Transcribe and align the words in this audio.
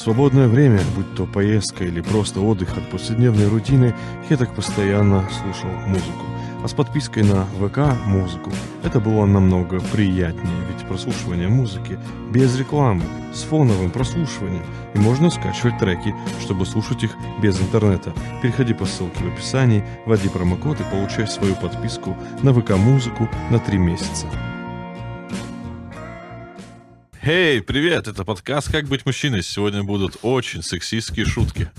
свободное 0.00 0.48
время, 0.48 0.80
будь 0.96 1.14
то 1.14 1.26
поездка 1.26 1.84
или 1.84 2.00
просто 2.00 2.40
отдых 2.40 2.76
от 2.78 2.88
повседневной 2.88 3.48
рутины, 3.48 3.94
я 4.30 4.36
так 4.38 4.54
постоянно 4.54 5.28
слушал 5.30 5.70
музыку. 5.86 6.24
А 6.62 6.68
с 6.68 6.72
подпиской 6.72 7.22
на 7.22 7.44
ВК 7.58 7.96
музыку 8.06 8.50
это 8.82 8.98
было 8.98 9.26
намного 9.26 9.80
приятнее, 9.92 10.54
ведь 10.68 10.86
прослушивание 10.86 11.48
музыки 11.48 11.98
без 12.30 12.58
рекламы, 12.58 13.02
с 13.34 13.42
фоновым 13.42 13.90
прослушиванием, 13.90 14.64
и 14.94 14.98
можно 14.98 15.28
скачивать 15.28 15.78
треки, 15.78 16.14
чтобы 16.40 16.64
слушать 16.64 17.04
их 17.04 17.14
без 17.42 17.60
интернета. 17.60 18.12
Переходи 18.42 18.72
по 18.72 18.86
ссылке 18.86 19.24
в 19.24 19.32
описании, 19.34 19.84
вводи 20.06 20.28
промокод 20.30 20.80
и 20.80 20.84
получай 20.84 21.26
свою 21.26 21.54
подписку 21.56 22.16
на 22.42 22.54
ВК 22.54 22.70
музыку 22.76 23.28
на 23.50 23.58
3 23.58 23.78
месяца. 23.78 24.26
Эй, 27.22 27.60
привет! 27.60 28.08
Это 28.08 28.24
подкаст 28.24 28.72
«Как 28.72 28.86
быть 28.86 29.04
мужчиной». 29.04 29.42
Сегодня 29.42 29.84
будут 29.84 30.16
очень 30.22 30.62
сексистские 30.62 31.26
шутки. 31.26 31.70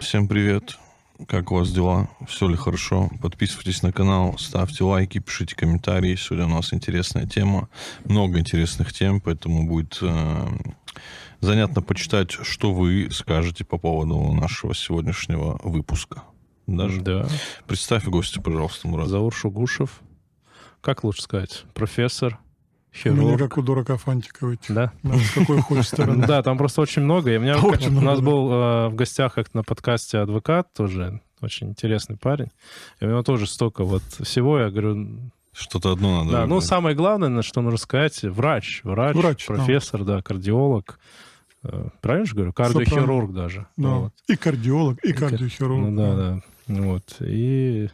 Всем 0.00 0.26
привет! 0.26 0.78
Как 1.28 1.52
у 1.52 1.56
вас 1.56 1.70
дела? 1.70 2.08
Все 2.26 2.48
ли 2.48 2.56
хорошо? 2.56 3.10
Подписывайтесь 3.20 3.82
на 3.82 3.92
канал, 3.92 4.38
ставьте 4.38 4.84
лайки, 4.84 5.18
пишите 5.18 5.54
комментарии. 5.54 6.16
Сегодня 6.16 6.46
у 6.46 6.56
нас 6.56 6.72
интересная 6.72 7.26
тема. 7.26 7.68
Много 8.06 8.38
интересных 8.38 8.94
тем, 8.94 9.20
поэтому 9.20 9.68
будет 9.68 9.98
э, 10.00 10.48
занятно 11.40 11.82
почитать, 11.82 12.30
что 12.30 12.72
вы 12.72 13.10
скажете 13.12 13.66
по 13.66 13.76
поводу 13.76 14.32
нашего 14.32 14.74
сегодняшнего 14.74 15.60
выпуска. 15.62 16.22
Даже. 16.76 17.00
Да. 17.00 17.26
Представь 17.66 18.04
гостя, 18.04 18.40
пожалуйста, 18.40 18.88
Мурат. 18.88 19.08
Заур 19.08 19.34
Шугушев. 19.34 20.00
Как 20.80 21.04
лучше 21.04 21.22
сказать? 21.22 21.64
Профессор, 21.74 22.38
У 23.04 23.08
меня 23.10 23.22
хирург. 23.22 23.38
как 23.38 23.58
у 23.58 23.62
дурака 23.62 23.96
Фантика 23.96 24.46
ведь. 24.46 24.60
Да? 24.68 24.92
Да, 25.02 25.14
какой 25.34 25.60
хочешь 25.60 25.88
стороны. 25.88 26.26
Да, 26.26 26.42
там 26.42 26.56
просто 26.58 26.80
очень 26.80 27.02
много. 27.02 27.32
И 27.32 27.36
у 27.36 27.40
меня 27.40 27.58
Очень 27.58 27.88
у 27.88 28.00
нас 28.00 28.02
много, 28.02 28.16
да. 28.18 28.22
был 28.22 28.52
э, 28.52 28.88
в 28.88 28.94
гостях 28.94 29.34
как 29.34 29.52
на 29.54 29.62
подкасте 29.62 30.18
адвокат 30.18 30.72
тоже 30.72 31.20
очень 31.40 31.68
интересный 31.70 32.16
парень. 32.16 32.48
И 33.00 33.04
у 33.04 33.08
него 33.08 33.22
тоже 33.22 33.46
столько 33.46 33.84
вот 33.84 34.02
всего. 34.22 34.58
Я 34.58 34.70
говорю, 34.70 35.30
Что-то 35.52 35.92
одно 35.92 36.18
надо. 36.24 36.30
да, 36.32 36.40
ну 36.46 36.54
выбрать. 36.56 36.68
самое 36.68 36.96
главное, 36.96 37.28
на 37.28 37.42
что 37.42 37.60
нужно 37.62 37.78
сказать, 37.78 38.22
врач, 38.22 38.80
врач, 38.84 39.16
Врач, 39.16 39.46
да. 39.46 39.54
профессор, 39.54 40.04
да, 40.04 40.22
кардиолог. 40.22 40.98
Э, 41.62 41.88
Правильно 42.00 42.26
же 42.26 42.34
говорю? 42.34 42.52
Кардиохирург 42.54 43.32
даже. 43.34 43.66
Да. 43.76 43.88
Вот. 43.88 44.12
И 44.28 44.36
кардиолог, 44.36 44.98
и 45.04 45.12
кардиохирург. 45.12 45.80
Ну 45.90 45.96
да, 45.96 46.16
да. 46.16 46.40
Вот. 46.78 47.16
И 47.20 47.88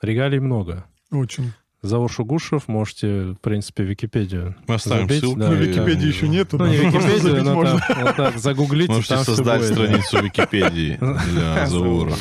регалий 0.00 0.38
много. 0.38 0.84
Очень. 1.10 1.52
Заур 1.82 2.10
Шугушев, 2.10 2.66
можете, 2.66 3.32
в 3.32 3.36
принципе, 3.42 3.82
Википедию 3.84 4.56
Мы 4.66 4.76
оставим 4.76 5.06
забить, 5.06 5.20
ссылку. 5.20 5.38
да. 5.40 5.48
Ну, 5.50 5.54
и- 5.54 5.66
Википедии 5.66 6.06
еще 6.08 6.28
нету. 6.28 6.56
Ну, 6.56 6.64
но 6.64 6.72
Википедию, 6.72 7.18
забить 7.20 7.42
но 7.44 7.54
можно. 7.54 7.78
там, 7.86 8.04
вот 8.04 8.16
так 8.16 8.38
загуглите, 8.38 8.92
Можете 8.92 9.18
создать 9.18 9.64
страницу 9.66 10.22
Википедии 10.24 10.96
для 11.30 11.66
Заура. 11.66 12.14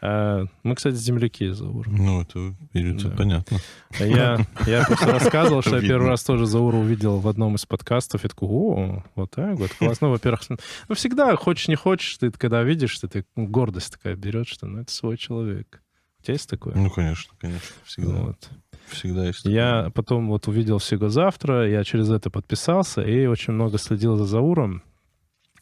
А, 0.00 0.44
Мы, 0.62 0.74
кстати, 0.74 0.94
земляки 0.94 1.50
Заура. 1.50 1.90
Ну, 1.90 2.22
это, 2.22 2.54
это 2.72 3.08
Да. 3.08 3.16
понятно. 3.16 3.58
Я, 3.98 4.38
я 4.66 4.84
просто 4.84 5.06
рассказывал, 5.12 5.62
что 5.62 5.76
я 5.76 5.82
первый 5.82 6.08
раз 6.08 6.22
тоже 6.22 6.46
Заура 6.46 6.76
увидел 6.76 7.18
в 7.18 7.28
одном 7.28 7.56
из 7.56 7.66
подкастов. 7.66 8.22
Я 8.22 8.28
такой, 8.28 8.48
о, 8.48 9.04
вот 9.14 9.30
так 9.32 9.58
вот, 9.58 9.70
классно. 9.72 10.08
Ну, 10.08 10.12
во-первых, 10.12 10.42
ну, 10.88 10.94
всегда, 10.94 11.34
хочешь 11.36 11.68
не 11.68 11.74
хочешь, 11.76 12.16
ты 12.18 12.30
когда 12.30 12.62
видишь, 12.62 12.90
что 12.90 13.08
ты 13.08 13.24
ну, 13.36 13.46
гордость 13.46 13.92
такая 13.92 14.14
берет, 14.16 14.46
что 14.48 14.66
ну, 14.66 14.80
это 14.80 14.92
свой 14.92 15.16
человек. 15.16 15.82
У 16.20 16.22
тебя 16.24 16.34
есть 16.34 16.48
такое? 16.48 16.74
Ну, 16.74 16.90
конечно, 16.90 17.32
конечно. 17.38 17.74
Всегда. 17.84 18.12
Вот. 18.14 18.48
Всегда 18.88 19.26
есть. 19.26 19.44
Я 19.44 19.90
потом 19.94 20.28
вот 20.28 20.48
увидел 20.48 20.78
всего 20.78 21.08
завтра, 21.08 21.68
я 21.68 21.84
через 21.84 22.10
это 22.10 22.30
подписался 22.30 23.02
и 23.02 23.26
очень 23.26 23.52
много 23.52 23.78
следил 23.78 24.16
за 24.16 24.24
Зауром 24.24 24.82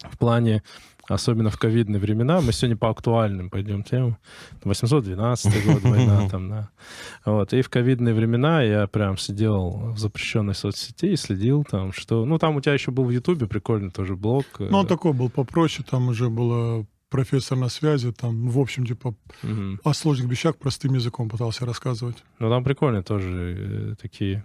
в 0.02 0.18
плане, 0.18 0.62
особенно 1.08 1.50
в 1.50 1.58
ковидные 1.58 2.00
времена. 2.00 2.40
Мы 2.40 2.52
сегодня 2.52 2.76
по 2.76 2.90
актуальным 2.90 3.50
пойдем 3.50 3.82
темам. 3.82 4.16
812 4.64 5.64
год, 5.66 5.82
война 5.82 6.28
там, 6.28 6.48
да. 6.48 6.68
Вот. 7.24 7.52
И 7.52 7.62
в 7.62 7.68
ковидные 7.68 8.14
времена 8.14 8.62
я 8.62 8.86
прям 8.86 9.16
сидел 9.18 9.92
в 9.94 9.98
запрещенной 9.98 10.54
соцсети 10.54 11.06
и 11.06 11.16
следил 11.16 11.64
там, 11.64 11.92
что... 11.92 12.24
Ну, 12.24 12.38
там 12.38 12.56
у 12.56 12.60
тебя 12.60 12.74
еще 12.74 12.90
был 12.90 13.04
в 13.04 13.10
Ютубе 13.10 13.46
прикольный 13.46 13.90
тоже 13.90 14.16
блог. 14.16 14.44
Ну, 14.58 14.78
он 14.78 14.86
такой 14.86 15.12
был 15.12 15.30
попроще, 15.30 15.86
там 15.88 16.08
уже 16.08 16.28
было 16.28 16.86
профессор 17.08 17.56
на 17.56 17.68
связи, 17.68 18.12
там, 18.12 18.48
в 18.50 18.58
общем, 18.58 18.84
типа, 18.84 19.14
Мгм. 19.42 19.80
о 19.84 19.94
сложных 19.94 20.28
вещах 20.28 20.56
простым 20.56 20.94
языком 20.94 21.28
пытался 21.28 21.64
рассказывать. 21.64 22.16
Ну, 22.40 22.50
там 22.50 22.64
прикольно 22.64 23.02
тоже 23.02 23.56
э, 23.58 23.94
такие... 24.00 24.44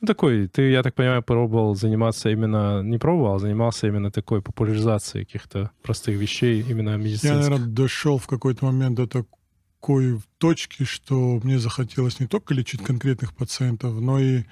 Ну, 0.00 0.06
такой, 0.06 0.46
ты, 0.46 0.70
я 0.70 0.82
так 0.82 0.94
понимаю, 0.94 1.22
пробовал 1.22 1.74
заниматься 1.74 2.30
именно... 2.30 2.82
Не 2.82 2.98
пробовал, 2.98 3.34
а 3.34 3.38
занимался 3.40 3.88
именно 3.88 4.10
такой 4.12 4.42
популяризацией 4.42 5.24
каких-то 5.24 5.72
простых 5.82 6.16
вещей, 6.16 6.62
именно 6.62 6.90
Я, 6.90 6.96
медицинских. 6.96 7.30
наверное, 7.50 7.66
дошел 7.66 8.18
в 8.18 8.26
какой-то 8.28 8.64
момент 8.66 8.94
до 8.96 9.08
такой 9.08 10.20
точки, 10.38 10.84
что 10.84 11.40
мне 11.42 11.58
захотелось 11.58 12.20
не 12.20 12.26
только 12.28 12.54
лечить 12.54 12.82
конкретных 12.84 13.34
пациентов, 13.34 14.00
но 14.00 14.20
и 14.20 14.44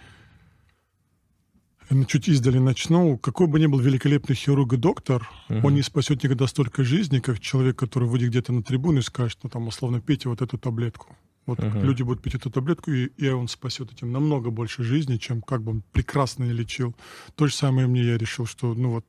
ну, 1.91 2.05
чуть 2.07 2.27
издали 2.29 2.59
начну. 2.59 3.17
Какой 3.17 3.47
бы 3.47 3.61
ни 3.61 3.67
был 3.67 3.79
великолепный 3.79 4.35
хирург 4.35 4.73
и 4.73 4.77
доктор, 4.77 5.31
Мгм. 5.49 5.65
он 5.65 5.75
не 5.75 5.83
спасет 5.83 6.25
никогда 6.25 6.49
столько 6.49 6.83
жизни, 6.83 7.21
как 7.21 7.39
человек, 7.39 7.77
который 7.79 8.09
выйдет 8.09 8.31
где-то 8.31 8.53
на 8.53 8.65
трибуну 8.65 8.99
и 8.99 9.03
скажет, 9.03 9.39
ну, 9.45 9.51
там, 9.51 9.69
условно, 9.69 10.01
пейте 10.01 10.29
вот 10.29 10.43
эту 10.43 10.59
таблетку. 10.59 11.17
Вот 11.47 11.59
Мгм. 11.61 11.83
люди 11.85 12.03
будут 12.03 12.23
пить 12.23 12.35
эту 12.35 12.51
таблетку, 12.51 12.91
и, 12.91 13.07
и 13.17 13.29
он 13.29 13.47
спасет 13.49 13.93
этим 13.93 14.11
намного 14.13 14.51
больше 14.51 14.83
жизни, 14.83 15.17
чем 15.17 15.43
как 15.43 15.63
бы 15.63 15.71
он 15.73 15.83
прекрасно 15.93 16.45
не 16.45 16.53
лечил. 16.53 16.95
То 17.37 17.47
же 17.47 17.55
самое 17.55 17.87
мне 17.87 18.03
я 18.03 18.19
решил, 18.19 18.47
что, 18.47 18.75
ну 18.75 18.91
вот, 18.91 19.07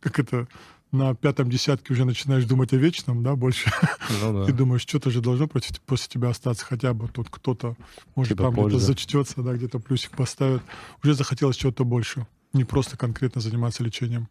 как 0.00 0.18
это, 0.18 0.48
на 0.92 1.14
пятом 1.14 1.50
десятке 1.50 1.92
уже 1.92 2.04
начинаешь 2.04 2.44
думать 2.44 2.72
о 2.72 2.76
вечном, 2.76 3.22
да, 3.22 3.34
больше. 3.36 3.70
Ну 4.22 4.44
И 4.44 4.46
да. 4.46 4.52
думаешь, 4.52 4.82
что-то 4.82 5.10
же 5.10 5.20
должно 5.20 5.46
против, 5.48 5.80
после 5.82 6.08
тебя 6.08 6.28
остаться 6.28 6.64
хотя 6.64 6.94
бы. 6.94 7.08
Тут 7.08 7.28
кто-то, 7.30 7.76
может, 8.14 8.30
Типа 8.32 8.44
там 8.44 8.52
где-то 8.52 8.70
польза. 8.70 8.86
зачтется, 8.86 9.42
да, 9.42 9.54
где-то 9.54 9.78
плюсик 9.80 10.12
поставит. 10.16 10.62
Уже 11.02 11.14
захотелось 11.14 11.56
чего-то 11.56 11.84
больше. 11.84 12.26
Не 12.52 12.64
просто 12.64 12.96
конкретно 12.96 13.40
заниматься 13.40 13.82
лечением. 13.82 14.28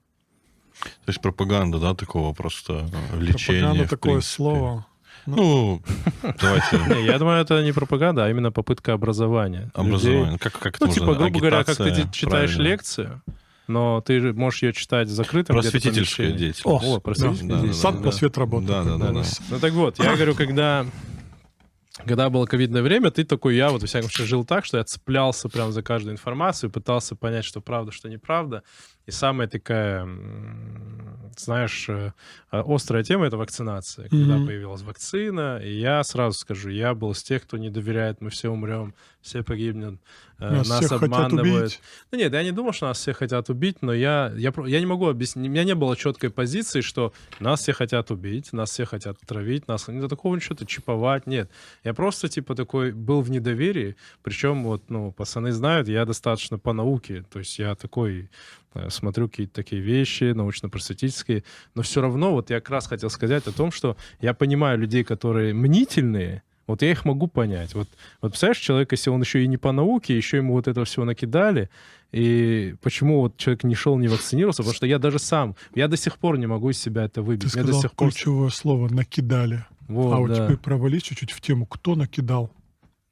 То 0.79 1.09
есть 1.09 1.21
пропаганда, 1.21 1.79
да, 1.79 1.93
такого 1.95 2.33
просто 2.33 2.89
э, 3.13 3.19
лечения. 3.19 3.59
Пропаганда 3.59 3.85
в 3.85 3.89
такое 3.89 4.11
принципе. 4.13 4.35
слово. 4.35 4.85
Ну, 5.25 5.81
давайте 6.41 6.77
Не, 6.89 7.05
я 7.05 7.17
думаю, 7.17 7.41
это 7.41 7.63
не 7.63 7.71
пропаганда, 7.71 8.25
а 8.25 8.29
именно 8.29 8.51
попытка 8.51 8.93
образования. 8.93 9.71
образование. 9.73 10.37
Как, 10.37 10.59
как 10.59 10.79
Ну, 10.79 10.87
типа, 10.87 11.15
грубо 11.15 11.39
говоря, 11.39 11.63
как 11.63 11.77
ты 11.77 12.07
читаешь 12.11 12.55
лекцию, 12.57 13.21
но 13.67 14.01
ты 14.01 14.19
же 14.19 14.33
можешь 14.33 14.61
ее 14.63 14.73
читать 14.73 15.07
где-то 15.07 15.53
Просветительская 15.53 16.31
деятельность. 16.31 16.65
О, 16.65 16.99
просветительская 16.99 17.49
деятельность. 17.49 17.79
Сад 17.79 18.01
просвет 18.01 18.37
работы. 18.37 18.67
Да, 18.67 18.83
да, 18.83 18.97
да, 18.97 19.11
да. 19.11 19.23
Ну 19.49 19.59
так 19.59 19.73
вот, 19.73 19.99
я 19.99 20.15
говорю, 20.15 20.35
когда, 20.35 20.85
когда 22.05 22.29
было 22.29 22.45
ковидное 22.45 22.81
время, 22.81 23.09
ты 23.09 23.23
такой, 23.23 23.55
я 23.55 23.69
вот, 23.69 23.81
во 23.81 23.87
всяком 23.87 24.09
случае, 24.09 24.27
жил 24.27 24.45
так, 24.45 24.65
что 24.65 24.77
я 24.77 24.83
цеплялся 24.83 25.47
прям 25.47 25.71
за 25.71 25.81
каждую 25.81 26.13
информацию, 26.13 26.69
пытался 26.69 27.15
понять, 27.15 27.45
что 27.45 27.61
правда, 27.61 27.91
что 27.91 28.09
неправда. 28.09 28.63
И 29.05 29.11
самая 29.11 29.47
такая, 29.47 30.07
знаешь, 31.37 31.89
э, 31.89 32.11
э, 32.51 32.63
острая 32.65 33.03
тема— 33.03 33.25
это 33.27 33.37
вакцинация. 33.37 34.07
Когда 34.09 34.37
Мгм. 34.37 34.47
появилась 34.47 34.81
вакцина, 34.81 35.59
и 35.63 35.73
я 35.73 36.03
сразу 36.03 36.37
скажу, 36.37 36.69
я 36.69 36.93
был 36.93 37.11
из 37.11 37.23
тех, 37.23 37.43
кто 37.43 37.57
не 37.57 37.69
доверяет, 37.69 38.21
мы 38.21 38.29
все 38.29 38.49
умрем, 38.49 38.93
все 39.21 39.41
погибнем, 39.43 39.99
э, 40.39 40.49
Нас 40.57 40.69
нас, 40.69 40.91
обманывают. 40.91 41.79
Да 42.11 42.17
нет, 42.17 42.33
я 42.33 42.43
не 42.43 42.51
думал, 42.51 42.73
что 42.73 42.87
нас 42.87 42.97
всех 42.99 43.17
хотят 43.17 43.49
убить, 43.49 43.77
но 43.81 43.93
я, 43.93 44.31
я, 44.35 44.53
я 44.65 44.79
не 44.79 44.85
могу 44.85 45.07
объяснить. 45.07 45.47
У 45.47 45.51
меня 45.51 45.63
не 45.63 45.75
было 45.75 45.95
четкой 45.97 46.29
позиции, 46.29 46.81
что 46.81 47.13
нас 47.39 47.61
все 47.61 47.73
хотят 47.73 48.11
убить, 48.11 48.53
нас 48.53 48.69
все 48.71 48.85
хотят 48.85 49.17
отравить, 49.23 49.67
нас 49.67 49.87
не 49.87 50.01
до 50.01 50.07
такого 50.09 50.39
что-то 50.39 50.65
чиповать. 50.65 51.27
Нет. 51.27 51.49
Я 51.83 51.93
просто, 51.93 52.27
типа, 52.29 52.55
такой 52.55 52.91
был 52.91 53.21
в 53.21 53.29
недоверии. 53.31 53.95
Причем, 54.21 54.63
вот, 54.63 54.89
ну, 54.89 55.11
пацаны 55.11 55.51
знают, 55.51 55.87
я 55.87 56.05
достаточно 56.05 56.57
по 56.59 56.73
науке. 56.73 57.23
То 57.31 57.39
есть 57.39 57.59
я 57.59 57.75
такой 57.75 58.29
смотрю 58.89 59.29
какие-то 59.29 59.53
такие 59.53 59.81
вещи 59.81 60.33
научно-просветительские. 60.33 61.43
Но 61.75 61.81
все 61.81 62.01
равно, 62.01 62.31
вот 62.31 62.49
я 62.49 62.59
как 62.59 62.69
раз 62.69 62.87
хотел 62.87 63.09
сказать 63.09 63.47
о 63.47 63.51
том, 63.51 63.71
что 63.71 63.97
я 64.21 64.33
понимаю 64.33 64.79
людей, 64.79 65.03
которые 65.03 65.53
мнительные, 65.53 66.43
вот 66.67 66.81
я 66.81 66.91
их 66.91 67.05
могу 67.05 67.27
понять. 67.27 67.73
Вот, 67.75 67.89
вот 68.21 68.31
представляешь, 68.31 68.59
человек, 68.59 68.91
если 68.91 69.09
он 69.09 69.21
еще 69.21 69.43
и 69.43 69.47
не 69.47 69.57
по 69.57 69.71
науке, 69.71 70.15
еще 70.15 70.37
ему 70.37 70.53
вот 70.53 70.67
этого 70.67 70.85
всего 70.85 71.05
накидали, 71.05 71.69
и 72.11 72.75
почему 72.81 73.21
вот 73.21 73.37
человек 73.37 73.63
не 73.63 73.75
шел, 73.75 73.97
не 73.97 74.07
вакцинировался, 74.07 74.61
потому 74.61 74.75
что 74.75 74.85
я 74.85 74.99
даже 74.99 75.19
сам, 75.19 75.55
я 75.75 75.87
до 75.87 75.97
сих 75.97 76.17
пор 76.17 76.37
не 76.37 76.47
могу 76.47 76.69
из 76.69 76.79
себя 76.79 77.03
это 77.03 77.15
Ты 77.15 77.21
выбить. 77.23 77.43
До 77.43 77.49
сказал 77.49 77.81
сих 77.81 77.91
пор... 77.93 78.09
ключевое 78.09 78.49
слово 78.49 78.87
«накидали». 78.89 79.65
Вот, 79.87 80.13
а 80.13 80.27
да. 80.27 80.45
теперь 80.45 80.57
провались 80.57 81.03
чуть-чуть 81.03 81.31
в 81.31 81.41
тему, 81.41 81.65
кто 81.65 81.95
накидал. 81.95 82.51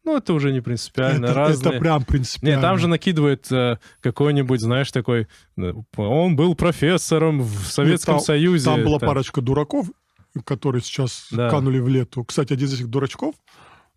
Ну, 0.04 0.18
это 0.18 0.34
уже 0.34 0.52
не 0.52 0.62
принципиально. 0.62 1.26
это, 1.26 1.34
разные... 1.36 1.70
это 1.72 1.80
прям 1.80 2.04
принципиально. 2.04 2.56
Не, 2.56 2.62
там 2.62 2.78
же 2.80 2.88
накидывает 2.88 3.52
э, 3.52 3.78
какой-нибудь, 4.00 4.60
знаешь, 4.60 4.92
такой... 4.92 5.28
э, 5.58 5.74
Он 5.98 6.36
был 6.36 6.56
профессором 6.56 7.42
в 7.42 7.68
Советском 7.68 8.16
там- 8.16 8.24
Союзе. 8.24 8.66
Там 8.66 8.84
была 8.84 8.98
там. 9.00 9.10
парочка 9.10 9.42
дураков, 9.42 9.88
которые 10.44 10.82
сейчас 10.82 11.28
Да. 11.32 11.50
канули 11.50 11.80
в 11.80 11.88
лету. 11.88 12.24
Кстати, 12.24 12.54
один 12.54 12.68
из 12.68 12.74
этих 12.74 12.88
дурачков, 12.88 13.36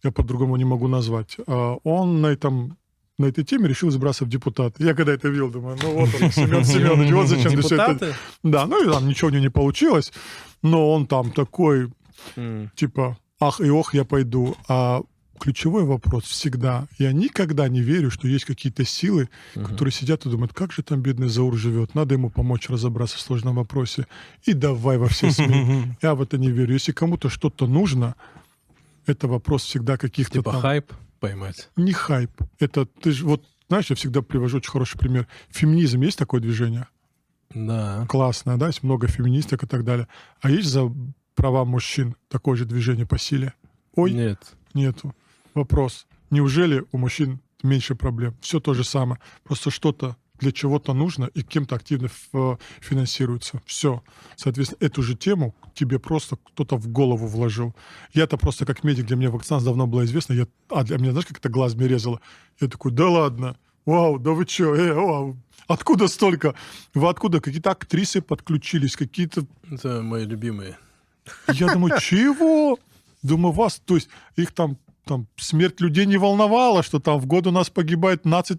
я 0.03 0.11
по-другому 0.11 0.57
не 0.57 0.65
могу 0.67 0.89
назвать, 0.89 1.39
а, 1.47 1.77
он 1.85 2.21
на 2.21 2.27
этом 2.27 2.77
на 3.17 3.27
этой 3.27 3.45
теме 3.45 3.69
решил 3.69 3.89
избраться 3.91 4.25
в 4.25 4.29
депутаты. 4.29 4.83
Я 4.85 4.93
когда 4.95 5.13
это 5.13 5.29
видел, 5.29 5.49
думаю, 5.49 5.79
ну 5.81 5.93
вот 6.01 6.11
он, 6.21 6.33
Семен 6.33 6.65
Семенович, 6.65 7.13
вот 7.13 7.29
зачем 7.29 7.53
ты 7.53 7.61
всё 7.63 7.77
это... 7.77 8.13
Да, 8.43 8.67
ну 8.67 8.83
и 8.85 8.93
там 8.93 9.07
ничего 9.09 9.29
у 9.29 9.31
него 9.31 9.43
не 9.43 9.51
получилось, 9.51 10.13
но 10.63 10.91
он 10.93 11.07
там 11.07 11.31
такой, 11.31 11.91
типа, 12.75 13.17
ах 13.41 13.61
и 13.61 13.71
ох, 13.71 13.95
я 13.95 14.05
пойду. 14.05 14.57
А 14.69 15.01
ключевой 15.39 15.85
вопрос 15.85 16.25
всегда, 16.25 16.87
я 16.99 17.13
никогда 17.13 17.69
не 17.69 17.81
верю, 17.81 18.11
что 18.11 18.29
есть 18.29 18.45
какие-то 18.45 18.85
силы, 18.85 19.29
которые 19.55 19.93
сидят 19.93 20.27
и 20.27 20.31
думают, 20.31 20.53
как 20.53 20.73
же 20.73 20.83
там 20.83 21.01
бедный 21.01 21.29
Заур 21.29 21.57
живет, 21.57 21.95
надо 21.95 22.15
ему 22.15 22.31
помочь 22.31 22.69
разобраться 22.69 23.17
в 23.17 23.21
сложном 23.21 23.57
вопросе. 23.57 24.07
И 24.45 24.53
давай 24.53 24.99
во 24.99 25.09
все 25.09 25.31
СМИ. 25.31 25.97
Я 26.03 26.15
в 26.15 26.23
это 26.23 26.39
не 26.39 26.51
верю. 26.51 26.75
Если 26.75 26.93
кому-то 26.93 27.29
что-то 27.29 27.67
нужно, 27.67 28.15
это 29.07 29.29
вопрос 29.29 29.65
всегда 29.65 29.97
каких-то 29.97 30.39
Типа 30.39 30.53
там... 30.53 30.61
хайп 30.61 30.93
поймать. 31.21 31.69
Не 31.77 31.93
хайп. 31.93 32.31
Это 32.59 32.87
ты 32.87 33.13
же 33.13 33.25
вот 33.25 33.45
знаешь, 33.69 33.91
я 33.91 33.97
всегда 33.97 34.23
привожу 34.23 34.59
очень 34.59 34.71
хороший 34.71 34.99
пример. 34.99 35.27
Феминизм 35.49 36.01
есть 36.03 36.19
такое 36.19 36.41
движение? 36.41 36.87
Да. 37.55 38.07
Классное, 38.09 38.57
да, 38.57 38.67
есть 38.67 38.83
много 38.83 39.07
феминисток 39.07 39.63
и 39.63 39.67
так 39.67 39.85
далее. 39.85 40.07
А 40.41 40.51
есть 40.51 40.69
за 40.69 40.93
права 41.35 41.65
мужчин 41.65 42.15
такое 42.29 42.57
же 42.57 42.65
движение 42.65 43.07
по 43.07 43.19
силе? 43.19 43.55
Ой, 43.97 44.13
Нет. 44.13 44.41
нету. 44.75 45.15
Вопрос. 45.55 46.07
Неужели 46.31 46.85
у 46.93 46.99
мужчин 46.99 47.41
меньше 47.63 47.95
проблем? 47.95 48.35
Все 48.41 48.61
то 48.61 48.75
же 48.75 48.85
самое. 48.85 49.21
Просто 49.45 49.71
что-то 49.71 50.17
для 50.41 50.51
чего-то 50.51 50.95
нужно 50.95 51.27
и 51.27 51.43
кем-то 51.43 51.77
активно 51.77 52.07
ф- 52.07 52.59
финансируется. 52.81 53.63
Все. 53.67 54.03
Соответственно, 54.37 54.79
эту 54.85 55.03
же 55.03 55.15
тему 55.15 55.55
тебе 55.75 55.99
просто 56.01 56.37
кто-то 56.37 56.77
в 56.77 56.89
голову 56.89 57.27
вложил. 57.29 57.75
Я-то 58.13 58.37
просто 58.37 58.67
как 58.67 58.83
медик, 58.85 59.07
для 59.07 59.17
меня 59.17 59.31
вакцинация 59.31 59.67
давно 59.67 59.87
была 59.87 60.05
известна. 60.05 60.33
Я, 60.35 60.47
а 60.71 60.83
для 60.83 60.99
меня, 60.99 61.13
знаешь, 61.13 61.27
как 61.27 61.39
это 61.39 61.49
глаз 61.49 61.75
мне 61.75 61.87
резало? 61.87 62.21
Я 62.61 62.69
такой, 62.69 62.91
да 62.91 63.09
ладно, 63.09 63.57
вау, 63.87 64.19
да 64.19 64.33
вы 64.33 64.45
что, 64.47 64.75
э, 64.75 64.93
вау, 64.93 65.37
откуда 65.69 66.09
столько? 66.09 66.55
Вы 66.95 67.09
откуда? 67.09 67.41
Какие-то 67.41 67.71
актрисы 67.71 68.21
подключились, 68.21 68.97
какие-то 68.97 69.47
Это 69.71 70.03
мои 70.03 70.25
любимые. 70.27 70.77
я 71.53 71.73
думаю, 71.73 71.99
чего? 72.01 72.79
Думаю, 73.23 73.53
вас, 73.53 73.81
то 73.85 73.95
есть 73.95 74.09
их 74.37 74.53
там, 74.53 74.77
там 75.05 75.27
смерть 75.37 75.81
людей 75.81 76.07
не 76.07 76.17
волновала, 76.17 76.83
что 76.83 76.99
там 77.01 77.19
в 77.19 77.27
год 77.27 77.47
у 77.47 77.51
нас 77.51 77.71
погибает 77.71 78.23
15, 78.23 78.59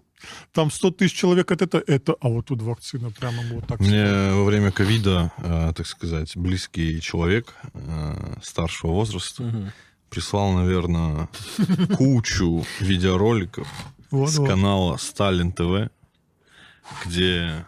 там 0.52 0.70
100 0.70 0.90
тысяч 0.92 1.14
человек 1.14 1.50
от 1.50 1.62
этого, 1.62 1.82
это, 1.86 2.14
а 2.20 2.28
вот 2.28 2.46
тут 2.46 2.62
вакцина 2.62 3.10
прямо 3.10 3.42
вот 3.52 3.66
так. 3.66 3.80
Мне 3.80 4.04
во 4.32 4.44
время 4.44 4.70
ковида, 4.70 5.32
э, 5.38 5.72
так 5.76 5.86
сказать, 5.86 6.36
близкий 6.36 7.00
человек 7.00 7.54
э, 7.74 8.34
старшего 8.42 8.92
возраста 8.92 9.42
Мгм. 9.42 9.72
прислал, 10.10 10.52
наверное, 10.52 11.28
кучу 11.96 12.64
видеороликов 12.80 13.68
Вот, 14.10 14.30
с 14.30 14.38
вот. 14.38 14.48
канала 14.48 14.96
Сталин 14.98 15.52
ТВ, 15.52 15.90
где 17.04 17.66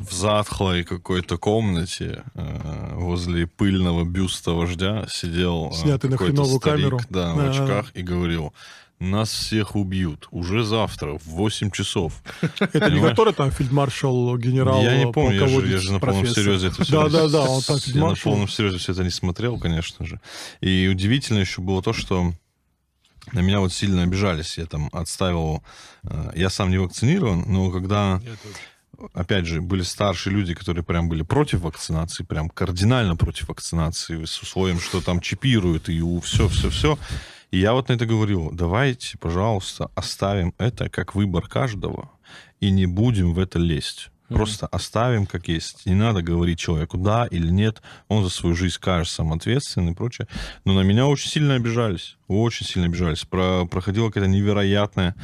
в 0.00 0.12
затхлой 0.14 0.82
какой-то 0.82 1.36
комнате 1.36 2.24
э, 2.34 2.94
возле 2.94 3.46
пыльного 3.46 4.04
бюста 4.04 4.52
вождя 4.52 5.06
сидел 5.08 5.70
э, 5.72 5.76
Снятый 5.76 6.08
на 6.10 6.16
хреновую 6.16 6.58
старик, 6.58 6.80
камеру. 6.82 7.00
да, 7.10 7.34
в 7.34 7.38
очках 7.48 7.90
и 7.94 8.02
говорил, 8.02 8.54
нас 8.98 9.30
всех 9.30 9.76
убьют 9.76 10.26
уже 10.30 10.64
завтра 10.64 11.18
в 11.18 11.26
8 11.26 11.70
часов. 11.70 12.22
Это 12.58 12.90
не 12.90 13.00
который 13.00 13.34
там 13.34 13.50
фельдмаршал, 13.50 14.36
генерал, 14.38 14.82
я 14.82 14.96
не 15.04 15.12
помню, 15.12 15.38
я 15.40 15.40
же, 15.40 15.44
я 15.44 15.48
полководец, 15.50 15.80
же 15.82 15.92
на 15.92 16.00
полном 16.00 16.26
серьезе 16.26 16.66
это 16.68 16.82
все... 16.84 16.92
Да-да-да, 16.92 17.42
он 17.42 17.62
там 17.62 17.78
Я 17.84 18.06
на 18.06 18.14
полном 18.14 18.48
серьезе 18.48 18.78
все 18.78 18.92
это 18.92 19.04
не 19.04 19.10
смотрел, 19.10 19.58
конечно 19.58 20.06
же. 20.06 20.20
И 20.60 20.88
удивительно 20.90 21.38
еще 21.38 21.60
было 21.60 21.82
то, 21.82 21.92
что 21.92 22.32
на 23.32 23.40
меня 23.40 23.60
вот 23.60 23.72
сильно 23.72 24.02
обижались. 24.02 24.56
Я 24.58 24.64
там 24.66 24.88
отставил... 24.92 25.62
э, 26.04 26.32
Я 26.34 26.48
сам 26.50 26.70
не 26.70 26.78
вакцинирован, 26.78 27.44
но 27.46 27.70
когда. 27.70 28.20
Опять 29.14 29.46
же, 29.46 29.60
были 29.60 29.82
старшие 29.82 30.34
люди, 30.34 30.54
которые 30.54 30.84
прям 30.84 31.08
были 31.08 31.22
против 31.22 31.60
вакцинации, 31.60 32.24
прям 32.24 32.48
кардинально 32.48 33.16
против 33.16 33.48
вакцинации, 33.48 34.24
с 34.24 34.40
условием, 34.42 34.80
что 34.80 35.00
там 35.00 35.20
чипируют 35.20 35.88
и 35.88 36.00
все-все-все. 36.20 36.98
И 37.50 37.58
я 37.58 37.72
вот 37.72 37.88
на 37.88 37.94
это 37.94 38.06
говорил, 38.06 38.50
давайте, 38.52 39.18
пожалуйста, 39.18 39.90
оставим 39.94 40.54
это 40.58 40.88
как 40.88 41.14
выбор 41.14 41.48
каждого 41.48 42.10
и 42.60 42.70
не 42.70 42.86
будем 42.86 43.34
в 43.34 43.38
это 43.38 43.58
лезть. 43.58 44.10
Просто 44.28 44.68
оставим 44.68 45.26
как 45.26 45.48
есть. 45.48 45.86
Не 45.86 45.94
надо 45.94 46.22
говорить 46.22 46.60
человеку 46.60 46.96
да 46.96 47.26
или 47.26 47.50
нет. 47.50 47.82
Он 48.06 48.22
за 48.22 48.30
свою 48.30 48.54
жизнь 48.54 48.76
кажется 48.80 49.16
сам 49.16 49.32
ответственный 49.32 49.90
и 49.90 49.94
прочее. 49.94 50.28
Но 50.64 50.72
на 50.72 50.82
меня 50.82 51.08
очень 51.08 51.28
сильно 51.28 51.54
обижались. 51.54 52.16
Очень 52.28 52.64
сильно 52.64 52.86
обижались. 52.86 53.24
Про, 53.24 53.66
проходила 53.66 54.06
какая-то 54.06 54.30
невероятная 54.30 55.16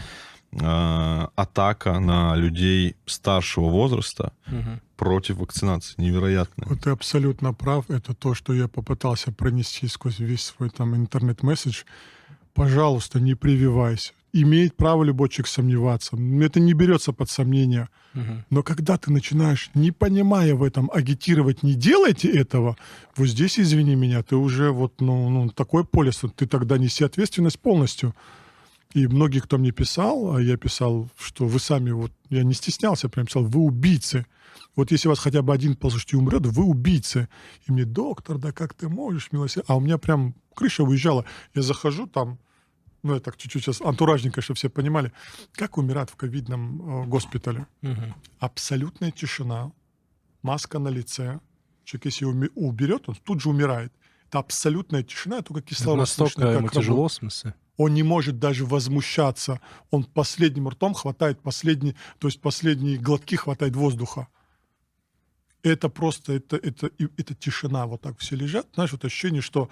э, 0.61 1.27
атака 1.37 1.99
на 2.01 2.35
людей 2.37 2.97
старшего 3.07 3.69
возраста 3.69 4.33
Мгм. 4.47 4.81
против 4.97 5.37
вакцинации. 5.37 5.95
Невероятная. 5.99 6.69
Вот 6.69 6.81
ты 6.81 6.91
абсолютно 6.91 7.53
прав. 7.53 7.91
Это 7.91 8.15
то, 8.15 8.35
что 8.35 8.55
я 8.55 8.69
попытался 8.69 9.33
пронести 9.33 9.89
сквозь 9.89 10.19
весь 10.19 10.45
свой 10.45 10.71
там 10.71 10.95
интернет-месседж. 10.97 11.83
Пожалуйста, 12.55 13.21
не 13.21 13.35
прививайся. 13.35 14.13
Имеет 14.33 14.77
право 14.77 15.05
любой 15.05 15.29
человек 15.29 15.49
сомневаться. 15.49 16.17
Это 16.43 16.61
не 16.61 16.75
берется 16.75 17.13
под 17.13 17.31
сомнение. 17.31 17.89
Мгм. 18.15 18.45
Но 18.51 18.63
когда 18.63 18.97
ты 18.97 19.13
начинаешь, 19.13 19.71
не 19.75 19.93
понимая 19.93 20.55
в 20.55 20.63
этом, 20.63 20.91
агитировать, 20.93 21.63
не 21.63 21.75
делайте 21.75 22.29
этого, 22.31 22.77
вот 23.17 23.29
здесь, 23.29 23.59
извини 23.61 23.95
меня, 23.95 24.23
ты 24.23 24.37
уже 24.37 24.71
вот, 24.71 25.01
ну, 25.01 25.29
ну 25.31 25.49
такой 25.51 25.85
полис, 25.85 26.23
вот 26.23 26.35
ты 26.35 26.47
тогда 26.47 26.79
неси 26.79 27.05
ответственность 27.05 27.61
полностью. 27.61 28.15
И 28.95 29.07
многие, 29.07 29.41
кто 29.41 29.59
мне 29.59 29.73
писал, 29.73 30.37
а 30.37 30.41
я 30.43 30.57
писал, 30.57 31.09
что 31.19 31.47
вы 31.47 31.59
сами, 31.61 31.91
вот, 31.91 32.13
я 32.31 32.43
не 32.45 32.55
стеснялся, 32.55 33.09
прям 33.09 33.27
писал, 33.27 33.45
вы 33.45 33.61
убийцы. 33.61 34.27
Вот 34.75 34.91
если 34.91 35.09
вас 35.09 35.19
хотя 35.19 35.43
бы 35.43 35.53
один 35.53 35.75
послушайте 35.77 36.17
умрет, 36.17 36.47
вы 36.47 36.65
убийцы. 36.65 37.29
И 37.67 37.73
мне, 37.73 37.85
доктор, 37.85 38.39
да 38.39 38.53
как 38.53 38.75
ты 38.75 38.89
можешь, 38.89 39.33
милосердие? 39.33 39.67
А 39.69 39.77
у 39.77 39.81
меня 39.81 39.99
прям 39.99 40.35
крыша 40.55 40.83
уезжала. 40.83 41.25
Я 41.55 41.63
захожу 41.63 42.07
там, 42.07 42.39
ну, 43.03 43.15
я 43.15 43.21
так 43.21 43.37
чуть-чуть 43.37 43.65
сейчас 43.65 43.81
антуражненько, 43.83 44.41
чтобы 44.41 44.57
все 44.57 44.71
понимали, 44.71 45.13
как 45.53 45.77
умирают 45.79 46.11
в 46.11 46.17
ковидном 46.17 47.03
э, 47.03 47.07
госпитале 47.07 47.67
Мгм. 47.83 48.15
абсолютная 48.39 49.11
тишина, 49.11 49.73
маска 50.43 50.79
на 50.79 50.89
лице. 50.89 51.41
Человек, 51.85 52.07
если 52.07 52.27
уми- 52.27 52.51
уберет, 52.55 53.09
он 53.09 53.15
тут 53.17 53.41
же 53.43 53.51
умирает. 53.51 53.93
Это 54.29 54.39
абсолютная 54.39 55.03
тишина, 55.03 55.43
только 55.43 55.59
Это 55.61 55.69
кислород 55.69 55.99
Настолько 55.99 56.33
слышно, 56.33 56.49
ему 56.49 56.57
работает. 56.63 56.83
тяжело, 56.83 57.09
в 57.09 57.13
смысле? 57.13 57.55
Он 57.77 57.95
не 57.95 58.03
может 58.03 58.39
даже 58.39 58.65
возмущаться. 58.65 59.61
Он 59.91 60.05
последним 60.05 60.69
ртом 60.69 60.95
хватает 60.95 61.41
последний, 61.41 61.95
то 62.19 62.29
есть 62.29 62.41
последние 62.41 62.97
глотки 62.97 63.35
хватает 63.35 63.77
воздуха. 63.77 64.29
Это 65.63 65.89
просто, 65.89 66.35
это, 66.35 66.57
это, 66.57 66.91
это 67.17 67.35
тишина. 67.35 67.87
Вот 67.87 68.01
так 68.01 68.19
все 68.19 68.37
лежат. 68.37 68.67
Знаешь, 68.75 68.93
вот 68.93 69.05
ощущение, 69.05 69.43
что 69.43 69.69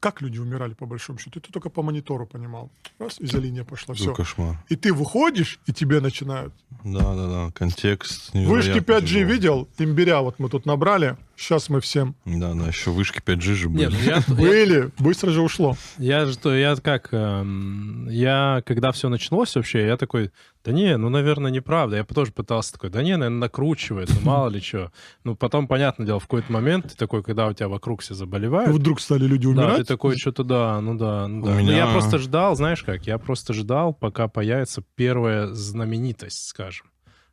как 0.00 0.20
люди 0.22 0.38
умирали 0.38 0.74
по 0.74 0.86
большому 0.86 1.18
счету. 1.18 1.40
Ты 1.40 1.52
только 1.52 1.70
по 1.70 1.82
монитору 1.82 2.26
понимал. 2.26 2.70
Раз, 2.98 3.16
изолиния 3.20 3.64
пошла. 3.64 3.94
Какой 3.94 4.06
Все. 4.06 4.14
кошмар. 4.14 4.56
И 4.68 4.76
ты 4.76 4.92
выходишь, 4.92 5.58
и 5.66 5.72
тебе 5.72 6.00
начинают 6.00 6.54
Да-да-да, 6.84 7.50
контекст 7.52 8.32
Вышки 8.32 8.38
невероятно 8.70 8.92
5G 8.92 9.00
тяжелый. 9.00 9.24
видел? 9.24 9.68
Имбиря 9.78 10.20
вот 10.20 10.38
мы 10.38 10.48
тут 10.48 10.66
набрали. 10.66 11.16
Сейчас 11.36 11.68
мы 11.68 11.80
всем 11.80 12.14
Да-да, 12.24 12.66
еще 12.66 12.90
вышки 12.90 13.20
5G 13.20 13.54
же 13.54 13.68
были. 13.68 13.86
Нет, 13.86 13.92
ну 13.92 14.00
я, 14.00 14.22
были. 14.34 14.90
Быстро 14.98 15.30
же 15.30 15.40
ушло. 15.42 15.76
я 15.98 16.26
же 16.26 16.36
то, 16.38 16.54
я 16.54 16.74
как, 16.76 17.08
эм, 17.12 18.08
я, 18.08 18.62
когда 18.66 18.92
все 18.92 19.08
началось 19.08 19.54
вообще, 19.54 19.86
я 19.86 19.96
такой, 19.96 20.30
да 20.68 20.74
не, 20.74 20.96
ну, 20.98 21.08
наверное, 21.08 21.50
неправда. 21.50 21.96
Я 21.96 22.04
тоже 22.04 22.30
пытался 22.30 22.72
такой, 22.74 22.90
да 22.90 23.02
не, 23.02 23.16
наверное, 23.16 23.40
накручивает, 23.40 24.10
ну, 24.14 24.20
мало 24.20 24.50
ли 24.50 24.60
что. 24.60 24.92
Ну, 25.24 25.34
потом, 25.34 25.66
понятное 25.66 26.06
дело, 26.06 26.20
в 26.20 26.24
какой-то 26.24 26.52
момент, 26.52 26.88
ты 26.90 26.96
такой, 26.96 27.22
когда 27.22 27.46
у 27.48 27.52
тебя 27.54 27.68
вокруг 27.68 28.02
все 28.02 28.14
заболевают, 28.14 28.74
Вдруг 28.74 29.00
стали 29.00 29.24
люди 29.24 29.44
Да, 29.44 29.50
умирать. 29.50 29.76
ты 29.78 29.84
такой, 29.84 30.16
что-то 30.18 30.44
да, 30.44 30.80
ну 30.82 30.94
да, 30.94 31.26
ну 31.26 31.42
У 31.42 31.46
да. 31.46 31.52
Ну, 31.54 31.58
меня- 31.60 31.76
я 31.76 31.86
просто 31.92 32.18
ждал, 32.18 32.54
знаешь 32.54 32.82
как, 32.82 33.06
я 33.06 33.16
просто 33.18 33.54
ждал, 33.54 33.94
пока 33.94 34.28
появится 34.28 34.82
первая 34.94 35.46
знаменитость, 35.54 36.48
скажем. 36.48 36.86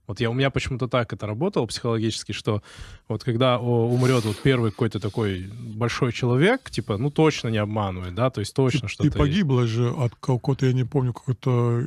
Вот 0.07 0.19
я, 0.19 0.29
у 0.29 0.33
меня 0.33 0.51
почему-то 0.51 0.87
так 0.87 1.11
это 1.13 1.25
работало 1.25 1.65
психологически, 1.65 2.31
что 2.31 2.61
вот 3.09 3.23
когда 3.23 3.57
о, 3.57 3.89
умрет 3.89 4.23
вот 4.23 4.37
первый 4.43 4.69
какой-то 4.71 4.99
такой 4.99 5.49
большой 5.51 6.13
человек, 6.13 6.69
типа, 6.69 6.97
ну 6.97 7.09
точно 7.09 7.47
не 7.49 7.57
обманывает, 7.57 8.13
да, 8.13 8.29
то 8.29 8.39
есть 8.39 8.53
точно 8.55 8.85
И 8.85 8.89
что-то... 8.89 9.17
погибла 9.17 9.65
же 9.67 9.89
от 9.89 10.13
какого-то, 10.15 10.67
я 10.67 10.73
не 10.73 10.83
помню, 10.83 11.11
какого-то 11.11 11.85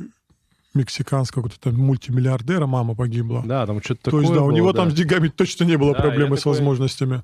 мексиканского 0.73 1.43
какого-то 1.43 1.71
там 1.71 1.79
мультимиллиардера 1.79 2.65
мама 2.67 2.95
погибла. 2.95 3.43
Да, 3.45 3.65
там 3.65 3.81
что-то 3.81 4.01
То 4.01 4.11
такое 4.11 4.21
есть, 4.21 4.33
да, 4.33 4.41
у 4.41 4.47
было, 4.47 4.55
него 4.55 4.71
да. 4.71 4.81
там 4.83 4.91
с 4.91 4.93
деньгами 4.93 5.27
точно 5.29 5.63
не 5.63 5.77
было 5.77 5.93
Да, 5.93 6.01
проблемы 6.01 6.37
с 6.37 6.41
такой- 6.41 6.53
возможностями. 6.53 7.23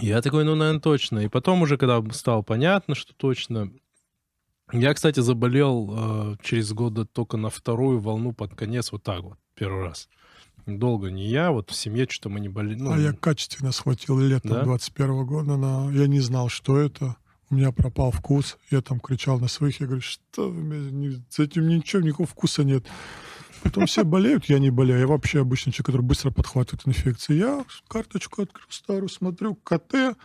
Я 0.00 0.20
такой, 0.22 0.44
ну, 0.44 0.54
наверное, 0.54 0.80
точно. 0.80 1.20
И 1.20 1.28
потом 1.28 1.62
уже, 1.62 1.76
когда 1.76 2.02
стало 2.12 2.42
понятно, 2.42 2.94
что 2.94 3.14
точно... 3.14 3.70
Я, 4.72 4.92
кстати, 4.94 5.20
заболел 5.20 5.90
э, 5.92 6.36
через 6.42 6.72
года 6.72 7.04
только 7.04 7.36
на 7.36 7.48
вторую 7.50 8.00
волну 8.00 8.32
под 8.32 8.54
конец, 8.54 8.90
вот 8.92 9.02
так 9.02 9.22
вот, 9.22 9.38
первый 9.54 9.84
раз. 9.84 10.08
Долго 10.66 11.10
не 11.10 11.26
я, 11.28 11.52
вот 11.52 11.70
в 11.70 11.74
семье 11.74 12.06
что-то 12.08 12.30
мы 12.30 12.40
не 12.40 12.48
болели. 12.48 12.80
Ну, 12.80 12.92
а 12.92 12.98
я 12.98 13.12
качественно 13.12 13.70
схватил 13.70 14.18
летом 14.18 14.52
Да? 14.52 14.62
21 14.64 15.26
года. 15.26 15.56
На... 15.56 15.90
Я 15.92 16.06
не 16.06 16.20
знал, 16.20 16.48
что 16.48 16.78
это. 16.78 17.16
У 17.50 17.54
меня 17.54 17.72
пропал 17.72 18.10
вкус. 18.10 18.56
Я 18.70 18.80
там 18.80 19.00
кричал 19.00 19.38
на 19.38 19.48
своих, 19.48 19.80
я 19.80 19.86
говорю, 19.86 20.02
что 20.02 20.50
вы 20.50 21.22
с 21.28 21.38
этим 21.38 21.68
ничего, 21.68 22.02
никакого 22.02 22.26
вкуса 22.26 22.64
нет. 22.64 22.86
Потом 23.62 23.86
все 23.86 24.04
болеют, 24.04 24.44
я 24.46 24.58
не 24.58 24.70
болею. 24.70 25.00
Я 25.00 25.06
вообще 25.06 25.40
обычный 25.40 25.72
человек, 25.72 25.86
который 25.86 26.02
быстро 26.02 26.30
подхватывает 26.30 26.86
инфекции. 26.86 27.34
Я 27.34 27.64
карточку 27.88 28.42
открыл 28.42 28.66
старую, 28.68 29.08
смотрю, 29.08 29.54
КТ, 29.54 30.16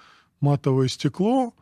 матовое 0.42 0.88
стекло. 0.90 1.54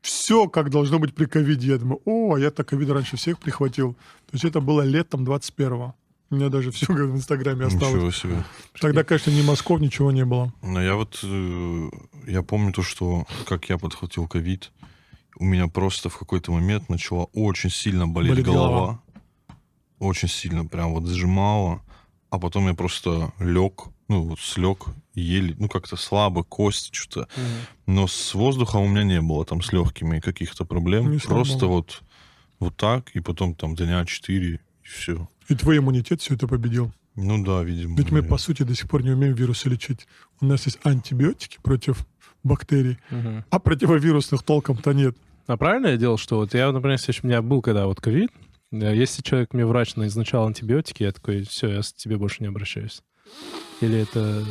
Все, 0.00 0.48
как 0.48 0.70
должно 0.70 0.98
быть 0.98 1.14
при 1.14 1.26
ковиде. 1.26 1.68
Я 1.68 1.78
думаю, 1.78 2.00
о, 2.04 2.36
я 2.36 2.50
так 2.50 2.68
ковид 2.68 2.90
раньше 2.90 3.16
всех 3.16 3.38
прихватил. 3.38 3.94
То 4.26 4.32
есть 4.32 4.44
это 4.44 4.60
было 4.60 4.82
летом 4.82 5.24
21-го. 5.24 5.94
У 6.34 6.36
меня 6.36 6.48
даже 6.48 6.72
все 6.72 6.86
в 6.92 7.14
Инстаграме 7.14 7.66
осталось. 7.66 7.94
Ничего 7.94 8.10
себе. 8.10 8.44
Тогда, 8.80 9.04
конечно, 9.04 9.30
ни 9.30 9.40
Москов, 9.42 9.80
ничего 9.80 10.10
не 10.10 10.24
было. 10.24 10.52
Но 10.62 10.82
я 10.82 10.96
вот, 10.96 11.20
э, 11.22 11.90
я 12.26 12.42
помню 12.42 12.72
то, 12.72 12.82
что 12.82 13.24
как 13.46 13.68
я 13.68 13.78
подхватил 13.78 14.26
ковид, 14.26 14.72
у 15.38 15.44
меня 15.44 15.68
просто 15.68 16.08
в 16.08 16.18
какой-то 16.18 16.50
момент 16.50 16.88
начала 16.88 17.28
очень 17.34 17.70
сильно 17.70 18.08
болеть 18.08 18.32
Болит 18.32 18.46
голова. 18.46 18.68
голова. 18.68 19.02
Очень 20.00 20.28
сильно, 20.28 20.66
прям 20.66 20.92
вот 20.92 21.06
сжимала. 21.06 21.82
А 22.30 22.40
потом 22.40 22.66
я 22.66 22.74
просто 22.74 23.32
лег, 23.38 23.84
ну 24.08 24.24
вот 24.24 24.40
слег, 24.40 24.86
еле, 25.14 25.54
ну 25.60 25.68
как-то 25.68 25.94
слабо, 25.94 26.42
кости 26.42 26.92
что-то. 26.92 27.28
Но 27.86 28.08
с 28.08 28.34
воздухом 28.34 28.82
у 28.82 28.88
меня 28.88 29.04
не 29.04 29.20
было 29.20 29.44
там 29.44 29.62
с 29.62 29.72
легкими 29.72 30.18
каких-то 30.18 30.64
проблем. 30.64 31.20
Слава 31.20 31.44
просто 31.44 31.66
вот, 31.68 32.02
вот 32.58 32.76
так, 32.76 33.12
и 33.14 33.20
потом 33.20 33.54
там 33.54 33.76
дня 33.76 34.04
4, 34.04 34.54
и 34.54 34.58
все. 34.84 35.28
И 35.48 35.54
твой 35.54 35.78
иммунитет 35.78 36.20
все 36.20 36.34
это 36.34 36.46
победил. 36.46 36.92
Ну 37.16 37.44
да, 37.44 37.62
видимо. 37.62 37.96
Ведь 37.96 38.10
мы, 38.10 38.22
по 38.22 38.38
сути, 38.38 38.62
до 38.64 38.74
сих 38.74 38.88
пор 38.88 39.02
не 39.02 39.10
умеем 39.10 39.34
вирусы 39.34 39.68
лечить. 39.68 40.06
У 40.40 40.46
нас 40.46 40.66
есть 40.66 40.78
антибиотики 40.84 41.58
против 41.62 42.06
бактерий, 42.42 42.98
Мгм. 43.10 43.44
а 43.50 43.58
противовирусных 43.58 44.42
толком-то 44.42 44.92
нет. 44.92 45.16
А 45.46 45.56
правильно 45.56 45.88
я 45.88 45.96
делал, 45.96 46.18
что 46.18 46.36
вот 46.36 46.54
я, 46.54 46.72
например, 46.72 46.98
если 47.06 47.20
у 47.22 47.26
меня 47.28 47.40
был 47.42 47.62
когда 47.62 47.86
вот 47.86 48.00
ковид, 48.00 48.30
э, 48.72 48.96
если 48.96 49.22
человек 49.22 49.54
мне 49.54 49.64
врач 49.66 49.94
назначал 49.96 50.46
антибиотики, 50.46 51.02
я 51.04 51.12
такой, 51.12 51.44
все, 51.44 51.68
я 51.68 51.82
с 51.82 51.92
тебе 51.92 52.16
больше 52.16 52.38
не 52.40 52.48
обращаюсь. 52.48 53.02
Или 53.80 53.98
это... 54.00 54.44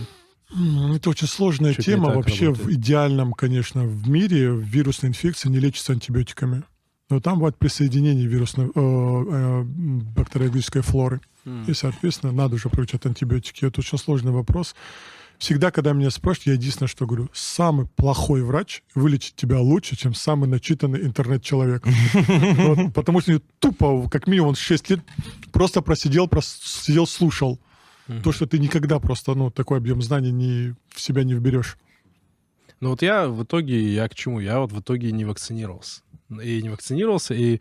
Это 0.96 1.10
очень 1.10 1.28
сложная 1.28 1.74
Чуть 1.74 1.86
тема. 1.86 2.13
Вообще 2.13 2.50
в 2.52 2.58
работает. 2.60 2.78
идеальном, 2.78 3.34
конечно, 3.34 3.86
в 3.86 4.08
мире 4.08 4.56
вирусная 4.56 5.10
инфекция 5.10 5.50
не 5.50 5.58
лечится 5.60 5.94
антибиотиками. 5.94 6.63
Но 7.13 7.20
там 7.20 7.38
бывает 7.38 7.55
присоединение 7.58 8.25
вирусной, 8.25 8.65
э, 8.65 8.72
э, 8.75 9.63
бактериологической 10.15 10.82
флоры. 10.82 11.22
И, 11.67 11.74
соответственно, 11.74 12.32
надо 12.32 12.55
уже 12.55 12.70
приучать 12.70 13.05
антибиотики. 13.05 13.65
Это 13.65 13.82
очень 13.82 14.00
сложный 14.00 14.32
вопрос. 14.32 14.74
Всегда, 15.38 15.70
когда 15.70 15.93
меня 15.93 16.10
спрашивают, 16.10 16.48
я 16.48 16.53
единственное, 16.53 16.88
что 16.88 17.05
говорю, 17.05 17.29
самый 17.32 17.86
плохой 17.86 18.41
врач 18.41 18.82
вылечит 18.96 19.36
тебя 19.36 19.60
лучше, 19.60 19.96
чем 19.96 20.15
самый 20.15 20.50
начитанный 20.50 21.03
интернет-человек. 21.03 21.84
Потому 22.96 23.22
что 23.22 23.39
тупо, 23.60 24.10
как 24.10 24.25
минимум, 24.25 24.50
он 24.50 24.55
6 24.55 24.89
лет 24.89 25.01
просто 25.51 25.82
просидел, 25.82 26.25
прос- 26.25 26.62
сидел, 26.65 27.05
слушал. 27.05 27.60
То, 28.24 28.32
что 28.32 28.48
ты 28.48 28.58
никогда 28.58 29.00
просто, 29.00 29.36
ну, 29.36 29.51
такой 29.51 29.77
объем 29.77 30.01
знаний 30.01 30.32
не, 30.32 30.74
в 30.89 31.00
себя 31.00 31.24
не 31.24 31.36
вберешь. 31.36 31.77
Ну 32.79 32.89
вот 32.89 33.03
я 33.03 33.27
в 33.27 33.43
итоге, 33.43 33.93
я 33.93 34.10
к 34.10 34.15
чему? 34.15 34.39
Я 34.39 34.60
вот 34.60 34.72
в 34.72 34.79
итоге 34.79 35.12
не 35.12 35.25
вакцинировался. 35.25 36.01
И 36.40 36.62
не 36.62 36.70
вакцинировался, 36.70 37.34
и 37.34 37.60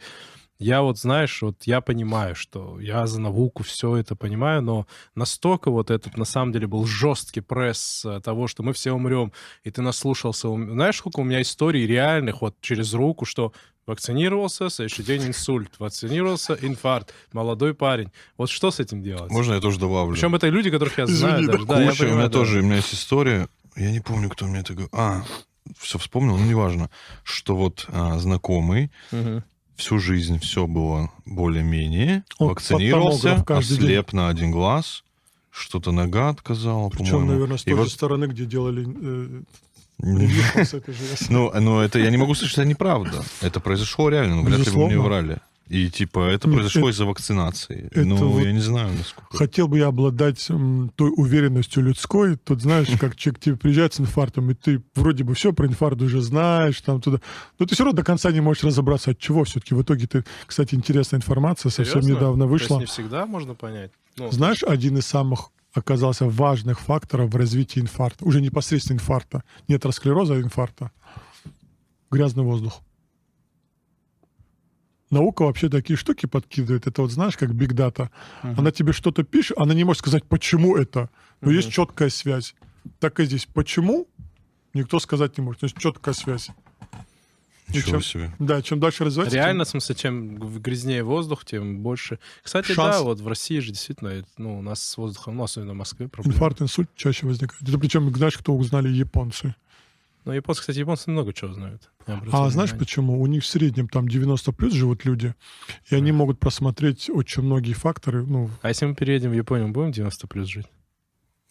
я 0.62 0.82
вот, 0.82 0.96
знаешь, 0.96 1.42
вот 1.42 1.64
я 1.64 1.80
понимаю, 1.80 2.36
что 2.36 2.78
я 2.78 3.06
за 3.08 3.20
науку 3.20 3.64
все 3.64 3.96
это 3.96 4.14
понимаю, 4.14 4.62
но 4.62 4.86
настолько 5.16 5.72
вот 5.72 5.90
этот, 5.90 6.16
на 6.16 6.24
самом 6.24 6.52
деле, 6.52 6.68
был 6.68 6.86
жесткий 6.86 7.40
пресс 7.40 8.04
э, 8.04 8.20
того, 8.20 8.46
что 8.46 8.62
мы 8.62 8.72
все 8.72 8.92
умрем, 8.92 9.32
и 9.64 9.72
ты 9.72 9.82
наслушался. 9.82 10.48
У 10.48 10.56
Знаешь, 10.56 10.98
сколько 10.98 11.18
у 11.18 11.24
меня 11.24 11.42
историй 11.42 11.84
реальных 11.84 12.42
вот 12.42 12.54
через 12.60 12.94
руку, 12.94 13.24
что 13.24 13.52
вакцинировался, 13.86 14.70
следующий 14.70 15.02
день 15.02 15.26
инсульт, 15.26 15.72
вакцинировался, 15.80 16.56
инфаркт, 16.60 17.12
молодой 17.32 17.74
парень. 17.74 18.12
Вот 18.36 18.48
что 18.48 18.70
с 18.70 18.78
этим 18.78 19.02
делать? 19.02 19.32
Можно 19.32 19.54
я 19.54 19.60
тоже 19.60 19.80
добавлю? 19.80 20.14
Причем 20.14 20.36
это 20.36 20.48
люди, 20.48 20.70
которых 20.70 20.96
я 20.98 21.04
Извини, 21.04 21.18
знаю 21.18 21.46
да, 21.46 21.52
даже. 21.52 21.66
Да, 21.66 21.82
я 21.82 21.90
Куча, 21.90 21.94
у 21.94 21.98
понимаю, 21.98 22.18
меня 22.18 22.28
да. 22.28 22.38
тоже, 22.38 22.60
у 22.60 22.62
меня 22.62 22.76
есть 22.76 22.94
история, 22.94 23.48
я 23.74 23.90
не 23.90 24.00
помню, 24.00 24.28
кто 24.28 24.46
мне 24.46 24.60
это 24.60 24.74
говорил. 24.74 24.90
А, 24.92 25.24
все 25.78 25.98
вспомнил, 25.98 26.36
но 26.38 26.44
неважно, 26.44 26.90
что 27.24 27.56
вот 27.56 27.86
а, 27.88 28.18
знакомый 28.18 28.90
Мгм. 29.10 29.44
всю 29.76 29.98
жизнь 29.98 30.38
все 30.40 30.66
было 30.66 31.10
более-менее, 31.24 32.24
Он 32.38 32.48
вакцинировался, 32.48 33.42
каждый 33.46 33.76
день. 33.78 33.84
ослеп 33.86 34.12
на 34.12 34.28
один 34.28 34.50
глаз, 34.50 35.04
что-то 35.50 35.92
нога 35.92 36.30
отказала, 36.30 36.88
Причем, 36.90 37.10
по-моему. 37.12 37.32
наверное, 37.32 37.58
с 37.58 37.62
И 37.62 37.70
той 37.70 37.74
вот- 37.74 37.88
же 37.88 37.94
стороны, 37.94 38.24
где 38.26 38.44
делали 38.44 38.86
э. 39.00 39.42
Ну, 41.28 41.52
ну, 41.60 41.80
это 41.80 41.98
я 41.98 42.10
не 42.10 42.16
могу 42.16 42.34
сказать, 42.34 42.50
что 42.50 42.62
это 42.62 42.68
неправда. 42.70 43.22
Это 43.40 43.60
произошло 43.60 44.08
реально, 44.08 44.36
но 44.36 44.42
вряд 44.42 44.66
ли 44.66 44.72
бы 44.72 44.86
мне 44.86 44.98
врали. 44.98 45.38
И 45.68 45.88
типа 45.88 46.28
это 46.28 46.48
Нет, 46.48 46.56
произошло 46.56 46.82
это- 46.82 46.90
из-за 46.90 47.06
вакцинации. 47.06 47.88
это 47.92 48.04
ну, 48.04 48.16
вот- 48.16 48.42
я 48.42 48.52
не 48.52 48.60
знаю, 48.60 48.90
насколько. 48.96 49.36
Хотел 49.36 49.68
бы 49.68 49.78
я 49.78 49.86
обладать 49.86 50.50
м, 50.50 50.90
той 50.96 51.10
уверенностью 51.16 51.82
людской. 51.82 52.36
Тут, 52.36 52.60
знаешь, 52.60 52.88
как 53.00 53.16
человек 53.16 53.40
тебе 53.40 53.56
приезжает 53.56 53.94
с 53.94 54.00
инфарктом, 54.00 54.50
и 54.50 54.54
ты 54.54 54.82
вроде 54.94 55.24
бы 55.24 55.34
все 55.34 55.52
про 55.54 55.66
инфаркт 55.66 56.02
уже 56.02 56.20
знаешь, 56.20 56.78
там 56.82 57.00
туда. 57.00 57.20
Но 57.58 57.64
ты 57.66 57.74
все 57.74 57.84
равно 57.84 57.96
до 57.96 58.04
конца 58.04 58.30
не 58.32 58.40
можешь 58.40 58.64
разобраться, 58.64 59.12
от 59.12 59.18
чего 59.18 59.44
все-таки. 59.44 59.74
В 59.74 59.82
итоге 59.82 60.06
ты, 60.06 60.24
кстати, 60.46 60.74
интересная 60.74 61.18
информация 61.20 61.70
совсем 61.70 62.02
Серьезно? 62.02 62.12
недавно 62.18 62.46
То 62.46 62.52
есть 62.52 62.62
вышла. 62.64 62.80
не 62.80 62.86
всегда 62.86 63.24
можно 63.24 63.54
понять? 63.54 63.92
Ну, 64.18 64.30
Знаешь, 64.30 64.62
один 64.62 64.98
из 64.98 65.06
самых 65.06 65.48
оказался 65.72 66.26
важных 66.28 66.80
факторов 66.80 67.30
в 67.32 67.36
развитии 67.36 67.80
инфаркта, 67.80 68.26
уже 68.26 68.42
непосредственно 68.42 68.96
инфаркта, 68.96 69.42
не 69.68 69.76
атеросклероза, 69.76 70.34
а 70.34 70.38
инфаркта. 70.40 70.90
Грязный 72.10 72.44
воздух. 72.44 72.80
Наука 75.12 75.42
вообще 75.44 75.68
такие 75.68 75.96
штуки 75.96 76.26
подкидывает. 76.26 76.86
Это 76.86 77.02
вот 77.02 77.12
знаешь, 77.12 77.36
как 77.36 77.54
биг 77.54 77.74
дата. 77.74 78.10
Она 78.42 78.70
тебе 78.72 78.92
что-то 78.92 79.22
пишет, 79.22 79.58
она 79.58 79.74
не 79.74 79.84
может 79.84 80.00
сказать, 80.00 80.24
почему 80.24 80.76
это. 80.76 81.10
Но 81.40 81.50
есть 81.50 81.70
четкая 81.70 82.08
связь. 82.08 82.54
Так 82.98 83.20
и 83.20 83.24
здесь. 83.26 83.46
Почему? 83.46 84.08
Никто 84.74 84.98
сказать 84.98 85.36
не 85.38 85.44
может. 85.44 85.60
То 85.60 85.64
есть 85.66 85.76
четкая 85.78 86.14
связь. 86.14 86.48
Ничего 87.68 87.90
чем- 87.92 88.02
себе. 88.02 88.32
Да, 88.38 88.60
чем 88.62 88.80
дальше 88.80 89.04
развивается, 89.04 89.36
тем- 89.36 89.44
Реально, 89.44 89.64
в 89.64 89.68
смысле, 89.68 89.94
чем 89.94 90.36
грязнее 90.60 91.04
воздух, 91.04 91.44
тем 91.44 91.78
больше. 91.78 92.18
Кстати, 92.42 92.72
Шанс. 92.72 92.96
да, 92.96 93.02
вот 93.02 93.20
в 93.20 93.28
России 93.28 93.60
же 93.60 93.68
действительно, 93.72 94.08
это, 94.08 94.28
ну, 94.36 94.58
у 94.58 94.62
нас 94.62 94.82
с 94.82 94.96
воздухом, 94.96 95.36
ну, 95.36 95.44
особенно 95.44 95.72
в 95.72 95.76
Москве, 95.76 96.08
проблемы. 96.08 96.34
инфаркт, 96.34 96.60
инсульт 96.60 96.90
чаще 96.96 97.26
возникает. 97.26 97.62
Это 97.62 97.78
причем, 97.78 98.14
знаешь, 98.14 98.36
кто 98.36 98.54
узнали 98.54 98.88
японцы? 98.88 99.54
Ну, 100.24 100.32
японцы, 100.32 100.60
кстати, 100.60 100.78
японцы 100.78 101.10
много 101.10 101.32
чего 101.32 101.52
знают. 101.52 101.90
А 102.06 102.50
знаешь 102.50 102.72
почему? 102.78 103.20
У 103.20 103.26
них 103.26 103.42
в 103.42 103.46
среднем 103.46 103.88
там 103.88 104.08
90 104.08 104.52
плюс 104.52 104.72
живут 104.72 105.04
люди, 105.04 105.34
и 105.90 105.94
они 105.94 106.12
могут 106.12 106.38
просмотреть 106.38 107.10
очень 107.10 107.42
многие 107.42 107.72
факторы. 107.72 108.24
Ну, 108.24 108.50
А 108.62 108.68
если 108.68 108.86
мы 108.86 108.94
переедем 108.94 109.30
в 109.30 109.34
Японию, 109.34 109.68
мы 109.68 109.74
будем 109.74 109.92
90 109.92 110.26
плюс 110.28 110.48
жить? 110.48 110.66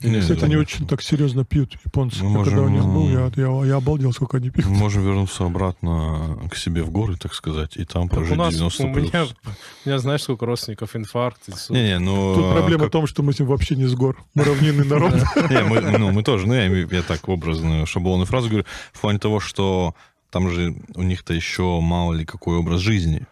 Не, 0.04 0.20
кстати, 0.22 0.44
они 0.44 0.56
очень 0.56 0.88
так 0.88 1.02
серьезно 1.02 1.46
пьют, 1.46 1.78
японцы. 1.86 2.24
Мы 2.24 2.40
Я 2.40 2.46
когда 2.46 2.62
у 2.62 2.70
можем, 2.70 2.74
них 2.76 2.84
был, 2.86 3.08
ну, 3.08 3.10
я, 3.10 3.32
я, 3.62 3.68
я 3.68 3.76
обалдел, 3.78 4.12
сколько 4.14 4.38
они 4.38 4.50
пьют. 4.50 4.66
Мы 4.68 4.76
можем 4.76 5.04
вернуться 5.04 5.46
обратно 5.46 6.40
к 6.50 6.56
себе 6.56 6.84
в 6.84 6.90
горы, 6.92 7.16
так 7.18 7.34
сказать, 7.34 7.78
и 7.78 7.86
там 7.86 8.10
Так 8.10 8.18
прожить 8.20 8.34
у 8.34 8.36
нас, 8.36 8.54
90 8.54 8.84
у 8.84 8.88
меня, 8.88 9.24
у 9.86 9.90
меня, 9.90 10.00
знаешь, 10.00 10.24
сколько 10.24 10.46
родственников, 10.46 10.96
инфаркт, 10.96 11.42
инсульт. 11.50 11.78
Не-не, 11.80 12.00
ну... 12.00 12.36
Тут 12.36 12.52
проблема 12.52 12.80
как- 12.80 12.90
в 12.90 12.92
том, 12.92 13.08
что 13.08 13.24
мы 13.24 13.34
с 13.34 13.40
ним 13.40 13.48
вообще 13.48 13.76
не 13.76 13.86
с 13.86 13.94
гор. 13.94 14.18
Мы 14.34 14.44
равнинный 14.44 14.86
народ. 14.86 15.14
Не, 15.50 15.64
мы, 15.64 15.82
ну, 15.98 16.12
мы 16.12 16.24
тоже, 16.24 16.48
ну, 16.48 16.54
я, 16.54 17.02
так 17.04 17.28
образную 17.30 17.86
шаблонную 17.86 18.26
фразу 18.26 18.50
говорю, 18.50 18.66
в 18.94 19.02
плане 19.02 19.20
того, 19.20 19.40
что 19.40 19.96
там 20.30 20.50
же 20.50 20.76
у 20.96 21.04
них-то 21.04 21.34
еще 21.34 21.80
мало 21.82 22.14
ли 22.14 22.26
какой 22.26 22.58
образ 22.58 22.80
жизни. 22.80 23.26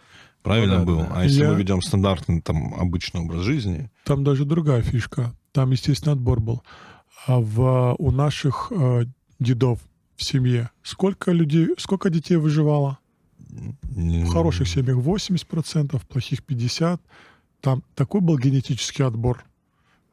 Правильно 0.44 0.80
Ну 0.80 0.80
да, 0.80 0.86
был? 0.86 1.00
да. 1.02 1.10
А 1.16 1.24
если 1.26 1.44
Я- 1.44 1.50
мы 1.52 1.56
ведем 1.56 1.82
стандартный, 1.82 2.42
там, 2.42 2.74
обычный 2.80 3.22
образ 3.22 3.42
жизни, 3.42 3.90
Там 4.06 4.24
даже 4.24 4.46
другая 4.46 4.82
фишка. 4.82 5.34
Там, 5.52 5.72
естественно, 5.72 6.14
отбор 6.14 6.40
был. 6.40 6.64
А 7.26 7.40
в, 7.40 7.96
у 7.98 8.12
наших 8.12 8.72
э, 8.72 9.06
дедов 9.40 9.80
в 10.16 10.24
семье 10.24 10.70
сколько 10.84 11.32
людей, 11.32 11.70
сколько 11.78 12.10
детей 12.10 12.38
выживало? 12.38 13.00
В 13.40 14.28
хороших 14.28 14.68
семьях 14.68 14.98
80%, 14.98 15.98
в 15.98 16.08
плохих 16.08 16.42
50%. 16.42 17.00
Там 17.62 17.84
такой 17.96 18.22
был 18.22 18.38
генетический 18.38 19.04
отбор. 19.04 19.44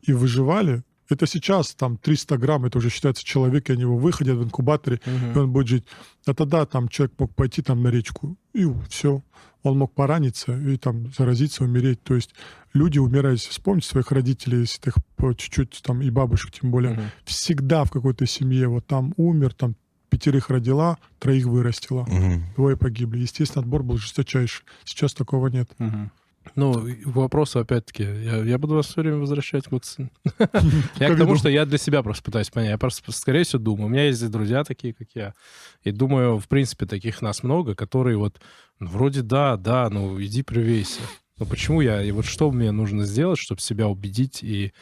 И 0.02 0.12
выживали. 0.12 0.82
Это 1.08 1.26
сейчас 1.26 1.74
там 1.74 1.96
300 1.98 2.36
грамм, 2.38 2.64
это 2.64 2.78
уже 2.78 2.90
считается 2.90 3.24
человек, 3.24 3.68
и 3.70 3.72
они 3.72 3.82
его 3.82 3.96
выходят 3.96 4.36
в 4.36 4.42
инкубаторе, 4.44 5.00
Мгм. 5.06 5.32
и 5.32 5.38
он 5.38 5.52
будет 5.52 5.68
жить. 5.68 5.84
А 6.26 6.34
тогда 6.34 6.66
там 6.66 6.88
человек 6.88 7.14
мог 7.18 7.34
пойти 7.34 7.62
там 7.62 7.82
на 7.82 7.88
речку, 7.88 8.36
и 8.52 8.66
все. 8.88 9.22
Он 9.62 9.78
мог 9.78 9.92
пораниться 9.94 10.56
и 10.56 10.76
там 10.76 11.12
заразиться, 11.16 11.64
умереть. 11.64 12.00
То 12.02 12.14
есть 12.14 12.34
люди 12.72 12.98
умирают. 13.00 13.40
Вспомните 13.40 13.88
своих 13.88 14.12
родителей, 14.12 14.60
если 14.60 14.80
ты 14.80 14.90
их 14.90 14.96
по 15.16 15.32
чуть-чуть 15.34 15.80
там, 15.82 16.02
и 16.02 16.10
бабушек 16.10 16.52
тем 16.52 16.70
более. 16.70 16.94
Мгм. 16.94 17.02
Всегда 17.24 17.84
в 17.84 17.90
какой-то 17.90 18.26
семье 18.26 18.68
вот 18.68 18.86
там 18.86 19.12
умер, 19.16 19.54
там 19.54 19.74
пятерых 20.08 20.50
родила, 20.50 20.98
троих 21.18 21.46
вырастила. 21.46 22.02
Мгм. 22.08 22.44
Двое 22.54 22.76
погибли. 22.76 23.18
Естественно, 23.20 23.62
отбор 23.62 23.82
был 23.82 23.96
жесточайший. 23.98 24.64
Сейчас 24.84 25.14
такого 25.14 25.48
нет. 25.48 25.68
Мгм. 25.78 26.12
Ну, 26.54 26.86
вопросу, 27.04 27.58
опять-таки, 27.58 28.02
я, 28.02 28.36
я 28.36 28.58
буду 28.58 28.74
вас 28.74 28.86
все 28.86 29.00
время 29.00 29.18
возвращать 29.18 29.64
к 29.68 29.72
вакцине. 29.72 30.10
Я 30.38 31.08
Как 31.08 31.16
к 31.16 31.18
тому, 31.18 31.36
что 31.36 31.48
я 31.48 31.66
для 31.66 31.78
себя 31.78 32.02
просто 32.02 32.22
пытаюсь 32.22 32.50
понять. 32.50 32.70
Я 32.70 32.78
просто, 32.78 33.10
скорее 33.12 33.44
всего, 33.44 33.62
думаю. 33.62 33.86
У 33.86 33.90
меня 33.90 34.06
есть 34.06 34.28
друзья 34.30 34.64
такие, 34.64 34.94
как 34.94 35.08
я. 35.14 35.34
И 35.82 35.90
думаю, 35.90 36.38
в 36.38 36.48
принципе, 36.48 36.86
таких 36.86 37.22
нас 37.22 37.42
много, 37.42 37.74
которые 37.74 38.16
вот 38.16 38.40
ну, 38.78 38.88
вроде 38.88 39.22
да, 39.22 39.56
да, 39.56 39.88
ну 39.90 40.20
иди 40.22 40.42
привейся. 40.42 41.00
Но 41.38 41.46
почему 41.46 41.80
я? 41.80 42.02
И 42.02 42.10
вот 42.10 42.24
что 42.24 42.50
мне 42.50 42.70
нужно 42.70 43.04
сделать, 43.04 43.38
чтобы 43.38 43.60
себя 43.60 43.88
убедить 43.88 44.42
и, 44.42 44.72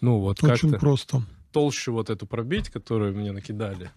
ну, 0.00 0.20
вот 0.20 0.42
Очень 0.42 0.70
как-то 0.70 0.78
просто. 0.78 1.22
толщу 1.52 1.92
вот 1.92 2.10
эту 2.10 2.26
пробить, 2.26 2.70
которую 2.70 3.16
мне 3.16 3.32
накидали? 3.32 3.90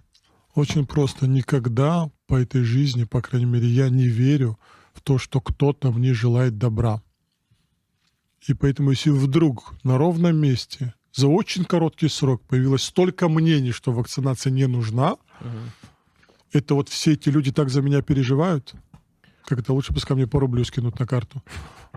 Очень 0.55 0.88
просто. 0.88 1.27
Никогда 1.27 2.10
по 2.25 2.36
этой 2.36 2.63
жизни, 2.63 3.03
по 3.03 3.22
крайней 3.22 3.46
мере, 3.46 3.67
я 3.67 3.89
не 3.89 4.07
верю 4.07 4.57
в 4.93 5.01
то, 5.01 5.19
что 5.19 5.39
кто-то 5.39 5.91
мне 5.91 6.13
желает 6.13 6.57
добра. 6.57 7.01
И 8.48 8.54
поэтому, 8.54 8.92
если 8.92 9.10
вдруг 9.10 9.75
на 9.84 9.98
ровном 9.98 10.38
месте 10.38 10.94
за 11.13 11.27
очень 11.27 11.66
короткий 11.66 12.08
срок 12.08 12.42
появилось 12.44 12.84
столько 12.84 13.27
мнений, 13.27 13.72
что 13.72 13.92
вакцинация 13.92 14.51
не 14.51 14.68
нужна, 14.68 15.18
это 16.54 16.75
вот 16.75 16.89
все 16.89 17.13
эти 17.13 17.30
люди 17.30 17.51
так 17.51 17.70
за 17.70 17.82
меня 17.82 18.01
переживают, 18.01 18.74
как 19.44 19.60
это 19.60 19.74
лучше 19.74 19.94
пускай 19.94 20.16
мне 20.16 20.27
по 20.27 20.39
рублю 20.39 20.63
скинут 20.63 21.00
на 21.00 21.06
карту. 21.06 21.44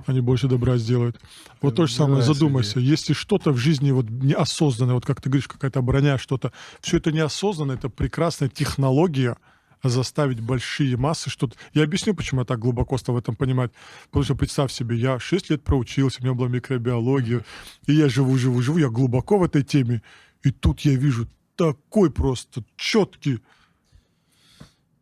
Они 0.07 0.21
больше 0.21 0.49
добра 0.49 0.77
сделают. 0.77 1.21
Вот 1.61 1.77
то 1.77 1.87
же 1.87 1.95
самое, 1.95 2.23
задумайся. 2.23 2.81
Если 2.81 3.13
что-то 3.13 3.53
в 3.53 3.57
жизни 3.57 3.91
вот 3.91 4.09
неосознанное, 4.09 4.95
вот 4.95 5.05
как 5.05 5.21
ты 5.21 5.29
говоришь, 5.29 5.49
какая-то 5.49 5.83
броня, 5.83 6.19
что-то, 6.19 6.53
все 6.81 6.97
это 6.97 7.13
неосознанно, 7.13 7.73
это 7.73 7.89
прекрасная 7.89 8.49
технология 8.49 9.37
заставить 9.83 10.41
большие 10.41 10.97
массы 10.97 11.31
что-то... 11.31 11.57
Я 11.73 11.85
объясню, 11.85 12.15
почему 12.15 12.43
я 12.43 12.45
так 12.45 12.59
глубоко 12.59 12.99
стал 12.99 13.15
в 13.15 13.19
этом 13.19 13.37
понимать. 13.37 13.73
Потому 14.07 14.25
что 14.25 14.35
представь 14.35 14.73
себе, 14.73 14.97
я 14.97 15.19
6 15.19 15.51
лет 15.51 15.63
проучился, 15.63 16.21
у 16.21 16.25
меня 16.25 16.35
была 16.35 16.49
микробиология, 16.49 17.45
и 17.87 17.93
я 17.93 18.09
живу, 18.09 18.37
живу, 18.37 18.61
живу, 18.61 18.79
я 18.79 18.89
глубоко 18.89 19.39
в 19.39 19.45
этой 19.45 19.63
теме, 19.63 20.03
и 20.43 20.51
тут 20.51 20.81
я 20.81 20.95
вижу 20.95 21.27
такой 21.57 22.11
просто 22.11 22.65
четкий 22.77 23.41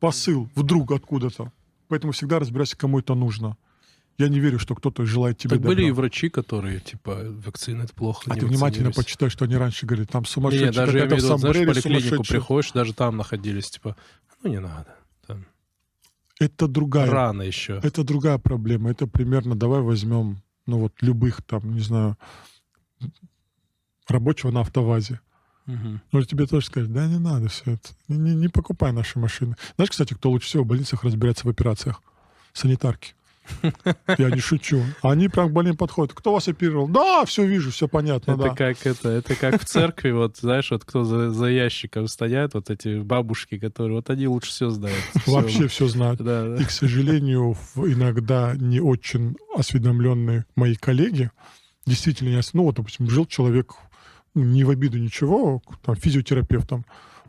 посыл 0.01 0.49
вдруг 0.55 0.93
откуда-то. 0.93 1.53
Поэтому 1.89 2.13
всегда 2.13 2.39
разбирайся, 2.39 2.77
кому 2.77 2.99
это 2.99 3.15
нужно. 3.15 3.57
Я 4.19 4.29
не 4.29 4.41
верю, 4.41 4.59
что 4.59 4.75
кто-то 4.75 5.07
желает 5.07 5.39
тебе 5.39 5.51
Так 5.57 5.61
были 5.61 5.83
и 5.85 5.89
добра. 5.89 6.03
врачи, 6.03 6.29
которые, 6.29 6.81
типа, 6.81 7.19
вакцины 7.45 7.83
это 7.85 7.95
плохо, 7.95 8.23
А 8.27 8.35
ты 8.35 8.47
внимательно 8.47 8.91
почитай, 8.91 9.31
что 9.31 9.45
они 9.45 9.57
раньше 9.57 9.87
говорили. 9.87 10.07
Там 10.07 10.23
Не, 10.23 10.29
сумасшедший, 10.29 10.67
не, 10.69 10.73
даже 10.73 10.99
я 10.99 11.05
имею 11.07 11.21
в 11.21 11.25
виду, 11.25 11.39
знаешь, 11.39 11.57
в 11.57 11.67
поликлинику 11.67 12.25
приходишь, 12.25 12.73
даже 12.73 12.93
там 12.95 13.17
находились, 13.17 13.71
типа, 13.71 13.97
ну 14.43 14.51
не 14.51 14.59
надо. 14.59 14.93
Там, 15.27 15.47
Это 16.41 16.67
другая. 16.67 17.09
рано 17.09 17.43
еще. 17.43 17.81
Это 17.83 18.03
другая 18.03 18.39
проблема. 18.39 18.91
Это 18.91 19.07
примерно, 19.07 19.55
давай 19.55 19.83
возьмем, 19.83 20.39
ну 20.67 20.79
вот 20.79 20.95
любых 21.01 21.41
там, 21.43 21.73
не 21.75 21.81
знаю, 21.81 22.17
рабочего 24.09 24.51
на 24.51 24.61
автовазе. 24.61 25.21
Мгм. 25.67 26.01
Ну, 26.13 26.23
тебе 26.23 26.47
тоже 26.47 26.67
скажут, 26.67 26.93
да 26.93 27.07
не 27.07 27.19
надо 27.19 27.49
все 27.49 27.73
это. 27.75 27.91
Не, 28.09 28.17
не- 28.17 28.35
не 28.35 28.49
покупай 28.49 28.91
наши 28.93 29.19
машины. 29.19 29.55
Знаешь, 29.77 29.91
кстати, 29.91 30.15
кто 30.15 30.31
лучше 30.31 30.47
всего 30.49 30.65
в 30.65 30.67
больницах 30.67 31.05
разбирается 31.05 31.47
в 31.47 31.51
операциях? 31.51 32.03
Санитарки. 32.55 33.15
Я 34.19 34.31
не 34.31 34.41
шучу. 34.41 34.83
Они 35.03 35.29
прям 35.29 35.51
к 35.51 35.53
больным 35.53 35.77
подходят. 35.77 36.15
Кто 36.15 36.33
вас 36.33 36.49
оперировал? 36.49 36.89
Да, 36.89 37.25
все 37.25 37.45
вижу, 37.45 37.71
все 37.71 37.89
понятно, 37.89 38.33
Это 38.33 38.43
да. 38.43 38.49
как 38.51 38.87
это, 38.87 39.09
это 39.09 39.35
как 39.35 39.61
в 39.61 39.65
церкви, 39.65 40.11
вот 40.11 40.37
знаешь, 40.39 40.71
вот 40.71 40.85
кто 40.85 41.05
за, 41.05 41.31
за 41.31 41.47
ящиком 41.47 42.09
стоят, 42.09 42.55
вот 42.55 42.71
эти 42.71 43.01
бабушки, 43.01 43.59
которые, 43.59 43.97
вот 43.97 44.11
они 44.11 44.29
лучше 44.29 44.51
все 44.51 44.71
знают. 44.71 44.99
Вообще 45.27 45.69
все 45.69 45.89
знают. 45.89 46.21
Да, 46.21 46.49
да. 46.49 46.63
И, 46.63 46.65
к 46.65 46.71
сожалению, 46.71 47.57
иногда 47.77 48.55
не 48.57 48.81
очень 48.81 49.37
осведомленные 49.55 50.45
мои 50.57 50.75
коллеги 50.75 51.31
действительно 51.89 52.41
Ну, 52.53 52.65
вот, 52.65 52.77
допустим, 52.77 53.09
жил 53.11 53.27
человек, 53.27 53.75
ну, 54.35 54.45
не 54.45 54.65
в 54.65 54.71
обиду 54.71 54.99
ничего, 54.99 55.63
там, 55.83 55.97
физиотерапевтом, 55.97 56.85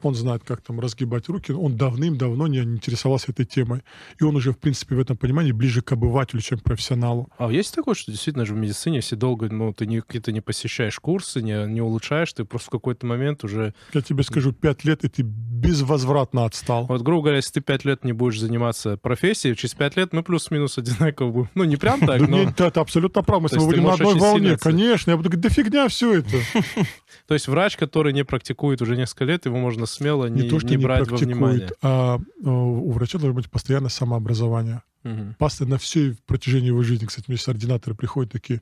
он 0.06 0.16
знает, 0.16 0.44
как 0.46 0.62
там 0.62 0.80
разгибать 0.80 1.28
руки, 1.30 1.52
он 1.52 1.78
давным-давно 1.78 2.48
не 2.48 2.60
интересовался 2.60 3.32
этой 3.32 3.46
темой. 3.46 3.82
И 4.20 4.24
он 4.24 4.36
уже, 4.36 4.52
в 4.52 4.58
принципе, 4.58 4.96
в 4.96 5.00
этом 5.00 5.18
понимании 5.18 5.52
ближе 5.52 5.82
к 5.82 5.92
обывателю, 5.92 6.42
чем 6.42 6.60
к 6.60 6.64
профессионалу. 6.64 7.30
А 7.38 7.52
есть 7.52 7.74
такое, 7.74 7.96
что 7.96 8.12
действительно 8.12 8.46
же 8.46 8.54
в 8.54 8.58
медицине, 8.58 8.98
если 8.98 9.16
долго, 9.16 9.50
ну, 9.50 9.74
ты 9.74 9.86
не, 9.86 10.02
какие-то 10.02 10.32
не 10.32 10.42
посещаешь 10.42 11.00
курсы, 11.00 11.42
не, 11.42 11.66
не 11.68 11.82
улучшаешь, 11.82 12.32
ты 12.34 12.46
просто 12.46 12.68
в 12.68 12.72
какой-то 12.72 13.06
момент 13.06 13.44
уже... 13.44 13.74
Я 13.94 14.02
тебе 14.02 14.24
скажу, 14.24 14.54
пять 14.54 14.84
лет, 14.84 15.04
и 15.04 15.10
ты 15.10 15.24
безвозвратно 15.24 16.46
отстал. 16.46 16.86
Вот, 16.86 17.02
грубо 17.02 17.24
говоря, 17.24 17.38
если 17.38 17.54
ты 17.54 17.62
пять 17.62 17.86
лет 17.86 18.04
не 18.04 18.14
будешь 18.14 18.40
заниматься 18.40 18.98
профессией, 18.98 19.56
через 19.56 19.74
пять 19.76 19.98
лет 19.98 20.14
мы 20.14 20.24
плюс-минус 20.24 20.78
одинаково 20.78 21.32
будем. 21.32 21.50
Ну, 21.56 21.64
не 21.64 21.76
прям 21.76 22.00
так, 22.00 22.22
но... 22.22 22.44
нет, 22.44 22.60
это 22.60 22.82
абсолютно 22.82 23.24
прав. 23.24 23.42
Мы 23.42 23.50
с 23.50 23.52
тобой 23.52 23.70
ты 23.70 23.76
будем 23.76 23.88
на 23.88 23.94
одной 23.94 24.16
волне. 24.16 24.58
Конечно. 24.58 25.12
Я 25.12 25.18
буду 25.18 25.30
говорить, 25.30 25.44
да 25.44 25.50
фигня 25.50 25.88
все 25.88 26.20
это. 26.20 26.38
То 27.28 27.34
есть 27.34 27.48
врач, 27.48 27.78
который 27.78 28.14
не 28.14 28.24
практикует 28.24 28.82
уже 28.82 28.96
несколько 28.96 29.26
лет, 29.26 29.46
его 29.46 29.58
можно 29.58 29.86
смело 29.90 30.28
не, 30.28 30.44
не, 30.44 30.50
то, 30.50 30.60
что 30.60 30.70
не 30.70 30.78
не 30.78 30.84
брать 30.84 31.10
во 31.10 31.18
внимание. 31.18 31.70
а 31.82 32.18
э, 32.18 32.50
у 32.50 32.92
врача 32.92 33.18
должно 33.18 33.36
быть 33.36 33.50
постоянное 33.50 33.90
самообразование. 33.90 34.84
Мгм. 35.04 35.36
Паста 35.38 35.66
на 35.66 35.78
всей 35.78 36.16
протяжении 36.26 36.68
его 36.68 36.84
жизни. 36.84 37.06
Кстати, 37.06 37.26
мне 37.28 37.38
сейчас 37.38 37.50
ординаторы 37.50 37.96
приходят 37.96 38.32
такие, 38.32 38.62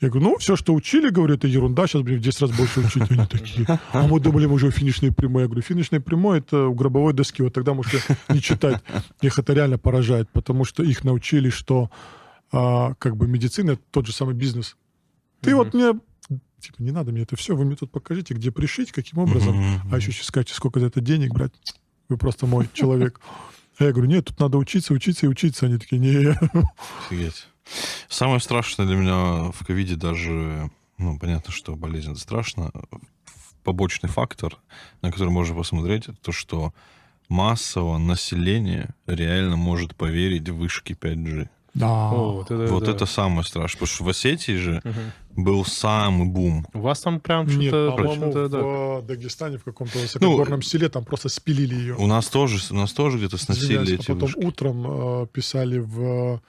я 0.00 0.08
говорю, 0.08 0.30
ну, 0.30 0.38
все, 0.38 0.56
что 0.56 0.72
учили, 0.72 1.10
говорю, 1.10 1.34
это 1.34 1.46
ерунда, 1.46 1.86
сейчас 1.86 2.00
будем 2.00 2.18
в 2.18 2.22
10 2.22 2.40
раз 2.40 2.50
больше 2.52 2.80
учить. 2.80 3.10
Они 3.10 3.26
такие, 3.26 3.66
а 3.92 4.06
мы 4.06 4.18
думали, 4.18 4.46
мы 4.46 4.54
уже 4.54 4.70
финишной 4.70 5.12
прямой. 5.12 5.42
Я 5.42 5.48
говорю, 5.48 5.62
финишная 5.62 6.00
прямой— 6.00 6.38
это 6.40 6.68
у 6.68 6.74
гробовой 6.74 7.12
доски, 7.12 7.42
вот 7.42 7.52
тогда 7.52 7.74
можете 7.74 8.00
не 8.30 8.40
читать. 8.40 8.82
Их 9.20 9.38
это 9.38 9.52
реально 9.52 9.76
поражает, 9.76 10.30
потому 10.32 10.64
что 10.64 10.82
их 10.82 11.04
научили, 11.04 11.50
что 11.50 11.90
а, 12.50 12.94
как 12.94 13.16
бы 13.16 13.28
медицина— 13.28 13.70
это 13.72 13.82
тот 13.90 14.06
же 14.06 14.12
самый 14.12 14.34
бизнес. 14.34 14.76
Ты 15.42 15.54
вот 15.54 15.74
мне, 15.74 15.92
типа, 16.60 16.82
не 16.82 16.90
надо 16.90 17.12
мне 17.12 17.22
это 17.22 17.36
все, 17.36 17.56
вы 17.56 17.64
мне 17.64 17.76
тут 17.76 17.90
покажите, 17.90 18.34
где 18.34 18.50
пришить, 18.50 18.92
каким 18.92 19.18
образом. 19.18 19.82
А 19.90 19.96
еще 19.96 20.12
сейчас 20.12 20.26
скажете, 20.26 20.54
сколько 20.54 20.80
за 20.80 20.86
это 20.86 21.00
денег 21.00 21.32
брать? 21.32 21.52
Вы 22.08 22.16
просто 22.16 22.46
мой 22.46 22.68
человек. 22.72 23.20
А 23.78 23.84
я 23.84 23.92
говорю, 23.92 24.10
нет, 24.10 24.26
тут 24.26 24.38
надо 24.38 24.58
учиться, 24.58 24.92
учиться 24.92 25.26
и 25.26 25.28
учиться. 25.28 25.66
Они 25.66 25.78
такие, 25.78 25.98
не, 25.98 26.36
Офигеть. 27.06 27.46
Самое 28.08 28.40
страшное 28.40 28.86
для 28.86 28.96
меня 28.96 29.50
в 29.52 29.64
ковиде 29.64 29.96
даже, 29.96 30.70
ну, 30.98 31.18
понятно, 31.18 31.52
что 31.52 31.76
болезнь 31.76 32.10
это 32.10 32.20
страшно. 32.20 32.72
Побочный 33.64 34.08
фактор, 34.08 34.58
на 35.02 35.10
который 35.10 35.30
можно 35.30 35.54
посмотреть, 35.54 36.08
это 36.08 36.16
то, 36.20 36.32
что 36.32 36.74
массово 37.28 37.98
население 37.98 38.94
реально 39.06 39.56
может 39.56 39.94
поверить 39.94 40.48
в 40.48 40.56
вышки 40.56 40.92
5G. 40.92 41.48
Да. 41.74 42.10
О, 42.10 42.32
вот 42.32 42.50
это, 42.50 42.72
вот 42.72 42.84
да. 42.84 42.90
это 42.92 43.06
самое 43.06 43.44
страшное. 43.44 43.80
Потому 43.80 43.86
что 43.86 44.04
в 44.04 44.08
Осетии 44.08 44.56
же 44.56 44.80
Мгм. 44.84 45.44
был 45.44 45.64
самый 45.64 46.26
бум. 46.26 46.66
У 46.72 46.80
вас 46.80 47.00
там 47.00 47.20
прям 47.20 47.46
Нет, 47.46 47.68
что-то... 47.68 47.96
по-моему, 47.96 48.30
что-то, 48.30 48.48
да. 48.48 48.58
в 48.58 49.06
Дагестане 49.06 49.58
в 49.58 49.64
каком-то 49.64 49.98
высокогорном 49.98 50.62
селе 50.62 50.88
там 50.88 51.04
просто 51.04 51.28
спилили 51.28 51.74
ее. 51.74 51.94
У 51.96 52.06
нас 52.06 52.28
тоже, 52.28 52.58
у 52.70 52.76
нас 52.76 52.92
тоже 52.92 53.18
где-то 53.18 53.36
сносили 53.38 53.64
Извиняюсь, 53.66 53.90
а 53.90 53.94
эти 53.94 54.06
потом 54.06 54.20
вышки. 54.20 54.44
утром 54.44 54.86
э, 55.22 55.26
писали 55.32 55.78
в 55.78 56.40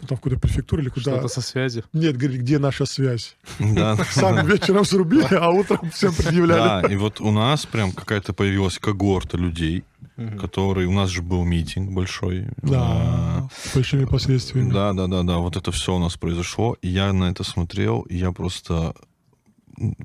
ну, 0.00 0.08
там 0.08 0.18
в 0.18 0.20
какой-то 0.20 0.40
префектуре 0.40 0.82
или 0.82 0.88
куда. 0.90 1.12
Что-то 1.12 1.28
со 1.28 1.40
связью. 1.40 1.84
Нет, 1.92 2.16
говорили, 2.16 2.40
где 2.40 2.58
наша 2.58 2.84
связь. 2.84 3.36
Да, 3.58 3.96
Сами 4.10 4.46
вечером 4.50 4.84
срубили, 4.84 5.34
а 5.34 5.50
утром 5.50 5.90
всем 5.90 6.12
предъявляли. 6.14 6.82
Да, 6.82 6.92
и 6.92 6.96
вот 6.96 7.20
у 7.20 7.30
нас 7.30 7.64
прям 7.66 7.92
какая-то 7.92 8.32
появилась 8.32 8.78
когорта 8.78 9.36
людей, 9.36 9.84
Мгм. 10.16 10.38
которые... 10.38 10.86
У 10.86 10.92
нас 10.92 11.10
же 11.10 11.22
был 11.22 11.44
митинг 11.44 11.90
большой. 11.90 12.46
Да, 12.62 13.48
с 13.52 13.74
большими 13.74 14.04
последствиями. 14.04 14.70
Да, 14.70 14.92
да, 14.92 15.06
да, 15.08 15.22
да. 15.22 15.38
Вот 15.38 15.56
это 15.56 15.72
все 15.72 15.96
у 15.96 15.98
нас 15.98 16.16
произошло. 16.16 16.76
И 16.82 16.88
я 16.88 17.12
на 17.12 17.30
это 17.30 17.42
смотрел, 17.42 18.02
и 18.02 18.16
я 18.16 18.30
просто 18.30 18.94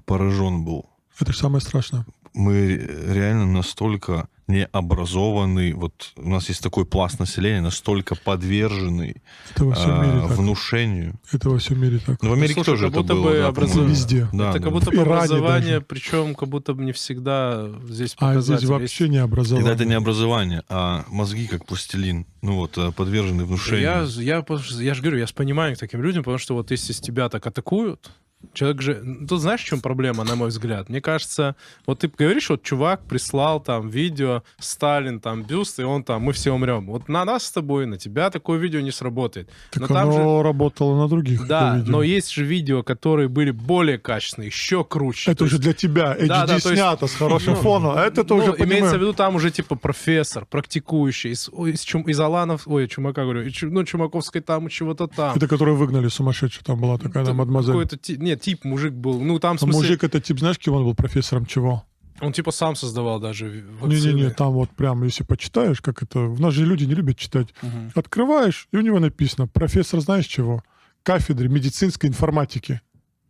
поражен 0.05 0.65
был. 0.65 0.89
Это 1.19 1.31
же 1.31 1.37
самое 1.37 1.61
страшное. 1.61 2.05
Мы 2.33 2.75
реально 3.07 3.45
настолько 3.45 4.29
необразованный, 4.49 5.73
вот 5.73 6.11
у 6.17 6.29
нас 6.29 6.49
есть 6.49 6.61
такой 6.61 6.85
пласт 6.85 7.19
населения, 7.19 7.61
настолько 7.61 8.15
подверженный 8.15 9.21
Это 9.53 9.65
во 9.65 9.75
всем 9.75 9.91
а, 9.91 10.05
мире 10.05 10.27
так. 10.27 10.37
внушению. 10.37 11.19
Это 11.31 11.49
во 11.49 11.59
всем 11.59 11.79
мире 11.81 11.99
так. 12.05 12.21
Ну, 12.21 12.31
в 12.31 12.33
Америке 12.33 12.55
слушай, 12.55 12.65
тоже 12.71 12.85
как 12.85 12.91
это 12.91 13.01
будто 13.01 13.13
было. 13.13 13.29
бы 13.29 13.37
да, 13.37 13.51
по-моему. 13.51 13.83
Везде. 13.87 14.27
Да, 14.33 14.49
это 14.49 14.59
да. 14.59 14.63
как 14.65 14.73
будто 14.73 14.91
Иране 14.91 15.01
образование, 15.01 15.73
даже. 15.73 15.85
причем 15.85 16.35
как 16.35 16.49
будто 16.49 16.73
бы 16.73 16.83
не 16.83 16.91
всегда 16.91 17.69
здесь 17.87 18.15
А 18.17 18.27
показатель 18.27 18.57
здесь 18.57 18.69
вообще 18.69 19.03
есть. 19.05 19.11
не 19.13 19.17
образование. 19.19 19.71
это 19.71 19.85
не 19.85 19.93
образование, 19.93 20.63
а 20.67 21.05
мозги 21.07 21.47
как 21.47 21.65
пластилин. 21.65 22.25
Ну 22.41 22.55
вот, 22.55 22.77
э, 22.77 22.91
подвержены 22.91 23.45
внушению. 23.45 23.81
Я, 23.81 24.01
я, 24.41 24.45
я 24.81 24.93
же 24.93 25.01
говорю, 25.01 25.17
я 25.19 25.27
с 25.27 25.31
пониманием 25.31 25.75
к 25.75 25.79
таким 25.79 26.01
людям, 26.01 26.23
потому 26.23 26.37
что 26.39 26.55
вот 26.55 26.71
если 26.71 26.93
с 26.93 26.99
тебя 26.99 27.29
так 27.29 27.45
атакуют, 27.45 28.11
Человек 28.53 28.81
же... 28.81 29.03
Тут 29.27 29.41
знаешь, 29.41 29.61
в 29.61 29.65
чем 29.65 29.81
проблема, 29.81 30.23
на 30.23 30.35
мой 30.35 30.47
взгляд? 30.47 30.87
Мне 30.89 31.01
кажется, 31.01 31.55
вот 31.85 31.99
ты 31.99 32.07
говоришь, 32.07 32.49
вот 32.49 32.63
чувак 32.63 33.01
прислал 33.05 33.59
там 33.59 33.89
видео, 33.89 34.43
Сталин 34.59 35.19
там 35.19 35.43
бюст, 35.43 35.77
и 35.79 35.83
он 35.83 36.03
там, 36.03 36.21
мы 36.21 36.31
все 36.31 36.51
умрем. 36.53 36.85
Вот 36.87 37.09
на 37.09 37.25
нас 37.25 37.43
с 37.43 37.51
тобой, 37.51 37.85
на 37.85 37.97
тебя 37.97 38.29
такое 38.29 38.57
видео 38.57 38.79
не 38.79 38.91
сработает. 38.91 39.49
Так 39.71 39.81
Но 39.81 39.87
там 39.87 40.09
оно 40.09 40.41
работало 40.41 40.97
на 40.97 41.09
других. 41.09 41.45
Да, 41.47 41.83
но 41.85 42.01
есть 42.01 42.31
же 42.31 42.45
видео, 42.45 42.81
которые 42.81 43.27
были 43.27 43.51
более 43.51 43.97
качественные, 43.97 44.47
еще 44.47 44.85
круче. 44.85 45.31
Это 45.31 45.39
То 45.39 45.43
уже 45.45 45.55
есть- 45.55 45.63
для 45.63 45.73
тебя. 45.73 46.15
HD 46.17 46.27
Да, 46.27 46.41
да, 46.41 46.47
то 46.47 46.53
есть- 46.53 46.67
снято 46.67 47.07
с 47.07 47.15
хорошим 47.15 47.53
Ну, 47.55 47.59
фоном. 47.59 47.97
А 47.97 48.05
это 48.05 48.23
ты 48.23 48.33
ну, 48.33 48.39
уже 48.39 48.45
имеется 48.51 48.63
в 48.65 48.67
понимаешь. 48.69 48.93
виду, 49.01 49.13
там 49.13 49.35
уже 49.35 49.51
типа 49.51 49.75
профессор, 49.75 50.45
практикующий, 50.45 51.31
из, 51.31 51.49
из, 51.49 51.81
Чум- 51.83 52.09
из 52.09 52.19
Аланов, 52.19 52.67
ой, 52.67 52.87
Чумака 52.87 53.23
говорю, 53.23 53.49
ну, 53.63 53.83
Чумаковской 53.83 54.41
там, 54.41 54.69
чего-то 54.69 55.07
там. 55.07 55.35
Это 55.35 55.47
которые 55.47 55.75
выгнали 55.75 56.07
сумасшедшую. 56.07 56.63
Там 56.63 56.79
была 56.79 56.97
такая 56.97 57.23
да, 57.25 57.31
Т- 57.31 57.37
мадемуазель. 57.37 57.73
Какой-то 57.73 57.97
нет, 58.29 58.41
тип 58.41 58.63
мужик 58.65 58.93
был. 58.93 59.19
Ну, 59.21 59.39
там, 59.39 59.57
в 59.57 59.61
А 59.61 59.65
смысле, 59.65 59.81
мужик 59.81 60.03
это 60.03 60.19
тип, 60.21 60.39
знаешь, 60.39 60.57
кем 60.57 60.73
он 60.75 60.83
был 60.85 60.95
профессором 60.95 61.45
чего? 61.45 61.83
он 62.21 62.33
типа 62.33 62.51
сам 62.51 62.75
создавал 62.75 63.19
даже 63.21 63.45
в- 63.49 63.79
вакцины. 63.81 64.11
Не-не-не, 64.11 64.29
там 64.31 64.51
вот 64.51 64.69
прям, 64.71 65.03
если 65.05 65.23
почитаешь, 65.23 65.79
как 65.81 66.03
это... 66.03 66.19
У 66.19 66.35
нас 66.37 66.53
же 66.53 66.65
люди 66.65 66.83
не 66.83 66.93
любят 66.93 67.17
читать. 67.17 67.47
Мгм. 67.61 67.91
Открываешь, 67.95 68.67
и 68.73 68.77
у 68.77 68.81
него 68.81 68.99
написано 68.99 69.47
профессор 69.47 70.01
знаешь 70.01 70.25
чего? 70.25 70.61
Кафедры 71.03 71.47
медицинской 71.47 72.09
информатики. 72.09 72.81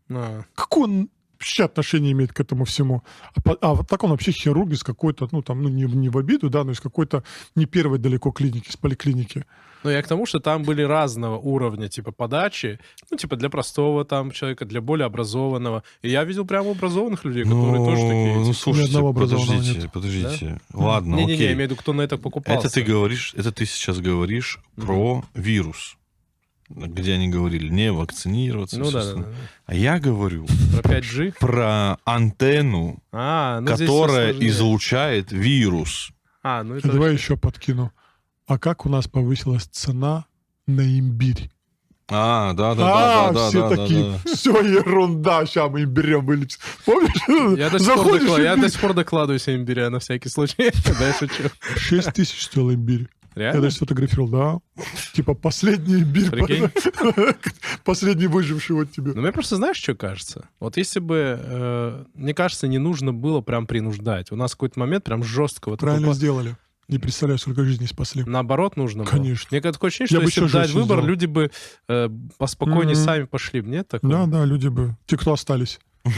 А, 0.10 0.42
Какое 0.56 0.86
он 0.86 1.10
вообще 1.40 1.64
отношение 1.64 2.12
имеет 2.12 2.34
к 2.34 2.40
этому 2.40 2.66
всему? 2.66 3.02
А, 3.34 3.42
по- 3.42 3.58
а 3.62 3.74
вот 3.74 3.88
так 3.88 4.04
он 4.04 4.12
вообще 4.12 4.32
хирург 4.32 4.72
из 4.72 4.84
какой-то, 4.84 5.28
ну 5.32 5.42
там, 5.42 5.62
ну 5.64 5.70
не, 5.70 5.84
не 5.84 6.10
в 6.10 6.18
обиду, 6.18 6.50
да, 6.50 6.64
но 6.64 6.72
из 6.74 6.80
какой-то 6.82 7.24
не 7.56 7.66
первой 7.66 7.98
далеко 7.98 8.32
клиники, 8.32 8.70
с 8.72 8.78
поликлиники. 8.78 9.46
Ну, 9.82 9.90
я 9.90 10.02
к 10.02 10.08
тому, 10.08 10.26
что 10.26 10.42
там 10.42 10.64
были 10.64 10.82
разного 10.82 11.38
уровня, 11.38 11.88
типа, 11.88 12.12
подачи. 12.12 12.80
Ну, 13.10 13.16
типа, 13.18 13.38
для 13.38 13.50
простого 13.50 14.04
там 14.04 14.32
человека, 14.32 14.66
для 14.66 14.82
более 14.82 15.06
образованного. 15.06 15.84
И 16.02 16.10
я 16.10 16.26
видел 16.26 16.46
прямо 16.46 16.72
образованных 16.72 17.24
людей, 17.24 17.44
которые 17.46 17.78
тоже 17.78 18.02
такие. 18.02 18.36
ну, 18.36 18.44
типа, 18.44 18.58
слушайте, 18.58 18.90
одного 18.90 19.10
образованного 19.12 19.54
подождите, 19.56 19.80
нет. 19.84 19.92
подождите. 19.94 20.60
Ладно, 20.74 21.16
Не-не-не, 21.16 21.32
я 21.32 21.36
окей. 21.38 21.48
имею 21.54 21.58
в 21.70 21.72
виду, 21.72 21.76
кто 21.78 21.94
на 21.94 22.02
это 22.02 22.18
покупался. 22.18 22.68
Это 22.68 22.74
ты 22.76 22.82
говоришь, 22.82 23.34
это 23.38 23.54
ты 23.54 23.66
сейчас 23.66 24.00
говоришь 24.02 24.60
Мгм. 24.76 24.86
про 24.86 25.24
вирус, 25.34 25.96
где 26.70 27.14
они 27.14 27.30
говорили 27.30 27.70
не 27.70 27.92
вакцинироваться. 27.92 28.80
Ну 28.80 28.92
да, 28.92 29.04
да, 29.04 29.14
да. 29.22 29.26
А 29.66 29.76
я 29.76 30.00
говорю 30.00 30.46
Про 30.82 30.98
5G? 30.98 31.34
про 31.40 31.98
антенну, 32.06 33.02
А, 33.12 33.60
ну 33.62 33.68
которая 33.68 34.32
излучает 34.34 35.32
вирус. 35.32 36.12
А, 36.44 36.64
ну 36.64 36.76
это 36.76 36.92
Давай 36.92 37.14
еще 37.14 37.38
подкину. 37.38 37.92
А 38.48 38.58
как 38.58 38.86
у 38.86 38.90
нас 38.90 39.08
повысилась 39.08 39.66
цена 39.66 40.26
на 40.68 40.82
имбирь? 40.82 41.50
А, 42.12 42.54
да, 42.54 42.74
да, 42.74 43.28
а, 43.28 43.32
да, 43.32 43.34
да, 43.34 43.50
все 43.50 43.62
да, 43.62 43.70
да, 43.70 43.76
такие, 43.76 44.04
да. 44.26 44.34
все 44.34 44.62
ерунда, 44.62 45.46
сейчас 45.46 45.70
мы 45.70 45.82
им 45.82 45.90
берем 45.92 46.26
вылечим. 46.26 46.60
Помнишь? 46.84 47.58
Я 47.60 47.70
до, 47.70 47.78
сих 47.78 47.88
пор 47.88 47.98
Заходишь, 47.98 48.30
докла- 48.30 48.42
я 48.44 48.56
до 48.56 48.70
сих 48.70 48.82
пор 48.82 48.94
докладываю 48.96 49.38
себе 49.40 49.58
имбиря 49.58 49.90
на 49.92 50.00
всякий 50.00 50.30
случай. 50.30 50.56
Да, 51.00 51.08
я 51.08 51.14
шучу. 51.14 51.44
6 51.78 52.14
тысяч 52.14 52.44
стоил 52.46 52.74
имбирь. 52.74 53.08
Я 53.40 53.46
Реально? 53.46 53.62
даже 53.62 53.76
сфотографировал, 53.76 54.30
да. 54.30 54.84
Типа 55.14 55.34
последний. 55.34 56.04
Прикинь. 56.04 56.70
Последний 57.84 58.28
выживший 58.28 58.76
вот 58.76 58.92
тебе. 58.92 59.14
Ну, 59.14 59.22
мне 59.22 59.32
просто 59.32 59.56
знаешь, 59.56 59.78
что 59.78 59.96
кажется? 59.96 60.50
Вот 60.60 60.78
если 60.78 61.00
бы, 61.00 61.40
э, 61.42 62.04
мне 62.14 62.34
кажется, 62.34 62.68
не 62.68 62.78
нужно 62.78 63.14
было 63.14 63.42
прям 63.42 63.66
принуждать. 63.68 64.32
У 64.32 64.36
нас 64.36 64.52
какой-то 64.52 64.80
момент 64.80 65.04
прям 65.04 65.24
жестко 65.24 65.70
вот 65.70 65.80
Правильно 65.80 66.14
сделали. 66.14 66.56
Не 66.88 66.98
представляю, 66.98 67.38
сколько 67.38 67.64
жизней 67.64 67.86
спасли. 67.88 68.24
Наоборот, 68.24 68.76
нужно 68.76 69.04
было. 69.04 69.12
Конечно. 69.12 69.48
Мне 69.52 69.62
такое 69.62 69.90
ощущение, 69.90 70.08
Я 70.10 70.18
что 70.18 70.22
бы 70.22 70.26
если 70.26 70.42
бы 70.42 70.50
дать 70.52 70.72
выбор, 70.72 70.98
сделал. 70.98 71.06
люди 71.08 71.26
бы 71.28 71.52
э, 71.88 72.10
поспокойнее 72.40 72.96
Мгм. 72.96 73.06
сами 73.06 73.24
пошли. 73.26 73.62
бы, 73.62 73.70
Нет 73.70 73.88
такого? 73.88 74.12
Да, 74.12 74.26
да, 74.26 74.46
люди 74.46 74.68
бы. 74.70 74.96
Те, 75.06 75.16
кто 75.18 75.34
остались. 75.34 75.80
Да? 76.04 76.12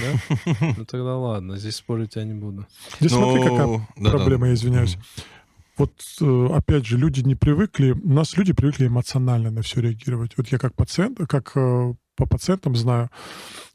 Ну 0.77 0.85
тогда 0.85 1.17
ладно, 1.17 1.57
здесь 1.57 1.75
спорить 1.75 2.15
я 2.15 2.23
не 2.23 2.33
буду. 2.33 2.65
Здесь 3.01 3.11
смотри, 3.11 3.41
какая 3.43 3.65
Ну, 3.67 3.85
да. 3.97 4.11
проблема, 4.11 4.47
я 4.47 4.53
извиняюсь. 4.53 4.97
Вот, 5.81 5.99
э, 6.21 6.47
опять 6.53 6.85
же, 6.85 6.95
люди 6.95 7.21
не 7.21 7.33
привыкли, 7.33 7.93
у 7.93 8.13
нас 8.13 8.37
люди 8.37 8.53
привыкли 8.53 8.85
эмоционально 8.85 9.49
на 9.49 9.63
все 9.63 9.81
реагировать. 9.81 10.37
Вот 10.37 10.47
я 10.49 10.59
как 10.59 10.75
пациент, 10.75 11.17
как 11.27 11.57
э, 11.57 11.95
по 12.15 12.27
пациентам 12.27 12.75
знаю, 12.75 13.09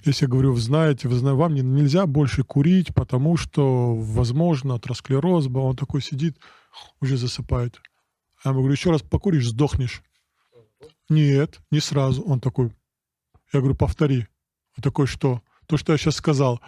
если 0.05 0.27
я 0.27 0.29
говорю, 0.29 0.53
вы 0.53 0.61
знаете, 0.61 1.09
вы 1.09 1.16
знаете, 1.16 1.37
вам 1.37 1.55
не- 1.55 1.62
нельзя 1.62 2.07
больше 2.07 2.45
курить, 2.45 2.95
потому 2.95 3.37
что, 3.37 3.97
возможно, 3.97 4.77
атеросклероз, 4.77 5.49
он 5.49 5.75
такой 5.75 6.01
сидит, 6.01 6.38
уже 7.01 7.16
засыпает. 7.16 7.81
А 8.45 8.51
я 8.51 8.51
ему 8.53 8.61
говорю, 8.61 8.75
еще 8.75 8.92
раз 8.92 9.03
покуришь, 9.03 9.49
сдохнешь. 9.49 10.01
Нет, 11.09 11.59
не 11.73 11.81
сразу. 11.81 12.23
Он 12.23 12.38
такой, 12.38 12.71
я 13.53 13.59
говорю, 13.59 13.75
повтори. 13.75 14.29
Он 14.77 14.83
такой, 14.83 15.09
что? 15.09 15.42
То, 15.66 15.77
что 15.77 15.90
я 15.90 15.99
сейчас 15.99 16.14
сказал. 16.14 16.61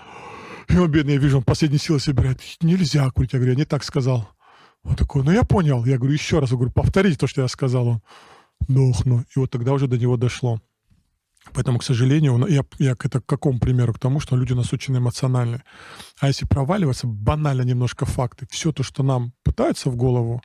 И 0.69 0.77
он, 0.77 0.91
бедный, 0.91 1.15
я 1.15 1.21
вижу, 1.21 1.39
он 1.39 1.45
последние 1.45 1.79
силы 1.79 2.01
собирает. 2.01 2.41
Нельзя 2.61 3.09
курить. 3.11 3.35
Я 3.35 3.39
говорю, 3.39 3.53
я 3.53 3.59
не 3.59 3.67
так 3.67 3.85
сказал. 3.85 4.29
Он 4.85 4.97
такой, 4.97 5.23
ну 5.23 5.31
я 5.31 5.45
понял. 5.45 5.85
Я 5.85 5.99
говорю, 5.99 6.15
еще 6.15 6.39
раз. 6.39 6.51
Я 6.51 6.57
говорю, 6.57 6.73
повторите 6.73 7.19
то, 7.19 7.27
что 7.27 7.43
я 7.43 7.49
сказал. 7.49 7.89
Он, 7.89 8.03
дохну. 8.69 9.25
И 9.35 9.39
вот 9.39 9.51
тогда 9.51 9.73
уже 9.73 9.87
до 9.87 9.99
него 9.99 10.17
дошло. 10.17 10.61
Поэтому, 11.53 11.79
к 11.79 11.85
сожалению, 11.85 12.47
я, 12.47 12.63
я 12.79 12.93
это 12.93 13.21
к 13.21 13.27
какому 13.27 13.59
примеру? 13.59 13.95
К 13.95 13.99
тому, 13.99 14.21
что 14.21 14.37
люди 14.37 14.53
у 14.53 14.57
нас 14.57 14.73
очень 14.73 14.97
эмоциональные. 14.97 15.63
А 16.21 16.29
если 16.29 16.47
проваливаться, 16.47 17.07
банально 17.07 17.63
немножко 17.63 18.05
факты. 18.07 18.47
Все 18.51 18.73
то, 18.73 18.83
что 18.83 19.03
нам 19.03 19.33
пытаются 19.43 19.91
в 19.91 19.97
голову, 19.97 20.43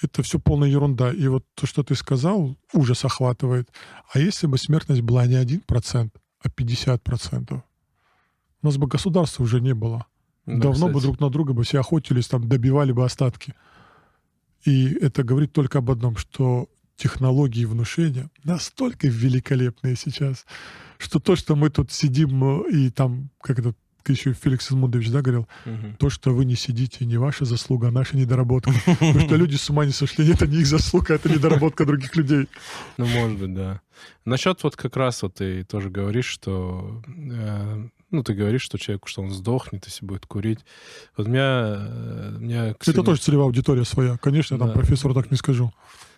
это 0.00 0.22
все 0.22 0.38
полная 0.38 0.68
ерунда. 0.68 1.12
И 1.12 1.26
вот 1.28 1.44
то, 1.54 1.66
что 1.66 1.82
ты 1.82 1.94
сказал, 1.94 2.56
ужас 2.72 3.04
охватывает. 3.04 3.70
А 4.12 4.18
если 4.18 4.46
бы 4.46 4.58
смертность 4.58 5.02
была 5.02 5.26
не 5.26 5.34
1%, 5.34 6.10
а 6.40 6.48
50%? 6.48 7.62
У 8.62 8.66
нас 8.66 8.76
бы 8.76 8.86
государства 8.86 9.42
уже 9.42 9.60
не 9.60 9.74
было. 9.74 10.06
Да, 10.46 10.58
Давно 10.70 10.86
бы 10.86 10.92
кстати. 10.94 11.02
друг 11.04 11.20
на 11.20 11.30
друга 11.30 11.52
бы 11.52 11.64
все 11.64 11.80
охотились, 11.80 12.28
там 12.28 12.48
добивали 12.48 12.92
бы 12.92 13.04
остатки. 13.04 13.54
И 14.64 14.86
это 15.00 15.22
говорит 15.24 15.52
только 15.52 15.78
об 15.78 15.90
одном, 15.90 16.16
что 16.16 16.68
технологии 16.96 17.64
внушения 17.64 18.30
настолько 18.44 19.06
великолепные 19.08 19.96
сейчас, 19.96 20.46
что 20.98 21.18
то, 21.20 21.36
что 21.36 21.56
мы 21.56 21.68
тут 21.70 21.92
сидим 21.92 22.62
э, 22.66 22.70
и 22.70 22.90
там, 22.90 23.28
как 23.42 23.58
это 23.58 23.74
еще 24.08 24.32
Феликс 24.34 24.70
Эдмундович, 24.70 25.10
да, 25.10 25.20
говорил, 25.20 25.48
Мгм. 25.64 25.96
то, 25.98 26.10
что 26.10 26.32
вы 26.32 26.44
не 26.44 26.54
сидите, 26.54 27.04
не 27.04 27.16
ваша 27.16 27.44
заслуга, 27.44 27.88
а 27.88 27.90
наша 27.90 28.16
недоработка. 28.16 28.70
Потому 28.86 29.18
что 29.20 29.34
люди 29.34 29.56
с 29.56 29.68
ума 29.68 29.84
не 29.84 29.90
сошли. 29.92 30.30
Это 30.32 30.46
не 30.46 30.58
их 30.60 30.66
заслуга, 30.68 31.14
это 31.14 31.28
недоработка 31.28 31.84
других 31.84 32.14
людей. 32.14 32.48
Ну, 32.98 33.06
может 33.06 33.36
быть, 33.38 33.52
да. 33.54 33.80
Насчет 34.24 34.62
вот 34.62 34.76
как 34.76 34.96
раз 34.96 35.22
вот 35.22 35.34
ты 35.34 35.64
тоже 35.64 35.90
говоришь, 35.90 36.26
что... 36.26 37.02
ну, 38.10 38.22
ты 38.22 38.34
говоришь, 38.34 38.62
что 38.62 38.78
человеку, 38.78 39.08
что 39.08 39.22
он 39.22 39.30
сдохнет, 39.30 39.84
если 39.86 40.04
будет 40.06 40.26
курить. 40.26 40.60
Вот 41.16 41.26
у 41.26 41.30
меня... 41.30 41.74
э, 41.78 42.34
у 42.36 42.40
меня 42.40 42.74
к 42.74 42.86
Это 42.86 43.02
тоже 43.02 43.20
целевая 43.20 43.46
аудитория 43.46 43.84
своя. 43.84 44.16
Конечно, 44.18 44.54
я 44.54 44.58
там 44.58 44.68
Да. 44.68 44.74
профессору 44.74 45.14
так 45.14 45.30
не 45.30 45.36
скажу. 45.36 45.72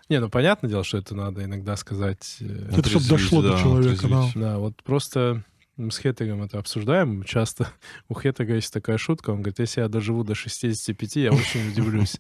Не, 0.09 0.21
ну, 0.21 0.29
понятное 0.31 0.71
дело, 0.71 0.85
что 0.85 0.99
это 0.99 1.15
надо 1.15 1.45
иногда 1.45 1.77
сказать... 1.77 2.37
э, 2.41 2.71
Это 2.73 2.89
чтоб 2.89 3.03
дошло 3.07 3.43
до 3.43 3.59
человека, 3.59 4.09
да. 4.09 4.25
Да, 4.35 4.59
вот 4.59 4.83
просто 4.83 5.45
мы 5.79 5.93
с 5.93 5.99
Хеттегом 5.99 6.43
это 6.43 6.59
обсуждаем 6.59 7.23
часто. 7.23 7.69
У 8.09 8.15
Хеттега 8.19 8.55
есть 8.55 8.73
такая 8.73 8.99
шутка, 8.99 9.31
он 9.31 9.37
говорит, 9.43 9.61
если 9.61 9.81
я 9.81 9.89
доживу 9.89 10.25
до 10.25 10.35
65, 10.35 11.17
я 11.17 11.33
очень 11.33 11.71
удивлюсь. 11.71 12.17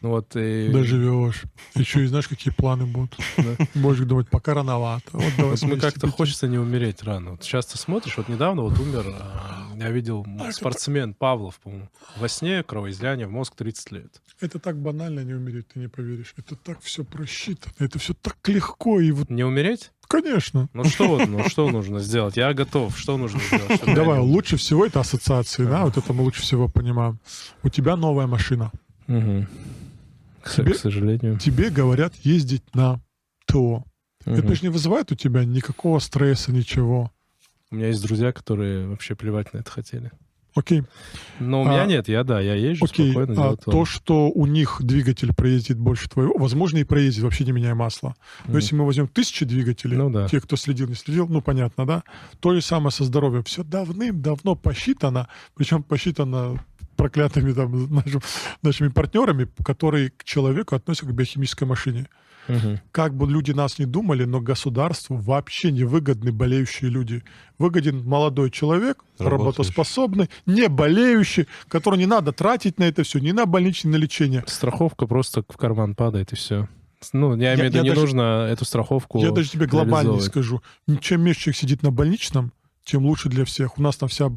Ну 0.00 0.10
вот, 0.10 0.34
и... 0.34 0.68
Доживешь. 0.72 1.42
Еще 1.74 2.04
и 2.04 2.06
знаешь, 2.06 2.26
какие 2.26 2.52
планы 2.52 2.86
будут. 2.86 3.16
Да. 3.36 3.56
Будешь 3.74 4.00
думать, 4.00 4.28
пока 4.30 4.54
рановато. 4.54 5.04
Вот 5.12 5.32
Вот 5.36 5.62
мы 5.62 5.76
как-то 5.78 6.00
75. 6.00 6.10
хочется 6.10 6.48
не 6.48 6.58
умереть 6.58 7.02
рано. 7.02 7.32
Вот 7.32 7.42
часто 7.42 7.78
смотришь, 7.78 8.16
вот 8.16 8.28
недавно 8.28 8.62
вот 8.62 8.78
умер, 8.78 9.04
а, 9.08 9.72
я 9.76 9.90
видел 9.90 10.26
А, 10.40 10.50
спортсмен 10.52 11.14
Павлов, 11.14 11.60
по-моему, 11.60 11.88
во 12.16 12.28
сне 12.28 12.62
кровоизлияние 12.62 13.26
в 13.26 13.30
мозг 13.30 13.54
30 13.56 13.92
лет. 13.92 14.22
Это 14.40 14.58
так 14.58 14.76
банально 14.80 15.20
не 15.20 15.34
умереть, 15.34 15.68
ты 15.68 15.78
не 15.78 15.88
поверишь. 15.88 16.34
Это 16.36 16.56
так 16.56 16.80
все 16.80 17.04
просчитано. 17.04 17.72
Это 17.78 17.98
все 17.98 18.14
так 18.14 18.36
легко. 18.48 19.00
И 19.00 19.10
вот, 19.12 19.30
Не 19.30 19.44
умереть? 19.44 19.92
Конечно. 20.12 20.68
Ну 20.74 20.84
что 20.84 21.08
вот, 21.08 21.26
ну 21.28 21.48
что 21.48 21.68
нужно 21.70 21.98
сделать? 22.00 22.36
Я 22.36 22.52
готов. 22.54 22.96
Что 22.98 23.16
нужно 23.16 23.40
сделать? 23.40 23.80
я 23.86 23.94
Давай, 23.94 24.18
умер? 24.20 24.30
лучше 24.30 24.56
всего 24.56 24.86
это 24.86 25.00
ассоциации, 25.00 25.64
да, 25.64 25.84
вот 25.84 25.96
это 25.96 26.12
мы 26.12 26.22
лучше 26.22 26.42
всего 26.42 26.68
понимаем. 26.68 27.18
У 27.64 27.68
тебя 27.68 27.96
новая 27.96 28.26
машина. 28.26 28.70
К, 29.06 30.50
Тебе- 30.56 30.72
к 30.72 30.76
сожалению. 30.76 31.38
Тебе 31.38 31.70
говорят 31.70 32.14
ездить 32.22 32.62
на 32.74 33.00
ТО. 33.46 33.84
Мгм. 34.24 34.36
Это 34.36 34.54
же 34.54 34.62
не 34.62 34.68
вызывает 34.68 35.10
у 35.12 35.14
тебя 35.14 35.44
никакого 35.44 35.98
стресса, 35.98 36.52
ничего. 36.52 37.10
У 37.70 37.76
меня 37.76 37.88
есть 37.88 38.02
друзья, 38.02 38.32
которые 38.32 38.86
вообще 38.88 39.14
плевать 39.14 39.52
на 39.52 39.58
это 39.58 39.70
хотели. 39.70 40.10
Окей, 40.54 40.82
Но 41.40 41.62
у 41.62 41.64
меня 41.64 41.82
А, 41.82 41.86
нет, 41.86 42.08
я 42.08 42.24
да, 42.24 42.38
я 42.40 42.54
езжу 42.54 42.84
окей. 42.84 43.10
спокойно. 43.12 43.50
А 43.50 43.56
то, 43.56 43.84
что 43.86 44.28
у 44.30 44.46
них 44.46 44.76
двигатель 44.80 45.32
проездит 45.32 45.78
больше 45.78 46.08
твоего, 46.10 46.34
возможно, 46.36 46.78
и 46.78 46.84
проездит, 46.84 47.24
вообще 47.24 47.44
не 47.44 47.52
меняя 47.52 47.74
масла. 47.74 48.14
Но 48.44 48.50
Мгм. 48.50 48.58
если 48.58 48.74
мы 48.74 48.84
возьмем 48.84 49.08
тысячи 49.08 49.44
двигателей, 49.46 49.96
Ну 49.96 50.10
да. 50.10 50.28
те, 50.28 50.40
кто 50.40 50.56
следил, 50.56 50.88
не 50.88 50.94
следил, 50.94 51.26
ну, 51.28 51.40
понятно, 51.40 51.86
да? 51.86 52.02
То 52.40 52.52
же 52.54 52.60
самое 52.60 52.90
со 52.90 53.04
здоровьем. 53.04 53.44
Все 53.44 53.64
давным-давно 53.64 54.54
посчитано, 54.54 55.28
причем 55.54 55.82
посчитано 55.82 56.62
проклятыми 56.96 57.52
там, 57.52 57.72
нашим- 57.94 58.20
нашими 58.62 58.88
партнерами, 58.88 59.48
которые 59.64 60.10
к 60.10 60.24
человеку 60.24 60.76
относятся 60.76 61.06
к 61.06 61.14
биохимической 61.14 61.66
машине. 61.66 62.06
Мгм. 62.48 62.80
Как 62.90 63.14
бы 63.14 63.30
люди 63.30 63.52
нас 63.52 63.78
не 63.78 63.86
думали, 63.86 64.24
но 64.24 64.40
государству 64.40 65.16
вообще 65.16 65.70
не 65.70 65.84
выгодны 65.84 66.32
болеющие 66.32 66.90
люди. 66.90 67.22
Выгоден 67.58 68.04
молодой 68.04 68.50
человек, 68.50 69.04
работоспособный, 69.18 70.28
не 70.46 70.68
болеющий, 70.68 71.46
который 71.68 71.98
не 71.98 72.06
надо 72.06 72.32
тратить 72.32 72.78
на 72.78 72.84
это 72.84 73.02
все, 73.02 73.18
не 73.18 73.32
на 73.32 73.46
больничное 73.46 73.92
на 73.92 73.96
лечение. 73.96 74.44
Страховка 74.46 75.06
просто 75.06 75.44
в 75.48 75.56
карман 75.56 75.94
падает, 75.94 76.32
и 76.32 76.36
все. 76.36 76.68
Ну, 77.12 77.36
я 77.36 77.54
имею 77.54 77.70
в 77.70 77.74
виду, 77.74 77.82
не 77.82 77.88
даже- 77.90 78.00
нужно 78.00 78.46
эту 78.50 78.64
страховку 78.64 79.20
Я 79.20 79.32
даже 79.32 79.50
тебе 79.50 79.66
глобально 79.66 80.20
скажу. 80.20 80.62
Чем 81.00 81.22
меньше 81.22 81.40
человек 81.40 81.56
сидит 81.58 81.82
на 81.82 81.90
больничном, 81.90 82.52
тем 82.84 83.04
лучше 83.04 83.28
для 83.28 83.44
всех. 83.44 83.78
У 83.78 83.82
нас 83.82 83.96
там 83.96 84.08
вся, 84.08 84.30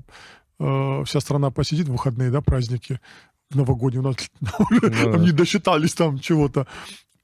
э, 0.59 1.03
вся 1.05 1.19
страна 1.19 1.51
посидит 1.51 1.87
в 1.87 1.91
выходные, 1.91 2.31
да, 2.31 2.41
праздники 2.41 2.99
новогодние. 3.51 4.01
У 4.01 4.03
нас 4.03 4.15
да. 4.41 4.89
там 4.89 5.23
не 5.23 5.31
досчитались 5.31 5.93
там 5.93 6.19
чего-то. 6.19 6.67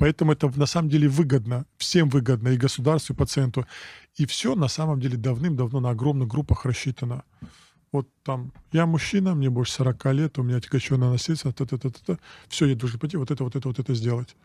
Поэтому 0.01 0.31
это 0.31 0.51
на 0.57 0.65
самом 0.65 0.89
деле 0.89 1.07
выгодно. 1.07 1.67
Всем 1.77 2.09
выгодно, 2.09 2.47
и 2.47 2.57
государству, 2.57 3.13
и 3.13 3.15
пациенту. 3.15 3.67
И 4.15 4.25
все 4.25 4.55
на 4.55 4.67
самом 4.67 4.99
деле 4.99 5.15
давным-давно 5.15 5.79
на 5.79 5.91
огромных 5.91 6.27
группах 6.27 6.65
рассчитано. 6.65 7.23
Вот 7.91 8.07
там, 8.23 8.51
я 8.71 8.87
мужчина, 8.87 9.35
мне 9.35 9.51
больше 9.51 9.73
40 9.73 10.05
лет, 10.13 10.39
у 10.39 10.43
меня 10.43 10.57
отягощенная 10.57 11.11
наследство, 11.11 11.53
та-та-та-та. 11.53 12.17
Все, 12.47 12.65
я 12.65 12.75
должен 12.75 12.99
пойти 12.99 13.15
вот 13.17 13.29
это, 13.29 13.43
вот 13.43 13.55
это, 13.55 13.67
вот 13.67 13.77
это 13.77 13.93
сделать. 13.93 14.35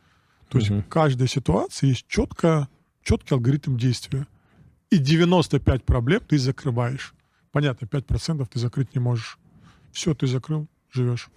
То 0.51 0.59
есть 0.59 0.69
Мгм. 0.69 0.83
в 0.83 0.89
каждой 0.89 1.27
ситуации 1.27 1.87
есть 1.87 2.07
четко, 2.07 2.69
четкий 3.03 3.35
алгоритм 3.35 3.79
действия. 3.79 4.27
И 4.91 4.99
95 4.99 5.85
проблем 5.85 6.21
ты 6.29 6.37
закрываешь. 6.37 7.15
Понятно, 7.51 7.87
5% 7.87 8.47
ты 8.53 8.59
закрыть 8.59 8.95
не 8.95 9.01
можешь. 9.01 9.39
Все, 9.91 10.13
ты 10.13 10.27
закрыл, 10.27 10.69
живешь. 10.93 11.31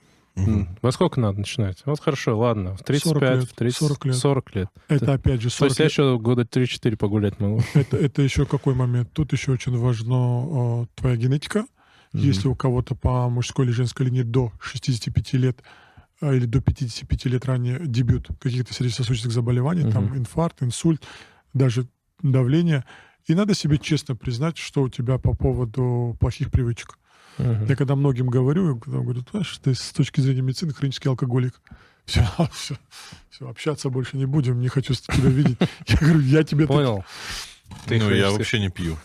М, 0.47 0.77
Во 0.81 0.91
сколько 0.91 1.19
надо 1.19 1.39
начинать? 1.39 1.81
Вот 1.85 1.99
хорошо, 1.99 2.37
ладно. 2.37 2.75
В 2.75 2.83
35, 2.83 3.39
лет, 3.39 3.49
в 3.49 3.53
30, 3.53 3.77
40 3.77 4.05
лет. 4.05 4.15
40 4.15 4.55
лет. 4.55 4.67
Это 4.87 5.13
опять 5.13 5.41
же 5.41 5.49
То 5.49 5.55
40 5.55 5.69
есть 5.69 5.79
я 5.79 5.83
лет. 5.85 5.91
еще 5.91 6.19
года 6.19 6.43
3-4 6.45 6.95
погулять 6.97 7.39
могу. 7.39 7.61
Это, 7.73 7.97
это 7.97 8.21
еще 8.21 8.45
какой 8.45 8.75
момент? 8.75 9.11
Тут 9.13 9.33
еще 9.33 9.51
очень 9.51 9.77
важно 9.77 10.83
э, 10.83 10.85
твоя 10.95 11.15
генетика. 11.15 11.65
Мгм. 12.13 12.23
Если 12.23 12.47
у 12.47 12.55
кого-то 12.55 12.95
по 12.95 13.29
мужской 13.29 13.65
или 13.65 13.71
женской 13.71 14.05
линии 14.07 14.23
до 14.23 14.51
65 14.61 15.33
лет 15.33 15.61
э, 16.21 16.35
или 16.35 16.45
до 16.45 16.61
55 16.61 17.25
лет 17.25 17.45
ранее 17.45 17.79
дебют 17.85 18.27
каких-то 18.39 18.73
сердечно-сосудистых 18.73 19.31
заболеваний, 19.31 19.89
там 19.91 20.05
Мгм. 20.05 20.17
инфаркт, 20.19 20.63
инсульт, 20.63 21.03
даже 21.53 21.87
давление. 22.21 22.83
И 23.27 23.35
надо 23.35 23.53
себе 23.53 23.77
честно 23.77 24.15
признать, 24.15 24.57
что 24.57 24.81
у 24.83 24.89
тебя 24.89 25.17
по 25.19 25.35
поводу 25.35 26.17
плохих 26.19 26.49
привычек. 26.51 26.97
Мгм. 27.39 27.65
Я 27.65 27.75
когда 27.75 27.95
многим 27.95 28.27
говорю, 28.27 28.75
я 28.75 28.79
когда 28.79 28.99
говорю, 28.99 29.21
«Ты 29.23 29.29
знаешь, 29.31 29.57
ты 29.63 29.73
с 29.73 29.91
точки 29.91 30.21
зрения 30.21 30.41
медицины 30.41 30.73
хронический 30.73 31.09
алкоголик. 31.09 31.61
Все, 32.05 32.25
все, 32.53 32.75
все, 33.29 33.49
общаться 33.49 33.89
больше 33.89 34.17
не 34.17 34.25
будем, 34.25 34.59
не 34.59 34.67
хочу 34.67 34.93
с- 34.93 35.01
тебя 35.01 35.29
видеть. 35.29 35.57
Я 35.87 35.97
говорю, 35.97 36.19
я 36.19 36.43
тебе... 36.43 36.67
Понял. 36.67 37.03
Ты 37.85 37.99
ну, 37.99 38.09
я 38.09 38.31
вообще 38.31 38.59
не 38.59 38.69
пью. 38.69 38.97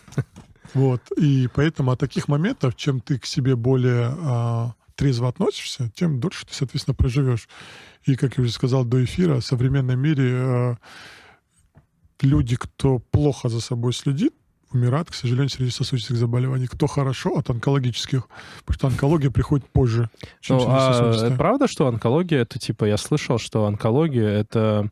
Вот, 0.73 1.01
и 1.17 1.47
поэтому 1.53 1.91
от 1.91 1.99
таких 1.99 2.27
моментов, 2.27 2.75
чем 2.75 2.99
ты 2.99 3.19
к 3.19 3.25
себе 3.25 3.55
более 3.55 4.13
а, 4.19 4.73
трезво 4.95 5.29
относишься, 5.29 5.89
тем 5.95 6.19
дольше 6.19 6.45
ты, 6.47 6.53
соответственно, 6.53 6.95
проживешь. 6.95 7.47
И, 8.05 8.15
как 8.15 8.37
я 8.37 8.43
уже 8.43 8.51
сказал 8.51 8.83
до 8.83 9.03
эфира, 9.03 9.39
в 9.39 9.45
современном 9.45 9.99
мире 9.99 10.33
а, 10.35 10.77
люди, 12.21 12.55
кто 12.55 12.99
плохо 12.99 13.49
за 13.49 13.61
собой 13.61 13.93
следит, 13.93 14.33
умирают, 14.71 15.09
к 15.09 15.13
сожалению, 15.13 15.49
среди 15.49 15.71
сосудистых 15.71 16.17
заболеваний. 16.17 16.67
Кто 16.67 16.87
хорошо 16.87 17.37
от 17.37 17.49
онкологических, 17.49 18.27
потому 18.65 18.75
что 18.75 18.87
онкология 18.87 19.31
приходит 19.31 19.67
позже, 19.69 20.09
чем 20.41 20.57
Ну, 20.57 20.65
а 20.67 21.35
правда, 21.37 21.67
что 21.67 21.87
онкология 21.87 22.41
это 22.41 22.59
типа, 22.59 22.85
я 22.85 22.97
слышал, 22.97 23.37
что 23.37 23.65
онкология 23.65 24.27
это 24.27 24.89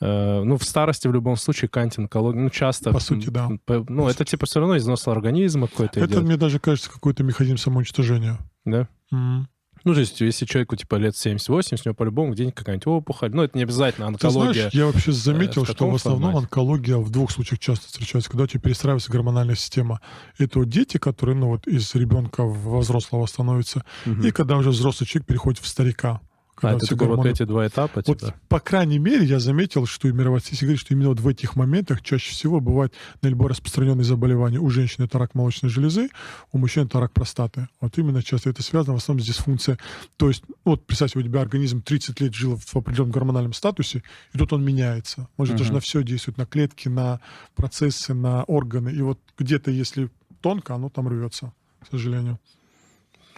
э, 0.00 0.42
ну, 0.42 0.56
в 0.56 0.64
старости 0.64 1.08
в 1.08 1.12
любом 1.12 1.36
случае 1.36 1.68
к 1.68 1.76
антионкологии, 1.76 2.38
ну, 2.38 2.50
часто... 2.50 2.92
По 2.92 3.00
сути, 3.00 3.28
да. 3.30 3.50
по- 3.64 3.84
ну, 3.88 4.04
По 4.04 4.10
это 4.10 4.24
типа 4.24 4.46
все 4.46 4.60
равно 4.60 4.76
износ 4.76 5.06
организма 5.08 5.66
какой-то 5.66 6.00
Это, 6.00 6.14
идет, 6.14 6.24
мне 6.24 6.36
даже 6.36 6.58
кажется, 6.58 6.90
какой-то 6.90 7.24
механизм 7.24 7.56
самоуничтожения. 7.56 8.38
да? 8.64 8.88
М. 9.12 9.48
Ну, 9.84 9.94
то 9.94 10.00
есть, 10.00 10.20
если 10.20 10.44
человеку 10.44 10.76
типа 10.76 10.96
лет 10.96 11.14
70-80, 11.14 11.38
у 11.84 11.88
него 11.88 11.94
по-любому 11.94 12.32
где-нибудь 12.32 12.54
какая-нибудь 12.54 12.86
опухоль. 12.86 13.30
Ну, 13.34 13.42
это 13.42 13.56
не 13.56 13.62
обязательно 13.64 14.08
Ты 14.08 14.26
онкология. 14.26 14.52
знаешь, 14.54 14.74
я 14.74 14.86
вообще 14.86 15.12
заметил, 15.12 15.64
в 15.64 15.68
что 15.70 15.88
в 15.90 15.94
основном 15.94 16.32
формате. 16.32 16.44
онкология 16.46 16.96
в 16.96 17.10
двух 17.10 17.30
случаях 17.30 17.58
часто 17.60 17.86
встречается, 17.86 18.30
когда 18.30 18.44
у 18.44 18.46
тебя 18.46 18.60
перестраивается 18.60 19.10
гормональная 19.12 19.54
система. 19.56 20.00
Это 20.38 20.58
вот 20.60 20.68
дети, 20.68 20.98
которые, 20.98 21.36
ну 21.36 21.48
вот 21.48 21.66
из 21.66 21.94
ребенка 21.94 22.42
во 22.44 22.80
взрослого 22.80 23.26
становятся, 23.26 23.84
Мгм. 24.06 24.26
и 24.26 24.30
когда 24.30 24.56
уже 24.56 24.70
взрослый 24.70 25.06
человек 25.06 25.26
переходит 25.26 25.60
в 25.60 25.66
старика. 25.68 26.20
А 26.62 26.72
это 26.72 26.86
такой 26.86 27.08
вот 27.08 27.26
эти 27.26 27.44
два 27.44 27.66
этапа, 27.66 28.02
Вот, 28.06 28.34
по 28.48 28.60
крайней 28.60 28.98
мере, 28.98 29.24
я 29.24 29.38
заметил, 29.38 29.86
что 29.86 30.08
и 30.08 30.12
статистика 30.12 30.66
говорит, 30.66 30.80
что 30.80 30.94
именно 30.94 31.08
вот 31.10 31.20
в 31.20 31.28
этих 31.28 31.56
моментах 31.56 32.02
чаще 32.02 32.30
всего 32.30 32.60
бывают 32.60 32.92
наиболее 33.22 33.50
распространенные 33.50 34.04
заболевания. 34.04 34.58
У 34.58 34.68
женщин 34.70 35.04
это 35.04 35.18
рак 35.18 35.34
молочной 35.34 35.70
железы, 35.70 36.08
у 36.52 36.58
мужчин 36.58 36.84
это 36.86 37.00
рак 37.00 37.12
простаты. 37.12 37.68
Вот 37.80 37.96
именно 37.98 38.22
часто 38.22 38.50
это 38.50 38.62
связано 38.62 38.94
в 38.94 38.98
основном 38.98 39.22
с 39.24 39.26
дисфункцией. 39.26 39.78
То 40.16 40.28
есть, 40.28 40.42
ну, 40.48 40.54
вот 40.64 40.86
представьте, 40.86 41.18
у 41.18 41.22
тебя 41.22 41.40
организм 41.40 41.82
30 41.82 42.20
лет 42.20 42.34
жил 42.34 42.56
в 42.56 42.76
определенном 42.76 43.12
гормональном 43.12 43.52
статусе, 43.52 44.02
и 44.32 44.38
тут 44.38 44.52
он 44.52 44.64
меняется. 44.64 45.28
Он 45.36 45.46
же 45.46 45.52
даже 45.52 45.66
Мгм. 45.66 45.74
на 45.74 45.80
все 45.80 46.02
действует, 46.02 46.38
на 46.38 46.46
клетки, 46.46 46.88
на 46.88 47.20
процессы, 47.54 48.14
на 48.14 48.44
органы. 48.44 48.90
И 48.90 49.02
вот 49.02 49.18
где-то, 49.38 49.70
если 49.70 50.10
тонко, 50.40 50.74
оно 50.74 50.88
там 50.88 51.08
рвется, 51.08 51.52
к 51.80 51.90
сожалению. 51.90 52.38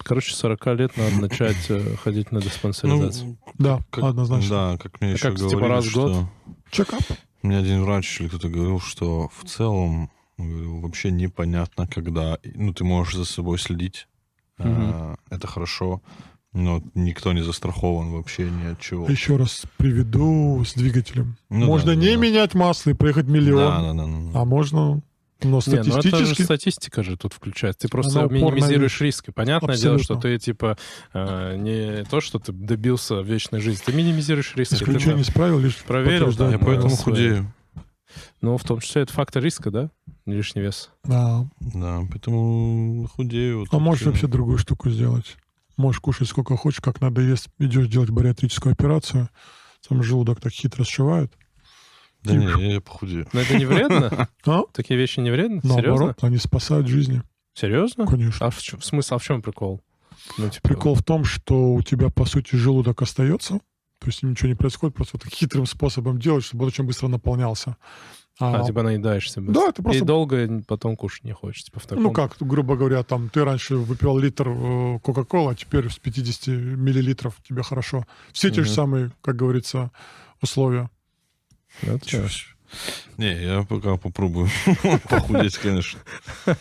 Короче, 0.02 0.34
40 0.34 0.66
лет 0.78 0.96
надо 0.96 1.20
начать 1.20 1.68
э, 1.68 1.96
ходить 1.96 2.32
на 2.32 2.40
диспансеризацию. 2.40 3.28
Ну, 3.30 3.38
Да, 3.58 3.80
как- 3.90 4.04
однозначно. 4.04 4.48
Да, 4.48 4.78
как 4.78 5.00
мне 5.00 5.10
А 5.10 5.12
еще 5.14 5.28
как, 5.28 5.36
типа, 5.36 5.50
говорили, 5.50 5.68
раз 5.68 5.84
в 5.86 5.94
год? 5.94 6.26
Чекап. 6.70 7.02
Мне 7.42 7.58
один 7.58 7.82
врач 7.82 8.20
или 8.20 8.28
кто-то 8.28 8.48
говорил, 8.48 8.80
что 8.80 9.30
в 9.34 9.44
целом 9.46 10.10
говорил, 10.36 10.80
вообще 10.80 11.10
непонятно, 11.10 11.86
когда... 11.86 12.38
Ну, 12.44 12.72
ты 12.74 12.84
можешь 12.84 13.14
за 13.14 13.24
собой 13.24 13.58
следить, 13.58 14.08
а, 14.58 15.16
это 15.30 15.46
хорошо, 15.46 16.02
но 16.52 16.82
никто 16.94 17.32
не 17.32 17.42
застрахован 17.42 18.10
вообще 18.10 18.50
ни 18.50 18.72
от 18.72 18.80
чего. 18.80 19.06
Еще 19.08 19.36
раз 19.36 19.62
приведу 19.76 20.62
с 20.64 20.74
двигателем. 20.74 21.36
Ну 21.48 21.66
можно 21.66 21.94
да, 21.94 22.00
не 22.00 22.14
да. 22.14 22.16
менять 22.16 22.54
масло 22.54 22.90
и 22.90 22.94
проехать 22.94 23.26
миллион. 23.26 23.82
Да, 23.82 23.92
да, 23.92 24.06
да, 24.06 24.32
да. 24.32 24.40
А 24.40 24.44
можно, 24.44 25.00
но 25.42 25.60
Не, 25.66 25.72
ну 25.74 25.80
это 25.80 25.84
же 25.84 25.92
статистически... 26.02 26.42
статистика 26.42 27.02
же 27.02 27.16
тут 27.16 27.32
включается. 27.32 27.80
Ты 27.80 27.88
просто 27.88 28.20
Она 28.20 28.28
минимизируешь 28.32 29.00
вещь. 29.00 29.00
риски. 29.00 29.30
Понятное 29.30 29.76
дело, 29.76 29.98
что 29.98 30.14
Абсолютно. 30.14 30.38
ты 30.38 30.44
типа 30.44 30.78
э, 31.12 31.56
не 31.56 32.04
то, 32.04 32.20
что 32.20 32.38
ты 32.38 32.52
добился 32.52 33.20
вечной 33.20 33.60
жизни, 33.60 33.82
ты 33.84 33.92
минимизируешь 33.92 34.54
риски. 34.56 34.74
Ты 34.76 34.84
Исключение 34.84 35.22
из 35.22 35.30
правил 35.30 35.58
лишь 35.58 35.76
проверил, 35.76 36.30
Я 36.30 36.36
да, 36.36 36.44
правила. 36.46 36.64
поэтому 36.64 36.90
свои. 36.90 37.14
худею. 37.14 37.54
Ну, 38.40 38.56
в 38.56 38.64
том 38.64 38.80
числе 38.80 39.02
это 39.02 39.12
фактор 39.12 39.42
риска, 39.42 39.70
да? 39.70 39.90
Лишний 40.26 40.62
вес. 40.62 40.90
Да. 41.04 41.46
Да, 41.60 42.02
поэтому 42.10 43.06
худею. 43.14 43.66
А 43.70 43.78
можешь 43.78 44.04
вообще 44.06 44.26
другую 44.26 44.58
штуку 44.58 44.90
сделать. 44.90 45.36
Можешь 45.76 46.00
кушать 46.00 46.28
сколько 46.28 46.56
хочешь, 46.56 46.80
как 46.80 47.00
надо 47.00 47.20
есть. 47.22 47.48
Идешь 47.58 47.86
делать 47.88 48.10
бариатрическую 48.10 48.72
операцию, 48.72 49.28
там 49.88 50.02
желудок 50.02 50.40
так 50.40 50.52
хитро 50.52 50.84
сшивают. 50.84 51.32
Да 52.22 52.34
не, 52.34 52.74
я 52.74 52.80
похудею. 52.80 53.26
Но 53.32 53.40
это 53.40 53.56
не 53.56 53.66
вредно? 53.66 54.28
А? 54.46 54.62
Такие 54.72 54.98
вещи 54.98 55.20
не 55.20 55.30
вредны? 55.30 55.60
Серьезно? 55.62 55.82
Наоборот, 55.82 56.18
они 56.22 56.36
спасают 56.38 56.86
жизни. 56.86 57.22
Серьезно? 57.54 58.06
Конечно. 58.06 58.46
А 58.46 58.50
в, 58.50 58.56
в 58.56 58.84
смысле, 58.84 59.16
а 59.16 59.18
в 59.18 59.22
чем 59.22 59.42
прикол? 59.42 59.80
Ну, 60.38 60.48
типа, 60.48 60.68
Прикол 60.68 60.94
в 60.94 61.02
том, 61.02 61.24
что 61.24 61.72
у 61.72 61.82
тебя, 61.82 62.10
по 62.10 62.24
сути, 62.24 62.56
желудок 62.56 63.02
остается, 63.02 63.54
то 63.98 64.06
есть 64.06 64.22
ничего 64.22 64.48
не 64.48 64.54
происходит, 64.54 64.94
просто 64.94 65.18
вот 65.22 65.32
хитрым 65.32 65.66
способом 65.66 66.18
делать, 66.18 66.44
чтобы 66.44 66.64
он 66.64 66.68
очень 66.68 66.84
быстро 66.84 67.08
наполнялся. 67.08 67.76
А, 68.38 68.64
типа 68.64 68.82
наедаешься 68.82 69.42
быстро. 69.42 69.62
Да, 69.62 69.68
это 69.68 69.82
просто 69.82 70.02
И 70.02 70.06
долго 70.06 70.62
потом 70.66 70.96
кушать 70.96 71.24
не 71.24 71.32
хочешь. 71.32 71.64
Типа 71.64 71.80
в 71.80 71.86
таком... 71.86 72.04
Ну 72.04 72.10
как, 72.10 72.36
грубо 72.40 72.76
говоря, 72.76 73.02
там 73.02 73.28
ты 73.28 73.44
раньше 73.44 73.76
выпивал 73.76 74.18
литр 74.18 74.48
э, 74.48 74.98
Кока-Кола, 75.00 75.52
а 75.52 75.54
теперь 75.54 75.90
с 75.90 75.98
50 75.98 76.46
миллилитров 76.46 77.36
тебе 77.46 77.62
хорошо. 77.62 78.06
Все 78.32 78.50
те 78.50 78.62
же 78.62 78.70
самые, 78.70 79.10
как 79.20 79.36
говорится, 79.36 79.90
условия. 80.40 80.88
Вот 81.82 82.06
Чё 82.06 82.22
да. 82.22 82.28
ж. 82.28 82.56
Не, 83.18 83.32
я 83.42 83.62
пока 83.68 83.96
попробую 83.96 84.48
похудеть, 85.08 85.58
конечно. 85.58 86.00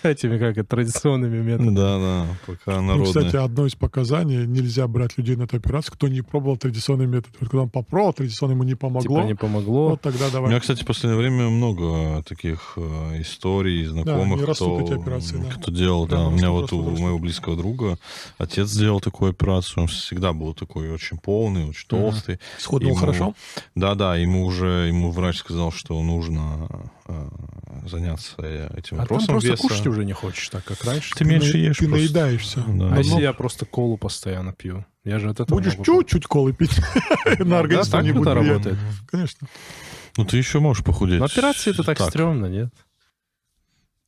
Этими, 0.03 0.37
как 0.37 0.57
это, 0.57 0.67
традиционными 0.67 1.37
методами. 1.41 1.75
Да, 1.75 1.99
да, 1.99 2.27
пока 2.45 2.81
Ну, 2.81 3.03
кстати, 3.05 3.23
народные. 3.25 3.43
одно 3.45 3.65
из 3.65 3.75
показаний, 3.75 4.45
нельзя 4.45 4.87
брать 4.87 5.17
людей 5.17 5.35
на 5.37 5.43
эту 5.43 5.57
операцию, 5.57 5.93
кто 5.93 6.07
не 6.09 6.21
пробовал 6.21 6.57
традиционный 6.57 7.07
метод. 7.07 7.31
Вот 7.39 7.49
когда 7.49 7.63
он 7.63 7.69
попробовал, 7.69 8.13
традиционно 8.13 8.51
ему 8.53 8.63
не 8.63 8.75
помогло, 8.75 9.17
Типа 9.21 9.27
не 9.27 9.35
помогло. 9.35 9.89
вот 9.91 10.01
тогда 10.01 10.27
У 10.27 10.31
давай. 10.31 10.49
меня, 10.51 10.59
кстати, 10.59 10.83
в 10.83 10.85
последнее 10.85 11.17
время 11.17 11.49
много 11.49 12.23
таких 12.23 12.73
э, 12.75 13.21
историй, 13.21 13.85
знакомых, 13.85 14.45
растут 14.45 14.83
кто, 14.83 14.85
эти 14.95 14.99
операции, 15.01 15.37
да. 15.37 15.51
кто 15.51 15.71
делал. 15.71 16.07
Да, 16.07 16.15
Прямо 16.17 16.27
у 16.27 16.31
меня 16.31 16.49
вот 16.51 16.73
у 16.73 16.81
растут. 16.83 16.99
моего 16.99 17.19
близкого 17.19 17.55
друга 17.55 17.97
отец 18.37 18.67
сделал 18.67 18.99
такую 18.99 19.31
операцию. 19.31 19.83
Он 19.83 19.87
всегда 19.87 20.33
был 20.33 20.53
такой 20.53 20.91
очень 20.91 21.17
полный, 21.17 21.65
очень 21.69 21.87
толстый. 21.87 22.39
Сходил 22.57 22.89
ему- 22.89 22.97
хорошо? 22.97 23.33
Да-да, 23.75 24.17
ему 24.17 24.45
уже 24.45 24.87
ему 24.89 25.11
врач 25.11 25.37
сказал, 25.37 25.71
что 25.71 25.98
нужно 26.03 26.69
э, 27.07 27.29
заняться 27.85 28.35
этим 28.41 28.95
А 28.95 28.97
там 28.97 28.97
вопросом 28.99 29.27
просто 29.27 29.49
веса. 29.49 29.61
кушать 29.61 29.87
уже 29.87 30.05
не 30.05 30.13
хочешь 30.13 30.49
так, 30.49 30.63
как 30.63 30.83
раньше. 30.85 31.13
Ты 31.15 31.25
меньше 31.25 31.57
на- 31.57 31.61
ешь 31.61 31.77
Ты 31.77 31.87
просто. 31.87 32.05
наедаешься. 32.05 32.63
Да. 32.67 32.93
А 32.93 32.97
если 32.97 33.21
я 33.21 33.33
просто 33.33 33.65
колу 33.65 33.97
постоянно 33.97 34.53
пью? 34.53 34.85
Я 35.03 35.19
же 35.19 35.29
от 35.29 35.39
этого 35.39 35.57
Будешь 35.57 35.75
чуть-чуть 35.83 36.25
колы 36.27 36.53
пить, 36.53 36.79
на 37.39 37.59
организм 37.59 37.91
так 37.91 38.03
не 38.03 38.09
это 38.09 38.17
будет 38.19 38.33
работает. 38.33 38.77
Конечно. 39.09 39.47
Ну, 40.17 40.25
ты 40.25 40.37
еще 40.37 40.59
можешь 40.59 40.83
похудеть. 40.83 41.19
Но 41.19 41.25
операции 41.25 41.71
это 41.71 41.83
так, 41.83 41.99
стрёмно, 42.01 42.47
нет? 42.47 42.73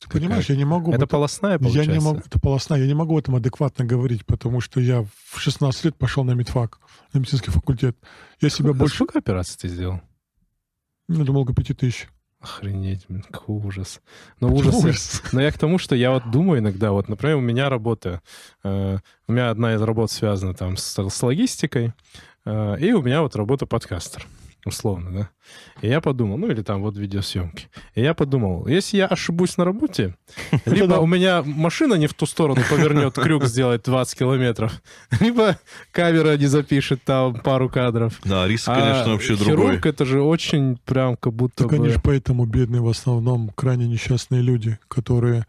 Ты 0.00 0.08
понимаешь, 0.10 0.46
я 0.50 0.56
не 0.56 0.64
могу... 0.64 0.90
Это 0.90 1.04
этом- 1.04 1.08
полостная, 1.08 1.52
Я 1.52 1.58
получается? 1.60 1.92
не 1.92 2.00
могу, 2.00 2.18
это 2.18 2.40
полосна, 2.40 2.74
я 2.74 2.86
не 2.86 2.94
могу 2.94 3.14
об 3.14 3.20
этом 3.20 3.36
адекватно 3.36 3.84
говорить, 3.84 4.26
потому 4.26 4.60
что 4.60 4.80
я 4.80 5.06
в 5.30 5.38
16 5.38 5.84
лет 5.84 5.96
пошел 5.96 6.24
на 6.24 6.32
медфак, 6.32 6.80
на 7.12 7.18
медицинский 7.20 7.52
факультет. 7.52 7.96
Я 8.40 8.50
себя 8.50 8.70
А 8.70 8.72
больше, 8.72 8.96
Сколько 8.96 9.20
операций 9.20 9.56
ты 9.60 9.68
сделал? 9.68 10.00
Ну, 11.18 11.24
думал, 11.24 11.42
около 11.42 11.54
5 11.54 11.76
тысяч. 11.76 12.08
Охренеть, 12.40 13.04
блин, 13.08 13.22
какой 13.30 13.56
ужас. 13.56 14.00
Ну, 14.40 14.52
ужас. 14.52 14.74
Ужас. 14.74 15.22
Но 15.32 15.40
я 15.40 15.52
к 15.52 15.58
тому, 15.58 15.78
что 15.78 15.94
я 15.94 16.10
вот 16.10 16.28
думаю 16.30 16.58
иногда, 16.58 16.90
вот, 16.90 17.08
например, 17.08 17.36
у 17.36 17.40
меня 17.40 17.68
работа, 17.68 18.20
э, 18.64 18.98
у 19.28 19.32
меня 19.32 19.50
одна 19.50 19.74
из 19.74 19.82
работ 19.82 20.10
связана 20.10 20.52
там 20.52 20.76
с, 20.76 20.98
с 20.98 21.22
логистикой, 21.22 21.92
э, 22.44 22.76
и 22.80 22.92
у 22.92 23.02
меня 23.02 23.22
вот 23.22 23.36
работа 23.36 23.66
подкастер, 23.66 24.26
условно, 24.64 25.10
да. 25.12 25.28
И 25.82 25.88
я 25.88 26.00
подумал, 26.00 26.38
ну 26.38 26.48
или 26.50 26.62
там 26.62 26.82
вот 26.82 26.96
видеосъемки. 26.96 27.68
И 27.94 28.00
я 28.00 28.14
подумал, 28.14 28.66
если 28.68 28.96
я 28.98 29.06
ошибусь 29.06 29.56
на 29.56 29.64
работе, 29.64 30.14
либо 30.66 30.94
у 30.94 31.06
меня 31.06 31.42
машина 31.42 31.94
не 31.94 32.06
в 32.06 32.14
ту 32.14 32.26
сторону 32.26 32.60
повернет, 32.70 33.14
крюк 33.14 33.44
сделает 33.44 33.82
20 33.82 34.18
километров, 34.18 34.80
либо 35.20 35.58
камера 35.90 36.36
не 36.36 36.46
запишет 36.46 37.02
там 37.04 37.34
пару 37.34 37.68
кадров. 37.68 38.20
Да, 38.24 38.46
риск, 38.46 38.68
А 38.68 38.74
конечно, 38.80 39.12
вообще 39.12 39.36
хирург 39.36 39.56
другой. 39.72 39.80
это 39.92 40.04
же 40.04 40.22
очень 40.22 40.76
прям 40.84 41.16
как 41.16 41.32
будто 41.32 41.64
Так 41.64 41.72
они 41.72 41.88
бы... 41.88 41.90
же 41.94 42.00
поэтому 42.02 42.44
бедные 42.46 42.80
в 42.82 42.88
основном 42.88 43.50
крайне 43.50 43.88
несчастные 43.88 44.42
люди, 44.42 44.78
которые 44.88 45.46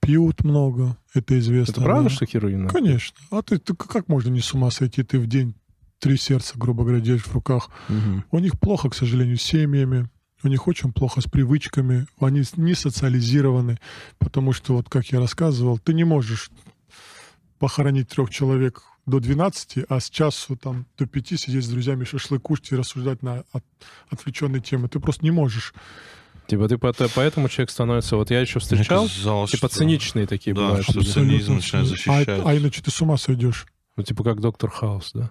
пьют 0.00 0.42
много, 0.44 0.96
это 1.14 1.38
известно. 1.38 1.72
Это 1.72 1.80
правда, 1.82 2.08
да. 2.10 2.14
что 2.26 2.40
на- 2.48 2.68
Конечно. 2.68 3.16
А 3.30 3.40
ты, 3.42 3.58
ты 3.58 3.72
как 3.74 4.08
можно 4.08 4.30
не 4.30 4.40
с 4.40 4.52
ума 4.52 4.70
сойти? 4.72 5.02
Ты 5.04 5.18
в 5.20 5.26
день 5.28 5.54
три 6.02 6.16
сердца, 6.16 6.54
грубо 6.56 6.82
говоря, 6.82 7.00
держишь 7.00 7.26
в 7.28 7.34
руках. 7.34 7.70
Мгм. 7.88 8.24
У 8.32 8.38
них 8.40 8.58
плохо, 8.58 8.90
к 8.90 8.94
сожалению, 8.94 9.38
с 9.38 9.42
семьями. 9.42 10.08
У 10.42 10.48
них 10.48 10.66
очень 10.66 10.92
плохо 10.92 11.20
с 11.20 11.24
привычками. 11.26 12.06
Они 12.20 12.42
не 12.56 12.74
социализированы. 12.74 13.78
Потому 14.18 14.52
что, 14.52 14.74
вот 14.74 14.88
как 14.88 15.06
я 15.12 15.20
рассказывал, 15.20 15.78
ты 15.78 15.94
не 15.94 16.02
можешь 16.02 16.50
похоронить 17.60 18.08
трех 18.08 18.30
человек 18.30 18.82
до 19.06 19.20
12, 19.20 19.84
а 19.88 20.00
с 20.00 20.10
часу 20.10 20.56
там, 20.56 20.86
до 20.98 21.06
5 21.06 21.38
сидеть 21.38 21.64
с 21.64 21.68
друзьями, 21.68 22.02
шашлык 22.04 22.42
кушать 22.42 22.72
и 22.72 22.76
рассуждать 22.76 23.22
на 23.22 23.44
от- 23.52 23.64
отвлеченные 24.10 24.60
темы. 24.60 24.88
Ты 24.88 24.98
просто 24.98 25.24
не 25.24 25.30
можешь. 25.30 25.72
Типа 26.48 26.68
ты 26.68 26.76
по- 26.78 26.92
поэтому 27.14 27.48
человек 27.48 27.70
становится... 27.70 28.16
Вот 28.16 28.30
я 28.32 28.40
еще 28.40 28.58
встречал, 28.58 29.04
казалось, 29.08 29.52
типа 29.52 29.68
что- 29.68 29.76
циничные 29.78 30.26
такие 30.26 30.54
Да, 30.54 30.62
бывают. 30.62 30.84
что 30.84 30.98
люди. 30.98 31.10
цинизм 31.10 31.54
начинает 31.54 31.86
все. 31.86 31.94
защищать. 31.96 32.28
А, 32.28 32.42
а 32.44 32.56
иначе 32.56 32.82
ты 32.82 32.90
с 32.90 33.00
ума 33.00 33.16
сойдешь. 33.16 33.66
Ну, 33.96 34.02
типа 34.02 34.24
как 34.24 34.40
Доктор 34.40 34.68
Хаус, 34.70 35.12
да? 35.14 35.30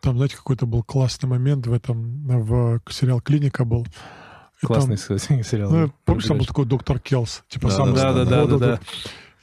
Там, 0.00 0.16
знаете, 0.16 0.36
какой-то 0.36 0.66
был 0.66 0.82
классный 0.82 1.28
момент 1.28 1.66
в 1.66 1.72
этом, 1.72 2.26
в 2.26 2.80
сериал 2.90 3.20
«Клиника» 3.20 3.64
был. 3.64 3.82
И 4.62 4.66
там- 4.66 4.68
Классный, 4.68 4.96
кстати, 4.96 5.42
сериал. 5.48 5.70
Ну, 5.70 5.92
помнишь, 6.04 6.26
там 6.26 6.38
был 6.38 6.46
такой 6.46 6.64
доктор 6.66 6.98
Келс, 6.98 7.42
типа 7.48 7.68
Да, 7.68 7.74
самый 7.74 7.94
да, 7.94 8.12
да, 8.12 8.24
да, 8.24 8.46
да, 8.46 8.70
вот. 8.72 8.80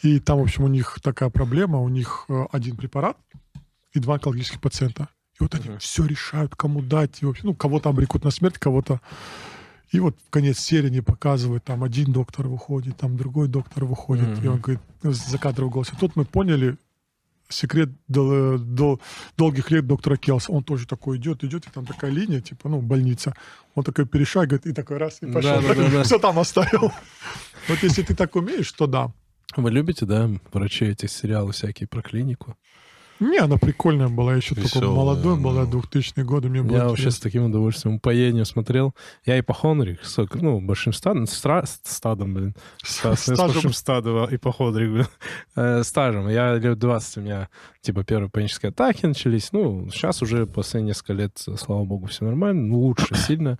И 0.01 0.19
там, 0.19 0.39
в 0.39 0.43
общем, 0.43 0.65
у 0.65 0.67
них 0.67 0.99
такая 1.01 1.29
проблема, 1.29 1.79
у 1.79 1.87
них 1.87 2.25
э, 2.27 2.45
один 2.51 2.75
препарат 2.75 3.17
и 3.93 3.99
два 3.99 4.15
онкологических 4.15 4.59
пациента. 4.59 5.07
И 5.39 5.43
вот 5.43 5.55
они 5.55 5.77
все 5.77 6.05
решают, 6.05 6.55
кому 6.55 6.81
дать. 6.81 7.21
И, 7.21 7.25
вообще, 7.25 7.43
ну, 7.45 7.53
кого-то 7.55 7.89
обрекут 7.89 8.23
на 8.23 8.31
смерть, 8.31 8.57
кого-то... 8.57 8.99
И 9.91 9.99
вот 9.99 10.15
в 10.27 10.29
конец 10.31 10.57
серии 10.59 10.89
не 10.89 11.01
показывают, 11.01 11.63
там 11.63 11.83
один 11.83 12.11
доктор 12.11 12.47
выходит, 12.47 12.97
там 12.97 13.15
другой 13.15 13.47
доктор 13.47 13.85
выходит. 13.85 14.43
И 14.43 14.47
он 14.47 14.59
говорит, 14.59 14.81
ну, 15.03 15.11
за 15.13 15.37
кадровый 15.37 15.71
голос. 15.71 15.93
И 15.93 15.95
тут 15.95 16.15
мы 16.15 16.25
поняли 16.25 16.77
секрет 17.53 17.89
дол- 18.07 18.57
дол- 18.57 19.01
долгих 19.37 19.71
лет 19.71 19.85
доктора 19.87 20.17
Келса. 20.17 20.51
Он 20.51 20.63
тоже 20.63 20.85
такой 20.87 21.17
идет, 21.17 21.43
идет, 21.43 21.65
и 21.67 21.69
там 21.69 21.85
такая 21.85 22.11
линия, 22.11 22.41
типа, 22.41 22.69
ну, 22.69 22.81
больница. 22.81 23.33
Он 23.75 23.83
такой 23.83 24.05
перешагивает, 24.05 24.65
и 24.67 24.73
такой 24.73 24.97
раз, 24.97 25.19
и 25.21 25.25
Да, 25.25 25.33
пошел. 25.33 25.61
да, 25.61 25.73
да, 25.75 25.89
да. 25.89 26.03
Все 26.03 26.19
там 26.19 26.39
оставил. 26.39 26.91
Вот 27.69 27.81
если 27.81 28.01
ты 28.03 28.13
так 28.13 28.35
умеешь, 28.35 28.71
то 28.73 28.87
да. 28.87 29.11
Вы 29.55 29.71
любите, 29.71 30.05
да, 30.05 30.29
врачей 30.51 30.91
эти 30.91 31.05
сериалы 31.05 31.53
всякие 31.53 31.87
про 31.87 32.01
клинику? 32.01 32.57
Не, 33.29 33.37
она 33.39 33.57
прикольная 33.57 34.09
была. 34.09 34.31
Я 34.31 34.37
еще 34.37 34.55
только 34.55 34.67
Весёлая, 34.67 34.89
молодой 34.89 35.35
да. 35.37 35.41
была, 35.41 35.65
2000 35.65 36.19
годы. 36.21 36.49
Мне 36.49 36.61
было 36.61 36.77
Я 36.77 36.87
вообще 36.87 37.09
с 37.11 37.19
таким 37.19 37.45
удовольствием 37.45 37.95
упоением 37.95 38.45
смотрел. 38.45 38.93
Я 39.25 39.39
ипохондрик, 39.39 40.03
с, 40.03 40.17
ну, 40.33 40.59
большим 40.59 40.93
стадом, 40.93 41.23
стра- 41.23 41.65
стадом, 41.83 42.33
блин. 42.33 42.55
Ста- 42.83 43.15
С 43.15 43.37
большим 43.37 43.73
стадом 43.73 44.27
ипохондрик, 44.29 44.91
блин. 44.91 45.07
Э, 45.55 45.83
Стажем. 45.83 46.29
Я 46.29 46.55
лет 46.55 46.79
20 46.79 47.17
у 47.17 47.21
меня, 47.21 47.49
типа, 47.81 48.03
первые 48.03 48.29
панические 48.29 48.69
атаки 48.71 49.05
начались. 49.05 49.51
Ну, 49.51 49.89
сейчас 49.91 50.21
уже 50.21 50.45
после 50.45 50.81
несколько 50.81 51.13
лет, 51.13 51.37
слава 51.57 51.83
богу, 51.85 52.07
все 52.07 52.25
нормально. 52.25 52.61
Ну, 52.67 52.79
лучше 52.79 53.15
сильно. 53.15 53.57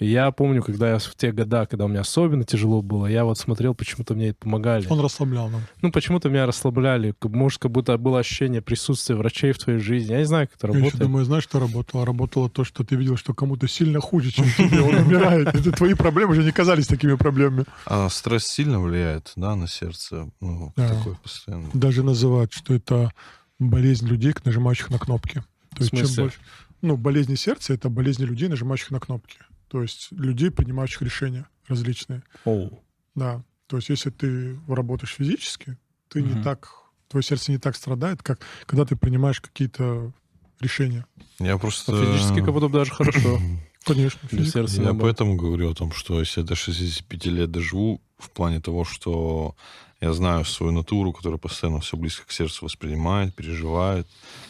Я 0.00 0.30
помню, 0.30 0.62
когда 0.62 0.90
я 0.92 0.98
в 0.98 1.14
те 1.16 1.32
года, 1.32 1.66
когда 1.66 1.86
у 1.86 1.88
меня 1.88 2.02
особенно 2.02 2.44
тяжело 2.44 2.82
было, 2.82 3.06
я 3.06 3.24
вот 3.24 3.36
смотрел, 3.36 3.74
почему-то 3.74 4.14
мне 4.14 4.28
это 4.28 4.38
помогали. 4.38 4.86
Он 4.88 5.00
расслаблял 5.00 5.48
нам. 5.50 5.62
Ну, 5.82 5.90
почему-то 5.90 6.28
меня 6.28 6.46
расслабляли. 6.46 7.14
Как- 7.18 7.32
Может, 7.32 7.60
как 7.60 7.72
будто 7.72 7.98
было 7.98 8.20
ощущение 8.20 8.62
присутствия 8.62 9.16
врачей 9.16 9.50
в 9.50 9.58
твоей 9.58 9.80
жизни. 9.80 10.12
Я 10.12 10.18
не 10.18 10.24
знаю, 10.24 10.46
как 10.46 10.56
это 10.56 10.66
Я 10.68 10.72
еще 10.74 10.78
работает. 10.84 11.02
думаю, 11.02 11.24
знаешь, 11.24 11.42
что 11.42 11.58
работало? 11.58 12.06
Работало 12.06 12.48
то, 12.48 12.62
что 12.62 12.84
ты 12.84 12.94
видел, 12.94 13.16
что 13.16 13.34
кому-то 13.34 13.66
сильно 13.66 14.00
хуже, 14.00 14.30
чем 14.30 14.44
тебе. 14.56 14.80
Он 14.82 14.94
умирает. 14.94 15.48
Это 15.48 15.72
твои 15.72 15.94
проблемы 15.94 16.30
уже 16.32 16.44
не 16.44 16.52
казались 16.52 16.86
такими 16.86 17.14
проблемами. 17.14 17.64
А 17.84 18.08
стресс 18.08 18.46
сильно 18.46 18.80
влияет, 18.80 19.32
да, 19.34 19.56
на 19.56 19.66
сердце? 19.66 20.30
Ну, 20.40 20.72
Да. 20.76 20.88
такой 20.90 21.16
постоянно. 21.16 21.70
Даже 21.74 22.04
называют, 22.04 22.52
что 22.52 22.72
это 22.72 23.12
болезнь 23.58 24.06
людей, 24.06 24.32
нажимающих 24.44 24.90
на 24.90 24.98
кнопки. 25.00 25.42
То 25.74 25.82
есть 25.82 25.90
чем 25.90 26.24
больше... 26.24 26.38
Ну, 26.82 26.96
болезни 26.96 27.34
сердца— 27.34 27.72
это 27.74 27.88
болезни 27.88 28.24
людей, 28.24 28.48
нажимающих 28.48 28.92
на 28.92 29.00
кнопки. 29.00 29.38
То 29.68 29.82
есть 29.82 30.08
людей, 30.12 30.50
принимающих 30.50 31.02
решения 31.02 31.46
различные. 31.66 32.22
Оу. 32.44 32.82
Да. 33.14 33.42
То 33.66 33.76
есть 33.76 33.90
если 33.90 34.10
ты 34.10 34.58
работаешь 34.66 35.14
физически, 35.14 35.76
ты 36.08 36.22
Мгм. 36.22 36.36
не 36.38 36.42
так... 36.42 36.70
Твое 37.08 37.22
сердце 37.22 37.52
не 37.52 37.58
так 37.58 37.74
страдает, 37.76 38.22
как 38.22 38.40
когда 38.66 38.84
ты 38.84 38.94
принимаешь 38.96 39.40
какие-то 39.40 40.12
решения. 40.60 41.06
Я 41.38 41.56
просто... 41.56 41.92
А 41.92 42.04
Физически 42.04 42.40
как 42.44 42.52
будто 42.52 42.68
бы 42.68 42.78
даже 42.78 42.92
хорошо. 42.92 43.38
Конечно. 43.84 44.20
Для 44.30 44.44
сердца. 44.44 44.82
Я 44.82 44.92
поэтому 44.94 45.36
говорю 45.36 45.70
о 45.70 45.74
том, 45.74 45.92
что 45.92 46.18
если 46.20 46.40
я 46.40 46.46
до 46.46 46.54
65 46.54 47.26
лет 47.26 47.50
доживу, 47.50 48.02
в 48.18 48.30
плане 48.30 48.60
того, 48.60 48.84
что 48.84 49.54
я 50.00 50.12
знаю 50.12 50.44
свою 50.44 50.72
натуру, 50.72 51.12
которая 51.12 51.38
постоянно 51.38 51.80
все 51.80 51.96
близко 51.96 52.26
к 52.26 52.32
сердцу 52.32 52.64
воспринимает, 52.64 53.34
переживает, 53.34 54.06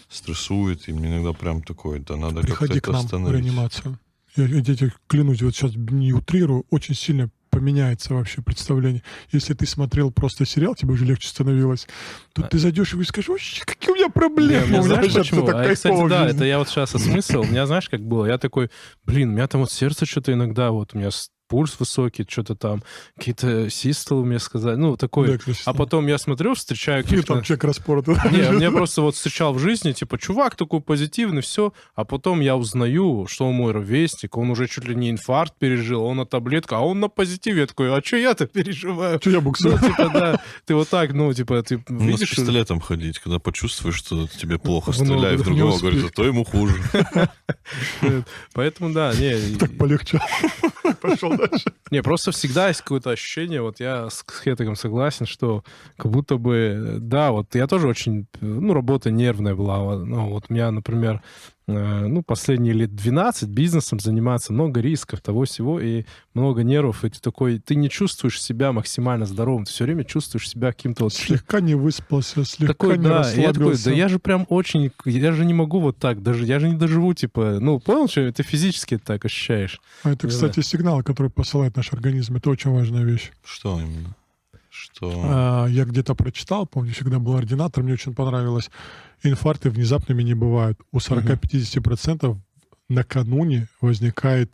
стрессует, 0.09 0.89
и 0.89 0.93
мне 0.93 1.09
иногда 1.09 1.33
прям 1.33 1.63
такое, 1.63 2.01
да 2.01 2.17
надо 2.17 2.41
как-то 2.41 2.47
Приходи 2.57 2.81
к 2.81 2.85
это 2.85 2.93
нам 2.93 3.03
в 3.03 3.05
остановить. 3.05 3.45
реанимацию. 3.45 3.99
Я, 4.39 4.57
я 4.59 4.63
тебе 4.63 4.93
клянусь, 5.09 5.43
вот 5.43 5.55
сейчас 5.55 5.73
не 5.75 6.13
утрирую, 6.13 6.65
очень 6.71 6.95
сильно 6.95 7.31
поменяется 7.51 8.15
вообще 8.15 8.41
представление. 8.43 9.03
Если 9.33 9.55
ты 9.55 9.67
смотрел 9.67 10.11
просто 10.13 10.45
сериал, 10.47 10.75
тебе 10.75 10.93
уже 10.93 11.05
легче 11.05 11.29
становилось. 11.29 11.89
Тут 12.35 12.51
ты 12.51 12.59
зайдешь 12.59 12.95
и 12.95 13.03
скажешь, 13.05 13.29
вообще, 13.29 13.63
какие 13.65 13.91
у 13.91 13.95
меня 13.95 14.07
Не, 14.07 14.13
проблемы. 14.13 14.67
меня 14.67 14.67
У 14.67 14.69
меня 14.69 14.83
знаешь 14.83 15.13
почему? 15.15 15.43
всё 15.43 15.47
так 15.47 15.67
А, 15.67 15.75
кстати, 15.75 16.09
да, 16.09 16.25
жизни». 16.25 16.37
это 16.37 16.45
я 16.45 16.59
вот 16.59 16.69
сейчас 16.69 16.95
осмыслил. 16.95 17.41
У 17.41 17.47
меня 17.47 17.67
знаешь, 17.67 17.89
как 17.89 18.01
было? 18.03 18.27
Я 18.27 18.39
такой, 18.39 18.71
блин, 19.05 19.31
у 19.31 19.33
меня 19.33 19.49
там 19.49 19.63
вот 19.63 19.73
сердце 19.73 20.07
что-то 20.07 20.33
иногда, 20.33 20.71
вот 20.71 20.95
у 20.95 20.99
меня 20.99 21.11
пульс 21.49 21.77
высокий, 21.79 22.27
что-то 22.29 22.55
там, 22.55 22.83
какие-то 23.17 23.71
систолы 23.71 24.25
мне 24.25 24.39
сказали, 24.39 24.77
ну, 24.77 24.97
такой. 24.97 25.39
Да, 25.39 25.53
А 25.65 25.75
потом 25.75 26.07
я 26.07 26.19
смотрю, 26.19 26.55
встречаю 26.55 27.03
ну, 27.03 27.09
каких-то... 27.09 27.35
там 27.35 27.43
человек 27.43 27.65
распорот. 27.65 28.07
Не, 28.07 28.51
мне 28.53 28.71
просто 28.71 29.03
вот 29.03 29.15
встречал 29.15 29.53
в 29.55 29.59
жизни, 29.59 29.93
типа, 29.93 30.19
чувак 30.19 30.57
такой 30.57 30.81
позитивный, 30.81 31.43
все, 31.43 31.73
а 31.95 32.05
потом 32.05 32.41
я 32.41 32.57
узнаю, 32.57 33.27
что 33.29 33.49
он 33.49 33.55
мой 33.55 33.73
ровесник, 33.73 34.37
он 34.37 34.51
уже 34.51 34.69
чуть 34.69 34.85
ли 34.85 34.95
не 34.95 35.11
инфаркт 35.11 35.55
пережил, 35.59 36.05
он 36.05 36.19
на 36.19 36.27
таблетках, 36.27 36.79
а 36.79 36.83
он 36.83 37.01
на 37.01 37.09
позитиве. 37.09 37.63
Я 37.63 37.67
такой, 37.67 37.97
а 37.97 38.03
что 38.05 38.17
я-то 38.17 38.47
переживаю? 38.47 39.19
Что 39.21 39.31
я 39.31 39.37
Ну, 39.37 39.43
буксую? 39.43 39.79
типа, 39.79 40.11
да, 40.13 40.41
ты 40.67 40.75
вот 40.75 40.89
так, 40.89 41.13
ну, 41.13 41.33
типа, 41.33 41.63
ты 41.63 41.83
Ну, 41.89 42.01
с 42.01 42.03
видишь... 42.21 42.31
пистолетом 42.37 42.81
ходить, 42.81 43.19
когда 43.19 43.39
почувствуешь, 43.39 43.97
что 43.97 44.27
тебе 44.27 44.59
плохо, 44.59 44.93
В 44.93 44.97
стреляй 44.97 45.37
в 45.37 45.43
другого, 45.43 45.79
говорит, 45.79 46.03
зато 46.03 46.25
ему 46.25 46.45
хуже. 46.45 46.75
Поэтому, 48.53 48.93
да, 48.93 49.13
не, 49.15 49.57
Так 49.57 49.77
полегче. 49.77 50.21
Пошел. 51.01 51.38
Не, 51.91 52.03
просто 52.03 52.33
всегда 52.33 52.69
есть 52.69 52.83
какое-то 52.83 53.11
ощущение, 53.11 53.63
вот 53.63 53.81
я 53.81 54.11
с 54.11 54.25
Хетагом 54.45 54.77
согласен, 54.77 55.27
что 55.27 55.65
как 55.97 56.11
будто 56.11 56.37
бы, 56.37 56.97
да, 57.01 57.31
вот 57.31 57.55
я 57.55 57.67
тоже 57.67 57.89
очень, 57.89 58.27
ну, 58.41 58.75
работа 58.75 59.11
нервная 59.11 59.55
была. 59.55 59.97
Ну, 59.97 60.31
вот 60.31 60.47
у 60.49 60.53
меня, 60.53 60.71
например, 60.71 61.17
э, 61.17 61.21
ну, 61.69 62.23
последние 62.23 62.73
лет 62.73 62.95
12 62.95 63.49
бизнесом 63.49 64.01
заниматься, 64.01 64.53
много 64.53 64.81
рисков, 64.81 65.21
того 65.21 65.45
всего, 65.45 65.79
и 65.79 66.05
много 66.33 66.63
нервов, 66.63 67.05
и 67.05 67.11
ты 67.11 67.21
такой, 67.21 67.59
ты 67.59 67.75
не 67.75 67.91
чувствуешь 67.91 68.41
себя 68.41 68.73
максимально 68.73 69.27
здоровым, 69.27 69.65
ты 69.65 69.73
все 69.73 69.85
время 69.85 70.05
чувствуешь 70.05 70.49
себя 70.49 70.73
каким-то 70.73 71.05
вот 71.05 71.13
Слегка 71.13 71.61
не 71.61 71.75
выспался, 71.75 72.45
слегка 72.45 72.73
такой, 72.73 72.99
не 72.99 73.05
да, 73.05 73.31
и 73.33 73.41
я 73.41 73.53
такой, 73.53 73.73
расслабился. 73.73 73.85
да 73.91 73.93
я 73.93 74.09
же 74.09 74.19
прям 74.19 74.47
очень, 74.49 74.91
я 75.05 75.33
же 75.33 75.45
не 75.45 75.55
могу 75.55 75.81
вот 75.81 75.99
так, 75.99 76.23
даже, 76.23 76.47
я 76.47 76.59
же 76.59 76.69
не 76.69 76.77
доживу, 76.77 77.13
типа, 77.13 77.59
ну, 77.61 77.79
понял, 77.81 78.09
что 78.09 78.33
ты 78.33 78.43
физически 78.43 78.97
так 78.99 79.25
ощущаешь? 79.25 79.81
А 80.05 80.13
это, 80.13 80.27
кстати, 80.29 80.61
сигнал, 80.61 81.03
который 81.03 81.31
посылает 81.31 81.77
наш 81.77 81.93
организм. 81.93 82.37
Это 82.37 82.51
очень 82.51 82.71
важная 82.71 83.05
вещь. 83.05 83.31
Что 83.45 83.79
именно? 83.79 84.15
Что... 84.79 85.23
А, 85.25 85.67
Я 85.67 85.85
где-то 85.85 86.15
прочитал, 86.15 86.67
помню, 86.67 86.93
всегда 86.93 87.19
был 87.19 87.37
ординатор, 87.37 87.83
мне 87.83 87.95
очень 87.95 88.15
понравилось. 88.15 88.71
Инфаркты 89.25 89.71
внезапными 89.71 90.23
не 90.23 90.35
бывают. 90.35 90.79
У 90.93 90.99
40-50% 90.99 92.37
накануне 92.89 93.67
возникает 93.81 94.53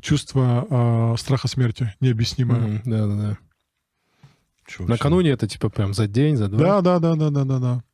чувство 0.00 0.66
а, 0.70 1.14
страха 1.18 1.48
смерти 1.48 1.94
необъяснимое. 2.00 2.80
Да-да-да. 2.84 3.38
Чего 4.66 4.88
Накануне 4.88 5.30
это 5.30 5.46
типа 5.46 5.68
прям 5.68 5.92
за 5.92 6.08
день, 6.08 6.36
за 6.36 6.48
Да, 6.48 6.80
два. 6.80 6.80
да, 6.98 7.84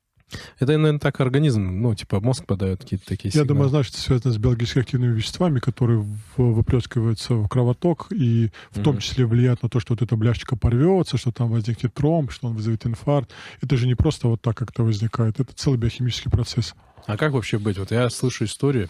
Это, 0.58 0.72
наверное, 0.78 0.98
так 1.00 1.20
организм, 1.20 1.80
ну, 1.80 1.94
типа 1.94 2.20
мозг 2.20 2.46
подает 2.46 2.80
какие-то 2.82 3.06
такие 3.06 3.28
Я 3.28 3.32
сигналы. 3.32 3.48
думаю, 3.48 3.68
знаешь, 3.70 3.88
это 3.88 3.98
связано 3.98 4.32
с 4.32 4.38
биологически 4.38 4.78
активными 4.80 5.14
веществами, 5.14 5.58
которые 5.58 6.04
выплескиваются 6.36 7.34
в 7.34 7.48
кровоток 7.48 8.08
и 8.12 8.50
в 8.70 8.82
том 8.82 8.94
Мгм. 8.94 9.00
числе 9.00 9.26
влияют 9.26 9.62
на 9.62 9.68
то, 9.68 9.80
что 9.80 9.94
вот 9.94 10.02
эта 10.02 10.16
бляшечка 10.16 10.56
порвется, 10.56 11.16
что 11.16 11.32
там 11.32 11.48
возникнет 11.50 11.94
тромб, 11.94 12.30
что 12.32 12.48
он 12.48 12.54
вызовет 12.54 12.86
инфаркт. 12.86 13.30
Это 13.60 13.76
же 13.76 13.86
не 13.86 13.94
просто 13.94 14.28
вот 14.28 14.40
так 14.40 14.56
как-то 14.56 14.82
возникает, 14.84 15.40
это 15.40 15.52
целый 15.54 15.78
биохимический 15.78 16.30
процесс. 16.30 16.74
А 17.06 17.16
как 17.16 17.32
вообще 17.32 17.58
быть? 17.58 17.78
Вот 17.78 17.90
я 17.90 18.08
слышу 18.10 18.44
истории, 18.44 18.88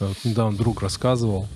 э, 0.00 0.06
вот 0.06 0.18
недавно 0.24 0.56
друг 0.56 0.82
рассказывал, 0.82 1.48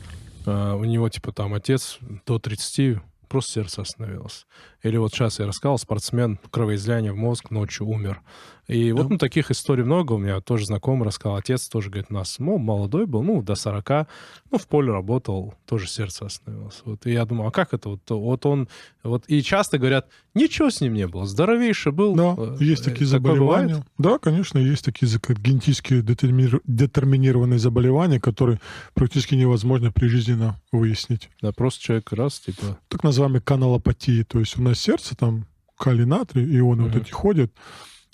э, 0.46 0.72
у 0.74 0.84
него 0.84 1.08
типа 1.08 1.32
там 1.32 1.54
отец 1.54 1.98
до 2.26 2.38
30 2.38 2.98
просто 3.28 3.52
сердце 3.52 3.82
остановилось. 3.82 4.46
Или 4.82 4.96
вот 4.96 5.12
сейчас 5.12 5.38
я 5.38 5.46
рассказал, 5.46 5.78
спортсмен, 5.78 6.38
кровоизлияние 6.50 7.12
в 7.12 7.16
мозг, 7.16 7.50
ночью 7.50 7.86
умер. 7.86 8.20
И 8.68 8.92
вот 8.92 9.02
Да. 9.02 9.08
ну, 9.10 9.18
таких 9.18 9.50
историй 9.50 9.82
много. 9.84 10.12
У 10.12 10.18
меня 10.18 10.40
тоже 10.40 10.66
знакомый 10.66 11.06
рассказал. 11.06 11.36
Отец 11.36 11.68
тоже, 11.68 11.90
говорит, 11.90 12.10
нас, 12.10 12.36
ну, 12.38 12.58
молодой 12.58 13.06
был, 13.06 13.22
ну, 13.22 13.42
до 13.42 13.54
40, 13.56 14.06
ну, 14.50 14.58
в 14.58 14.68
поле 14.68 14.92
работал, 14.92 15.54
тоже 15.66 15.88
сердце 15.88 16.26
остановилось. 16.26 16.80
Вот. 16.84 17.04
И 17.06 17.12
я 17.12 17.24
думаю, 17.24 17.48
а 17.48 17.50
как 17.50 17.74
это? 17.74 17.88
Вот, 17.90 18.00
вот 18.08 18.46
он... 18.46 18.68
Вот, 19.02 19.24
и 19.26 19.42
часто 19.42 19.78
говорят, 19.78 20.06
ничего 20.34 20.70
с 20.70 20.80
ним 20.80 20.94
не 20.94 21.08
было, 21.08 21.26
здоровейший 21.26 21.90
был. 21.90 22.14
Да, 22.14 22.34
Э, 22.38 22.56
есть 22.60 22.86
э, 22.86 22.90
такие 22.92 23.10
такое 23.10 23.32
бывает? 23.34 23.68
заболевания. 23.70 23.86
Да, 23.98 24.18
конечно, 24.18 24.58
есть 24.58 24.84
такие 24.84 25.10
генетически 25.10 25.94
детермини- 25.94 26.60
детерминированные 26.64 27.58
заболевания, 27.58 28.20
которые 28.20 28.60
практически 28.94 29.34
невозможно 29.34 29.90
прижизненно 29.90 30.60
выяснить. 30.70 31.30
Да, 31.42 31.50
просто 31.52 31.82
человек 31.82 32.12
раз, 32.12 32.38
типа, 32.38 32.78
так 32.88 33.02
называемые 33.02 33.40
каналопатии. 33.42 34.22
То 34.22 34.38
есть 34.38 34.56
у 34.56 34.62
нас 34.62 34.71
сердце, 34.74 35.16
там 35.16 35.46
калий, 35.78 36.04
натрий, 36.04 36.44
ионы 36.58 36.84
вот 36.84 36.92
Мгм. 36.94 37.02
эти 37.02 37.10
ходят, 37.10 37.52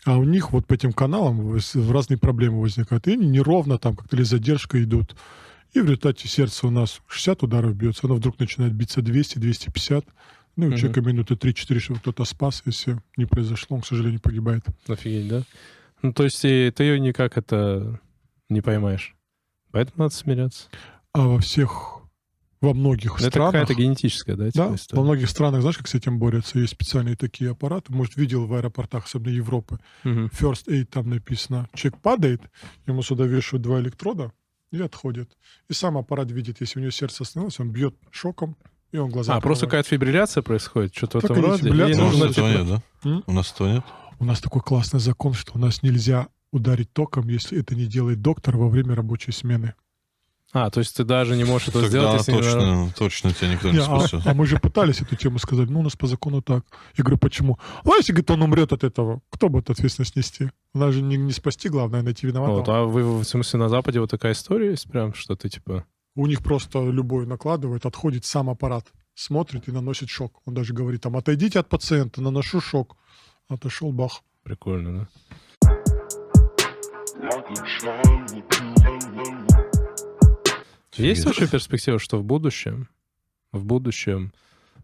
а 0.04 0.16
у 0.16 0.24
них 0.24 0.52
вот 0.52 0.66
по 0.66 0.74
этим 0.74 0.92
каналам 0.92 1.38
в- 1.58 1.90
разные 1.92 2.18
проблемы 2.18 2.60
возникают. 2.60 3.06
И 3.08 3.12
они 3.12 3.26
неровно 3.26 3.78
там 3.78 3.96
как-то 3.96 4.16
или 4.16 4.22
задержка 4.22 4.82
идут. 4.82 5.14
И 5.74 5.80
в 5.80 5.84
результате 5.84 6.28
сердце 6.28 6.66
у 6.66 6.70
нас 6.70 7.00
60 7.08 7.42
ударов 7.42 7.74
бьется, 7.76 8.06
оно 8.06 8.14
вдруг 8.14 8.38
начинает 8.38 8.72
биться 8.72 9.02
200-250. 9.02 10.06
Ну, 10.56 10.64
и 10.64 10.68
у 10.68 10.70
Мгм. 10.70 10.78
человека 10.78 11.00
минуты 11.02 11.34
3-4, 11.36 11.78
чтобы 11.78 12.00
кто-то 12.00 12.24
спас, 12.24 12.62
если 12.64 12.98
не 13.16 13.26
произошло, 13.26 13.76
он, 13.76 13.82
к 13.82 13.86
сожалению, 13.86 14.20
погибает. 14.20 14.64
Офигеть, 14.88 15.28
да? 15.28 15.42
Ну, 16.02 16.12
то 16.12 16.24
есть 16.24 16.42
и 16.44 16.72
ты 16.74 16.84
ее 16.84 16.98
никак 17.00 17.36
это 17.36 18.00
не 18.48 18.60
поймаешь. 18.62 19.14
Поэтому 19.72 20.04
надо 20.04 20.14
смиряться. 20.14 20.68
А 21.12 21.26
во 21.28 21.38
всех, 21.38 21.97
во 22.60 22.74
многих 22.74 23.12
Ну, 23.12 23.16
Это 23.18 23.28
странах... 23.28 23.52
какая-то 23.52 23.74
генетическая, 23.74 24.36
да, 24.36 24.50
типа 24.50 24.68
Да, 24.70 24.74
история? 24.74 25.00
во 25.00 25.04
многих 25.04 25.28
странах, 25.30 25.60
знаешь, 25.60 25.78
как 25.78 25.88
с 25.88 25.94
этим 25.94 26.18
борются? 26.18 26.58
Есть 26.58 26.72
специальные 26.72 27.16
такие 27.16 27.50
аппараты. 27.52 27.92
Может, 27.92 28.16
видел 28.16 28.46
в 28.46 28.54
аэропортах, 28.54 29.06
особенно 29.06 29.32
Европы. 29.32 29.78
Мгм. 30.04 30.26
First 30.26 30.66
Aid 30.68 30.86
там 30.86 31.08
написано. 31.10 31.68
Человек 31.74 32.00
падает, 32.00 32.42
ему 32.86 33.02
сюда 33.02 33.24
вешают 33.26 33.62
два 33.62 33.80
электрода 33.80 34.32
и 34.72 34.80
отходит. 34.80 35.30
И 35.68 35.72
сам 35.72 35.96
аппарат 35.98 36.30
видит, 36.30 36.56
если 36.60 36.78
у 36.78 36.82
него 36.82 36.90
сердце 36.90 37.22
остановилось, 37.22 37.58
он 37.60 37.70
бьет 37.70 37.94
шоком, 38.10 38.56
и 38.92 38.98
он 38.98 39.10
глаза 39.10 39.34
А, 39.36 39.40
просто 39.40 39.66
открывает. 39.66 39.86
какая-то 39.86 39.88
фибрилляция 39.88 40.42
происходит, 40.42 40.94
что-то 40.96 41.20
в 41.20 41.24
этом 41.24 41.40
роде. 41.40 41.62
фибрилляция. 41.62 41.94
И 41.94 41.98
У 42.00 42.04
нас 42.04 42.12
нужно, 42.12 42.24
этого 42.30 42.48
типа, 42.52 42.58
нет, 42.58 42.82
да? 43.04 43.10
М? 43.10 43.24
У 43.26 43.32
нас 43.32 43.52
этого 43.52 43.68
нет? 43.74 43.84
У 44.18 44.24
нас 44.24 44.40
такой 44.40 44.62
классный 44.62 45.00
закон, 45.00 45.32
что 45.34 45.52
у 45.54 45.58
нас 45.58 45.82
нельзя 45.82 46.28
ударить 46.50 46.92
током, 46.92 47.28
если 47.28 47.60
это 47.60 47.74
не 47.74 47.86
делает 47.86 48.20
доктор 48.22 48.56
во 48.56 48.68
время 48.68 48.94
рабочей 48.94 49.32
смены. 49.32 49.74
А, 50.52 50.70
то 50.70 50.80
есть 50.80 50.96
ты 50.96 51.04
даже 51.04 51.36
не 51.36 51.44
можешь 51.44 51.68
это 51.68 51.82
Тогда 51.82 51.88
сделать, 51.88 52.18
если... 52.26 52.32
не- 52.32 52.38
точно, 52.38 52.92
точно 52.96 53.32
тебя 53.34 53.52
никто 53.52 53.68
не 53.68 53.74
Не, 53.74 53.80
а, 53.80 53.84
спасет. 54.00 54.26
а 54.26 54.32
мы 54.32 54.46
же 54.46 54.58
пытались 54.58 55.02
эту 55.02 55.14
тему 55.14 55.38
сказать. 55.38 55.68
Ну, 55.68 55.80
у 55.80 55.82
нас 55.82 55.94
по 55.94 56.06
закону 56.06 56.40
так. 56.40 56.64
Я 56.96 57.04
говорю, 57.04 57.18
почему? 57.18 57.58
А 57.84 57.90
если, 57.96 58.12
говорит, 58.12 58.30
он 58.30 58.42
умрет 58.42 58.72
от 58.72 58.82
этого, 58.82 59.20
кто 59.28 59.50
будет 59.50 59.68
ответственность 59.68 60.16
нести? 60.16 60.50
У 60.72 60.78
нас 60.78 60.94
же 60.94 61.02
не, 61.02 61.18
не 61.18 61.32
спасти, 61.32 61.68
главное, 61.68 62.00
найти 62.02 62.26
виноватого. 62.26 62.58
Вот, 62.60 62.68
а 62.70 62.84
вы, 62.84 63.18
в 63.18 63.24
смысле, 63.24 63.58
на 63.60 63.68
Западе 63.68 64.00
вот 64.00 64.10
такая 64.10 64.32
история 64.32 64.70
есть 64.70 64.90
прям, 64.90 65.12
что 65.12 65.36
ты, 65.36 65.50
типа... 65.50 65.84
У 66.16 66.26
них 66.26 66.42
просто 66.42 66.82
любой 66.88 67.26
накладывает, 67.26 67.84
отходит 67.84 68.24
сам 68.24 68.48
аппарат, 68.48 68.86
смотрит 69.14 69.68
и 69.68 69.70
наносит 69.70 70.08
шок. 70.08 70.40
Он 70.46 70.54
даже 70.54 70.72
говорит, 70.72 71.02
там, 71.02 71.14
отойдите 71.16 71.60
от 71.60 71.68
пациента, 71.68 72.22
наношу 72.22 72.60
шок. 72.60 72.96
Отошел, 73.48 73.92
бах. 73.92 74.22
Прикольно, 74.44 75.00
да? 75.00 75.08
Есть 80.98 81.24
вообще 81.24 81.46
перспектива, 81.46 81.98
что 81.98 82.18
в 82.18 82.24
будущем, 82.24 82.88
в 83.52 83.64
будущем 83.64 84.32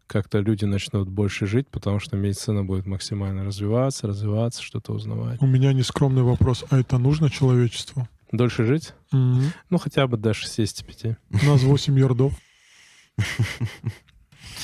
как-то 0.07 0.41
люди 0.41 0.65
начнут 0.65 1.09
больше 1.09 1.47
жить, 1.47 1.69
потому 1.69 1.99
что 1.99 2.17
медицина 2.17 2.65
будет 2.65 2.87
максимально 2.87 3.45
развиваться, 3.45 4.07
развиваться, 4.07 4.63
что-то 4.63 4.93
узнавать. 4.93 5.41
У 5.41 5.47
меня 5.47 5.73
нескромный 5.73 6.23
вопрос, 6.23 6.65
а 6.71 6.79
это 6.79 6.99
нужно 6.99 7.31
человечеству? 7.31 8.09
Дольше 8.33 8.65
жить? 8.65 8.93
Мгм. 9.13 9.53
Ну, 9.71 9.79
хотя 9.79 10.07
бы 10.07 10.17
до 10.17 10.35
65. 10.35 11.17
У 11.31 11.47
нас 11.47 11.63
8 11.63 11.99
ярдов. 11.99 12.33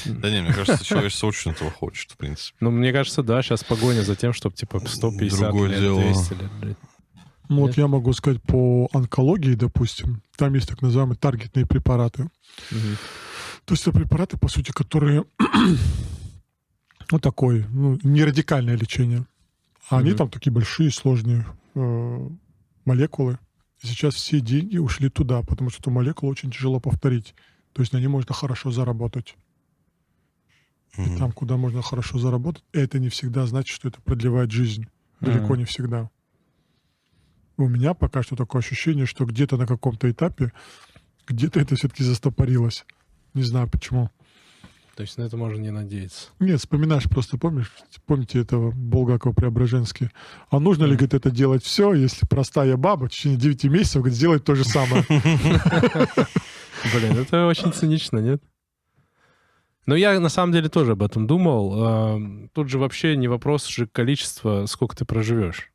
Да 0.04 0.30
не, 0.30 0.42
мне 0.42 0.52
кажется, 0.52 0.84
человечество 0.84 1.28
очень 1.28 1.52
этого 1.52 1.70
хочет, 1.70 2.12
в 2.12 2.16
принципе. 2.16 2.56
Ну, 2.60 2.70
мне 2.70 2.92
кажется, 2.92 3.22
да, 3.22 3.42
сейчас 3.42 3.64
погоня 3.64 4.02
за 4.02 4.16
тем, 4.16 4.32
чтобы, 4.32 4.54
типа, 4.54 4.80
150 4.84 5.40
Другое 5.40 5.70
лет, 5.70 5.80
дело. 5.80 6.02
200 6.02 6.32
лет 6.32 6.50
жить. 6.62 6.76
Ну, 7.50 7.62
вот 7.62 7.76
я 7.76 7.88
могу 7.88 8.12
сказать 8.12 8.40
по 8.42 8.88
онкологии, 8.92 9.54
допустим, 9.54 10.22
там 10.36 10.54
есть 10.54 10.68
так 10.68 10.82
называемые 10.82 11.16
таргетные 11.16 11.66
препараты. 11.66 12.30
Мгм. 12.70 12.96
То 13.64 13.74
есть 13.74 13.82
это 13.82 13.98
препараты, 13.98 14.38
по 14.38 14.46
сути, 14.46 14.70
которые 14.70 15.24
ну, 17.10 17.18
такое, 17.18 17.66
ну, 17.72 17.98
не 18.04 18.22
радикальное 18.22 18.76
лечение. 18.76 19.26
А 19.88 19.98
они 19.98 20.10
Мгм. 20.10 20.18
там 20.18 20.30
такие 20.30 20.52
большие, 20.52 20.92
сложные 20.92 21.44
э, 21.74 22.28
молекулы. 22.84 23.36
И 23.82 23.88
сейчас 23.88 24.14
все 24.14 24.40
деньги 24.40 24.78
ушли 24.78 25.08
туда, 25.08 25.42
потому 25.42 25.70
что 25.70 25.80
эту 25.80 25.90
молекулу 25.90 26.30
очень 26.30 26.52
тяжело 26.52 26.78
повторить. 26.78 27.34
То 27.72 27.82
есть 27.82 27.92
на 27.92 27.98
ней 27.98 28.06
можно 28.06 28.32
хорошо 28.32 28.70
заработать. 28.70 29.34
И 30.96 31.00
Мгм. 31.00 31.18
там, 31.18 31.32
куда 31.32 31.56
можно 31.56 31.82
хорошо 31.82 32.20
заработать, 32.20 32.62
это 32.72 33.00
не 33.00 33.08
всегда 33.08 33.44
значит, 33.46 33.74
что 33.74 33.88
это 33.88 34.00
продлевает 34.02 34.52
жизнь. 34.52 34.86
Далеко 35.20 35.56
не 35.56 35.64
всегда. 35.64 36.10
У 37.64 37.68
меня 37.68 37.94
пока 37.94 38.22
что 38.22 38.36
такое 38.36 38.60
ощущение, 38.60 39.06
что 39.06 39.24
где-то 39.24 39.56
на 39.56 39.66
каком-то 39.66 40.10
этапе, 40.10 40.52
где-то 41.26 41.60
это 41.60 41.76
все-таки 41.76 42.02
застопорилось. 42.02 42.84
Не 43.34 43.42
знаю 43.42 43.68
почему. 43.68 44.10
То 44.96 45.02
есть 45.02 45.16
на 45.16 45.22
это 45.22 45.36
можно 45.36 45.60
не 45.60 45.70
надеяться. 45.70 46.28
Нет, 46.40 46.58
вспоминаешь, 46.58 47.04
просто 47.04 47.38
помнишь, 47.38 47.72
помните 48.06 48.40
этого 48.40 48.70
Булгакова 48.70 49.32
Преображенский. 49.32 50.10
А 50.50 50.58
нужно 50.58 50.84
ли, 50.84 50.92
говорит, 50.92 51.14
это 51.14 51.30
делать 51.30 51.64
все, 51.64 51.94
если 51.94 52.26
простая 52.26 52.76
баба 52.76 53.06
в 53.06 53.10
течение 53.10 53.38
9 53.38 53.64
месяцев, 53.64 54.02
говорит, 54.02 54.16
сделает 54.16 54.44
то 54.44 54.54
же 54.54 54.64
самое? 54.64 55.04
Блин, 55.08 57.16
это 57.16 57.46
очень 57.46 57.72
цинично, 57.72 58.18
нет? 58.18 58.42
Но 59.86 59.96
я 59.96 60.18
на 60.20 60.28
самом 60.28 60.52
деле 60.52 60.68
тоже 60.68 60.92
об 60.92 61.02
этом 61.02 61.26
думал. 61.26 62.48
Тут 62.52 62.68
же 62.68 62.78
вообще 62.78 63.16
не 63.16 63.28
вопрос 63.28 63.66
же 63.66 63.86
количества, 63.86 64.66
сколько 64.66 64.96
ты 64.96 65.04
проживешь. 65.04 65.70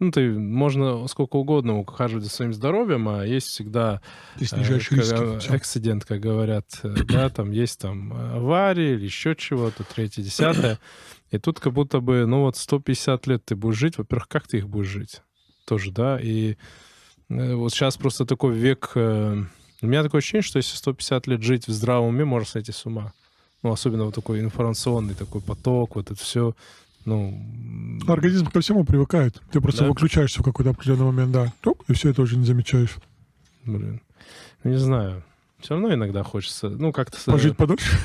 Ну, 0.00 0.10
ты 0.10 0.28
можно 0.30 1.06
сколько 1.06 1.36
угодно 1.36 1.78
ухаживать 1.78 2.24
за 2.24 2.30
своим 2.30 2.52
здоровьем, 2.52 3.08
а 3.08 3.24
есть 3.24 3.46
всегда 3.46 4.00
Ты 4.38 4.46
снижаешь 4.46 4.90
риски. 4.90 5.14
э, 5.14 5.38
Всё. 5.38 5.54
акцидент, 5.54 6.04
как 6.04 6.20
говорят, 6.20 6.66
э, 6.82 6.94
да, 7.08 7.28
там 7.30 7.52
есть 7.52 7.80
там 7.80 8.12
э, 8.12 8.36
аварии 8.36 8.94
или 8.94 9.04
еще 9.04 9.36
чего-то, 9.36 9.84
третье, 9.84 10.22
десятое. 10.22 10.78
И 11.30 11.38
тут 11.38 11.60
как 11.60 11.72
будто 11.72 12.00
бы, 12.00 12.26
ну 12.26 12.40
вот 12.42 12.56
150 12.56 13.26
лет 13.28 13.44
ты 13.44 13.54
будешь 13.56 13.76
жить, 13.78 13.96
во-первых, 13.98 14.28
как 14.28 14.48
ты 14.48 14.58
их 14.58 14.68
будешь 14.68 14.88
жить? 14.88 15.22
Тоже, 15.64 15.92
да, 15.92 16.18
и 16.20 16.56
э, 17.28 17.54
вот 17.54 17.72
сейчас 17.72 17.96
просто 17.96 18.26
такой 18.26 18.54
век... 18.54 18.92
У 18.94 19.86
меня 19.86 20.02
такое 20.02 20.20
ощущение, 20.20 20.42
что 20.42 20.56
если 20.58 20.76
150 20.76 21.26
лет 21.26 21.42
жить 21.42 21.66
в 21.68 21.72
здравом 21.72 22.08
уме, 22.08 22.24
можно 22.24 22.48
сойти 22.48 22.72
с 22.72 22.86
ума. 22.86 23.12
Ну, 23.62 23.70
особенно 23.70 24.04
вот 24.04 24.14
такой 24.14 24.40
информационный 24.40 25.14
такой 25.14 25.40
поток, 25.40 25.96
вот 25.96 26.10
это 26.10 26.20
все, 26.20 26.54
ну... 27.04 27.28
м, 27.30 28.00
Организм 28.08 28.46
ко 28.46 28.60
всему 28.60 28.84
привыкает. 28.84 29.40
Ты 29.52 29.60
просто 29.60 29.82
Да. 29.82 29.88
выключаешься 29.88 30.40
в 30.40 30.44
какой-то 30.44 30.70
определенный 30.70 31.04
момент, 31.06 31.32
да. 31.32 31.52
Тук, 31.60 31.84
и 31.88 31.92
все 31.94 32.10
это 32.10 32.22
уже 32.22 32.36
не 32.36 32.44
замечаешь. 32.44 32.96
Блин, 33.64 34.00
ну, 34.62 34.70
не 34.70 34.78
знаю. 34.78 35.22
Все 35.60 35.74
равно 35.74 35.94
иногда 35.94 36.22
хочется, 36.22 36.68
ну, 36.68 36.92
как-то... 36.92 37.18
с- 37.18 37.24
Пожить 37.24 37.56
подольше. 37.56 37.96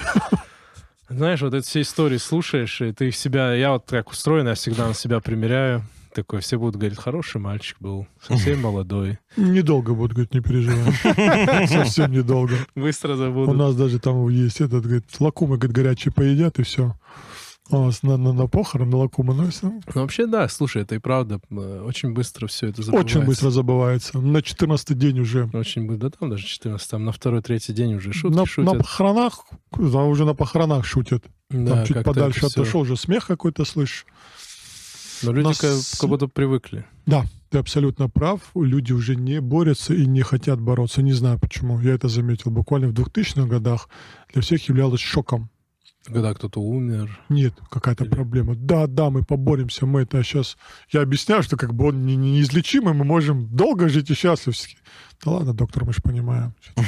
Знаешь, 1.10 1.42
вот 1.42 1.54
эти 1.56 1.66
все 1.66 1.82
истории 1.82 2.18
слушаешь, 2.18 2.82
и 2.82 2.92
ты 2.94 3.12
себя... 3.12 3.54
Я 3.54 3.72
вот 3.72 3.86
так 3.88 4.10
устроен, 4.12 4.48
я 4.48 4.54
всегда 4.54 4.88
на 4.88 4.94
себя 4.94 5.20
примеряю. 5.20 5.84
Такой, 6.14 6.40
все 6.42 6.58
будут 6.58 6.76
говорить, 6.76 6.98
хороший 7.00 7.40
мальчик 7.42 7.78
был, 7.80 8.08
совсем 8.22 8.62
молодой. 8.64 9.20
Недолго 9.38 9.94
будет, 9.94 10.12
говорит, 10.14 10.34
не 10.34 10.40
переживай. 10.42 11.68
Совсем 11.68 12.12
недолго. 12.12 12.54
Быстро 12.76 13.14
У 13.14 13.18
забудут. 13.18 13.56
нас 13.58 13.76
даже 13.76 14.00
там 14.00 14.28
есть 14.30 14.60
этот, 14.62 14.84
говорит, 14.84 15.06
лакумы, 15.20 15.58
говорит, 15.58 15.76
горячие 15.76 16.12
поедят, 16.12 16.58
и 16.60 16.64
все. 16.64 16.96
На, 17.72 17.92
на, 18.18 18.34
на 18.34 18.48
похорон, 18.48 18.90
на 18.90 18.98
лакуму 18.98 19.34
носим. 19.34 19.82
Ну, 19.94 20.02
вообще, 20.02 20.26
да, 20.26 20.48
слушай, 20.50 20.82
это 20.82 20.96
и 20.96 20.98
правда. 21.00 21.40
э, 21.52 21.84
Очень 21.86 22.14
быстро 22.14 22.48
все 22.48 22.68
это 22.68 22.82
забывается. 22.82 23.18
Очень 23.20 23.28
быстро 23.28 23.50
забывается. 23.52 24.18
На 24.20 24.42
14 24.42 24.98
день 24.98 25.20
уже. 25.20 25.50
Очень 25.54 25.86
быстро. 25.88 26.10
Да 26.10 26.18
там 26.20 26.30
даже 26.32 26.46
14, 26.48 26.90
там 26.90 27.06
на 27.06 27.12
второй, 27.12 27.42
третий 27.42 27.74
день 27.74 27.94
уже 27.96 28.12
шутки 28.14 28.36
на, 28.36 28.46
шутят. 28.46 28.74
на 28.74 28.80
похоронах, 28.80 29.46
да, 29.78 30.04
уже 30.04 30.26
на 30.26 30.34
похоронах 30.34 30.86
шутят. 30.86 31.24
да, 31.50 31.76
Там 31.78 31.86
чуть 31.86 32.04
подальше 32.04 32.46
отошел, 32.48 32.82
уже 32.82 32.98
смех 32.98 33.28
какой-то 33.28 33.66
слышишь. 33.66 34.06
Но 35.22 35.32
люди 35.34 35.48
нас- 35.48 35.60
как, 35.60 36.00
как 36.00 36.10
будто 36.10 36.28
привыкли. 36.28 36.86
Да, 37.06 37.26
ты 37.50 37.58
абсолютно 37.58 38.10
прав. 38.10 38.40
Люди 38.56 38.94
уже 38.94 39.16
не 39.16 39.42
борются 39.42 39.94
и 39.94 40.06
не 40.06 40.22
хотят 40.22 40.62
бороться. 40.62 41.02
Не 41.02 41.14
знаю 41.14 41.38
почему. 41.40 41.80
Я 41.82 41.94
это 41.96 42.08
заметил. 42.08 42.52
Буквально 42.52 42.88
в 42.88 42.94
2000-х 42.94 43.48
годах 43.48 43.90
для 44.32 44.42
всех 44.42 44.68
являлось 44.70 45.02
шоком. 45.02 45.50
Когда 46.06 46.34
кто-то 46.34 46.62
умер. 46.62 47.20
Нет, 47.30 47.54
какая-то 47.70 48.06
Или- 48.06 48.12
проблема. 48.12 48.56
Да, 48.56 48.88
да, 48.88 49.10
мы 49.10 49.24
поборемся, 49.24 49.86
мы 49.86 50.02
это 50.02 50.24
сейчас... 50.24 50.58
Я 50.92 51.02
объясняю, 51.02 51.44
что 51.44 51.58
как 51.58 51.74
бы 51.74 51.88
он 51.90 52.06
не- 52.06 52.16
не- 52.16 52.32
неизлечимый, 52.34 52.94
мы 52.94 53.04
можем 53.06 53.48
долго 53.56 53.90
жить 53.90 54.10
и 54.10 54.14
счастливы. 54.14 54.56
Да 55.24 55.32
ладно, 55.32 55.54
доктор, 55.54 55.86
мы 55.86 55.94
же 55.94 56.02
понимаем. 56.02 56.54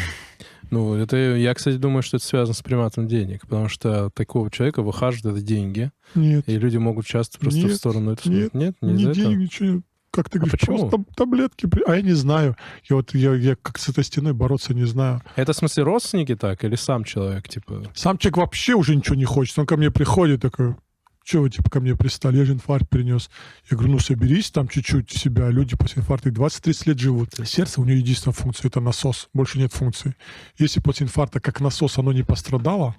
Ну, 0.70 0.94
это 0.94 1.18
я, 1.18 1.54
кстати, 1.54 1.76
думаю, 1.76 2.02
что 2.02 2.16
это 2.16 2.26
связано 2.26 2.54
с 2.54 2.62
приматом 2.62 3.06
денег, 3.06 3.42
потому 3.42 3.68
что 3.68 4.10
такого 4.12 4.50
человека 4.50 4.82
выхаживают 4.82 5.36
это 5.38 5.46
деньги, 5.46 5.92
Нет, 6.16 6.48
и 6.48 6.58
люди 6.58 6.78
могут 6.78 7.06
часто 7.06 7.38
просто 7.40 7.60
в 7.60 7.64
Нет, 7.66 7.76
сторону 7.76 8.12
это 8.12 8.30
нет. 8.32 8.54
Нет, 8.54 8.76
не 8.80 8.94
из-за 8.94 9.14
денег, 9.14 9.20
этого. 9.28 9.34
ничего. 9.36 9.68
нет. 9.70 9.84
Как 10.12 10.30
ты 10.30 10.38
А 10.38 10.42
говоришь, 10.42 10.60
почему? 10.60 10.90
просто 10.90 11.14
таблетки. 11.16 11.70
А 11.88 11.96
я 11.96 12.02
не 12.02 12.12
знаю. 12.12 12.58
Я 12.90 12.98
вот 12.98 13.14
я, 13.16 13.34
я 13.34 13.56
как 13.56 13.78
с 13.78 13.88
этой 13.90 14.04
стеной 14.04 14.34
бороться 14.34 14.74
не 14.74 14.84
знаю. 14.86 15.22
Это 15.38 15.54
в 15.54 15.56
смысле 15.56 15.84
родственники 15.84 16.36
так 16.36 16.64
или 16.66 16.76
сам 16.76 17.04
человек, 17.06 17.48
типа? 17.48 17.84
Сам 17.96 18.18
человек 18.18 18.38
вообще 18.38 18.74
уже 18.74 18.96
ничего 18.96 19.16
не 19.16 19.24
хочет. 19.26 19.58
Он 19.58 19.66
ко 19.66 19.78
мне 19.78 19.90
приходит 19.90 20.42
такой, 20.42 20.76
что 21.24 21.42
вы 21.42 21.50
типа 21.50 21.70
ко 21.70 21.80
мне 21.80 21.96
пристали? 21.96 22.38
Я 22.38 22.46
же 22.46 22.52
инфаркт 22.54 22.90
принес. 22.90 23.30
Я 23.70 23.78
говорю, 23.78 23.94
ну 23.94 24.00
соберись 24.00 24.52
там 24.52 24.68
чуть-чуть 24.68 25.10
в 25.12 25.18
себя. 25.18 25.50
Люди 25.50 25.78
после 25.78 26.02
инфаркта 26.02 26.30
20-30 26.30 26.90
лет 26.90 27.00
живут. 27.00 27.30
Сердце 27.46 27.80
у 27.80 27.86
нее 27.86 28.00
единственная 28.00 28.34
функция, 28.34 28.68
это 28.68 28.82
насос. 28.82 29.30
Больше 29.34 29.60
нет 29.60 29.72
функции. 29.72 30.16
Если 30.58 30.82
после 30.82 31.06
инфаркта 31.06 31.40
как 31.40 31.62
насос 31.62 31.98
оно 31.98 32.12
не 32.12 32.24
пострадало, 32.24 32.96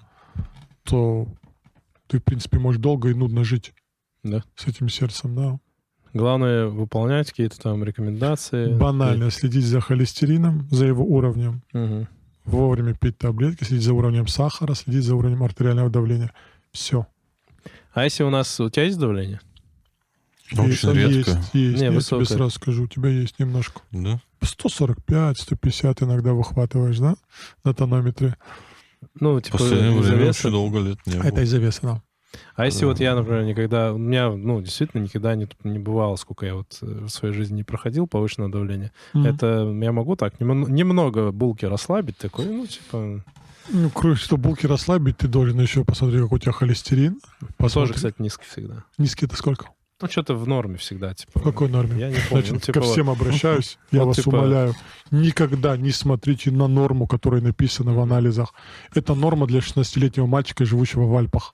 то 0.84 1.28
ты, 2.06 2.20
в 2.20 2.24
принципе, 2.24 2.58
можешь 2.58 2.80
долго 2.80 3.10
и 3.10 3.14
нудно 3.14 3.44
жить 3.44 3.74
Да. 4.22 4.42
с 4.56 4.66
этим 4.66 4.88
сердцем, 4.88 5.34
да. 5.34 5.58
Главное 6.14 6.66
выполнять 6.66 7.30
какие-то 7.30 7.58
там 7.58 7.82
рекомендации. 7.84 8.74
Банально 8.74 9.30
следить 9.30 9.64
за 9.64 9.80
холестерином, 9.80 10.68
за 10.70 10.86
его 10.86 11.04
уровнем, 11.04 11.62
Мгм. 11.72 12.06
вовремя 12.44 12.94
пить 12.94 13.16
таблетки, 13.18 13.64
следить 13.64 13.84
за 13.84 13.94
уровнем 13.94 14.26
сахара, 14.26 14.74
следить 14.74 15.04
за 15.04 15.14
уровнем 15.16 15.42
артериального 15.42 15.88
давления. 15.90 16.32
Все. 16.72 17.06
А 17.94 18.04
если 18.04 18.24
у 18.24 18.30
нас... 18.30 18.60
У 18.60 18.68
тебя 18.70 18.84
есть 18.84 18.98
давление? 18.98 19.40
Очень 20.52 20.66
есть, 20.68 20.84
редко. 20.84 21.30
Есть, 21.30 21.54
есть. 21.54 21.78
Не, 21.78 21.84
Я 21.84 21.90
высокое. 21.92 22.26
тебе 22.26 22.36
сразу 22.36 22.50
скажу, 22.50 22.82
у 22.84 22.86
тебя 22.86 23.08
есть 23.08 23.38
немножко. 23.38 23.80
Да? 23.90 24.20
145, 24.42 25.38
150 25.38 26.02
иногда 26.02 26.34
выхватываешь, 26.34 26.98
да, 26.98 27.14
на 27.64 27.72
тонометре. 27.72 28.36
Ну, 29.18 29.40
типа, 29.40 29.56
последнее 29.58 29.98
время 29.98 30.28
очень 30.30 30.50
долго 30.50 30.78
лет 30.80 30.98
не 31.06 31.14
было. 31.14 31.22
Это 31.24 31.42
из-за 31.42 31.58
веса, 31.58 31.80
да. 31.82 32.02
А 32.54 32.64
если 32.64 32.84
вот 32.84 33.00
я, 33.00 33.14
например, 33.14 33.44
никогда... 33.44 33.92
У 33.92 33.98
меня, 33.98 34.30
ну, 34.30 34.60
действительно, 34.60 35.02
никогда 35.02 35.34
не, 35.34 35.48
не 35.64 35.78
бывало, 35.78 36.16
сколько 36.16 36.46
я 36.46 36.54
вот 36.54 36.78
э, 36.82 36.86
в 37.04 37.08
своей 37.08 37.34
жизни 37.34 37.56
не 37.56 37.62
проходил 37.62 38.06
повышенное 38.06 38.48
давление. 38.48 38.92
Мгм. 39.12 39.26
Это 39.26 39.74
я 39.82 39.92
могу 39.92 40.16
так 40.16 40.40
нем- 40.40 40.72
немного 40.74 41.30
булки 41.32 41.64
расслабить, 41.66 42.16
такой, 42.18 42.46
ну, 42.46 42.66
типа... 42.66 43.22
Ну, 43.68 43.90
кроме 43.90 44.16
что 44.16 44.36
булки 44.36 44.66
расслабить, 44.66 45.18
ты 45.18 45.28
должен 45.28 45.60
еще 45.60 45.84
посмотреть, 45.84 46.22
какой 46.22 46.36
у 46.36 46.38
тебя 46.40 46.52
холестерин. 46.52 47.20
Тоже, 47.40 47.52
Посмотри. 47.58 47.94
кстати, 47.94 48.14
низкий 48.18 48.44
всегда. 48.48 48.84
Низкий 48.98 49.26
это 49.26 49.36
сколько? 49.36 49.66
Ну, 50.00 50.08
что-то 50.08 50.34
в 50.34 50.48
норме 50.48 50.78
всегда, 50.78 51.14
типа. 51.14 51.38
В 51.38 51.42
какой 51.44 51.68
норме? 51.68 52.00
Я 52.00 52.08
не 52.08 52.16
помню. 52.28 52.28
Значит, 52.44 52.52
ну, 52.54 52.58
типа 52.58 52.80
ко 52.80 52.86
всем 52.86 53.08
обращаюсь. 53.08 53.78
Я 53.92 54.00
Вот 54.00 54.06
вас 54.08 54.16
типа- 54.16 54.30
умоляю, 54.30 54.74
никогда 55.12 55.76
не 55.76 55.92
смотрите 55.92 56.50
на 56.50 56.66
норму, 56.66 57.06
которая 57.06 57.40
написана 57.40 57.92
в 57.94 58.00
анализах. 58.00 58.52
Это 58.94 59.14
норма 59.14 59.46
для 59.46 59.60
16-летнего 59.60 60.26
мальчика, 60.26 60.64
живущего 60.64 61.04
в 61.06 61.16
Альпах. 61.16 61.52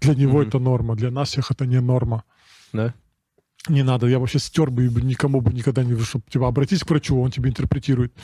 Для 0.00 0.14
него 0.14 0.38
Мгм. 0.40 0.48
это 0.48 0.58
норма, 0.58 0.96
для 0.96 1.10
нас 1.10 1.28
всех 1.30 1.50
это 1.50 1.66
не 1.66 1.80
норма. 1.80 2.24
Да? 2.72 2.94
Не 3.68 3.82
надо, 3.82 4.06
я 4.06 4.18
вообще 4.18 4.38
стер 4.38 4.70
бы 4.70 4.84
никому 4.84 5.42
бы 5.42 5.52
никогда 5.52 5.84
не... 5.84 5.94
Чтобы, 6.02 6.24
типа, 6.30 6.48
обратись 6.48 6.80
к 6.82 6.88
врачу, 6.88 7.20
он 7.20 7.30
тебе 7.30 7.50
интерпретирует. 7.50 8.14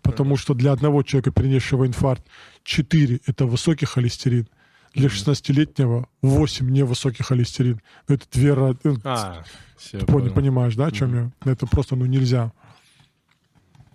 Потому 0.00 0.38
что 0.38 0.54
для 0.54 0.72
одного 0.72 1.02
человека, 1.02 1.30
перенесшего 1.32 1.86
инфаркт, 1.86 2.26
4— 2.64 3.20
это 3.26 3.44
высокий 3.44 3.84
холестерин. 3.84 4.48
Для 4.94 5.08
Мгм. 5.08 5.14
16-летнего 5.16 6.06
8 6.22 6.70
невысокий 6.70 7.22
холестерин. 7.22 7.82
Ну, 8.08 8.14
Это 8.14 8.24
две... 8.32 8.52
э, 8.52 8.94
А, 9.04 9.44
ты 9.90 10.06
понял, 10.06 10.32
понимаешь, 10.32 10.74
да, 10.74 10.86
о 10.86 10.90
чем 10.90 11.14
я? 11.14 11.30
Это 11.52 11.66
просто, 11.66 11.96
ну, 11.96 12.06
нельзя. 12.06 12.52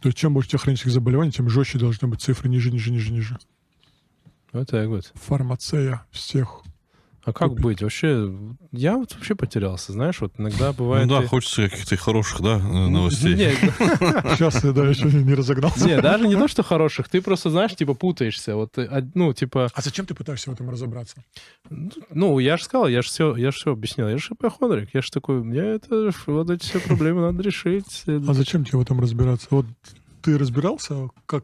То 0.01 0.09
есть 0.09 0.17
чем 0.19 0.35
больше 0.35 0.49
у 0.49 0.51
тебя 0.51 0.59
хронических 0.59 0.91
заболеваний, 0.91 1.31
тем 1.31 1.49
жестче 1.49 1.79
должны 1.79 2.07
быть 2.07 2.21
цифры 2.21 2.49
ниже, 2.49 2.69
ниже, 2.71 2.91
ниже, 2.91 3.11
ниже. 3.11 3.37
Вот 4.51 4.69
так 4.69 4.87
вот. 4.89 5.11
Фармацея 5.15 6.05
всех. 6.11 6.61
А 7.23 7.33
как 7.33 7.49
Купи. 7.49 7.61
быть? 7.61 7.81
Вообще, 7.83 8.33
я 8.71 8.97
вот 8.97 9.13
вообще 9.13 9.35
потерялся, 9.35 9.91
знаешь, 9.91 10.19
вот 10.21 10.33
иногда 10.39 10.69
Ну 10.69 10.73
бывает... 10.73 11.07
да, 11.07 11.21
и- 11.21 11.27
хочется 11.27 11.69
каких-то 11.69 11.95
хороших, 11.95 12.41
да, 12.41 12.53
э, 12.57 12.87
новостей. 12.87 13.35
Сейчас 13.35 14.63
я 14.63 14.71
да, 14.71 14.87
еще 14.87 15.05
не 15.05 15.35
разогнался. 15.35 15.85
не, 15.85 16.01
даже 16.01 16.27
не 16.27 16.35
то, 16.35 16.47
что 16.47 16.63
хороших, 16.63 17.09
ты 17.09 17.21
просто, 17.21 17.51
знаешь, 17.51 17.75
типа 17.75 17.93
путаешься. 17.93 18.55
Вот, 18.55 18.75
а, 18.77 19.07
ну, 19.13 19.33
типа, 19.33 19.69
А 19.71 19.81
зачем 19.83 20.07
ты 20.07 20.15
пытаешься 20.15 20.49
в 20.49 20.53
этом 20.55 20.69
разобраться? 20.71 21.23
ну, 22.09 22.39
я 22.39 22.57
же 22.57 22.63
сказал, 22.63 22.87
я 22.87 23.03
же 23.03 23.07
все, 23.09 23.35
я 23.35 23.51
же 23.51 23.57
все 23.57 23.71
объяснил. 23.73 24.07
Я 24.09 24.17
же 24.17 24.33
ипохондрик. 24.33 24.89
Я 24.93 25.03
же 25.03 25.11
такой, 25.11 25.43
мне 25.43 25.59
это, 25.59 26.09
вот 26.25 26.49
эти 26.49 26.63
все 26.63 26.79
проблемы 26.79 27.21
надо 27.21 27.43
решить. 27.43 28.03
А 28.07 28.33
зачем 28.33 28.65
тебе 28.65 28.79
в 28.79 28.81
этом 28.81 28.99
разбираться? 28.99 29.47
Вот 29.51 29.67
ты 30.23 30.37
разбирался, 30.39 31.09
как 31.27 31.43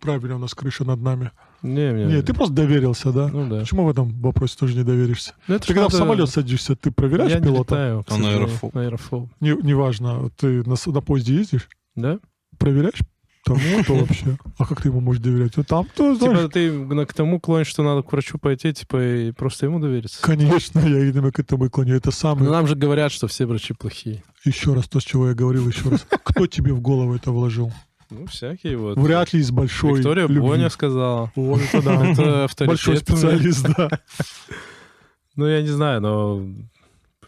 правильно 0.00 0.34
у 0.36 0.38
нас 0.40 0.54
крыша 0.54 0.84
над 0.84 1.00
нами? 1.00 1.30
Не, 1.62 1.92
мне... 1.92 2.04
Нет, 2.06 2.26
ты 2.26 2.32
просто 2.34 2.54
доверился, 2.54 3.12
да? 3.12 3.28
Ну 3.28 3.48
да. 3.48 3.60
Почему 3.60 3.84
в 3.84 3.90
этом 3.90 4.10
вопросе 4.20 4.56
тоже 4.58 4.74
не 4.76 4.82
доверишься? 4.84 5.34
Ну, 5.48 5.56
это 5.56 5.66
Ты 5.66 5.74
когда 5.74 5.88
в 5.88 5.92
самолет 5.92 6.28
садишься, 6.30 6.74
ты 6.76 6.90
проверяешь 6.90 7.30
Я 7.32 7.38
не 7.38 7.44
пилота? 7.46 7.74
летаю, 7.74 8.04
к 8.04 8.10
Он 8.12 8.24
аэрофоб. 8.24 8.74
На 8.74 8.80
аэрофоб. 8.82 9.28
Не- 9.40 9.62
Неважно, 9.62 10.30
ты 10.36 10.62
на, 10.64 10.74
на 10.86 11.00
поезде 11.00 11.34
ездишь, 11.36 11.68
Да? 11.94 12.18
проверяешь 12.58 13.00
тому, 13.44 13.58
кто 13.82 13.94
вообще. 14.00 14.36
А 14.58 14.66
как 14.66 14.82
ты 14.82 14.88
ему 14.88 15.00
можешь 15.00 15.22
доверять? 15.22 15.56
Вот 15.56 15.66
там, 15.66 15.86
то, 15.96 16.14
знаешь, 16.14 16.38
Типа 16.38 16.48
ты 16.50 17.06
к 17.06 17.12
тому 17.14 17.40
клонишь, 17.40 17.68
что 17.68 17.82
надо 17.82 18.02
к 18.02 18.12
врачу 18.12 18.38
пойти, 18.38 18.72
типа, 18.72 19.02
и 19.02 19.32
просто 19.32 19.66
ему 19.66 19.80
довериться. 19.80 20.20
Конечно, 20.22 20.80
я 20.80 21.04
именно 21.08 21.32
к 21.32 21.38
этому 21.38 21.66
и 21.66 21.68
клоню. 21.68 21.96
Это 21.96 22.08
Но 22.08 22.12
самое. 22.12 22.50
нам 22.50 22.66
же 22.66 22.74
говорят, 22.74 23.12
что 23.12 23.26
все 23.28 23.46
врачи 23.46 23.72
плохие. 23.74 24.22
Еще 24.44 24.72
раз 24.74 24.88
то, 24.88 25.00
с 25.00 25.04
чего 25.04 25.28
я 25.28 25.34
говорил, 25.34 25.68
еще 25.68 25.88
раз. 25.88 26.06
Кто 26.24 26.46
тебе 26.46 26.72
в 26.72 26.80
голову 26.80 27.14
это 27.14 27.30
вложил? 27.30 27.72
Ну, 28.10 28.26
всякие 28.26 28.76
вот. 28.76 28.98
Вряд 28.98 29.32
ли 29.32 29.40
из 29.40 29.50
большой 29.50 29.98
Виктория 29.98 30.24
любви. 30.24 30.40
Боня 30.40 30.70
сказала. 30.70 31.32
Вот 31.36 31.60
это 31.60 31.82
да. 31.82 32.10
Это 32.10 32.44
авторитет. 32.44 32.68
Большой 32.68 32.96
специалист, 32.98 33.66
да. 33.76 33.88
Ну, 35.36 35.46
я 35.46 35.62
не 35.62 35.68
знаю, 35.68 36.00
но 36.00 36.44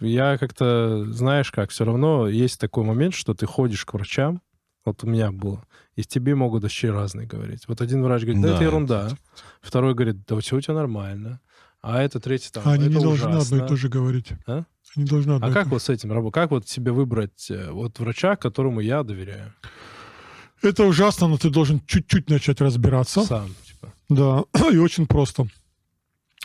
я 0.00 0.36
как-то, 0.36 1.06
знаешь 1.12 1.50
как, 1.50 1.70
все 1.70 1.84
равно 1.84 2.28
есть 2.28 2.60
такой 2.60 2.84
момент, 2.84 3.14
что 3.14 3.32
ты 3.32 3.46
ходишь 3.46 3.84
к 3.86 3.94
врачам, 3.94 4.42
вот 4.84 5.04
у 5.04 5.06
меня 5.06 5.30
было, 5.30 5.64
и 5.94 6.02
тебе 6.02 6.34
могут 6.34 6.64
вообще 6.64 6.90
разные 6.90 7.26
говорить. 7.26 7.62
Вот 7.68 7.80
один 7.80 8.02
врач 8.02 8.22
говорит, 8.22 8.42
да, 8.42 8.48
Да, 8.48 8.54
это 8.56 8.64
ерунда. 8.64 9.08
Второй 9.60 9.94
говорит, 9.94 10.26
да 10.26 10.38
все 10.40 10.56
у 10.56 10.60
тебя 10.60 10.74
нормально. 10.74 11.40
А 11.80 12.02
это 12.02 12.20
третий 12.20 12.50
там, 12.50 12.62
Они 12.66 12.86
это 12.86 12.94
не 12.94 13.02
должны 13.02 13.28
ужасно. 13.30 13.56
одно 13.56 13.66
и 13.66 13.68
то 13.68 13.76
же 13.76 13.88
говорить. 13.88 14.32
А? 14.46 14.64
Они 14.96 15.04
должны 15.04 15.32
одно 15.32 15.46
А 15.46 15.50
как 15.50 15.66
вот 15.68 15.82
с 15.82 15.88
этим 15.88 16.12
работать? 16.12 16.34
Как 16.34 16.50
вот 16.50 16.68
себе 16.68 16.92
выбрать 16.92 17.50
э, 17.50 17.70
вот 17.70 17.98
врача, 17.98 18.36
которому 18.36 18.80
я 18.80 19.02
доверяю? 19.02 19.52
Это 20.62 20.84
ужасно, 20.84 21.28
но 21.28 21.36
ты 21.38 21.50
должен 21.50 21.80
чуть-чуть 21.86 22.30
начать 22.30 22.60
разбираться. 22.60 23.24
Сам, 23.24 23.48
типа. 23.66 23.92
Да, 24.08 24.44
и 24.72 24.76
очень 24.78 25.06
просто. 25.06 25.46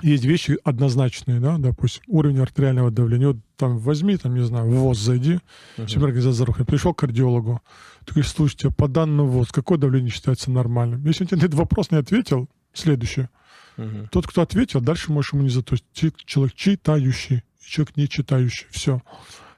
Есть 0.04 0.26
вещи 0.26 0.58
однозначные, 0.64 1.40
да, 1.40 1.58
допустим, 1.58 2.04
уровень 2.08 2.40
артериального 2.40 2.92
давления. 2.92 3.28
Вот 3.30 3.38
там 3.56 3.80
возьми, 3.80 4.16
там, 4.18 4.36
не 4.36 4.44
знаю, 4.46 4.70
в 4.70 4.76
ВОЗ 4.76 5.00
зайди, 5.00 5.40
Мгм. 5.78 5.88
Всемирная 5.88 6.14
организация 6.14 6.66
пришел 6.66 6.94
к 6.94 7.00
кардиологу. 7.00 7.62
Ты 8.06 8.14
говоришь, 8.14 8.32
слушайте, 8.32 8.70
по 8.70 8.88
данным 8.88 9.28
ВОЗ, 9.28 9.48
какое 9.52 9.80
давление 9.80 10.12
считается 10.12 10.52
нормальным? 10.52 11.04
Если 11.06 11.24
он 11.24 11.28
тебе 11.28 11.38
на 11.38 11.46
этот 11.46 11.56
вопрос 11.56 11.90
не 11.90 11.98
ответил, 11.98 12.48
следующее. 12.74 13.30
Мгм. 13.78 14.08
Тот, 14.10 14.28
кто 14.28 14.44
ответил, 14.44 14.82
дальше 14.82 15.12
можешь 15.12 15.34
ему 15.34 15.42
не 15.44 15.50
за 15.50 15.64
то. 15.64 15.76
Ти- 15.94 16.14
Человек 16.26 16.54
читающий, 16.56 17.44
человек 17.66 17.98
не 17.98 18.08
читающий. 18.08 18.68
Все. 18.70 19.02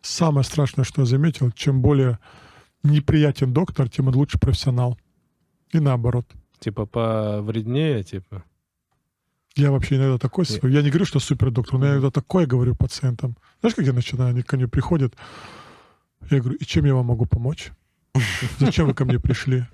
Самое 0.02 0.46
страшное, 0.46 0.86
что 0.86 1.02
я 1.02 1.06
заметил, 1.06 1.52
чем 1.52 1.82
более 1.82 2.18
неприятен 2.84 3.54
доктор, 3.54 3.90
тем 3.90 4.08
он 4.08 4.16
лучше 4.16 4.40
профессионал. 4.40 4.98
И 5.72 5.80
наоборот. 5.80 6.26
Типа 6.60 6.86
повреднее, 6.86 8.04
типа. 8.04 8.44
Я 9.56 9.72
вообще 9.72 9.96
иногда 9.96 10.18
такой... 10.18 10.46
Не. 10.50 10.56
свой- 10.58 10.72
Я 10.74 10.82
не 10.82 10.90
говорю, 10.90 11.06
что 11.06 11.20
супер 11.20 11.52
доктор, 11.52 11.80
но 11.80 11.86
я 11.86 11.92
иногда 11.94 12.12
такое 12.12 12.46
говорю 12.46 12.76
пациентам. 12.76 13.36
Знаешь, 13.62 13.76
как 13.76 13.86
я 13.86 13.94
начинаю? 13.94 14.30
Они 14.32 14.42
ко 14.42 14.56
мне 14.58 14.68
приходят. 14.68 15.14
Я 16.30 16.40
говорю, 16.40 16.58
и 16.58 16.66
чем 16.66 16.86
я 16.86 16.94
вам 16.96 17.08
могу 17.08 17.26
помочь? 17.26 17.72
Зачем 18.60 18.88
вы 18.88 18.94
ко 18.94 19.06
мне 19.06 19.20
пришли? 19.20 19.66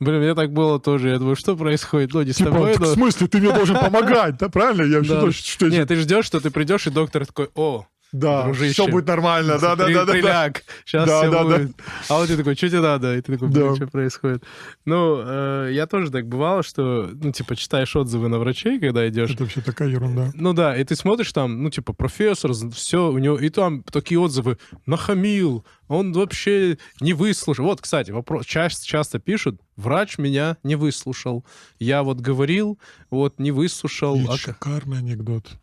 Блин, 0.00 0.20
мне 0.20 0.34
так 0.34 0.52
было 0.52 0.78
тоже. 0.80 1.08
Я 1.08 1.18
думаю, 1.18 1.34
что 1.36 1.56
происходит? 1.56 2.12
Ну, 2.14 2.22
не 2.22 2.32
с 2.32 2.36
Типа, 2.36 2.50
тобой, 2.50 2.72
так 2.72 2.80
но- 2.80 2.86
в 2.86 2.90
смысле, 2.94 3.26
ты 3.26 3.38
мне 3.38 3.52
должен 3.52 3.76
помогать, 3.78 4.36
да, 4.38 4.48
правильно? 4.48 4.82
Я 4.82 4.98
вообще 4.98 5.20
Да. 5.20 5.32
что 5.32 5.66
я- 5.66 5.72
Нет, 5.78 5.88
ты 5.88 5.96
ждешь, 5.96 6.24
что 6.24 6.40
ты 6.40 6.50
придешь, 6.50 6.86
и 6.86 6.90
доктор 6.90 7.26
такой, 7.26 7.48
о, 7.54 7.86
Да, 8.12 8.44
дружище. 8.44 8.72
все 8.72 8.88
будет 8.88 9.06
нормально, 9.06 9.58
да, 9.58 9.76
да, 9.76 9.86
да, 9.86 9.92
да, 9.92 10.04
да. 10.06 10.12
приляг, 10.12 10.62
сейчас 10.86 11.06
Да, 11.06 11.20
все 11.20 11.30
да, 11.30 11.44
да. 11.44 11.58
будет. 11.58 11.76
А 12.08 12.14
вот 12.14 12.28
ты 12.28 12.36
такой, 12.36 12.54
что 12.54 12.68
тебе 12.68 12.80
надо? 12.80 13.16
И 13.16 13.20
ты 13.20 13.32
такой, 13.32 13.48
Да. 13.50 13.60
блин, 13.60 13.76
что 13.76 13.86
происходит? 13.86 14.44
Ну, 14.86 15.20
э, 15.24 15.70
я 15.72 15.86
тоже 15.86 16.10
так 16.10 16.26
бывало, 16.26 16.62
что, 16.62 17.10
ну, 17.12 17.32
типа, 17.32 17.54
читаешь 17.56 17.94
отзывы 17.94 18.28
на 18.28 18.38
врачей, 18.38 18.80
когда 18.80 19.06
идешь. 19.08 19.30
Это 19.30 19.42
вообще 19.44 19.60
такая 19.60 19.88
ерунда. 19.88 20.30
Ну 20.34 20.52
да, 20.54 20.76
и 20.76 20.84
ты 20.84 20.96
смотришь 20.96 21.32
там, 21.32 21.62
ну, 21.62 21.70
типа, 21.70 21.92
профессор, 21.92 22.52
все, 22.72 23.10
у 23.10 23.18
него, 23.18 23.38
и 23.38 23.50
там 23.50 23.82
такие 23.82 24.18
отзывы, 24.18 24.58
нахамил, 24.86 25.66
он 25.88 26.12
вообще 26.12 26.78
не 27.00 27.12
выслушал. 27.12 27.66
Вот, 27.66 27.80
кстати, 27.80 28.10
вопрос, 28.10 28.46
часто, 28.46 28.86
часто 28.86 29.18
пишут, 29.18 29.60
врач 29.76 30.18
меня 30.18 30.56
не 30.62 30.76
выслушал. 30.76 31.44
Я 31.78 32.02
вот 32.02 32.20
говорил, 32.20 32.78
вот, 33.10 33.38
не 33.38 33.50
выслушал. 33.50 34.16
Есть 34.16 34.30
а 34.30 34.36
шикарный 34.36 34.98
анекдот. 34.98 35.58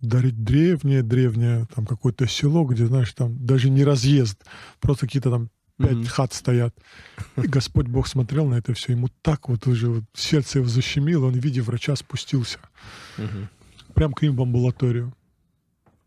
Дарить 0.00 0.42
древнее-древнее, 0.44 1.66
там 1.74 1.86
какое-то 1.86 2.26
село, 2.26 2.64
где, 2.64 2.86
знаешь, 2.86 3.12
там 3.12 3.44
даже 3.44 3.70
не 3.70 3.82
разъезд, 3.82 4.44
просто 4.80 5.06
какие-то 5.06 5.30
там 5.30 5.50
пять 5.78 5.92
Мгм. 5.92 6.06
хат 6.06 6.32
стоят. 6.34 6.74
И 7.36 7.46
Господь 7.46 7.86
Бог 7.86 8.06
смотрел 8.06 8.46
на 8.46 8.54
это 8.54 8.74
все, 8.74 8.92
ему 8.92 9.08
так 9.22 9.48
вот 9.48 9.66
уже 9.66 9.88
вот 9.88 10.04
сердце 10.14 10.58
его 10.58 10.68
защемило, 10.68 11.26
он 11.26 11.32
в 11.32 11.42
виде 11.44 11.62
врача 11.62 11.96
спустился. 11.96 12.58
Мгм. 13.16 13.48
Прям 13.94 14.12
к 14.12 14.22
ним 14.22 14.36
в 14.36 14.42
амбулаторию. 14.42 15.14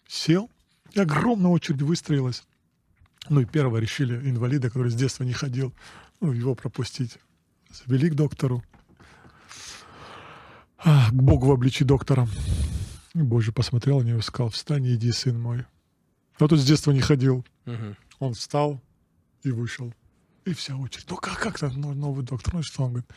Сел, 0.08 0.50
и 0.94 1.00
огромная 1.00 1.52
очередь 1.52 1.82
выстроилась. 1.82 2.44
Ну 3.28 3.42
и 3.42 3.46
первого 3.46 3.78
решили 3.78 4.16
инвалида, 4.30 4.70
который 4.70 4.92
с 4.92 4.96
детства 4.96 5.24
не 5.24 5.34
ходил, 5.34 5.74
ну, 6.20 6.32
его 6.32 6.56
пропустить. 6.56 7.18
Завели 7.72 8.10
к 8.10 8.16
доктору. 8.16 8.64
А, 10.80 11.10
к 11.10 11.14
Богу 11.14 11.48
в 11.48 11.52
обличии 11.52 11.84
доктора. 11.84 12.28
И 13.14 13.22
Боже 13.22 13.51
посмотрел 13.51 14.01
на 14.01 14.05
него 14.05 14.20
и 14.20 14.24
сказал, 14.24 14.49
встань 14.49 14.86
и 14.86 14.95
иди, 14.95 15.12
сын 15.12 15.39
мой. 15.39 15.66
А 16.38 16.47
тот 16.47 16.60
с 16.60 16.66
детства 16.66 16.91
не 16.91 17.01
ходил. 17.01 17.45
Мгм. 17.66 17.95
Он 18.20 18.34
встал 18.34 18.82
и 19.43 19.51
вышел. 19.51 19.93
И 20.45 20.53
вся 20.53 20.76
очередь. 20.76 21.05
Ну 21.10 21.18
как, 21.18 21.39
как 21.39 21.60
там 21.60 21.80
новый 21.82 22.24
доктор? 22.24 22.53
Ну 22.55 22.64
что? 22.64 22.84
Он 22.84 22.89
говорит, 22.91 23.10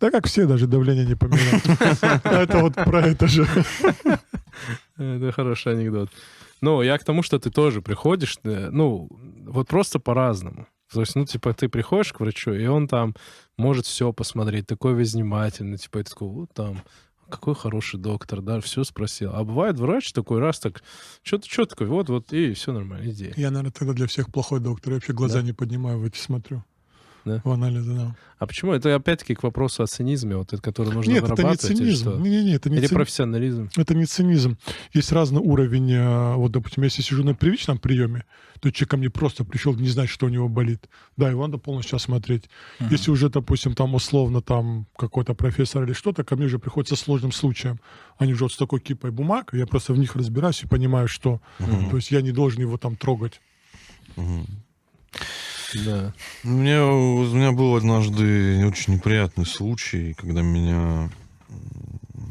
да 0.00 0.10
как 0.10 0.26
все, 0.26 0.46
даже 0.46 0.66
давление 0.66 1.06
не 1.06 1.14
поменял. 1.14 1.60
Это 2.24 2.58
вот 2.58 2.74
про 2.74 3.06
это 3.06 3.28
же. 3.28 3.46
Это 4.96 5.32
хороший 5.32 5.72
анекдот. 5.72 6.10
Ну, 6.60 6.82
я 6.82 6.98
к 6.98 7.04
тому, 7.04 7.22
что 7.22 7.38
ты 7.38 7.50
тоже 7.50 7.80
приходишь, 7.80 8.38
э, 8.44 8.68
ну, 8.70 9.08
вот 9.46 9.68
просто 9.68 9.98
по-разному. 9.98 10.66
То 10.92 11.00
есть, 11.00 11.14
ну, 11.14 11.24
типа, 11.24 11.54
ты 11.54 11.68
приходишь 11.68 12.12
к 12.12 12.20
врачу, 12.20 12.52
и 12.52 12.66
он 12.66 12.88
там 12.88 13.14
может 13.56 13.86
все 13.86 14.12
посмотреть, 14.12 14.66
такой 14.66 14.94
весь 14.94 15.14
внимательный, 15.14 15.78
типа, 15.78 15.98
и 15.98 16.02
такой, 16.02 16.28
вот 16.28 16.52
там, 16.52 16.82
какой 17.30 17.54
хороший 17.54 17.98
доктор, 17.98 18.42
да, 18.42 18.60
все 18.60 18.84
спросил. 18.84 19.30
А 19.34 19.44
бывает 19.44 19.78
врач 19.78 20.12
такой 20.12 20.40
раз 20.40 20.58
так, 20.58 20.82
что-то, 21.22 21.48
что 21.48 21.64
такой, 21.66 21.86
вот, 21.86 22.08
вот, 22.08 22.32
и 22.32 22.52
все 22.54 22.72
нормально, 22.72 23.10
иди. 23.10 23.32
Я, 23.36 23.50
наверное, 23.50 23.72
тогда 23.72 23.94
для 23.94 24.06
всех 24.06 24.30
плохой 24.32 24.60
доктор. 24.60 24.92
Я 24.92 24.96
вообще 24.96 25.12
глаза 25.12 25.40
Да? 25.40 25.46
не 25.46 25.52
поднимаю, 25.52 25.98
в 25.98 26.04
эти 26.04 26.18
смотрю. 26.18 26.64
Да? 27.24 27.40
В 27.44 27.50
анализы, 27.50 27.94
да. 27.94 28.16
А 28.38 28.46
почему? 28.46 28.72
Это 28.72 28.94
опять-таки 28.94 29.34
к 29.34 29.42
вопросу 29.42 29.82
о 29.82 29.86
цинизме, 29.86 30.34
вот, 30.36 30.48
этот, 30.48 30.62
который 30.62 30.94
нужно 30.94 31.10
Нет, 31.10 31.24
это 31.24 31.42
не 31.42 31.56
цинизм. 31.56 32.10
что? 32.12 32.18
Не-не-не, 32.18 32.54
это 32.54 32.70
не 32.70 32.76
Или 32.76 32.80
цинизм. 32.86 32.94
профессионализм? 32.94 33.70
Это 33.76 33.94
не 33.94 34.06
цинизм. 34.06 34.56
Есть 34.94 35.12
разный 35.12 35.40
уровень. 35.40 35.92
э, 35.92 36.34
Вот, 36.36 36.52
допустим, 36.52 36.82
если 36.84 37.02
сижу 37.02 37.22
на 37.22 37.34
первичном 37.34 37.78
приеме, 37.78 38.24
то 38.60 38.70
человек 38.70 38.90
ко 38.90 38.96
мне 38.96 39.10
просто 39.10 39.44
пришел, 39.44 39.74
не 39.74 39.88
знает, 39.88 40.08
что 40.08 40.26
у 40.26 40.28
него 40.30 40.48
болит. 40.48 40.88
Да, 41.18 41.28
его 41.28 41.46
надо 41.46 41.58
полностью 41.58 41.96
осмотреть. 41.96 42.48
Если 42.90 43.10
уже, 43.10 43.28
допустим, 43.28 43.74
там 43.74 43.94
условно 43.94 44.40
там 44.40 44.86
какой-то 44.96 45.34
профессор 45.34 45.84
или 45.84 45.92
что-то, 45.92 46.24
ко 46.24 46.36
мне 46.36 46.46
уже 46.46 46.58
приходится 46.58 46.96
сложным 46.96 47.32
случаем. 47.32 47.78
Они 48.16 48.32
уже 48.32 48.44
вот 48.44 48.52
с 48.52 48.56
такой 48.56 48.80
кипой 48.80 49.10
бумаг, 49.10 49.50
я 49.52 49.66
просто 49.66 49.92
в 49.92 49.98
них 49.98 50.16
разбираюсь 50.16 50.62
и 50.62 50.66
понимаю, 50.66 51.08
что... 51.08 51.40
То 51.90 51.96
есть 51.96 52.10
я 52.10 52.22
не 52.22 52.32
должен 52.32 52.60
его 52.62 52.78
там 52.78 52.96
трогать. 52.96 53.40
Мгм. 54.16 54.46
Да. 55.74 56.12
Мне, 56.42 56.80
у 56.80 57.24
меня 57.34 57.52
был 57.52 57.76
однажды 57.76 58.64
очень 58.66 58.94
неприятный 58.94 59.46
случай, 59.46 60.14
когда 60.14 60.42
меня 60.42 61.10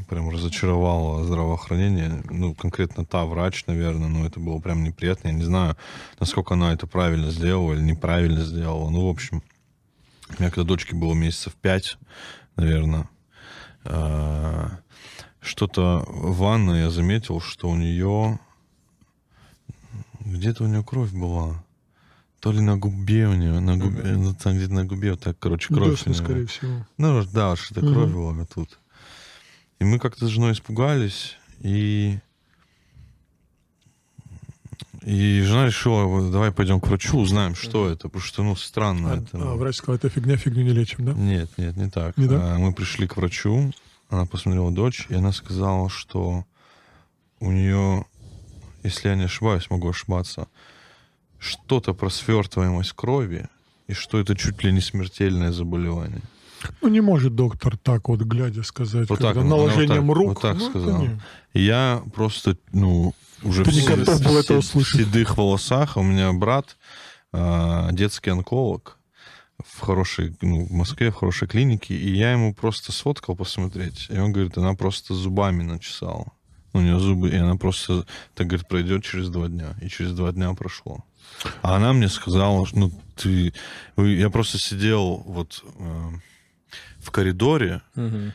прям 0.10 0.30
разочаровало 0.30 1.24
здравоохранение. 1.24 2.24
Ну, 2.30 2.56
конкретно 2.56 3.06
та 3.06 3.26
врач, 3.26 3.66
наверное, 3.68 4.08
но 4.08 4.26
это 4.26 4.40
было 4.40 4.60
прям 4.60 4.84
неприятно. 4.84 5.28
Я 5.28 5.34
не 5.34 5.44
знаю, 5.44 5.78
насколько 6.20 6.56
она 6.56 6.74
это 6.74 6.88
правильно 6.88 7.32
сделала 7.32 7.74
или 7.74 7.82
неправильно 7.82 8.44
сделала. 8.44 8.90
Ну, 8.90 9.08
в 9.08 9.10
общем, 9.10 9.44
у 10.30 10.42
меня 10.42 10.52
когда 10.52 10.68
дочке 10.68 10.96
было 10.96 11.14
месяцев 11.14 11.54
пять, 11.54 11.98
наверное, 12.56 13.08
а, 13.84 14.80
что-то 15.42 16.04
в 16.08 16.38
ванной 16.38 16.82
я 16.82 16.90
заметил, 16.90 17.40
что 17.40 17.70
у 17.70 17.76
нее 17.76 18.40
где-то 20.20 20.64
у 20.64 20.68
нее 20.68 20.84
кровь 20.84 21.12
была. 21.12 21.64
То 22.40 22.52
ли 22.54 22.62
на 22.62 22.78
губе 22.78 23.28
у 23.28 23.34
нее, 23.34 23.60
на 23.60 23.76
губе, 23.78 24.04
ну, 24.16 24.34
там 24.34 24.56
где-то 24.56 24.74
на 24.74 24.86
губе, 24.86 25.12
вот 25.12 25.20
так, 25.22 25.38
короче, 25.40 25.74
кровь. 25.74 26.06
Неё. 26.06 26.14
скорее 26.16 26.46
всего. 26.46 26.86
Ну, 26.98 27.24
да, 27.26 27.56
что-то 27.58 27.82
Мгм. 27.82 27.94
кровь 27.94 28.12
была 28.12 28.46
тут. 28.46 28.80
И 29.80 29.84
мы 29.84 30.00
как-то 30.00 30.26
с 30.26 30.30
женой 30.30 30.54
испугались, 30.54 31.38
и... 31.60 32.20
И 35.04 35.42
жена 35.42 35.66
решила, 35.66 36.04
вот, 36.04 36.32
давай 36.32 36.52
пойдем 36.52 36.80
к 36.82 36.88
врачу, 36.88 37.18
узнаем, 37.20 37.56
что 37.56 37.90
это, 37.90 38.10
потому 38.10 38.22
что, 38.22 38.44
ну, 38.44 38.56
странно 38.56 39.14
А, 39.14 39.18
это. 39.18 39.30
а 39.52 39.56
врач 39.56 39.78
сказал, 39.78 39.96
это 39.96 40.10
фигня, 40.10 40.36
фигню 40.36 40.64
не 40.64 40.72
лечим, 40.72 41.06
да? 41.06 41.14
Нет, 41.14 41.50
нет, 41.58 41.78
не 41.78 41.90
так. 41.90 42.18
Не 42.18 42.28
так? 42.28 42.38
А, 42.42 42.58
Мы 42.58 42.74
пришли 42.74 43.08
к 43.08 43.16
врачу, 43.16 43.72
она 44.10 44.26
посмотрела 44.26 44.72
дочь, 44.72 45.06
и 45.10 45.16
она 45.16 45.32
сказала, 45.32 45.90
что 45.90 46.46
у 47.40 47.52
нее, 47.52 48.06
если 48.84 49.08
я 49.10 49.16
не 49.16 49.24
ошибаюсь, 49.24 49.70
могу 49.70 49.90
ошибаться, 49.90 50.48
что-то 51.40 51.94
про 51.94 52.10
свертываемость 52.10 52.94
крови, 52.94 53.48
и 53.88 53.94
что 53.94 54.20
это 54.20 54.36
чуть 54.36 54.64
ли 54.64 54.72
не 54.72 54.82
смертельное 54.82 55.52
заболевание. 55.52 56.22
Ну, 56.82 56.90
не 56.90 57.02
может 57.02 57.36
доктор 57.36 57.78
так 57.78 58.10
вот, 58.10 58.20
глядя, 58.22 58.64
сказать, 58.64 59.10
Вот 59.10 59.20
так 59.20 59.38
она 59.38 59.56
вот 59.56 59.68
наложением 59.68 60.08
так- 60.08 60.16
рук. 60.16 60.28
вот 60.28 60.42
так 60.42 60.58
ну, 60.74 61.20
И 61.54 61.62
я 61.64 62.04
просто, 62.14 62.58
ну, 62.74 63.14
уже 63.44 63.64
Ты 63.64 63.72
в 63.72 63.74
не 63.74 63.86
готов 63.86 64.22
был 64.24 64.38
это 64.38 64.58
услышать. 64.58 65.02
седых 65.02 65.38
волосах. 65.38 65.96
У 65.96 66.04
меня 66.04 66.34
брат, 66.34 66.76
а, 67.32 67.90
детский 67.94 68.30
онколог 68.32 68.98
в 69.66 69.80
хорошей, 69.80 70.36
ну, 70.42 70.66
в 70.66 70.72
Москве, 70.72 71.12
в 71.12 71.16
хорошей 71.16 71.48
клинике, 71.48 71.96
и 71.96 72.16
я 72.16 72.34
ему 72.34 72.54
просто 72.54 72.92
сфоткал 72.92 73.36
посмотреть. 73.38 74.08
И 74.10 74.18
он 74.18 74.34
говорит, 74.34 74.58
она 74.58 74.74
просто 74.74 75.14
зубами 75.14 75.64
начесала. 75.64 76.32
У 76.74 76.80
нее 76.80 77.00
зубы, 77.00 77.30
и 77.30 77.36
она 77.36 77.56
просто, 77.56 78.06
так 78.36 78.48
говорит, 78.48 78.68
пройдет 78.68 79.04
через 79.04 79.30
два 79.30 79.48
дня. 79.48 79.76
И 79.82 79.90
через 79.90 80.14
два 80.14 80.32
дня 80.32 80.54
прошло. 80.54 81.04
А 81.62 81.76
она 81.76 81.94
мне 81.94 82.10
сказала, 82.10 82.66
что, 82.66 82.78
ну, 82.78 82.92
ты... 83.16 83.54
Я 83.98 84.30
просто 84.30 84.58
сидел 84.58 85.24
вот 85.26 85.64
э, 85.80 86.10
в 87.00 87.12
коридоре, 87.12 87.82
Мгм. 87.96 88.34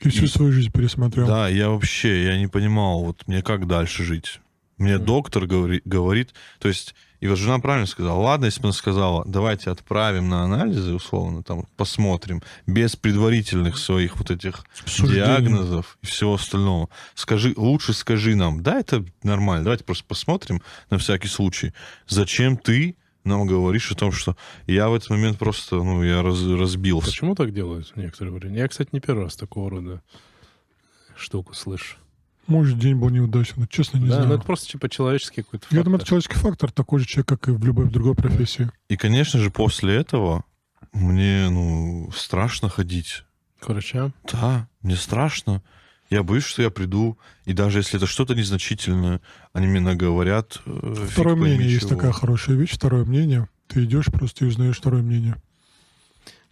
И 0.00 0.10
всю 0.10 0.26
свою 0.26 0.52
жизнь 0.52 0.70
пересмотрел. 0.70 1.26
да, 1.26 1.48
я 1.48 1.70
вообще, 1.70 2.24
я 2.24 2.38
не 2.38 2.48
понимал, 2.48 3.02
вот 3.02 3.26
мне 3.26 3.42
как 3.42 3.66
дальше 3.66 4.04
жить. 4.04 4.40
Мне 4.78 4.98
доктор 4.98 5.44
говори- 5.44 5.80
говорит, 5.86 6.34
то 6.58 6.68
есть, 6.68 6.94
и 7.20 7.28
вот 7.28 7.38
жена 7.38 7.58
правильно 7.60 7.86
сказала, 7.86 8.20
ладно, 8.20 8.44
если 8.44 8.60
бы 8.60 8.66
она 8.68 8.72
сказала, 8.74 9.24
давайте 9.26 9.70
отправим 9.70 10.28
на 10.28 10.42
анализы, 10.44 10.92
условно, 10.92 11.42
там, 11.42 11.66
посмотрим, 11.76 12.42
без 12.66 12.94
предварительных 12.94 13.78
своих 13.78 14.16
вот 14.18 14.30
этих 14.30 14.64
Суждений. 14.84 15.14
диагнозов 15.24 15.96
и 16.02 16.06
всего 16.06 16.34
остального. 16.34 16.90
Скажи, 17.14 17.54
лучше 17.56 17.94
скажи 17.94 18.34
нам, 18.36 18.62
да, 18.62 18.78
это 18.78 19.02
нормально, 19.22 19.64
давайте 19.64 19.84
просто 19.84 20.04
посмотрим 20.04 20.60
на 20.90 20.98
всякий 20.98 21.28
случай. 21.28 21.72
Зачем 22.06 22.58
ты 22.58 22.96
нам 23.24 23.46
говоришь 23.46 23.90
о 23.90 23.94
том, 23.94 24.12
что 24.12 24.36
я 24.66 24.88
в 24.90 24.94
этот 24.94 25.08
момент 25.10 25.38
просто, 25.38 25.76
ну, 25.76 26.02
я 26.04 26.22
раз- 26.22 26.44
разбился. 26.46 27.08
Почему 27.08 27.34
так 27.34 27.52
делают 27.54 27.96
некоторые? 27.96 28.54
Я, 28.54 28.68
кстати, 28.68 28.90
не 28.92 29.00
первый 29.00 29.24
раз 29.24 29.36
такого 29.36 29.70
рода 29.70 30.02
штуку 31.16 31.54
слышу. 31.54 31.96
Может, 32.46 32.78
день 32.78 32.96
был 32.96 33.08
неудачный, 33.10 33.66
честно, 33.68 33.98
не 33.98 34.08
да, 34.08 34.14
знаю. 34.16 34.28
ну 34.28 34.34
это 34.36 34.44
просто 34.44 34.68
типа 34.68 34.88
человеческий 34.88 35.42
какой-то 35.42 35.66
Я 35.70 35.82
думаю, 35.82 35.98
фактор. 35.98 36.00
это 36.00 36.06
человеческий 36.08 36.36
фактор, 36.36 36.72
такой 36.72 37.00
же 37.00 37.06
человек, 37.06 37.28
как 37.28 37.48
и 37.48 37.50
в 37.52 37.64
любой 37.64 37.88
другой 37.90 38.14
профессии. 38.14 38.70
И, 38.88 38.96
конечно 38.96 39.40
же, 39.40 39.50
после 39.50 39.94
этого 39.96 40.44
мне, 40.92 41.48
ну, 41.50 42.10
страшно 42.14 42.68
ходить. 42.68 43.24
К 43.60 43.68
врачам. 43.68 44.12
Да, 44.32 44.68
мне 44.82 44.96
страшно. 44.96 45.62
Я 46.08 46.22
боюсь, 46.22 46.44
что 46.44 46.62
я 46.62 46.70
приду, 46.70 47.18
и 47.46 47.52
даже 47.52 47.78
если 47.80 47.96
это 47.96 48.06
что-то 48.06 48.34
незначительное, 48.36 49.20
они 49.52 49.66
мне 49.66 49.80
наговорят. 49.80 50.60
э, 50.64 51.06
Второе 51.10 51.34
мнение 51.34 51.68
есть 51.68 51.80
чего. 51.88 51.96
такая 51.96 52.12
хорошая 52.12 52.54
вещь, 52.56 52.70
второе 52.72 53.04
мнение. 53.04 53.48
Ты 53.66 53.84
идешь 53.84 54.06
просто 54.06 54.44
и 54.44 54.48
узнаешь 54.48 54.76
второе 54.76 55.02
мнение. 55.02 55.34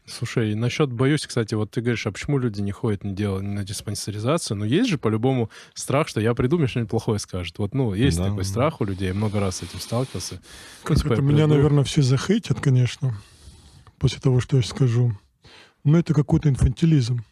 Слушай, 0.07 0.55
насчет 0.55 0.92
боюсь, 0.92 1.26
кстати, 1.26 1.55
вот 1.55 1.70
ты 1.70 1.80
говоришь, 1.80 2.07
а 2.07 2.12
почему 2.12 2.36
люди 2.38 2.61
не 2.61 2.72
ходят 2.72 3.05
не 3.05 3.14
делают 3.14 3.44
на 3.46 3.64
диспансеризацию? 3.64 4.59
Ну, 4.59 4.66
есть 4.66 4.90
же 4.90 4.98
по-любому 4.98 5.48
страх, 5.72 6.09
что 6.09 6.20
я 6.20 6.34
приду, 6.34 6.59
мне 6.59 6.66
что-нибудь 6.66 6.90
плохое 6.90 7.18
скажут. 7.18 7.59
Вот, 7.59 7.72
ну, 7.74 7.94
есть 7.94 8.18
Да. 8.18 8.28
такой 8.28 8.44
страх 8.44 8.82
у 8.82 8.84
людей, 8.84 9.09
я 9.09 9.14
много 9.14 9.40
раз 9.40 9.57
с 9.57 9.62
этим 9.62 9.80
сталкивался. 9.80 10.42
Как 10.82 10.98
Типа, 10.98 11.14
это 11.14 11.22
меня, 11.22 11.44
приду- 11.44 11.48
наверное, 11.48 11.84
все 11.84 12.02
захейтят, 12.02 12.61
конечно, 12.61 13.18
после 13.98 14.20
того, 14.20 14.40
что 14.40 14.57
я 14.59 14.62
скажу. 14.62 15.16
но 15.84 15.98
это 15.98 16.14
какой-то 16.14 16.48
инфантилизм. 16.48 17.22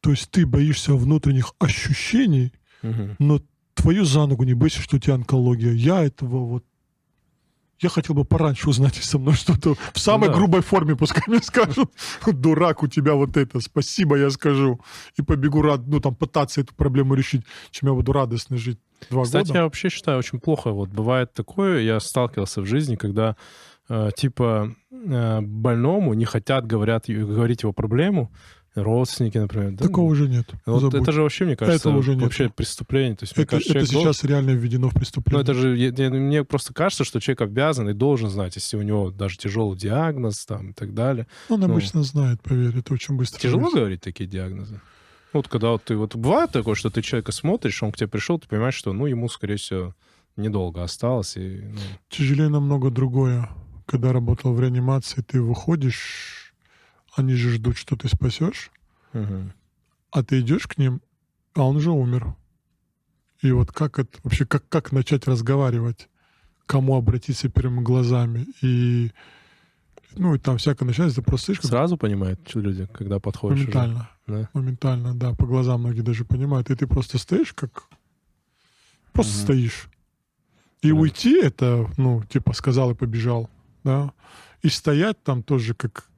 То 0.00 0.10
есть 0.10 0.30
ты 0.30 0.46
боишься 0.46 0.94
внутренних 0.94 1.52
ощущений, 1.58 2.52
Мгм. 2.82 3.16
но 3.18 3.40
твою 3.74 4.04
за 4.04 4.24
ногу 4.26 4.44
не 4.44 4.54
бойся, 4.54 4.80
что 4.80 4.96
у 4.96 4.98
тебя 5.00 5.14
онкология. 5.14 5.72
Я 5.72 6.04
этого 6.04 6.44
вот... 6.46 6.64
Я 7.80 7.88
хотел 7.88 8.14
бы 8.14 8.24
пораньше 8.24 8.68
узнать, 8.68 8.94
со 8.96 9.18
мной 9.18 9.34
что-то 9.34 9.74
в 9.94 9.98
самой 9.98 10.28
да. 10.28 10.34
грубой 10.34 10.60
форме, 10.60 10.96
пускай 10.96 11.22
мне 11.26 11.40
скажут, 11.40 11.90
дурак, 12.26 12.82
у 12.82 12.88
тебя 12.88 13.14
вот 13.14 13.36
это, 13.36 13.60
спасибо, 13.60 14.16
я 14.16 14.30
скажу. 14.30 14.80
И 15.16 15.22
побегу 15.22 15.62
рад, 15.62 15.86
ну, 15.86 16.00
там, 16.00 16.14
пытаться 16.14 16.60
эту 16.60 16.74
проблему 16.74 17.14
решить, 17.14 17.42
чем 17.70 17.88
я 17.88 17.94
буду 17.94 18.12
радостно 18.12 18.56
жить 18.56 18.78
два 19.08 19.24
Кстати, 19.24 19.48
года. 19.48 19.58
я 19.58 19.64
вообще 19.64 19.88
считаю 19.88 20.18
очень 20.18 20.40
плохо. 20.40 20.70
Вот 20.70 20.90
бывает 20.90 21.32
такое, 21.32 21.80
я 21.80 22.00
сталкивался 22.00 22.60
в 22.60 22.66
жизни, 22.66 22.96
когда 22.96 23.36
э, 23.88 24.10
типа 24.14 24.74
э, 24.90 25.40
больному 25.40 26.14
не 26.14 26.26
хотят 26.26 26.66
говорят, 26.66 27.04
говорить 27.08 27.62
его 27.62 27.72
проблему, 27.72 28.30
родственники, 28.74 29.36
например. 29.38 29.72
Да, 29.72 29.86
Такого 29.86 30.10
уже 30.10 30.28
нет. 30.28 30.48
Вот 30.66 30.80
забудь. 30.80 31.02
это 31.02 31.12
же 31.12 31.22
вообще, 31.22 31.44
мне 31.44 31.56
кажется, 31.56 31.88
Этого 31.88 31.98
уже 31.98 32.12
нету. 32.12 32.24
вообще 32.24 32.48
преступление. 32.48 33.16
То 33.16 33.24
есть, 33.24 33.32
это, 33.32 33.46
кажется, 33.46 33.70
это 33.72 33.80
человек 33.80 33.92
должен- 33.92 34.12
сейчас 34.12 34.24
реально 34.24 34.50
введено 34.50 34.88
в 34.88 34.94
Ну, 34.94 34.98
преступление. 35.00 35.42
это 35.42 35.54
же, 35.54 35.76
я- 35.76 35.92
я- 35.96 36.10
мне 36.10 36.44
просто 36.44 36.72
кажется, 36.72 37.04
что 37.04 37.20
человек 37.20 37.40
обязан 37.42 37.88
и 37.88 37.92
должен 37.94 38.30
знать, 38.30 38.54
если 38.56 38.76
у 38.76 38.82
него 38.82 39.10
даже 39.10 39.36
тяжелый 39.38 39.76
диагноз 39.76 40.44
там 40.46 40.70
и 40.70 40.72
так 40.72 40.94
далее. 40.94 41.26
Он 41.48 41.60
ну. 41.60 41.66
обычно 41.66 42.02
знает, 42.04 42.40
поверь, 42.42 42.78
это 42.78 42.94
очень 42.94 43.16
быстро. 43.16 43.40
Тяжело 43.40 43.58
говорится. 43.60 43.78
говорить 43.80 44.00
такие 44.02 44.28
диагнозы? 44.28 44.80
Вот 45.32 45.46
когда 45.48 45.70
вот 45.70 45.84
ты, 45.84 45.96
вот 45.96 46.16
бывает 46.16 46.50
такое, 46.50 46.74
что 46.74 46.90
ты 46.90 47.02
человека 47.02 47.32
смотришь, 47.32 47.82
он 47.82 47.92
к 47.92 47.96
тебе 47.96 48.08
пришел, 48.08 48.38
ты 48.38 48.48
понимаешь, 48.48 48.74
что, 48.74 48.92
ну, 48.92 49.06
ему, 49.06 49.28
скорее 49.28 49.56
всего, 49.56 49.94
недолго 50.36 50.82
осталось, 50.82 51.36
и, 51.36 51.60
ну, 51.72 51.78
Тяжелее 52.08 52.48
намного 52.48 52.90
другое. 52.90 53.48
Когда 53.86 54.12
работал 54.12 54.54
в 54.54 54.60
реанимации, 54.60 55.22
ты 55.22 55.40
выходишь, 55.42 56.39
они 57.20 57.34
же 57.34 57.50
ждут, 57.50 57.76
что 57.76 57.96
ты 57.96 58.08
спасешь, 58.08 58.70
мгм. 59.12 59.52
а 60.10 60.22
ты 60.22 60.40
идешь 60.40 60.66
к 60.66 60.78
ним, 60.78 61.00
а 61.54 61.64
он 61.66 61.76
уже 61.76 61.90
умер. 61.90 62.34
И 63.42 63.52
вот 63.52 63.72
как 63.72 63.98
это 63.98 64.18
вообще, 64.22 64.44
как, 64.44 64.68
как 64.68 64.92
начать 64.92 65.26
разговаривать, 65.26 66.08
кому 66.66 66.96
обратиться 66.96 67.48
первыми 67.48 67.80
глазами. 67.82 68.46
И 68.60 69.12
ну, 70.16 70.34
и 70.34 70.38
там 70.38 70.58
всякое 70.58 70.84
начинается, 70.86 71.20
ты 71.20 71.26
просто 71.26 71.46
слышишь, 71.46 71.62
как 71.62 71.70
сразу 71.70 71.96
понимают 71.96 72.40
что 72.46 72.60
люди, 72.60 72.86
когда 72.92 73.18
подходишь. 73.20 73.60
уже? 73.60 73.68
моментально. 73.68 74.10
Да? 74.26 74.50
Моментально, 74.52 75.14
да, 75.14 75.34
по 75.34 75.46
глазам 75.46 75.80
многие 75.80 76.02
даже 76.02 76.24
понимают. 76.24 76.70
И 76.70 76.74
ты 76.74 76.86
просто 76.86 77.18
стоишь, 77.18 77.52
как... 77.52 77.84
Просто 79.12 79.32
Мгм. 79.34 79.42
стоишь. 79.42 79.88
И 80.82 80.90
Да. 80.92 80.98
уйти 80.98 81.40
это, 81.40 81.90
ну, 81.96 82.22
типа, 82.24 82.52
сказал 82.52 82.92
и 82.92 82.94
побежал, 82.94 83.48
да. 83.84 84.12
И 84.62 84.68
стоять 84.68 85.22
там 85.22 85.42
тоже 85.42 85.74
как 85.74 86.09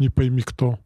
не 0.00 0.08
пойми 0.08 0.42
кто. 0.42 0.78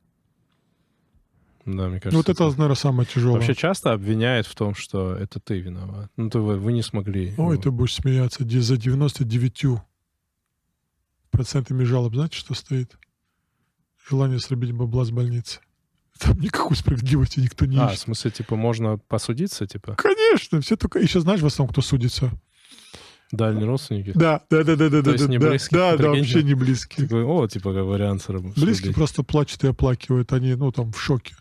Да, 1.65 1.89
мне 1.89 1.99
кажется. 1.99 2.11
Ну, 2.11 2.17
вот 2.19 2.29
это, 2.29 2.45
наверное, 2.45 2.75
самое 2.75 3.09
тяжелое. 3.09 3.37
Вообще 3.37 3.55
часто 3.55 3.93
обвиняют 3.93 4.47
в 4.47 4.55
том, 4.55 4.75
что 4.75 5.15
это 5.15 5.41
ты 5.41 5.61
виноват. 5.61 6.11
Ну, 6.17 6.29
ты, 6.29 6.39
вы, 6.39 6.59
вы 6.59 6.73
не 6.75 6.83
смогли. 6.83 7.33
Ой, 7.39 7.57
Ну, 7.57 7.63
ты 7.63 7.71
будешь 7.71 7.95
смеяться. 7.95 8.45
За 8.47 8.77
99 8.77 9.79
процентами 11.31 11.85
жалоб, 11.85 12.15
знаете, 12.15 12.37
что 12.37 12.53
стоит? 12.55 12.97
Желание 14.09 14.39
срубить 14.39 14.73
бабла 14.73 15.05
с 15.07 15.11
больницы. 15.11 15.61
Там 16.19 16.39
никакой 16.39 16.77
справедливости 16.77 17.41
никто 17.41 17.65
не 17.65 17.79
А, 17.79 17.89
в 17.89 17.93
ищет. 17.93 18.03
смысле, 18.03 18.31
типа, 18.31 18.57
можно 18.57 18.99
посудиться, 18.99 19.67
типа, 19.67 19.97
Конечно, 19.97 20.61
все 20.61 20.77
только... 20.77 20.99
Еще 21.01 21.21
знаешь 21.21 21.41
в 21.41 21.47
основном, 21.47 21.73
кто 21.73 21.81
судится? 21.83 22.31
Дальние 23.37 23.67
родственники? 23.67 24.13
Да, 24.15 24.43
да, 24.51 24.65
да, 24.65 24.77
да, 24.77 24.89
да, 24.89 25.03
да, 25.03 25.13
есть 25.13 25.25
да, 25.25 25.31
не 25.31 25.39
да, 25.39 25.51
близкие, 25.51 25.79
да, 25.79 25.97
да, 25.97 26.09
вообще 26.11 26.43
не 26.43 26.55
близкие. 26.55 27.07
Такой, 27.07 27.25
о, 27.25 27.47
типа, 27.47 27.73
как 27.73 27.85
вариант 27.85 28.25
Близкие 28.57 28.93
просто 28.93 29.23
плачут 29.23 29.65
и 29.65 29.69
оплакивают, 29.69 30.33
они, 30.33 30.55
ну, 30.55 30.73
там, 30.73 30.93
в 30.93 31.01
шоке. 31.01 31.35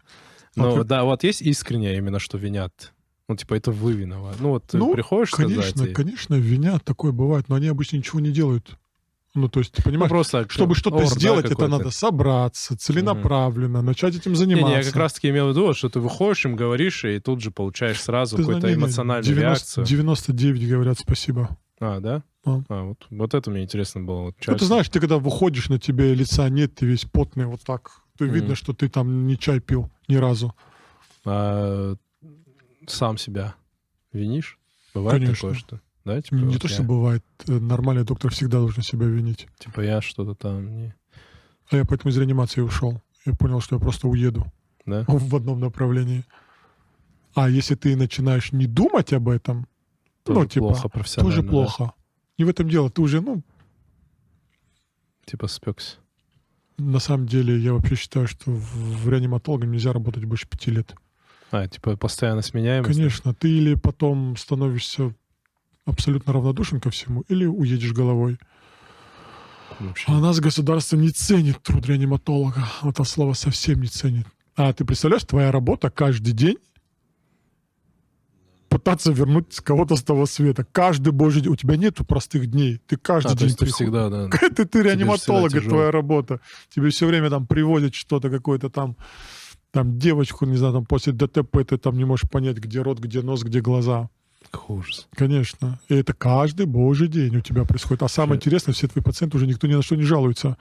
Ну, 0.55 0.79
А 0.79 0.83
да, 0.83 1.03
вот 1.03 1.23
есть 1.23 1.41
искреннее 1.41 1.97
именно, 1.97 2.19
что 2.19 2.37
винят. 2.37 2.93
Ну, 3.27 3.35
типа, 3.35 3.55
это 3.55 3.71
вы 3.71 3.93
виноваты. 3.93 4.37
Ну, 4.41 4.49
вот 4.49 4.65
ты 4.67 4.77
Ну, 4.77 4.93
приходишь 4.93 5.29
сказать, 5.29 5.55
Конечно, 5.55 5.83
и- 5.85 5.93
конечно, 5.93 6.35
винят, 6.35 6.83
такое 6.83 7.11
бывает, 7.11 7.47
но 7.47 7.55
они 7.55 7.67
обычно 7.67 7.97
ничего 7.97 8.19
не 8.19 8.31
делают. 8.31 8.77
Ну, 9.35 9.49
то 9.49 9.61
есть, 9.61 9.71
ты 9.71 9.81
ну, 9.83 9.89
понимаешь, 9.89 10.09
просто 10.11 10.45
чтобы 10.47 10.75
что-то 10.75 10.97
ор, 10.97 11.03
да, 11.05 11.09
сделать, 11.09 11.45
это 11.45 11.55
какой-то. 11.55 11.77
надо 11.79 11.89
собраться, 11.89 12.77
целенаправленно, 12.77 13.81
начать 13.81 14.15
этим 14.15 14.35
заниматься. 14.35 14.67
Не, 14.67 14.73
не, 14.73 14.77
я 14.77 14.83
как 14.83 14.95
раз-таки 14.95 15.29
имел 15.29 15.47
в 15.47 15.49
виду, 15.49 15.73
что 15.73 15.89
ты 15.89 15.99
выходишь, 15.99 16.45
им 16.45 16.55
говоришь, 16.55 17.03
и 17.03 17.19
тут 17.19 17.41
же 17.41 17.49
получаешь 17.49 17.99
сразу 17.99 18.37
какую-то 18.37 18.71
эмоциональную 18.71 19.23
90 19.23 19.41
реакцию. 19.41 19.85
99 19.85 20.69
говорят 20.69 20.99
спасибо. 20.99 21.57
А, 21.79 21.99
да? 21.99 22.23
А. 22.45 22.61
А, 22.69 22.83
вот, 22.83 23.05
вот 23.09 23.33
это 23.33 23.49
мне 23.51 23.63
интересно 23.63 24.01
было. 24.01 24.21
Вот 24.23 24.35
Ну, 24.47 24.55
ты 24.57 24.65
знаешь, 24.65 24.89
ты 24.89 24.99
когда 24.99 25.17
выходишь, 25.17 25.69
на 25.69 25.79
тебе 25.79 26.13
лица 26.13 26.47
нет, 26.49 26.75
ты 26.75 26.85
весь 26.85 27.05
потный 27.05 27.45
вот 27.45 27.61
так. 27.61 28.01
То 28.17 28.25
Мгм. 28.25 28.33
видно, 28.33 28.55
что 28.55 28.73
ты 28.73 28.89
там 28.89 29.27
не 29.27 29.37
чай 29.37 29.59
пил 29.59 29.89
ни 30.07 30.15
разу. 30.15 30.53
А, 31.25 31.95
сам 32.87 33.17
себя 33.17 33.55
винишь? 34.11 34.59
Бывает 34.93 35.19
Конечно. 35.21 35.49
такое, 35.49 35.53
что... 35.59 35.81
Да, 36.05 36.21
типа, 36.21 36.35
не 36.35 36.53
вот 36.53 36.61
то, 36.61 36.67
я- 36.67 36.73
что 36.73 36.83
бывает. 36.83 37.23
э, 37.47 37.53
Нормальный 37.53 38.03
доктор 38.03 38.29
всегда 38.31 38.57
должен 38.59 38.83
себя 38.83 39.05
винить. 39.07 39.47
Типа 39.57 39.79
я 39.81 40.01
что-то 40.01 40.35
там... 40.35 40.67
Не... 40.75 40.95
А 41.71 41.77
я 41.77 41.85
поэтому 41.85 42.11
из 42.11 42.17
реанимации 42.17 42.59
ушел. 42.61 43.01
Я 43.25 43.33
понял, 43.33 43.61
что 43.61 43.77
я 43.77 43.79
просто 43.81 44.07
уеду 44.09 44.45
Да? 44.85 45.05
в 45.07 45.33
одном 45.35 45.61
направлении. 45.61 46.25
А 47.35 47.49
если 47.49 47.75
ты 47.75 47.95
начинаешь 47.95 48.51
не 48.51 48.67
думать 48.67 49.13
об 49.13 49.29
этом, 49.29 49.65
Тоже 50.23 50.39
ну, 50.39 50.45
типа, 50.45 50.67
плохо 50.67 50.89
профессионально. 50.89 51.35
тоже 51.35 51.43
да? 51.43 51.49
плохо. 51.51 51.93
Не 52.37 52.45
в 52.45 52.49
этом 52.49 52.69
дело. 52.69 52.89
Ты 52.89 53.01
уже, 53.01 53.21
ну, 53.21 53.41
Типа 55.25 55.47
спекся. 55.47 55.97
на 56.77 56.99
самом 56.99 57.27
деле, 57.27 57.57
я 57.57 57.73
вообще 57.73 57.95
считаю, 57.95 58.27
что 58.27 58.51
в, 58.51 59.03
в 59.03 59.09
реаниматологом 59.09 59.71
нельзя 59.71 59.93
работать 59.93 60.25
больше 60.25 60.47
пяти 60.47 60.71
лет. 60.71 60.93
А, 61.51 61.67
типа 61.67 61.95
постоянно 61.97 62.41
сменяемость? 62.41 62.97
Конечно, 62.97 63.33
ты 63.33 63.49
или 63.49 63.75
потом 63.75 64.35
становишься 64.37 65.13
абсолютно 65.85 66.33
равнодушен 66.33 66.79
ко 66.79 66.89
всему, 66.89 67.21
или 67.29 67.45
уедешь 67.45 67.93
головой. 67.93 68.37
Вообще. 69.79 70.05
А 70.07 70.19
нас 70.19 70.39
государство 70.39 70.97
не 70.97 71.09
ценит 71.09 71.61
труд 71.61 71.85
реаниматолога. 71.85 72.67
Это 72.83 73.03
слово 73.03 73.33
совсем 73.33 73.81
не 73.81 73.87
ценит. 73.87 74.27
А 74.55 74.71
ты 74.73 74.85
представляешь, 74.85 75.23
твоя 75.23 75.51
работа 75.51 75.89
каждый 75.89 76.33
день 76.33 76.57
пытаться 78.83 79.11
вернуть 79.13 79.55
кого-то 79.61 79.95
с 79.95 80.03
того 80.03 80.25
света. 80.25 80.65
Каждый 80.71 81.13
божий 81.13 81.41
день. 81.41 81.53
У 81.53 81.55
тебя 81.55 81.77
нету 81.77 82.03
простых 82.03 82.47
дней. 82.47 82.81
Ты 82.85 82.97
каждый 82.97 83.31
А, 83.31 83.35
день 83.35 83.49
ты 83.49 83.65
приходишь. 83.65 83.75
всегда, 83.75 84.09
да. 84.09 84.29
Ты, 84.55 84.65
ты 84.65 84.83
реаниматолог, 84.83 85.55
это 85.55 85.67
твоя 85.69 85.91
работа. 85.91 86.41
Тебе 86.75 86.89
все 86.89 87.07
время 87.07 87.29
там 87.29 87.47
приводят 87.47 87.95
что-то, 87.95 88.29
какое-то 88.29 88.69
там, 88.69 88.97
там 89.71 89.97
девочку, 89.97 90.45
не 90.45 90.57
знаю, 90.57 90.73
там 90.73 90.85
после 90.85 91.13
ДТП 91.13 91.59
ты 91.65 91.77
там 91.77 91.97
не 91.97 92.03
можешь 92.05 92.29
понять, 92.29 92.57
где 92.57 92.81
рот, 92.81 92.99
где 92.99 93.21
нос, 93.21 93.43
где 93.43 93.61
глаза. 93.61 94.09
Ужас. 94.67 95.07
Конечно. 95.15 95.79
И 95.87 95.95
это 95.95 96.13
каждый 96.13 96.65
божий 96.65 97.07
день 97.07 97.37
у 97.37 97.41
тебя 97.41 97.63
происходит. 97.63 98.03
А 98.03 98.07
самое 98.09 98.37
интересное, 98.37 98.73
все 98.73 98.87
твои 98.87 99.01
пациенты 99.01 99.37
уже 99.37 99.47
никто 99.47 99.65
ни 99.67 99.73
на 99.73 99.81
что 99.81 99.95
не 99.95 100.03
жалуется. 100.03 100.57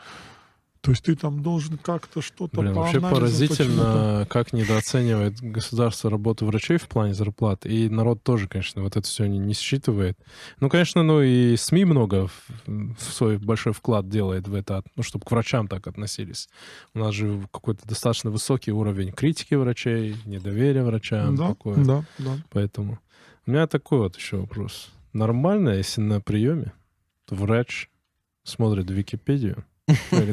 То 0.83 0.91
есть 0.91 1.05
ты 1.05 1.15
там 1.15 1.45
должен 1.45 1.79
как-то 1.79 2.21
что-то 2.21 2.61
Блин, 2.61 2.75
по 2.75 2.81
вообще 2.81 2.99
анализам, 2.99 3.21
почему-то. 3.49 3.55
поразительно, 3.55 4.27
как 4.29 4.53
недооценивает 4.53 5.41
государство 5.41 6.11
работу 6.11 6.45
врачей 6.45 6.77
в 6.77 6.89
плане 6.89 7.15
зарплат. 7.15 7.65
И 7.65 7.89
народ 7.89 8.25
тоже, 8.25 8.49
конечно, 8.49 8.83
вот 8.83 8.97
это 8.97 9.07
все 9.07 9.27
не, 9.27 9.39
не 9.39 9.55
считывает. 9.55 10.19
Ну, 10.59 10.69
конечно, 10.69 11.05
ну 11.05 11.23
и 11.23 11.57
СМИ 11.57 11.85
много 11.85 12.27
в, 12.27 12.51
в 12.67 13.01
свой 13.01 13.39
большой 13.39 13.73
вклад 13.73 14.09
делает 14.09 14.49
в 14.49 14.55
это, 14.57 14.83
ну, 14.97 15.05
чтобы 15.05 15.25
к 15.25 15.31
врачам 15.31 15.69
так 15.69 15.87
относились. 15.87 16.49
У 16.95 16.99
нас 16.99 17.15
же 17.15 17.41
какой-то 17.53 17.87
достаточно 17.87 18.31
высокий 18.31 18.73
уровень 18.73 19.13
критики 19.13 19.55
врачей, 19.55 20.17
недоверия 20.25 20.83
врачам. 20.83 21.37
Да, 21.37 21.49
такое. 21.51 21.77
да, 21.77 22.05
да. 22.19 22.39
Поэтому 22.51 22.99
у 23.47 23.53
меня 23.53 23.69
такой 23.69 23.99
вот 23.99 24.17
еще 24.17 24.39
вопрос. 24.39 24.91
Нормально, 25.13 25.71
если 25.71 26.01
на 26.01 26.21
приеме 26.21 26.73
врач 27.31 27.89
смотрит 28.43 28.91
Википедию, 28.91 29.65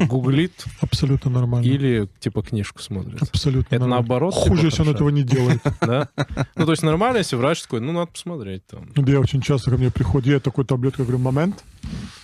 гуглит, 0.06 0.64
Абсолютно 0.80 1.30
нормально. 1.30 1.64
или 1.66 2.08
типа 2.18 2.42
книжку 2.42 2.80
смотрит? 2.82 3.22
Абсолютно 3.22 3.74
Это 3.74 3.84
нормально. 3.86 3.96
наоборот? 4.02 4.34
типа, 4.34 4.48
Хуже, 4.48 4.66
если 4.66 4.82
он 4.82 4.88
этого 4.90 5.08
не 5.10 5.22
делает. 5.22 5.60
Да? 5.80 6.08
Ну, 6.56 6.64
то 6.66 6.70
есть 6.72 6.82
нормально, 6.82 7.18
если 7.18 7.36
врач 7.36 7.62
такой, 7.62 7.80
ну, 7.80 7.92
надо 7.92 8.10
посмотреть 8.12 8.66
там. 8.66 8.88
Да, 8.94 9.12
я 9.12 9.20
очень 9.20 9.40
часто 9.40 9.70
ко 9.70 9.76
мне 9.76 9.90
приходит, 9.90 10.28
я 10.32 10.40
такой 10.40 10.64
таблетку, 10.64 11.02
говорю, 11.02 11.18
момент. 11.18 11.64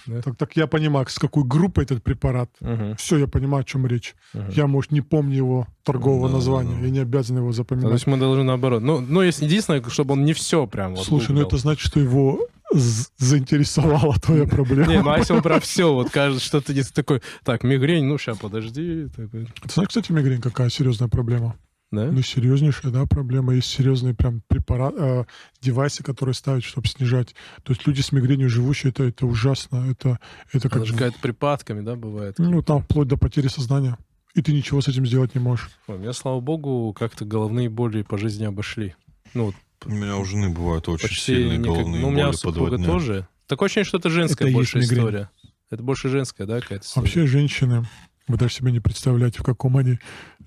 Да. 0.07 0.23
Так, 0.23 0.37
так 0.37 0.57
я 0.57 0.67
понимаю, 0.67 1.07
с 1.09 1.19
какой 1.19 1.45
группой 1.45 1.85
этот 1.85 2.03
препарат. 2.03 2.51
Все, 2.99 3.17
я 3.19 3.27
понимаю, 3.27 3.63
о 3.63 3.65
чем 3.65 3.87
речь. 3.87 4.15
Я, 4.51 4.67
может, 4.67 4.93
не 4.93 5.01
помню 5.01 5.37
его 5.37 5.67
торгового 5.83 6.29
Да, 6.29 6.35
названия. 6.35 6.77
да. 6.77 6.85
Я 6.85 6.91
не 6.91 6.99
обязан 7.01 7.37
его 7.39 7.47
Ну, 7.47 7.53
То 7.53 7.57
запоминать. 7.57 7.93
есть 7.93 8.07
мы 8.07 8.17
должны 8.19 8.43
наоборот. 8.45 8.83
Ну, 8.83 9.01
ну 9.01 9.23
если 9.23 9.45
единственное, 9.47 9.83
чтобы 9.89 10.13
он 10.13 10.25
не 10.25 10.33
все 10.33 10.67
прям 10.67 10.95
вот 10.95 11.05
Слушай, 11.07 11.33
ну 11.33 11.43
это 11.43 11.57
значит, 11.57 11.87
что 11.87 12.01
его 12.01 12.41
заинтересовала 12.79 14.15
твоя 14.19 14.47
проблема. 14.47 14.87
Не, 14.87 15.03
ну 15.03 15.11
а 15.11 15.19
если 15.19 15.33
он 15.33 15.43
про 15.43 15.61
все, 15.61 15.93
вот 15.93 16.11
кажется, 16.11 16.45
что 16.45 16.61
ты 16.61 16.75
не 16.75 16.83
такой, 16.83 17.23
так, 17.45 17.65
мигрень, 17.65 18.05
ну, 18.05 18.19
сейчас, 18.19 18.39
подожди. 18.39 19.09
такой, 19.09 19.47
Ты 19.63 19.71
знаешь, 19.73 19.89
кстати, 19.89 20.13
мигрень 20.13 20.41
какая 20.41 20.69
серьезная 20.71 21.09
проблема? 21.09 21.57
Да? 21.93 22.11
Ну, 22.11 22.21
серьезнейшая, 22.21 22.91
да, 22.91 23.07
проблема. 23.07 23.55
Есть 23.55 23.69
серьезные 23.69 24.13
прям 24.13 24.43
препараты, 24.49 25.27
девайсы, 25.61 26.03
которые 26.03 26.35
ставят, 26.35 26.65
чтобы 26.65 26.89
снижать. 26.89 27.35
То 27.63 27.73
есть 27.73 27.87
люди 27.87 28.01
с 28.01 28.11
мигренью 28.11 28.51
живущие, 28.51 28.91
это, 28.91 29.05
это 29.05 29.25
ужасно. 29.25 29.89
Это, 29.89 30.19
это 30.53 30.69
как... 30.69 30.79
Она 30.79 30.85
же 30.85 30.93
какая-то 30.95 31.19
припадками, 31.21 31.83
да, 31.83 31.95
бывает? 31.95 32.35
Ну, 32.39 32.61
там 32.63 32.83
вплоть 32.83 33.07
до 33.07 33.17
потери 33.17 33.47
сознания. 33.47 33.97
и 34.37 34.43
ты 34.43 34.53
ничего 34.53 34.83
с 34.83 34.89
этим 34.89 35.07
сделать 35.07 35.35
не 35.35 35.41
можешь. 35.41 35.71
Ой, 35.87 35.99
меня, 35.99 36.13
слава 36.13 36.41
богу, 36.41 36.95
как-то 36.97 37.25
головные 37.25 37.71
боли 37.71 38.03
по 38.03 38.19
жизни 38.19 38.45
обошли. 38.45 38.95
Ну, 39.33 39.47
вот 39.47 39.55
У 39.85 39.91
меня 39.91 40.17
у 40.17 40.25
жены 40.25 40.49
бывают 40.51 40.89
очень 40.89 41.09
почти 41.09 41.35
сильные 41.37 41.59
никак- 41.59 41.73
головные 41.75 42.01
Ну, 42.01 42.09
у 42.09 42.11
меня 42.11 42.29
у 42.29 42.33
боли 42.33 42.41
по 42.43 42.53
два 42.53 42.71
дня. 42.77 42.87
тоже. 42.87 43.29
Такое 43.47 43.67
ощущение, 43.67 43.85
что 43.85 43.99
это 43.99 44.11
женская 44.11 44.45
Это 44.47 44.55
больше 44.55 44.79
история. 44.81 45.31
Это 45.71 45.83
больше 45.83 46.09
женская, 46.09 46.47
да, 46.47 46.61
какая-то 46.61 46.85
история? 46.85 47.03
Вообще 47.05 47.27
женщины, 47.27 47.87
вы 48.29 48.37
даже 48.37 48.55
себе 48.55 48.73
не 48.73 48.81
представляете, 48.81 49.39
в 49.41 49.43
каком 49.45 49.77
они 49.77 49.99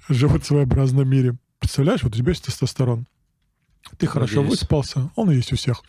живут 0.09 0.43
в 0.43 0.47
своеобразном 0.47 1.07
мире. 1.07 1.37
Представляешь, 1.59 2.03
вот 2.03 2.13
у 2.13 2.17
тебя 2.17 2.29
есть 2.31 2.43
тестостерон. 2.45 3.05
Ты 3.97 4.07
хорошо 4.07 4.37
Надеюсь. 4.41 4.61
выспался, 4.61 5.09
он 5.15 5.31
и 5.31 5.35
есть 5.35 5.53
у 5.53 5.55
всех. 5.55 5.81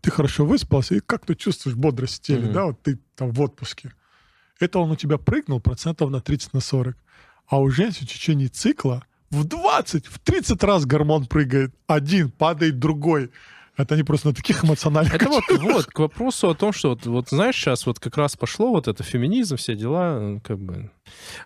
Ты 0.00 0.10
хорошо 0.10 0.44
выспался, 0.44 0.96
и 0.96 1.00
как 1.00 1.24
ты 1.26 1.34
чувствуешь 1.34 1.76
бодрость 1.76 2.16
в 2.18 2.20
теле, 2.22 2.44
Мгм. 2.46 2.52
да, 2.52 2.64
вот 2.66 2.82
ты 2.82 2.98
там 3.14 3.30
в 3.30 3.40
отпуске. 3.40 3.92
Это 4.60 4.80
он 4.80 4.90
у 4.90 4.96
тебя 4.96 5.18
прыгнул 5.18 5.60
процентов 5.60 6.10
на 6.10 6.20
30 6.20 6.52
на 6.52 6.60
40. 6.60 6.96
А 7.46 7.60
у 7.60 7.70
женщин 7.70 8.06
в 8.06 8.10
течение 8.10 8.48
цикла 8.48 9.04
в 9.30 9.44
20, 9.44 10.06
в 10.06 10.18
30 10.18 10.62
раз 10.64 10.86
гормон 10.86 11.26
прыгает. 11.26 11.74
Один, 11.86 12.30
падает 12.30 12.78
другой. 12.78 13.30
Это 13.76 13.94
они 13.94 14.02
просто 14.02 14.28
на 14.28 14.34
таких 14.34 14.64
эмоциональных... 14.64 15.14
Это 15.14 15.28
вот, 15.28 15.44
вот, 15.60 15.86
к 15.86 15.98
вопросу 16.00 16.50
о 16.50 16.54
том, 16.54 16.72
что 16.72 16.90
вот, 16.90 17.06
вот 17.06 17.28
знаешь, 17.28 17.54
сейчас 17.54 17.86
вот 17.86 18.00
как 18.00 18.16
раз 18.16 18.36
пошло 18.36 18.70
вот 18.70 18.88
это 18.88 19.04
феминизм, 19.04 19.56
все 19.56 19.76
дела, 19.76 20.40
как 20.42 20.58
бы, 20.58 20.90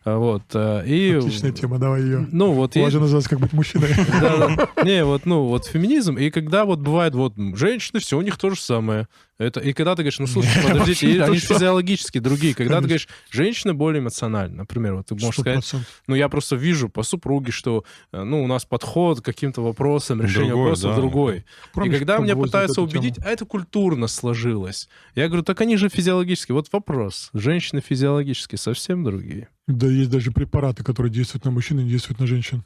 вот, 0.05 0.43
э, 0.55 0.85
и... 0.87 1.15
Отличная 1.15 1.53
тема, 1.53 1.79
давай 1.79 2.03
ее. 2.03 2.27
Ну, 2.31 2.53
вот 2.53 2.77
есть... 2.77 2.93
же 2.93 3.01
называется 3.01 3.31
«Как 3.31 3.41
быть 3.41 3.53
мужчиной». 3.53 3.89
Да, 4.21 4.69
да. 4.77 4.85
Не, 4.85 5.05
вот, 5.05 5.27
ну, 5.27 5.47
вот 5.47 5.67
феминизм, 5.67 6.17
и 6.17 6.31
когда 6.31 6.65
вот 6.65 6.81
бывает, 6.81 7.15
вот, 7.15 7.35
женщины, 7.55 8.01
все 8.01 8.19
у 8.19 8.23
них 8.23 8.37
то 8.37 8.51
же 8.51 8.57
самое. 8.57 9.09
Это, 9.39 9.61
и 9.61 9.73
когда 9.73 9.97
ты 9.97 10.03
говоришь, 10.03 10.19
ну, 10.19 10.27
слушай, 10.27 10.51
Не, 10.63 10.71
подождите, 10.71 11.11
и 11.11 11.19
они 11.19 11.39
физиологически 11.39 12.19
другие. 12.19 12.55
Когда 12.55 12.77
ты 12.77 12.83
говоришь, 12.83 13.09
женщина 13.31 13.75
более 13.75 14.01
эмоциональна, 14.01 14.59
например, 14.59 14.95
вот 14.95 15.07
ты 15.07 15.15
можешь 15.15 15.41
сказать, 15.41 15.65
100%. 15.65 15.81
ну, 16.07 16.15
я 16.15 16.29
просто 16.29 16.57
вижу 16.57 16.89
по 16.89 17.03
супруге, 17.03 17.51
что, 17.51 17.85
э, 18.13 18.23
ну, 18.23 18.43
у 18.43 18.47
нас 18.47 18.65
подход 18.65 19.21
к 19.21 19.25
каким-то 19.25 19.63
вопросам, 19.63 20.23
решение 20.23 20.51
Другой, 20.51 20.65
вопросов 20.65 20.91
да. 20.91 20.97
другой. 20.97 21.45
Помнишь, 21.73 21.97
и 21.97 21.99
когда 21.99 22.19
меня 22.19 22.37
пытаются 22.37 22.83
убедить, 22.83 23.19
а 23.25 23.31
это 23.31 23.45
культурно 23.45 24.07
сложилось. 24.07 24.89
Я 25.15 25.27
говорю, 25.27 25.43
так 25.43 25.61
они 25.61 25.77
же 25.77 25.89
физиологически. 25.89 26.53
Вот 26.53 26.69
вопрос. 26.73 27.31
Женщины 27.33 27.81
физиологически 27.81 28.57
совсем 28.57 29.03
другие. 29.03 29.49
Да, 29.69 29.87
есть 29.87 30.11
даже 30.11 30.33
препараты, 30.33 30.83
которые 30.83 31.13
действуют 31.13 31.45
на 31.45 31.51
мужчин 31.51 31.79
и 31.81 31.85
не 31.85 31.91
действуют 31.91 32.21
на 32.21 32.27
женщин. 32.27 32.65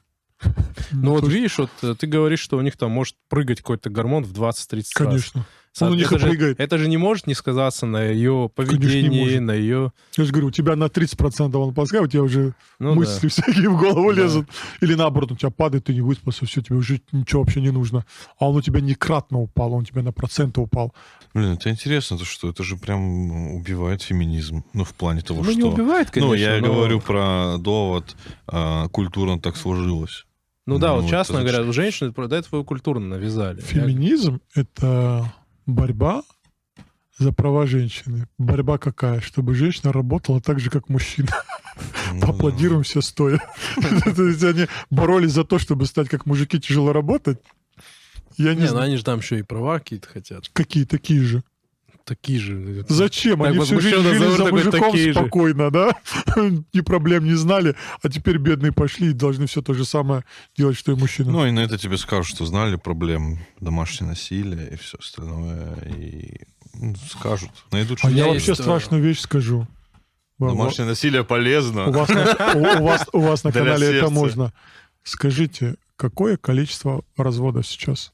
Ну 0.92 1.12
вот 1.12 1.26
видишь, 1.28 1.58
вот 1.58 1.70
э, 1.82 1.94
ты 1.98 2.06
говоришь, 2.06 2.40
что 2.40 2.58
у 2.58 2.60
них 2.60 2.76
там 2.76 2.90
может 2.90 3.16
прыгать 3.28 3.58
какой-то 3.58 3.88
гормон 3.88 4.24
в 4.24 4.32
20-30 4.32 4.76
раз. 4.76 4.92
Конечно. 4.94 5.46
Он 5.84 5.92
у 5.92 5.94
них 5.94 6.06
это 6.06 6.16
и 6.16 6.18
же, 6.18 6.26
прыгает. 6.26 6.60
Это 6.60 6.78
же 6.78 6.88
не 6.88 6.96
может 6.96 7.26
не 7.26 7.34
сказаться 7.34 7.84
на 7.86 8.02
ее 8.04 8.50
поведении, 8.54 9.38
на 9.38 9.52
ее... 9.52 9.92
Я 10.16 10.24
же 10.24 10.30
говорю, 10.32 10.48
у 10.48 10.50
тебя 10.50 10.74
на 10.76 10.84
30% 10.84 11.54
он 11.56 11.74
пускай, 11.74 12.00
у 12.00 12.06
тебя 12.06 12.22
уже 12.22 12.54
Ну, 12.78 12.94
мысли 12.94 13.28
всякие 13.28 13.68
в 13.68 13.78
голову 13.78 14.14
Да. 14.14 14.22
лезут. 14.22 14.48
Или 14.80 14.94
наоборот, 14.94 15.32
у 15.32 15.36
тебя 15.36 15.50
падает, 15.50 15.84
ты 15.84 15.94
не 15.94 16.00
выспался, 16.00 16.46
все, 16.46 16.62
тебе 16.62 16.76
уже 16.76 17.00
ничего 17.12 17.42
вообще 17.42 17.60
не 17.60 17.70
нужно. 17.70 18.06
А 18.38 18.48
он 18.48 18.56
у 18.56 18.62
тебя 18.62 18.80
не 18.80 18.94
кратно 18.94 19.38
упал, 19.40 19.72
он 19.74 19.82
у 19.82 19.84
тебя 19.84 20.02
на 20.02 20.12
проценты 20.12 20.60
упал. 20.60 20.94
Блин, 21.34 21.52
это 21.52 21.68
интересно, 21.70 22.16
то 22.16 22.24
что 22.24 22.48
это 22.48 22.62
же 22.62 22.76
прям 22.76 23.54
убивает 23.56 24.00
феминизм. 24.02 24.64
Ну, 24.72 24.84
в 24.84 24.94
плане 24.94 25.20
того, 25.20 25.40
да. 25.42 25.46
Ну, 25.46 25.52
что... 25.52 25.60
не 25.60 25.68
убивает, 25.68 26.10
конечно. 26.10 26.28
ну, 26.28 26.34
я 26.34 26.58
но- 26.60 26.66
говорю 26.72 27.00
про 27.00 27.56
довод, 27.58 28.16
а, 28.46 28.88
культурно 28.88 29.38
так 29.38 29.56
сложилось. 29.56 30.24
Ну 30.66 30.78
да, 30.78 30.88
Ну, 30.88 30.94
вот 30.96 31.00
это 31.02 31.10
частно 31.10 31.36
зачем? 31.40 31.52
говорят, 31.52 31.74
женщины 31.74 32.12
до 32.12 32.34
этого 32.36 32.64
культурно 32.64 33.06
навязали. 33.06 33.58
Я- 33.60 33.62
Феминизм— 33.66 34.40
это 34.54 35.32
борьба 35.66 36.22
за 37.18 37.32
права 37.32 37.66
женщины. 37.66 38.28
Борьба 38.38 38.78
какая? 38.78 39.20
Чтобы 39.20 39.54
женщина 39.54 39.92
работала 39.92 40.40
так 40.40 40.60
же, 40.60 40.70
как 40.70 40.88
мужчина. 40.88 41.28
Ну, 42.12 42.20
Поаплодируем 42.20 42.82
все 42.84 43.00
стоя. 43.02 43.38
То 44.16 44.22
есть 44.24 44.42
они 44.44 44.66
боролись 44.90 45.32
за 45.32 45.44
то, 45.44 45.58
чтобы 45.58 45.86
стать 45.86 46.08
как 46.08 46.24
мужики, 46.24 46.58
тяжело 46.60 46.92
работать. 46.92 47.38
Я 48.38 48.54
не 48.54 48.60
Не, 48.60 48.62
ну 48.66 48.70
знаю, 48.70 48.86
они 48.86 48.96
же 48.96 49.04
там 49.04 49.18
еще 49.20 49.38
и 49.38 49.42
права 49.42 49.78
какие-то 49.78 50.08
хотят. 50.08 50.48
какие 50.52 50.84
такие 50.84 51.20
же. 51.22 51.42
Такие 52.06 52.38
же. 52.38 52.84
Зачем? 52.88 53.40
Так 53.40 53.48
Они 53.48 53.58
всю 53.58 53.80
жизнь 53.80 54.00
жили 54.00 54.36
за 54.36 54.46
мужиком 54.46 54.92
такие 54.92 55.12
же. 55.12 55.18
спокойно, 55.18 55.72
да? 55.72 55.96
Ни 56.72 56.80
проблем 56.80 57.24
не 57.24 57.34
знали, 57.34 57.74
а 58.00 58.08
теперь 58.08 58.38
бедные 58.38 58.70
пошли 58.70 59.10
и 59.10 59.12
должны 59.12 59.46
все 59.48 59.60
то 59.60 59.74
же 59.74 59.84
самое 59.84 60.24
делать, 60.56 60.76
что 60.76 60.92
и 60.92 60.94
мужчины. 60.94 61.32
Ну, 61.32 61.44
и 61.44 61.50
на 61.50 61.60
это 61.60 61.76
тебе 61.78 61.98
скажут, 61.98 62.28
что 62.36 62.46
знали 62.46 62.76
проблем 62.76 63.40
домашнее 63.58 64.10
насилие 64.10 64.74
и 64.74 64.76
все 64.76 64.98
остальное. 64.98 65.74
И 65.98 66.42
ну, 66.74 66.94
скажут. 67.10 67.50
Найдут, 67.72 67.98
а 68.04 68.08
что 68.08 68.10
я 68.10 68.26
есть, 68.32 68.46
вообще 68.46 68.62
страшную 68.62 69.02
вещь 69.02 69.18
скажу. 69.18 69.66
Домашнее 70.38 70.86
насилие 70.86 71.24
полезно. 71.24 71.88
У 71.88 71.92
вас, 71.92 72.08
на- 72.08 72.52
у- 72.54 72.82
у 72.82 72.86
вас, 72.86 73.08
у 73.12 73.18
вас 73.20 73.42
на 73.42 73.50
канале 73.50 73.98
это 73.98 74.10
можно. 74.10 74.52
Скажите, 75.02 75.74
какое 75.96 76.36
количество 76.36 77.02
разводов 77.16 77.66
сейчас? 77.66 78.12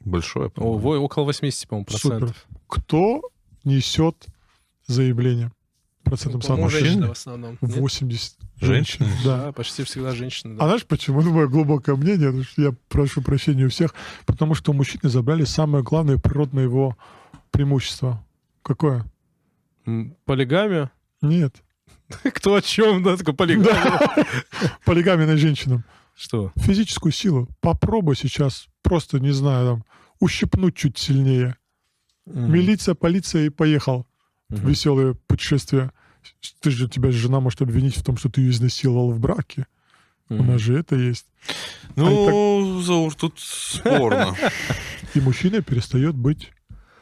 Большое. 0.00 0.50
О, 0.56 0.76
около 0.98 1.24
80, 1.24 1.68
по-моему, 1.68 1.86
Супер. 1.90 2.34
Кто 2.68 3.22
несет 3.64 4.26
заявление? 4.86 5.50
Процентом 6.04 6.40
По-моему, 6.40 6.70
соотношения? 6.70 6.90
женщины 6.90 7.08
в 7.08 7.12
основном. 7.12 7.58
Нет? 7.60 7.76
80. 7.76 8.36
Женщины? 8.60 9.08
Да. 9.24 9.44
Да, 9.44 9.52
почти 9.52 9.84
всегда 9.84 10.14
женщины. 10.14 10.54
А 10.54 10.58
да. 10.58 10.66
знаешь 10.66 10.86
почему? 10.86 11.20
Ну, 11.22 11.32
мое 11.32 11.48
глубокое 11.48 11.96
мнение, 11.96 12.28
потому 12.28 12.44
что 12.44 12.62
я 12.62 12.74
прошу 12.88 13.22
прощения 13.22 13.66
у 13.66 13.68
всех, 13.68 13.94
потому 14.26 14.54
что 14.54 14.72
у 14.72 14.74
мужчины 14.74 15.08
забрали 15.08 15.44
самое 15.44 15.84
главное 15.84 16.18
природное 16.18 16.64
его 16.64 16.96
преимущество. 17.50 18.24
Какое? 18.62 19.04
Полигамия? 20.24 20.90
Нет. 21.20 21.56
Кто 22.22 22.54
о 22.54 22.62
чем? 22.62 23.02
Да, 23.02 23.16
такой 23.16 23.34
полигамия. 23.34 24.26
Полигамия 24.84 25.26
на 25.26 25.36
женщинам. 25.36 25.84
Что? 26.14 26.52
Физическую 26.56 27.12
силу. 27.12 27.48
Попробуй 27.60 28.16
сейчас 28.16 28.66
просто, 28.82 29.20
не 29.20 29.30
знаю, 29.30 29.66
там, 29.66 29.84
ущипнуть 30.20 30.74
чуть 30.74 30.98
сильнее. 30.98 31.56
Мгм. 32.32 32.52
Милиция, 32.52 32.94
полиция 32.94 33.46
и 33.46 33.48
поехал. 33.50 34.06
Мгм. 34.48 34.66
Веселое 34.68 35.14
путешествие. 35.26 35.90
Ты 36.60 36.70
же, 36.70 36.88
тебя 36.88 37.10
жена 37.10 37.40
может 37.40 37.62
обвинить 37.62 37.96
в 37.96 38.04
том, 38.04 38.16
что 38.16 38.28
ты 38.28 38.40
ее 38.42 38.50
изнасиловал 38.50 39.10
в 39.12 39.20
браке. 39.20 39.66
У 40.28 40.34
Мгм. 40.34 40.46
нас 40.48 40.60
же 40.60 40.78
это 40.78 40.94
есть. 40.96 41.26
Ну, 41.96 42.80
Заур, 42.82 43.14
тут 43.14 43.34
спорно. 43.38 44.34
И 45.14 45.20
мужчина 45.20 45.62
перестает 45.62 46.14
быть 46.14 46.52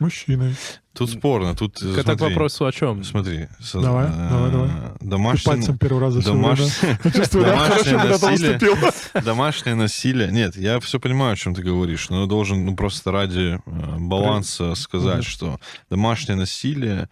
мужчиной. 0.01 0.55
Тут 0.95 1.11
спорно. 1.11 1.55
Тут, 1.55 1.83
э, 1.83 1.93
Это 1.93 2.15
к 2.15 2.19
смотри, 2.19 2.27
вопросу 2.35 2.65
о 2.67 2.73
чем? 2.73 3.05
Смотри. 3.05 3.49
со- 3.61 3.81
Давай, 3.81 4.07
э, 4.07 4.29
давай, 4.31 4.51
давай. 4.51 4.69
Ты 4.99 5.07
Домашнее, 5.07 5.45
пальцем 5.45 5.79
первый 5.79 6.01
раз 6.01 6.15
за 6.15 6.21
всё 6.23 6.33
время. 6.33 6.45
домашнее, 6.57 6.99
Я 7.05 7.11
чувствую, 7.11 7.45
да, 7.45 7.51
домашнее 7.53 7.99
хорошо, 7.99 8.19
ты 8.19 8.31
насилие. 8.31 8.93
домашнее 9.25 9.75
насилие. 9.75 10.33
Нет, 10.33 10.57
я 10.57 10.81
все 10.81 10.99
понимаю, 10.99 11.33
о 11.35 11.37
чем 11.37 11.55
ты 11.55 11.63
говоришь, 11.63 12.09
но 12.09 12.23
я 12.23 12.27
должен 12.27 12.65
ну, 12.65 12.75
просто 12.75 13.13
ради 13.13 13.61
э, 13.67 13.97
баланса 13.99 14.75
сказать, 14.75 15.25
что 15.25 15.59
домашнее 15.91 16.37
насилие 16.37 17.09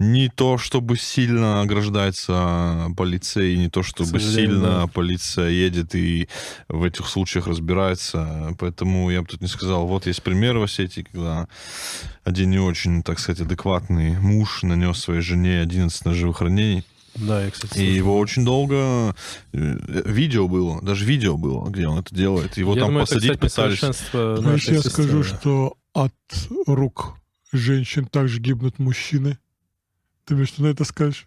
не 0.00 0.28
то, 0.30 0.56
чтобы 0.56 0.96
сильно 0.96 1.60
ограждается 1.60 2.86
полицией, 2.96 3.58
не 3.58 3.68
то, 3.68 3.82
чтобы 3.82 4.18
сильно 4.18 4.60
да. 4.80 4.86
полиция 4.86 5.50
едет 5.50 5.94
и 5.94 6.26
в 6.68 6.82
этих 6.84 7.06
случаях 7.06 7.46
разбирается. 7.46 8.56
Поэтому 8.58 9.10
я 9.10 9.20
бы 9.20 9.28
тут 9.28 9.42
не 9.42 9.46
сказал, 9.46 9.86
вот 9.86 10.06
есть 10.06 10.22
пример 10.22 10.56
в 10.56 10.62
Осетии, 10.62 11.02
когда 11.02 11.48
один 12.24 12.50
не 12.50 12.58
очень, 12.58 13.02
так 13.02 13.18
сказать, 13.18 13.42
адекватный 13.42 14.18
муж 14.18 14.62
нанес 14.62 14.96
своей 14.98 15.20
жене 15.20 15.60
11 15.60 16.04
ножевых 16.06 16.40
ранений. 16.40 16.82
Да, 17.16 17.44
я, 17.44 17.50
кстати, 17.50 17.72
И 17.72 17.76
слышал. 17.76 17.94
его 17.96 18.18
очень 18.18 18.44
долго... 18.44 19.14
э, 19.52 20.02
Видео 20.06 20.48
было, 20.48 20.80
даже 20.80 21.04
видео 21.04 21.36
было, 21.36 21.68
где 21.68 21.86
он 21.86 21.98
это 21.98 22.14
делает. 22.14 22.56
Его 22.56 22.72
Я 22.74 22.80
там 22.80 22.88
думаю, 22.90 23.04
это, 23.04 23.14
посадить 23.16 23.38
кстати, 23.38 23.76
пытались. 24.12 24.68
я 24.68 24.80
скажу, 24.82 25.22
что 25.24 25.76
от 25.92 26.14
рук 26.66 27.16
женщин 27.52 28.06
также 28.06 28.40
гибнут 28.40 28.78
мужчины. 28.78 29.38
Ты 30.26 30.34
мне 30.36 30.44
что 30.46 30.62
на 30.62 30.68
это 30.68 30.84
скажешь? 30.84 31.26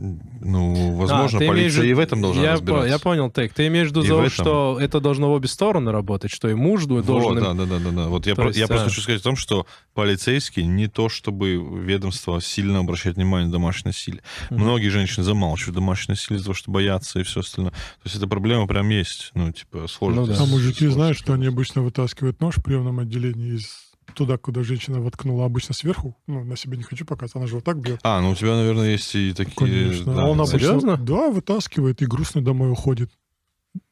Ну, 0.00 0.94
возможно, 0.94 1.38
А, 1.38 1.40
ты 1.40 1.46
имеешь 1.46 1.72
полиция 1.74 1.82
в- 1.82 1.86
и 1.86 1.92
в 1.94 1.98
этом 1.98 2.22
должна 2.22 2.40
я, 2.40 2.52
разбираться. 2.52 2.86
по- 2.86 2.88
я 2.88 2.98
понял, 3.00 3.30
Тейк. 3.32 3.52
Ты 3.52 3.66
имеешь 3.66 3.88
в 3.88 3.90
виду, 3.90 4.02
этом. 4.02 4.30
что 4.30 4.78
это 4.80 5.00
должно 5.00 5.28
в 5.28 5.32
обе 5.32 5.48
стороны 5.48 5.90
работать, 5.90 6.30
что 6.30 6.48
и 6.48 6.54
муж 6.54 6.84
должен... 6.84 7.04
Вот, 7.14 7.36
им- 7.36 7.42
да, 7.42 7.52
да, 7.54 7.64
да, 7.66 7.78
да, 7.80 7.90
да. 7.90 8.08
Вот 8.08 8.24
я, 8.28 8.36
про- 8.36 8.46
есть, 8.46 8.58
я 8.60 8.68
просто 8.68 8.86
а. 8.86 8.88
хочу 8.90 9.00
сказать 9.00 9.20
о 9.22 9.24
том, 9.24 9.34
что 9.34 9.66
полицейские 9.94 10.66
не 10.66 10.86
то, 10.86 11.08
чтобы 11.08 11.56
ведомство 11.56 12.40
сильно 12.40 12.78
обращает 12.78 13.16
внимание 13.16 13.46
на 13.46 13.52
домашнее 13.52 13.88
насилие. 13.90 14.22
Мгм. 14.50 14.62
Многие 14.62 14.88
женщины 14.90 15.24
замалчивают 15.24 15.74
домашнее 15.74 16.12
насилие 16.12 16.36
из-за 16.36 16.44
того, 16.44 16.54
что 16.54 16.70
боятся 16.70 17.18
и 17.18 17.24
все 17.24 17.40
остальное. 17.40 17.72
То 17.72 17.78
есть 18.04 18.14
эта 18.14 18.28
проблема 18.28 18.68
прям 18.68 18.88
есть. 18.90 19.32
Ну, 19.34 19.50
типа, 19.50 19.88
сложно. 19.88 20.20
Ну 20.20 20.26
да. 20.28 20.36
А 20.40 20.46
мужики 20.46 20.86
знают, 20.86 21.18
что 21.18 21.32
они 21.32 21.46
обычно 21.46 21.82
вытаскивают 21.82 22.40
нож 22.40 22.58
в 22.58 22.62
приемном 22.62 23.00
отделении 23.00 23.56
из 23.56 23.87
туда, 24.14 24.38
куда 24.38 24.62
женщина 24.62 25.00
воткнула 25.00 25.44
обычно 25.44 25.74
сверху. 25.74 26.16
Ну, 26.26 26.44
на 26.44 26.56
себе 26.56 26.76
не 26.76 26.82
хочу 26.82 27.04
показывать, 27.04 27.36
она 27.36 27.46
же 27.46 27.56
вот 27.56 27.64
так 27.64 27.78
бьет. 27.78 28.00
А, 28.02 28.20
ну 28.20 28.30
у 28.30 28.34
тебя, 28.34 28.56
наверное, 28.56 28.90
есть 28.90 29.14
и 29.14 29.32
такие... 29.32 29.54
Конечно. 29.56 30.14
да, 30.14 30.22
А 30.22 30.26
он 30.26 30.40
обычно, 30.40 30.58
Серьезно? 30.58 30.96
Да, 30.96 31.30
вытаскивает 31.30 32.02
и 32.02 32.06
грустно 32.06 32.42
домой 32.42 32.70
уходит. 32.70 33.10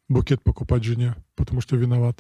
Букет 0.09 0.43
покупать 0.43 0.85
жене. 0.85 1.17
Потому 1.37 1.61
что 1.61 1.77
виноват. 1.77 2.19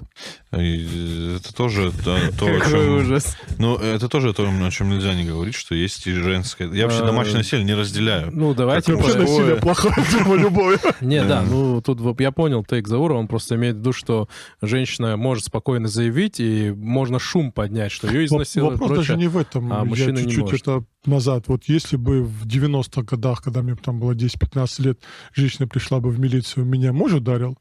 И 0.56 1.36
Это 1.36 1.54
тоже 1.54 1.90
то, 1.92 2.18
то, 2.38 2.46
о 2.46 2.60
чем... 2.70 2.96
ужас. 2.98 3.36
Ну, 3.58 3.76
это 3.76 4.08
тоже 4.08 4.32
то, 4.34 4.46
о 4.48 4.70
чем 4.70 4.90
нельзя 4.90 5.14
не 5.14 5.24
говорить, 5.24 5.54
что 5.54 5.74
есть 5.74 6.06
и 6.06 6.12
женское. 6.12 6.70
Я 6.72 6.84
вообще 6.84 7.02
А, 7.02 7.06
домашнее 7.06 7.38
насилие 7.38 7.64
не 7.64 7.74
разделяю. 7.74 8.30
Ну, 8.32 8.54
давайте... 8.54 8.94
Вообще 8.94 9.18
насилие 9.18 9.56
плохое, 9.56 9.94
тема 10.12 10.36
любое. 10.36 10.78
Не, 11.00 11.22
да, 11.22 11.40
Да. 11.40 11.42
ну 11.42 11.80
тут 11.80 11.98
я 12.20 12.30
понял 12.30 12.64
тейк 12.64 12.86
Заура, 12.88 13.14
он 13.14 13.26
просто 13.28 13.56
имеет 13.56 13.76
в 13.76 13.78
виду, 13.80 13.92
что 13.92 14.28
женщина 14.62 15.16
может 15.16 15.44
спокойно 15.44 15.88
заявить, 15.88 16.40
и 16.40 16.70
можно 16.70 17.18
шум 17.18 17.52
поднять, 17.52 17.92
что 17.92 18.08
ее 18.08 18.26
изнасилуют. 18.26 18.78
Вопрос 18.78 18.98
даже 18.98 19.16
не 19.16 19.28
в 19.28 19.36
этом. 19.36 19.72
а 19.72 19.78
Я 19.78 19.84
мужчина 19.84 20.18
не 20.18 20.24
чуть-чуть 20.30 20.42
может. 20.46 20.62
это 20.62 20.84
назад. 21.06 21.44
Вот 21.46 21.64
если 21.64 21.96
бы 21.96 22.22
в 22.22 22.46
90-х 22.46 23.02
годах, 23.02 23.42
когда 23.42 23.62
мне 23.62 23.76
там 23.76 24.00
было 24.00 24.12
10-15 24.12 24.82
лет, 24.82 25.00
женщина 25.34 25.66
пришла 25.68 26.00
бы 26.00 26.10
в 26.10 26.18
милицию, 26.18 26.66
меня 26.66 26.92
муж 26.92 27.12
ударил, 27.12 27.56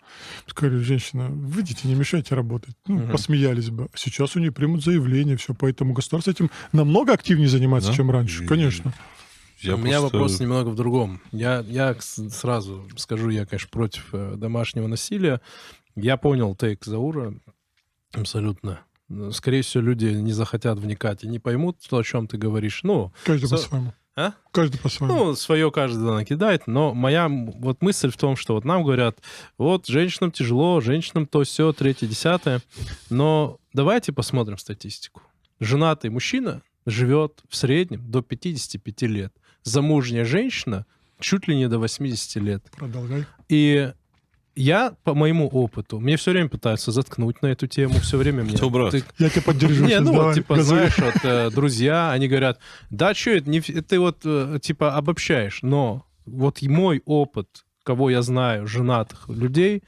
сказали, 0.48 0.78
женщина, 0.80 1.30
выйдите, 1.46 1.88
не 1.88 1.96
мешайте 1.96 2.36
работать. 2.36 2.76
Ну, 2.88 2.96
Мгм. 3.00 3.12
посмеялись 3.12 3.70
бы. 3.70 3.88
Сейчас 3.96 4.36
у 4.36 4.40
нее 4.40 4.52
примут 4.52 4.84
заявление, 4.84 5.38
все. 5.38 5.54
Поэтому 5.54 5.94
государство 5.94 6.32
этим 6.32 6.50
намного 6.74 7.14
активнее 7.14 7.48
занимается, 7.48 7.90
Да? 7.92 7.96
чем 7.96 8.12
раньше. 8.12 8.44
И- 8.44 8.48
Конечно. 8.48 8.94
Я 9.62 9.76
У 9.76 9.78
меня 9.78 10.00
просто- 10.00 10.18
вопрос 10.18 10.40
немного 10.40 10.70
в 10.70 10.76
другом. 10.76 11.22
Я, 11.32 11.64
я 11.68 11.96
сразу 12.00 12.86
скажу, 12.98 13.30
я, 13.30 13.46
конечно, 13.46 13.70
против 13.72 14.10
э, 14.14 14.36
домашнего 14.38 14.88
насилия. 14.88 15.40
Я 15.96 16.18
понял 16.18 16.56
тейк 16.56 16.84
Заура 16.84 17.34
абсолютно. 18.14 18.82
Скорее 19.32 19.62
всего, 19.62 19.84
люди 19.84 20.06
не 20.06 20.34
захотят 20.34 20.80
вникать 20.80 21.24
и 21.24 21.28
не 21.28 21.40
поймут, 21.40 21.78
то, 21.88 21.98
о 21.98 22.04
чем 22.04 22.28
ты 22.28 22.38
говоришь. 22.38 22.82
Ну, 22.84 23.14
Каждый 23.24 23.46
Со- 23.48 23.56
по-своему. 23.58 23.94
А? 24.16 24.34
Каждый 24.52 24.80
по-своему. 24.80 25.14
Ну, 25.14 25.36
свое 25.36 25.72
каждый 25.72 26.04
накидает, 26.04 26.68
но 26.68 26.94
моя 26.94 27.28
вот 27.28 27.82
мысль 27.82 28.10
в 28.10 28.18
том, 28.18 28.36
что 28.36 28.54
вот 28.56 28.64
нам 28.64 28.84
говорят, 28.84 29.20
вот 29.58 29.88
женщинам 29.88 30.32
тяжело, 30.32 30.80
женщинам 30.82 31.26
то 31.26 31.44
все, 31.44 31.74
третье, 31.74 32.08
десятое, 32.08 32.62
но 33.10 33.60
давайте 33.74 34.14
посмотрим 34.14 34.58
статистику. 34.58 35.22
Женатый 35.60 36.10
мужчина 36.10 36.62
живет 36.86 37.42
в 37.50 37.56
среднем 37.56 38.10
до 38.10 38.22
55 38.22 39.02
лет. 39.04 39.34
Замужняя 39.64 40.26
женщина 40.26 40.86
чуть 41.20 41.48
ли 41.48 41.56
не 41.56 41.68
до 41.68 41.80
80 41.80 42.36
лет. 42.44 42.64
Продолжай. 42.72 43.26
И 43.50 43.92
я, 44.56 44.96
по 45.04 45.14
моему 45.14 45.48
опыту, 45.48 46.00
мне 46.00 46.18
все 46.18 46.32
время 46.32 46.50
пытаются 46.50 46.92
заткнуть 46.92 47.42
на 47.42 47.48
эту 47.48 47.68
тему, 47.68 47.96
все 47.96 48.18
время 48.18 48.44
мне... 48.44 48.56
Кто, 48.56 48.70
брат? 48.70 48.92
ты- 48.92 49.04
Я 49.18 49.30
тебя 49.30 49.42
поддержу. 49.42 49.86
не, 49.86 50.00
ну 50.00 50.12
вот, 50.12 50.18
давай, 50.18 50.36
типа, 50.36 50.56
газуй. 50.56 50.78
знаешь, 50.78 50.98
вот 50.98 51.16
э, 51.24 51.50
друзья, 51.52 52.12
они 52.12 52.28
говорят, 52.28 52.60
да, 52.90 53.14
что 53.14 53.32
это, 53.32 53.50
не, 53.50 53.62
ты 53.62 54.00
вот, 54.00 54.20
э, 54.24 54.60
типа, 54.62 54.96
обобщаешь, 54.96 55.60
но 55.62 56.06
вот 56.26 56.62
и 56.62 56.70
мой 56.70 57.02
опыт, 57.06 57.66
кого 57.84 58.10
я 58.10 58.22
знаю, 58.22 58.66
женатых 58.68 59.30
людей, 59.30 59.84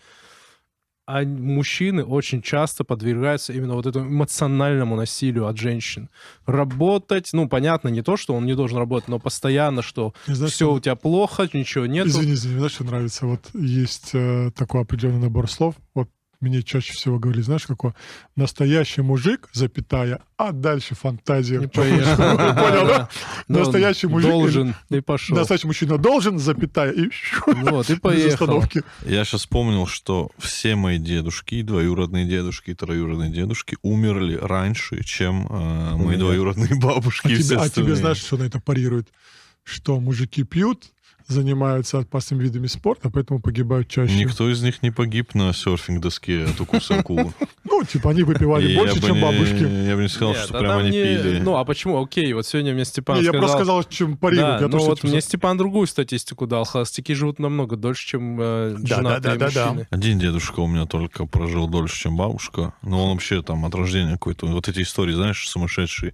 а 1.08 1.24
мужчины 1.24 2.03
очень 2.03 2.41
часто 2.41 2.84
подвергаются 2.84 3.53
именно 3.53 3.76
вот 3.76 3.86
этому 3.86 4.08
эмоциональному 4.10 4.95
насилию 4.97 5.47
от 5.47 5.58
женщин. 5.58 6.10
Работать, 6.45 7.30
ну, 7.34 7.47
понятно, 7.47 7.88
не 7.88 8.01
то, 8.01 8.18
что 8.18 8.34
он 8.34 8.45
не 8.45 8.55
должен 8.55 8.78
работать, 8.78 9.08
но 9.08 9.18
постоянно, 9.18 9.82
что 9.82 10.14
знаешь, 10.28 10.51
все 10.53 10.66
что- 10.66 10.74
у 10.74 10.80
тебя 10.82 10.95
плохо, 10.95 11.49
ничего 11.53 11.86
нет. 11.86 12.08
Извини, 12.08 12.34
извини, 12.34 12.58
знаешь, 12.58 12.74
что 12.74 12.84
нравится? 12.84 13.26
Вот 13.26 13.41
есть 13.53 14.10
э, 14.14 14.51
такой 14.55 14.82
определенный 14.82 15.22
набор 15.22 15.49
слов. 15.49 15.76
Вот 15.95 16.10
мне 16.40 16.62
чаще 16.62 16.94
всего 16.94 17.18
говорили, 17.18 17.42
знаешь, 17.42 17.66
какой? 17.66 17.94
Настоящий 18.36 19.02
мужик, 19.02 19.50
запятая, 19.54 20.22
а 20.38 20.52
дальше 20.52 20.94
фантазия. 20.94 21.60
Не. 21.60 21.68
Понял, 21.68 22.88
да? 22.88 23.10
Да, 23.48 23.60
Настоящий 23.60 24.08
мужик 24.08 24.30
Должен, 24.30 24.76
и 24.90 25.00
пошел. 25.00 25.36
Настоящий 25.36 25.68
мужчина 25.68 25.98
должен, 25.98 26.38
запятая, 26.38 26.92
и 26.92 27.10
Вот, 27.48 27.90
и 27.90 27.96
поехал. 27.96 28.64
Я 29.06 29.26
сейчас 29.26 29.42
вспомнил, 29.42 29.88
что 29.88 30.30
все 30.38 30.76
мои 30.76 31.00
дедушки, 31.00 31.62
двоюродные 31.64 32.26
дедушки 32.26 32.72
и 32.72 32.76
троюродные 32.76 33.32
дедушки 33.32 33.78
умерли 33.82 34.36
раньше, 34.40 35.04
чем 35.04 35.48
э, 35.50 35.96
мои 35.96 36.18
двоюродные 36.18 36.76
бабушки 36.80 37.28
А 37.56 37.70
тебе, 37.70 37.94
а 37.94 37.96
знаешь, 37.96 38.18
что 38.18 38.38
на 38.38 38.44
это 38.44 38.60
парирует? 38.60 39.08
Что 39.64 40.00
мужики 40.00 40.44
пьют, 40.44 40.92
занимаются 41.28 42.00
опасными 42.00 42.44
видами 42.44 42.68
спорта, 42.68 43.10
поэтому 43.10 43.40
погибают 43.40 43.88
чаще. 43.88 44.16
Никто 44.16 44.50
из 44.50 44.62
них 44.62 44.82
не 44.82 44.92
погиб 44.92 45.36
на 45.36 45.54
серфинг-доске 45.54 46.46
от 46.46 46.60
укуса 46.60 47.00
акулы. 47.00 47.34
Ну, 47.66 47.84
типа, 47.84 48.12
они 48.12 48.24
выпивали 48.24 48.76
больше, 48.76 49.02
чем 49.02 49.22
бабушки. 49.22 49.88
Я 49.88 49.96
бы 49.96 50.04
не 50.04 50.08
сказал, 50.08 50.34
что 50.36 50.54
прям 50.58 50.68
там 50.68 50.78
они 50.80 50.92
пили. 50.92 51.40
Ну, 51.40 51.58
а 51.58 51.66
почему? 51.66 52.02
Окей, 52.02 52.32
вот 52.34 52.46
сегодня 52.48 52.74
мне 52.74 52.86
Степан 52.86 53.18
Не, 53.20 53.26
я 53.26 53.32
просто 53.32 53.58
сказал... 53.58 53.82
сказал, 53.82 53.84
чем 53.84 54.18
парируют. 54.18 54.60
Да, 54.60 54.66
Я 54.66 54.68
ну 54.70 54.80
вот 54.80 55.04
мне 55.04 55.22
Степан 55.22 55.58
другую 55.58 55.88
статистику 55.88 56.48
дал. 56.48 56.64
Холостяки 56.64 57.14
живут 57.14 57.40
намного 57.40 57.76
дольше, 57.76 58.08
чем 58.08 58.38
э, 58.40 58.76
Да, 58.80 58.96
женатые 58.98 59.36
да, 59.36 59.36
да, 59.36 59.48
да, 59.48 59.52
да. 59.54 59.66
мужчины. 59.68 59.88
Один 59.90 60.20
дедушка 60.20 60.60
у 60.62 60.68
меня 60.68 60.86
только 60.86 61.26
прожил 61.26 61.68
дольше, 61.68 62.00
чем 62.04 62.16
бабушка. 62.16 62.74
Но 62.82 63.04
он 63.06 63.12
вообще 63.14 63.42
там 63.42 63.66
от 63.66 63.76
рождения 63.76 64.14
какой-то... 64.14 64.46
Вот 64.48 64.68
эти 64.70 64.82
истории, 64.82 65.14
знаешь, 65.14 65.48
сумасшедшие. 65.48 66.14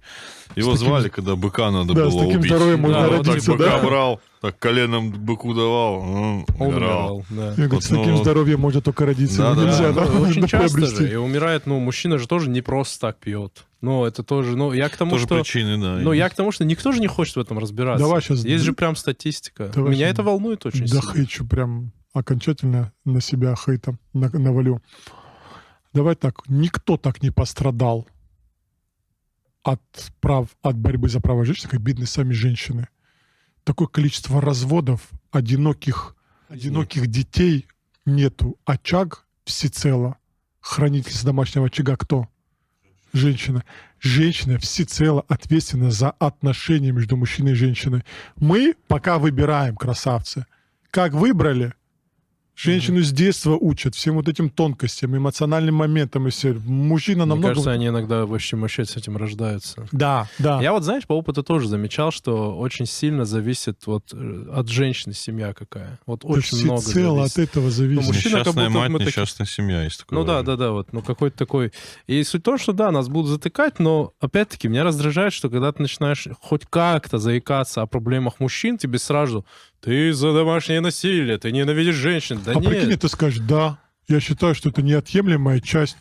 Его 0.56 0.74
звали, 0.76 1.08
когда 1.08 1.36
быка 1.36 1.70
надо 1.70 1.94
Да, 1.94 2.04
было 2.04 2.10
с 2.10 2.14
таким 2.24 2.40
убить. 2.40 2.50
здоровьем 2.50 2.80
можно 2.80 3.00
Да, 3.02 3.08
родиться, 3.08 3.52
быка 3.52 3.64
да? 3.64 3.86
брал, 3.86 4.20
так 4.40 4.58
коленом 4.58 5.03
быку 5.12 5.54
давал, 5.54 5.94
он 6.00 6.46
Он 6.58 6.66
умирал. 6.74 7.16
умирал, 7.18 7.24
да. 7.30 7.46
Я 7.62 7.68
говорю, 7.68 7.80
с 7.80 7.90
Вот, 7.90 7.98
таким 7.98 8.14
ну, 8.14 8.22
здоровьем 8.22 8.60
можно 8.60 8.80
только 8.80 9.06
родиться. 9.06 9.38
Да, 9.38 9.54
но 9.54 9.62
да, 9.62 9.66
нельзя, 9.66 9.92
да. 9.92 10.04
да, 10.06 10.12
Ну, 10.12 10.20
очень 10.22 10.40
да, 10.42 10.48
часто 10.48 10.76
приобрести. 10.76 11.06
же. 11.06 11.12
И 11.12 11.16
умирает, 11.16 11.66
ну, 11.66 11.78
мужчина 11.80 12.18
же 12.18 12.26
тоже 12.28 12.50
не 12.50 12.60
просто 12.62 13.00
так 13.08 13.18
пьет. 13.18 13.64
Ну, 13.80 14.04
это 14.04 14.22
тоже, 14.22 14.56
ну, 14.56 14.72
я 14.72 14.88
к 14.88 14.96
тому, 14.96 15.12
Тоже 15.12 15.26
что... 15.26 15.36
причины, 15.36 15.76
да. 15.80 15.96
Ну, 16.02 16.12
есть. 16.12 16.18
я 16.20 16.28
к 16.30 16.34
тому, 16.34 16.52
что 16.52 16.64
никто 16.64 16.90
же 16.92 17.00
не 17.00 17.06
хочет 17.06 17.36
в 17.36 17.40
этом 17.40 17.58
разбираться. 17.58 18.04
Давай 18.04 18.22
щас- 18.22 18.44
Есть 18.44 18.64
же 18.64 18.72
прям 18.72 18.96
статистика. 18.96 19.68
Давай 19.74 19.92
Меня 19.92 20.06
щас- 20.06 20.14
это 20.14 20.22
волнует 20.22 20.64
очень 20.64 20.86
Да 20.86 21.00
сильно. 21.00 21.12
хейчу 21.12 21.46
прям 21.46 21.92
окончательно 22.14 22.92
на 23.04 23.20
себя 23.20 23.54
хейтом 23.56 23.98
на- 24.14 24.30
навалю. 24.30 24.80
Давай 25.92 26.14
так, 26.16 26.40
никто 26.48 26.96
так 26.96 27.22
не 27.22 27.30
пострадал 27.30 28.06
от 29.62 29.80
прав, 30.20 30.48
от 30.62 30.76
борьбы 30.76 31.08
за 31.08 31.20
права 31.20 31.44
женщин, 31.44 31.68
как 31.68 31.80
бедные 31.80 32.06
сами 32.06 32.32
женщины. 32.32 32.88
Такое 33.64 33.88
количество 33.88 34.40
разводов, 34.40 35.08
одиноких, 35.30 36.14
одиноких 36.48 37.06
детей 37.06 37.66
нету. 38.04 38.58
Очаг 38.64 39.26
всецело. 39.44 40.18
Хранительница 40.60 41.26
домашнего 41.26 41.66
очага 41.66 41.96
кто? 41.96 42.28
Женщина. 43.12 43.64
Женщина 44.00 44.58
всецело 44.58 45.24
ответственна 45.28 45.90
за 45.90 46.10
отношения 46.10 46.92
между 46.92 47.16
мужчиной 47.16 47.52
и 47.52 47.54
женщиной. 47.54 48.04
Мы 48.36 48.74
пока 48.86 49.18
выбираем, 49.18 49.76
красавцы. 49.76 50.46
Как 50.90 51.12
выбрали, 51.12 51.72
женщину 52.54 53.02
с 53.02 53.12
детства 53.12 53.56
учат 53.56 53.94
всем 53.94 54.14
вот 54.14 54.28
этим 54.28 54.50
тонкостям, 54.50 55.16
эмоциональным 55.16 55.74
моментам 55.74 56.28
и 56.28 56.30
все. 56.30 56.54
Мужчина 56.54 57.24
Мне 57.24 57.34
намного... 57.34 57.48
кажется, 57.48 57.70
они 57.72 57.88
иногда 57.88 58.26
вообще 58.26 58.56
вообще 58.56 58.84
с 58.84 58.96
этим 58.96 59.16
рождаются. 59.16 59.86
Да, 59.92 60.28
да. 60.38 60.60
Я 60.62 60.72
вот, 60.72 60.84
знаешь, 60.84 61.06
по 61.06 61.14
опыту 61.14 61.42
тоже 61.42 61.68
замечал, 61.68 62.10
что 62.10 62.56
очень 62.56 62.86
сильно 62.86 63.24
зависит 63.24 63.86
вот 63.86 64.12
э, 64.12 64.46
от 64.52 64.68
женщины 64.68 65.14
семья 65.14 65.52
какая. 65.52 65.98
Вот 66.06 66.22
Да 66.22 66.28
очень 66.28 66.64
много 66.64 66.80
зависит. 66.80 67.36
от 67.36 67.38
этого 67.38 67.70
зависит. 67.70 68.02
Ну, 68.02 68.06
мужчина 68.06 68.38
как 68.38 68.46
Несчастная 68.46 68.68
будто 68.68 68.78
мать, 68.78 68.90
мы 68.90 68.98
несчастная 69.04 69.46
семья 69.46 69.84
есть 69.84 70.00
такое. 70.00 70.18
Ну 70.18 70.24
да, 70.24 70.42
да, 70.42 70.56
да, 70.56 70.70
вот, 70.70 70.92
ну 70.92 71.02
какой-то 71.02 71.36
такой. 71.36 71.72
И 72.06 72.22
суть 72.24 72.42
в 72.42 72.44
том, 72.44 72.58
что 72.58 72.72
да, 72.72 72.90
нас 72.90 73.08
будут 73.08 73.30
затыкать, 73.30 73.78
но 73.78 74.12
опять-таки 74.20 74.68
меня 74.68 74.84
раздражает, 74.84 75.32
что 75.32 75.48
когда 75.48 75.72
ты 75.72 75.82
начинаешь 75.82 76.28
хоть 76.40 76.66
как-то 76.66 77.18
заикаться 77.18 77.82
о 77.82 77.86
проблемах 77.86 78.40
мужчин, 78.40 78.78
тебе 78.78 78.98
сразу 78.98 79.44
ты 79.84 80.12
за 80.14 80.32
домашнее 80.32 80.80
насилие, 80.80 81.36
ты 81.38 81.52
ненавидишь 81.52 81.94
женщин. 81.94 82.40
Да 82.44 82.52
а 82.52 82.60
прикинь, 82.60 82.88
нет. 82.88 83.00
ты 83.02 83.08
скажешь, 83.08 83.40
да, 83.40 83.78
я 84.08 84.18
считаю, 84.20 84.54
что 84.54 84.70
это 84.70 84.80
неотъемлемая 84.82 85.60
часть 85.60 85.96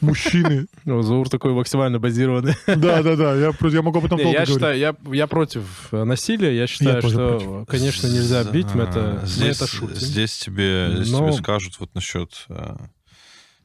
мужчины. 0.00 0.66
Ну, 0.84 1.02
Заур 1.02 1.28
такой 1.28 1.52
максимально 1.52 1.98
базированный. 2.00 2.54
Да, 2.66 3.02
да, 3.02 3.14
да. 3.14 3.34
Я 3.34 3.52
я 3.68 3.82
могу 3.82 3.98
об 3.98 4.06
этом 4.06 4.18
Не, 4.18 4.24
долго 4.24 4.38
я 4.38 4.44
говорить. 4.44 4.54
считаю, 4.54 4.78
я, 4.78 4.96
я 5.12 5.26
против 5.26 5.88
э, 5.92 6.04
насилия. 6.04 6.56
Я 6.56 6.66
считаю, 6.66 7.00
что, 7.02 7.38
против. 7.38 7.68
конечно, 7.68 8.06
нельзя 8.08 8.42
бить, 8.44 8.74
мы 8.74 8.84
это, 8.84 9.18
мы 9.22 9.26
здесь, 9.26 9.56
это 9.56 9.66
шутим. 9.70 9.96
Здесь 9.96 10.36
тебе, 10.38 10.90
здесь 10.96 11.12
Но- 11.12 11.30
тебе 11.30 11.32
скажут 11.40 11.78
вот 11.78 11.94
насчет 11.94 12.46
э, 12.48 12.76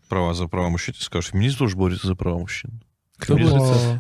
права 0.08 0.34
за 0.34 0.48
права 0.48 0.70
мужчин, 0.70 0.94
тебе 0.94 1.04
скажут, 1.06 1.32
феминизм 1.32 1.58
тоже 1.60 1.76
борется 1.76 2.08
за 2.08 2.16
права 2.16 2.38
мужчин. 2.40 2.83
Кто 3.24 3.38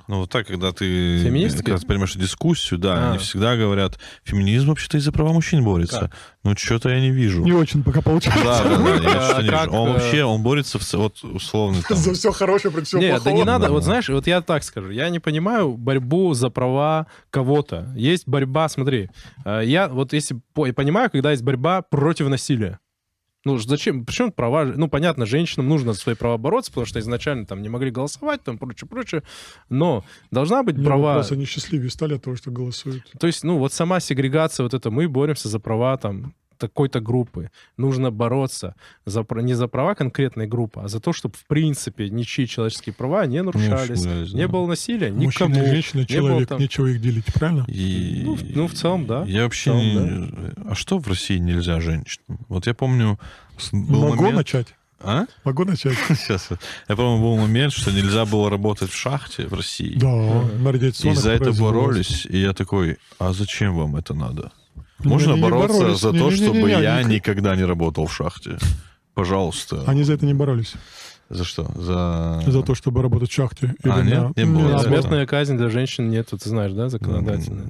Ну, 0.07 0.19
вот 0.19 0.29
так, 0.29 0.47
когда 0.47 0.71
ты 0.71 1.19
Феминистки? 1.23 1.61
когда 1.63 1.77
ты 1.77 1.85
понимаешь 1.87 2.13
дискуссию, 2.13 2.79
да, 2.79 2.93
А. 2.95 3.09
они 3.09 3.17
всегда 3.19 3.55
говорят, 3.55 3.99
феминизм 4.23 4.69
вообще-то 4.69 4.97
и 4.97 4.99
за 4.99 5.11
права 5.11 5.33
мужчин 5.33 5.63
борется. 5.63 5.99
Как? 6.01 6.11
Ну, 6.43 6.55
что-то 6.57 6.89
я 6.89 6.99
не 6.99 7.11
вижу. 7.11 7.43
Не 7.43 7.53
очень 7.53 7.83
пока 7.83 8.01
получается. 8.01 8.43
Да, 8.43 8.63
да, 8.63 8.77
да, 8.77 9.09
я 9.09 9.19
А 9.19 9.23
что-то 9.25 9.41
не 9.43 9.49
как, 9.49 9.65
вижу. 9.67 9.77
Он 9.81 9.89
э, 9.89 9.93
вообще, 9.93 10.23
он 10.23 10.43
борется, 10.43 10.79
в, 10.79 10.93
вот 10.93 11.23
условно, 11.23 11.81
там, 11.87 11.97
За 11.97 12.13
все 12.13 12.31
хорошее, 12.31 12.71
против 12.71 12.87
всего 12.87 13.01
Нет, 13.01 13.15
да 13.15 13.21
плохого. 13.21 13.35
не 13.35 13.43
надо. 13.45 13.65
Да. 13.67 13.71
Вот 13.71 13.83
знаешь, 13.83 14.09
вот 14.09 14.27
я 14.27 14.41
так 14.41 14.63
скажу. 14.63 14.89
Я 14.89 15.09
не 15.09 15.19
понимаю 15.19 15.77
борьбу 15.77 16.33
за 16.33 16.49
права 16.49 17.07
кого-то. 17.29 17.91
Есть 17.95 18.27
борьба, 18.27 18.67
смотри. 18.69 19.09
э, 19.45 19.61
Я 19.65 19.87
вот 19.87 20.13
если 20.13 20.39
понимаю, 20.53 21.09
когда 21.09 21.31
есть 21.31 21.43
борьба 21.43 21.81
против 21.81 22.27
насилия. 22.27 22.79
Ну, 23.45 23.57
зачем? 23.57 24.05
Причем 24.05 24.31
права... 24.31 24.65
Ну, 24.65 24.87
понятно, 24.87 25.25
женщинам 25.25 25.67
нужно 25.67 25.93
за 25.93 25.99
свои 25.99 26.15
права 26.15 26.37
бороться, 26.37 26.71
потому 26.71 26.85
что 26.85 26.99
изначально 26.99 27.45
там 27.45 27.61
не 27.61 27.69
могли 27.69 27.91
голосовать, 27.91 28.41
там, 28.43 28.57
прочее, 28.57 28.87
прочее. 28.87 29.23
Но 29.69 30.05
должна 30.31 30.63
быть 30.63 30.77
Не, 30.77 30.85
права... 30.85 31.15
вопрос, 31.15 31.31
они 31.31 31.45
счастливее 31.45 31.89
стали 31.89 32.15
от 32.15 32.23
того, 32.23 32.35
что 32.37 32.51
голосуют. 32.51 33.03
То 33.19 33.27
есть, 33.27 33.43
ну, 33.43 33.57
вот 33.57 33.73
сама 33.73 33.99
сегрегация, 33.99 34.63
вот 34.63 34.73
это 34.73 34.91
мы 34.91 35.09
боремся 35.09 35.49
за 35.49 35.59
права 35.59 35.97
там 35.97 36.33
такой-то 36.57 36.99
группы. 36.99 37.49
Нужно 37.77 38.11
бороться 38.11 38.75
за, 39.05 39.25
не 39.41 39.53
за 39.53 39.67
права 39.67 39.95
конкретной 39.95 40.47
группы, 40.47 40.81
а 40.83 40.87
за 40.87 40.99
то, 40.99 41.13
чтобы, 41.13 41.35
в 41.35 41.45
принципе, 41.45 42.09
ничьи 42.09 42.47
человеческие 42.47 42.93
права 42.93 43.25
не 43.25 43.41
нарушались. 43.43 43.99
ущемлялись, 44.01 44.33
Не 44.33 44.41
да. 44.41 44.47
было 44.47 44.67
насилия 44.67 45.11
Мужчина 45.11 45.47
никому. 45.49 45.65
и 45.65 45.69
женщина, 45.69 45.99
Не 45.99 46.19
было 46.19 46.29
человек, 46.29 46.49
там- 46.49 46.59
нечего 46.59 46.87
их 46.87 47.01
делить, 47.01 47.25
правильно? 47.33 47.65
И... 47.67 48.21
Ну, 48.25 48.35
в- 48.35 48.43
ну, 48.55 48.67
в 48.67 48.73
целом, 48.73 49.05
да. 49.05 49.23
Я 49.25 49.43
вообще 49.43 49.71
целом, 49.71 49.81
не... 49.81 50.51
А 50.69 50.75
что 50.75 50.99
в 50.99 51.07
России 51.07 51.37
нельзя 51.37 51.79
женщинам? 51.79 52.39
Вот 52.49 52.67
я 52.67 52.73
помню... 52.73 53.19
Был 53.71 54.01
Могу 54.09 54.15
момент... 54.23 54.37
начать? 54.37 54.75
А? 54.99 55.25
Могу 55.43 55.65
начать? 55.65 55.97
Сейчас. 56.07 56.49
Я 56.87 56.95
помню, 56.95 57.21
был 57.21 57.37
момент, 57.37 57.73
что 57.73 57.91
нельзя 57.91 58.25
было 58.25 58.49
работать 58.49 58.89
в 58.89 58.95
шахте 58.95 59.47
в 59.47 59.53
России. 59.53 59.95
Да, 59.97 60.07
на 60.07 60.69
И 60.69 61.13
за 61.13 61.31
это 61.31 61.51
боролись, 61.51 62.25
и 62.25 62.37
я 62.39 62.53
такой, 62.53 62.97
а 63.19 63.33
зачем 63.33 63.75
вам 63.75 63.95
это 63.97 64.13
надо? 64.13 64.51
Не, 65.03 65.09
Можно 65.11 65.33
не 65.33 65.41
бороться 65.41 65.77
боролись. 65.79 65.99
за 65.99 66.09
то, 66.09 66.15
Не-не-не-не, 66.15 66.45
чтобы 66.45 66.69
я 66.69 66.95
они- 66.97 67.15
никогда 67.15 67.55
не 67.55 67.63
работал 67.65 68.07
в 68.07 68.13
шахте. 68.13 68.57
Пожалуйста. 69.13 69.83
Они 69.85 70.03
за 70.03 70.13
это 70.13 70.25
не 70.25 70.33
боролись. 70.33 70.73
За 71.29 71.43
что? 71.45 71.65
За... 71.75 72.41
За 72.45 72.61
то, 72.63 72.75
чтобы 72.75 73.01
работать 73.01 73.29
в 73.31 73.33
шахте. 73.33 73.73
А, 73.83 73.99
Или 74.01 74.09
нет? 74.09 74.35
на- 74.37 74.41
Не 74.41 74.45
было 74.45 74.77
Смертная 74.79 75.25
казнь 75.25 75.57
для 75.57 75.69
женщин 75.69 76.09
нет, 76.09 76.29
ты 76.29 76.37
знаешь, 76.49 76.73
да, 76.73 76.89
законодательно. 76.89 77.69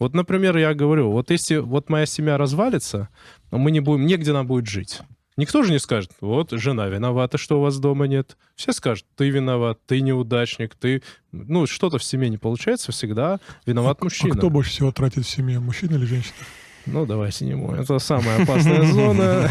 Вот, 0.00 0.12
например, 0.14 0.56
я 0.56 0.74
говорю, 0.74 1.10
вот 1.10 1.30
если 1.30 1.56
вот 1.56 1.88
моя 1.88 2.04
семья 2.06 2.36
развалится, 2.36 3.08
мы 3.50 3.70
не 3.70 3.80
будем, 3.80 4.06
негде 4.06 4.32
нам 4.32 4.46
будет 4.46 4.66
жить. 4.66 5.00
Никто 5.36 5.62
же 5.64 5.72
не 5.72 5.80
скажет, 5.80 6.10
вот 6.20 6.52
жена 6.52 6.86
виновата, 6.86 7.38
что 7.38 7.58
у 7.58 7.62
вас 7.62 7.78
дома 7.78 8.06
нет. 8.06 8.36
Все 8.54 8.72
скажут, 8.72 9.04
ты 9.16 9.30
виноват, 9.30 9.78
ты 9.86 10.00
неудачник, 10.00 10.74
ты... 10.76 11.02
Ну, 11.32 11.66
что-то 11.66 11.98
в 11.98 12.04
семье 12.04 12.28
не 12.30 12.38
получается, 12.38 12.92
всегда 12.92 13.40
виноват 13.66 13.98
А 14.00 14.04
мужчина. 14.04 14.34
кто 14.36 14.48
больше 14.50 14.70
всего 14.70 14.92
тратит 14.92 15.26
в 15.26 15.28
семье, 15.28 15.58
мужчина 15.58 15.96
или 15.96 16.04
женщина? 16.04 16.34
Ну, 16.86 17.06
давай 17.06 17.32
сниму. 17.32 17.72
Это 17.74 17.98
самая 17.98 18.42
опасная 18.42 18.82
зона. 18.92 19.48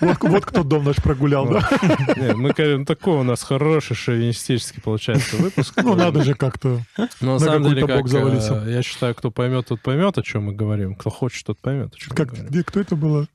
Вот, 0.00 0.18
вот 0.22 0.44
кто 0.44 0.64
дом 0.64 0.84
наш 0.84 0.96
прогулял, 0.96 1.48
да? 1.48 1.70
Нет, 2.16 2.36
мы 2.36 2.50
говорим, 2.50 2.84
такой 2.84 3.14
у 3.14 3.22
нас 3.22 3.44
хороший 3.44 3.94
шовинистический 3.94 4.82
получается 4.82 5.36
выпуск. 5.36 5.72
Ну, 5.82 5.94
надо 5.94 6.24
же 6.24 6.34
как-то. 6.34 6.80
Но 6.98 7.06
на 7.20 7.32
на 7.34 7.38
самом 7.38 7.62
деле, 7.68 7.80
какой-то 7.82 7.86
как, 7.94 7.96
бок 8.02 8.08
завалиться. 8.08 8.64
э, 8.66 8.72
я 8.72 8.82
считаю, 8.82 9.14
кто 9.14 9.30
поймет, 9.30 9.68
тот 9.68 9.80
поймет, 9.82 10.18
о 10.18 10.22
чем 10.22 10.46
мы 10.46 10.52
говорим. 10.52 10.96
Кто 10.96 11.10
хочет, 11.10 11.46
тот 11.46 11.60
поймет, 11.60 11.94
о 11.94 11.96
чем 11.96 12.08
Как, 12.10 12.26
мы 12.30 12.32
говорим. 12.32 12.46
где, 12.50 12.64
кто 12.64 12.80
это 12.80 12.96
было? 12.96 13.26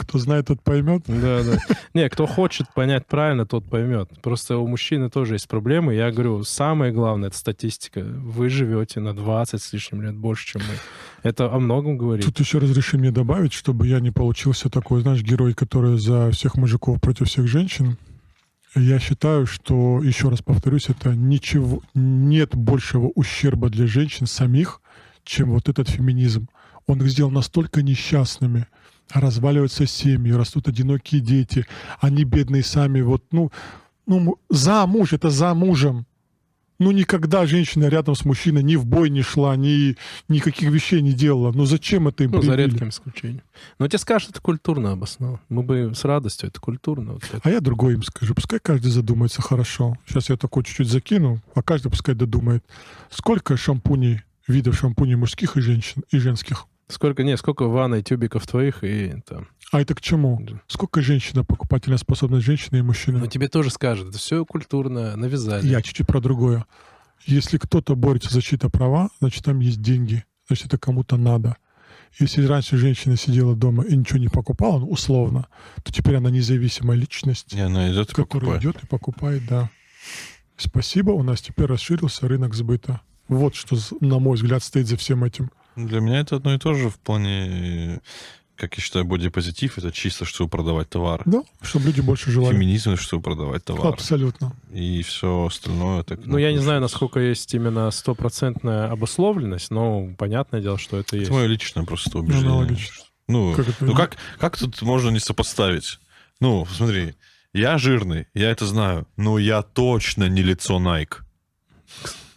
Кто 0.00 0.18
знает, 0.18 0.46
тот 0.46 0.62
поймет. 0.62 1.02
Да, 1.06 1.42
да. 1.42 1.58
Не, 1.92 2.08
кто 2.08 2.26
хочет 2.26 2.66
понять 2.74 3.06
правильно, 3.06 3.44
тот 3.44 3.68
поймет. 3.68 4.10
Просто 4.22 4.56
у 4.56 4.66
мужчины 4.66 5.10
тоже 5.10 5.34
есть 5.34 5.46
проблемы. 5.46 5.94
Я 5.94 6.10
говорю, 6.10 6.42
самое 6.42 6.90
главное, 6.90 7.28
это 7.28 7.36
статистика. 7.36 8.00
Вы 8.02 8.48
живете 8.48 9.00
на 9.00 9.14
20 9.14 9.62
с 9.62 9.72
лишним 9.72 10.02
лет 10.02 10.16
больше, 10.16 10.46
чем 10.46 10.62
мы. 10.62 10.74
Это 11.22 11.52
о 11.52 11.58
многом 11.60 11.98
говорит. 11.98 12.24
Тут 12.24 12.40
еще 12.40 12.58
разреши 12.58 12.96
мне 12.96 13.10
добавить, 13.10 13.52
чтобы 13.52 13.86
я 13.86 14.00
не 14.00 14.10
получился 14.10 14.70
такой, 14.70 15.02
знаешь, 15.02 15.22
герой, 15.22 15.52
который 15.52 15.98
за 15.98 16.30
всех 16.30 16.56
мужиков 16.56 17.00
против 17.00 17.28
всех 17.28 17.46
женщин. 17.46 17.98
Я 18.74 18.98
считаю, 19.00 19.46
что, 19.46 20.00
еще 20.02 20.28
раз 20.28 20.42
повторюсь, 20.42 20.88
это 20.88 21.14
ничего, 21.14 21.82
нет 21.92 22.54
большего 22.54 23.10
ущерба 23.14 23.68
для 23.68 23.86
женщин 23.86 24.26
самих, 24.26 24.80
чем 25.24 25.50
вот 25.50 25.68
этот 25.68 25.88
феминизм. 25.90 26.48
Он 26.86 27.02
их 27.02 27.08
сделал 27.08 27.30
настолько 27.30 27.82
несчастными, 27.82 28.66
разваливаются 29.12 29.86
семьи, 29.86 30.32
растут 30.32 30.68
одинокие 30.68 31.20
дети, 31.20 31.66
они 32.00 32.24
бедные 32.24 32.62
сами, 32.62 33.00
вот, 33.00 33.24
ну, 33.32 33.50
ну, 34.06 34.36
за 34.48 34.86
муж, 34.86 35.12
это 35.12 35.30
за 35.30 35.54
мужем. 35.54 36.06
Ну, 36.82 36.92
никогда 36.92 37.44
женщина 37.44 37.84
рядом 37.88 38.14
с 38.14 38.24
мужчиной 38.24 38.62
ни 38.62 38.74
в 38.74 38.86
бой 38.86 39.10
не 39.10 39.20
шла, 39.20 39.54
ни 39.54 39.96
никаких 40.28 40.70
вещей 40.70 41.02
не 41.02 41.12
делала. 41.12 41.52
Ну, 41.52 41.66
зачем 41.66 42.08
это 42.08 42.24
им 42.24 42.30
Ну, 42.30 42.40
за 42.40 42.52
привили? 42.54 42.70
редким 42.70 42.88
исключением. 42.88 43.42
Но 43.78 43.86
тебе 43.86 43.98
скажут, 43.98 44.30
это 44.30 44.40
культурно 44.40 44.92
обосновано. 44.92 45.40
Мы 45.50 45.62
бы 45.62 45.92
с 45.94 46.04
радостью, 46.04 46.48
это 46.48 46.58
культурно. 46.58 47.12
Вот 47.12 47.24
это. 47.24 47.38
А 47.44 47.50
я 47.50 47.60
другой 47.60 47.92
им 47.94 48.02
скажу. 48.02 48.34
Пускай 48.34 48.60
каждый 48.60 48.90
задумается 48.90 49.42
хорошо. 49.42 49.98
Сейчас 50.06 50.30
я 50.30 50.38
такой 50.38 50.64
чуть-чуть 50.64 50.88
закину, 50.88 51.42
а 51.54 51.62
каждый 51.62 51.90
пускай 51.90 52.14
додумает. 52.14 52.64
Сколько 53.10 53.58
шампуней, 53.58 54.22
видов 54.48 54.78
шампуней 54.78 55.16
мужских 55.16 55.58
и 55.58 55.60
женщин, 55.60 56.02
и 56.10 56.16
женских? 56.18 56.64
Сколько, 56.90 57.22
не, 57.22 57.36
сколько 57.36 57.64
ванной 57.64 58.02
тюбиков 58.02 58.46
твоих 58.46 58.84
и 58.84 59.14
там. 59.26 59.48
А 59.72 59.80
это 59.80 59.94
к 59.94 60.00
чему? 60.00 60.44
Сколько 60.66 61.00
женщина, 61.00 61.44
покупательная 61.44 61.98
способность 61.98 62.44
женщины 62.44 62.78
и 62.78 62.82
мужчины? 62.82 63.18
Но 63.18 63.26
тебе 63.26 63.48
тоже 63.48 63.70
скажут, 63.70 64.08
это 64.08 64.18
все 64.18 64.44
культурно, 64.44 65.16
навязали. 65.16 65.66
Я 65.66 65.82
чуть-чуть 65.82 66.06
про 66.06 66.20
другое. 66.20 66.66
Если 67.26 67.58
кто-то 67.58 67.94
борется 67.94 68.32
за 68.32 68.42
чьи-то 68.42 68.68
права, 68.70 69.10
значит, 69.20 69.44
там 69.44 69.60
есть 69.60 69.80
деньги. 69.80 70.24
Значит, 70.48 70.66
это 70.66 70.78
кому-то 70.78 71.16
надо. 71.16 71.56
Если 72.18 72.44
раньше 72.44 72.76
женщина 72.76 73.16
сидела 73.16 73.54
дома 73.54 73.84
и 73.84 73.94
ничего 73.94 74.18
не 74.18 74.28
покупала, 74.28 74.80
ну, 74.80 74.88
условно, 74.88 75.46
то 75.84 75.92
теперь 75.92 76.16
она 76.16 76.30
независимая 76.30 76.96
личность, 76.96 77.54
Не, 77.54 77.60
она 77.60 77.90
идет 77.92 78.08
которая 78.08 78.26
покупает. 78.26 78.62
идет 78.62 78.82
и 78.82 78.86
покупает, 78.86 79.42
да. 79.46 79.70
Спасибо, 80.56 81.12
у 81.12 81.22
нас 81.22 81.40
теперь 81.40 81.66
расширился 81.66 82.26
рынок 82.26 82.54
сбыта. 82.54 83.00
Вот 83.28 83.54
что, 83.54 83.76
на 84.00 84.18
мой 84.18 84.34
взгляд, 84.34 84.62
стоит 84.64 84.88
за 84.88 84.96
всем 84.96 85.22
этим. 85.22 85.50
Для 85.86 86.00
меня 86.00 86.20
это 86.20 86.36
одно 86.36 86.54
и 86.54 86.58
то 86.58 86.74
же 86.74 86.88
в 86.90 86.98
плане, 86.98 88.00
как 88.56 88.76
я 88.76 88.82
считаю, 88.82 89.04
бодипозитив 89.04 89.78
это 89.78 89.90
чисто, 89.92 90.24
чтобы 90.24 90.50
продавать 90.50 90.88
товар. 90.90 91.22
Да, 91.24 91.42
чтобы 91.62 91.86
люди 91.86 92.00
больше 92.00 92.30
желали. 92.30 92.54
Феминизм, 92.54 92.96
чтобы 92.96 93.22
продавать 93.22 93.64
товар. 93.64 93.86
Абсолютно. 93.86 94.52
И 94.72 95.02
все 95.02 95.46
остальное 95.46 96.02
так... 96.02 96.20
Ну, 96.24 96.38
я 96.38 96.52
не 96.52 96.58
знаю, 96.58 96.80
насколько 96.80 97.20
есть 97.20 97.52
именно 97.54 97.90
стопроцентная 97.90 98.90
обусловленность, 98.90 99.70
но 99.70 100.08
понятное 100.18 100.60
дело, 100.60 100.78
что 100.78 100.98
это 100.98 101.16
есть. 101.16 101.28
Это 101.28 101.38
мое 101.38 101.46
личное 101.46 101.84
просто 101.84 102.18
убеждение. 102.18 102.48
аналогично. 102.50 103.04
Ну, 103.28 103.54
Как 103.54 103.68
это? 103.68 103.84
ну 103.84 103.94
как, 103.94 104.16
как 104.38 104.56
тут 104.58 104.82
можно 104.82 105.10
не 105.10 105.20
сопоставить? 105.20 106.00
Ну, 106.40 106.66
смотри, 106.66 107.14
я 107.52 107.78
жирный, 107.78 108.26
я 108.34 108.50
это 108.50 108.66
знаю, 108.66 109.06
но 109.16 109.38
я 109.38 109.62
точно 109.62 110.28
не 110.28 110.42
лицо 110.42 110.78
Nike. 110.80 111.18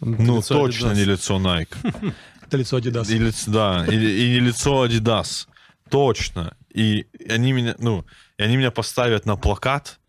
Ну, 0.00 0.36
Лицо 0.38 0.54
точно 0.54 0.88
Adidas. 0.88 0.94
не 0.96 1.04
лицо 1.04 1.38
Nike. 1.38 2.14
Это 2.46 2.56
лицо 2.56 2.78
Adidas. 2.78 3.12
И 3.12 3.18
лицо, 3.18 3.50
да, 3.50 3.86
и, 3.88 3.94
и 3.96 4.28
не 4.30 4.40
лицо 4.40 4.84
Adidas. 4.86 5.46
Точно. 5.90 6.56
И 6.72 7.06
они 7.28 7.52
меня, 7.52 7.74
ну, 7.78 8.04
и 8.38 8.42
они 8.42 8.56
меня 8.56 8.70
поставят 8.70 9.26
на 9.26 9.36
плакат. 9.36 10.00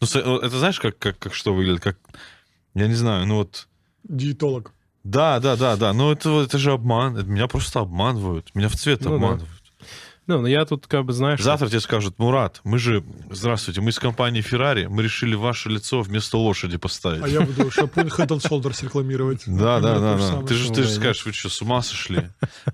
Ну, 0.00 0.06
с- 0.06 0.16
это 0.16 0.58
знаешь, 0.58 0.80
как, 0.80 0.98
как, 0.98 1.18
как 1.18 1.34
что 1.34 1.54
выглядит? 1.54 1.82
Как, 1.82 1.98
я 2.74 2.86
не 2.86 2.94
знаю, 2.94 3.26
ну 3.26 3.36
вот... 3.36 3.68
Диетолог. 4.04 4.72
Да, 5.02 5.38
да, 5.40 5.56
да, 5.56 5.76
да. 5.76 5.92
Но 5.92 6.12
это, 6.12 6.42
это 6.42 6.56
же 6.58 6.72
обман. 6.72 7.16
Это 7.18 7.28
меня 7.28 7.46
просто 7.46 7.80
обманывают. 7.80 8.54
Меня 8.54 8.68
в 8.68 8.76
цвет 8.76 9.00
Ну 9.02 9.10
да. 9.10 9.16
обманывают. 9.16 9.53
Ну, 10.26 10.40
но 10.40 10.48
я 10.48 10.64
тут 10.64 10.86
как 10.86 11.04
бы, 11.04 11.12
знаешь... 11.12 11.40
Завтра 11.40 11.68
тебе 11.68 11.80
скажут, 11.80 12.18
Мурат, 12.18 12.60
мы 12.64 12.78
же, 12.78 13.04
здравствуйте, 13.30 13.82
мы 13.82 13.90
из 13.90 13.98
компании 13.98 14.42
Ferrari, 14.42 14.88
мы 14.88 15.02
решили 15.02 15.34
ваше 15.34 15.68
лицо 15.68 16.00
вместо 16.00 16.38
лошади 16.38 16.78
поставить. 16.78 17.22
А 17.22 17.28
я 17.28 17.42
буду 17.42 17.70
шампунь 17.70 18.06
Head 18.06 18.28
and 18.28 18.40
Shoulders 18.40 18.82
рекламировать. 18.82 19.42
Да, 19.46 19.80
да, 19.80 19.94
Примерно 19.94 20.00
да, 20.00 20.12
то 20.12 20.18
же 20.18 20.22
да. 20.22 20.28
самое. 20.30 20.46
Ты 20.46 20.54
же, 20.54 20.72
ты 20.72 20.82
же 20.82 20.88
Ну, 20.88 20.94
скажешь, 20.94 21.26
вы 21.26 21.32
что, 21.32 21.48
с 21.50 21.62
ума 21.62 21.82
сошли? 21.82 22.22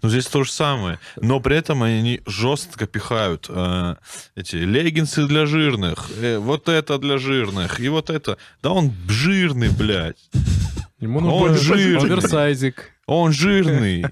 Но 0.00 0.08
здесь 0.08 0.26
то 0.26 0.44
же 0.44 0.52
самое. 0.52 0.98
Но 1.16 1.40
при 1.40 1.56
этом 1.56 1.82
они 1.82 2.20
жестко 2.26 2.86
пихают 2.86 3.46
э, 3.48 3.96
эти 4.36 4.56
леггинсы 4.56 5.26
для 5.26 5.46
жирных, 5.46 6.08
э, 6.20 6.38
вот 6.38 6.68
это 6.68 6.98
для 6.98 7.18
жирных, 7.18 7.80
и 7.80 7.88
вот 7.88 8.10
это. 8.10 8.38
Да 8.62 8.70
он 8.70 8.92
жирный, 9.08 9.70
блядь. 9.70 10.30
Ему 11.00 11.18
Он 11.18 11.50
нужен 11.52 11.56
жирный. 11.56 12.12
оверсайзик. 12.12 12.90
Он 13.06 13.32
жирный. 13.32 14.04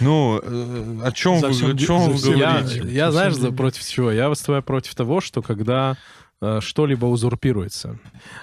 Ну, 0.00 0.40
э, 0.42 1.00
о 1.04 1.12
чем 1.12 1.40
За 1.40 1.48
вы, 1.48 1.72
о 1.72 1.76
чем 1.76 2.12
Я, 2.36 2.60
говорите? 2.60 2.82
я 2.92 3.10
знаешь, 3.10 3.34
за- 3.34 3.52
против 3.52 3.86
чего? 3.86 4.10
Я 4.10 4.28
выступаю 4.28 4.62
против 4.62 4.94
того, 4.94 5.20
что 5.20 5.42
когда 5.42 5.96
э, 6.40 6.60
что-либо 6.60 7.06
узурпируется. 7.06 7.98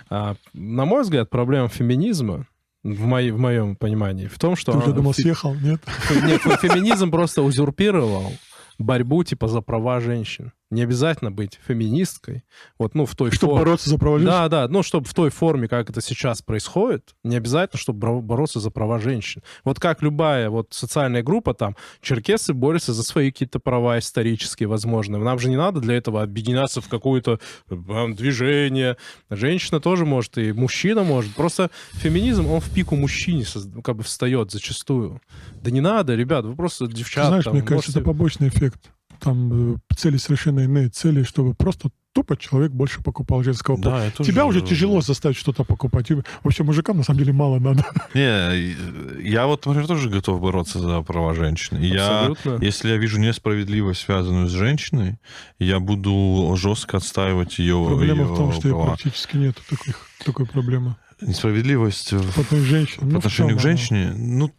А, 0.09 0.35
на 0.53 0.85
мой 0.85 1.03
взгляд, 1.03 1.29
проблема 1.29 1.67
феминизма 1.69 2.45
в, 2.83 3.05
моей, 3.05 3.31
в 3.31 3.39
моем 3.39 3.75
понимании 3.75 4.27
в 4.27 4.37
том, 4.39 4.55
что... 4.55 4.71
Ты 4.73 4.77
уже 4.79 4.93
думал, 4.93 5.11
фе- 5.11 5.21
съехал? 5.21 5.53
Нет? 5.55 5.81
Нет, 6.23 6.41
феминизм 6.61 7.11
просто 7.11 7.41
узурпировал 7.41 8.33
борьбу 8.77 9.23
типа 9.23 9.47
за 9.47 9.61
права 9.61 9.99
женщин. 10.01 10.51
Не 10.71 10.81
обязательно 10.81 11.31
быть 11.31 11.59
феминисткой. 11.67 12.43
Вот, 12.79 12.95
ну, 12.95 13.05
в 13.05 13.15
той 13.15 13.29
Чтобы 13.31 13.51
форме. 13.53 13.65
бороться 13.65 13.89
за 13.89 13.97
права 13.99 14.17
женщин? 14.17 14.31
Да, 14.33 14.49
да, 14.49 14.67
ну, 14.67 14.81
чтобы 14.81 15.05
в 15.07 15.13
той 15.13 15.29
форме, 15.29 15.67
как 15.67 15.89
это 15.91 16.01
сейчас 16.01 16.41
происходит, 16.41 17.13
не 17.23 17.35
обязательно, 17.37 17.79
чтобы 17.79 18.19
бороться 18.21 18.59
за 18.59 18.71
права 18.71 18.99
женщин. 18.99 19.43
Вот 19.63 19.79
как 19.79 20.01
любая 20.01 20.49
вот 20.49 20.73
социальная 20.73 21.21
группа, 21.21 21.53
там, 21.53 21.75
черкесы 22.01 22.53
борются 22.53 22.93
за 22.93 23.03
свои 23.03 23.31
какие-то 23.31 23.59
права 23.59 23.99
исторические, 23.99 24.67
возможно. 24.67 25.19
Нам 25.19 25.37
же 25.37 25.49
не 25.49 25.55
надо 25.55 25.81
для 25.81 25.95
этого 25.95 26.23
объединяться 26.23 26.81
в 26.81 26.89
какое-то 26.89 27.39
э, 27.69 28.07
движение. 28.13 28.97
Женщина 29.29 29.79
тоже 29.79 30.05
может, 30.05 30.37
и 30.39 30.51
мужчина 30.51 31.03
может. 31.03 31.35
Просто 31.35 31.69
феминизм, 31.93 32.47
он 32.47 32.59
в 32.59 32.71
пику 32.73 32.95
мужчине 32.95 33.45
как 33.83 33.97
бы 33.97 34.03
встает 34.03 34.51
зачастую. 34.51 35.21
Да 35.61 35.69
не 35.69 35.81
надо, 35.81 36.15
ребят, 36.15 36.43
вы 36.43 36.55
просто 36.55 36.87
девчата. 36.87 37.27
знаешь, 37.27 37.43
там, 37.45 37.53
мне 37.53 37.61
кажется, 37.61 37.91
можете- 37.91 37.99
это 37.99 38.05
побочный 38.05 38.47
эффект. 38.47 38.91
Там 39.19 39.73
э, 39.73 39.77
цели 39.95 40.17
совершенно 40.17 40.61
иные. 40.61 40.89
Цели, 40.89 41.23
чтобы 41.23 41.53
просто 41.53 41.89
тупо 42.15 42.37
человек 42.37 42.71
больше 42.71 43.03
покупал 43.03 43.43
женского 43.43 43.75
пола. 43.75 44.09
Да, 44.17 44.23
Тебя 44.23 44.45
уже 44.45 44.61
тяжело 44.61 45.01
заставить 45.01 45.35
что-то 45.35 45.65
покупать. 45.65 46.07
Вообще 46.43 46.63
мужикам 46.63 46.97
на 46.97 47.03
самом 47.03 47.19
деле 47.19 47.33
мало 47.33 47.59
надо. 47.59 47.85
Не, 48.13 48.73
я 49.21 49.45
вот, 49.47 49.65
например, 49.65 49.87
тоже 49.87 50.09
готов 50.09 50.39
бороться 50.39 50.79
за 50.79 51.01
права 51.01 51.33
женщин. 51.33 51.77
Я, 51.77 52.31
если 52.61 52.89
я 52.89 52.97
вижу 52.97 53.19
несправедливость, 53.19 54.01
связанную 54.01 54.47
с 54.47 54.51
женщиной, 54.51 55.19
я 55.59 55.79
буду 55.81 56.55
жестко 56.55 56.97
отстаивать 56.97 57.59
ее, 57.59 57.83
Проблема 57.85 58.21
ее 58.21 58.33
в 58.33 58.37
том, 58.37 58.53
что 58.53 58.61
права. 58.61 58.85
практически 58.85 59.35
нет 59.35 59.57
таких, 59.69 60.07
такой 60.23 60.45
проблемы. 60.45 60.95
Несправедливость 61.21 62.13
в 62.13 62.49
По 62.49 62.55
женщинам. 62.57 63.07
по 63.07 63.13
ну, 63.13 63.17
отношению 63.19 63.57
к 63.57 63.61
женщине, 63.61 64.13
ну, 64.15 64.51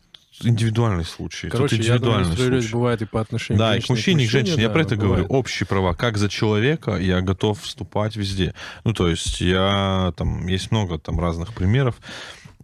индивидуальный 0.43 1.05
случай. 1.05 1.49
Тут 1.49 1.53
Короче, 1.53 1.77
я 1.77 1.99
думаю, 1.99 2.25
индивидуальный 2.25 2.61
случай. 2.61 2.73
бывает 2.73 3.03
и 3.03 3.05
по 3.07 3.21
отношению 3.21 3.59
Да, 3.59 3.75
к 3.75 3.79
и 3.79 3.81
к 3.81 3.89
мужчине, 3.89 4.25
и 4.25 4.27
к 4.27 4.31
женщине. 4.31 4.63
Я 4.63 4.69
да, 4.69 4.75
про 4.75 4.83
это 4.83 4.97
говорю. 4.97 5.25
бывает. 5.25 5.27
Общие 5.31 5.67
права. 5.67 5.95
Как 5.95 6.19
за 6.19 6.29
человека 6.29 6.97
я 6.97 7.21
готов 7.21 7.61
вступать 7.61 8.17
везде. 8.17 8.55
Ну, 8.85 8.93
то 8.93 9.09
есть 9.09 9.41
я 9.41 10.13
там... 10.17 10.47
Есть 10.47 10.71
много 10.71 10.99
там 10.99 11.19
разных 11.21 11.55
примеров. 11.55 11.97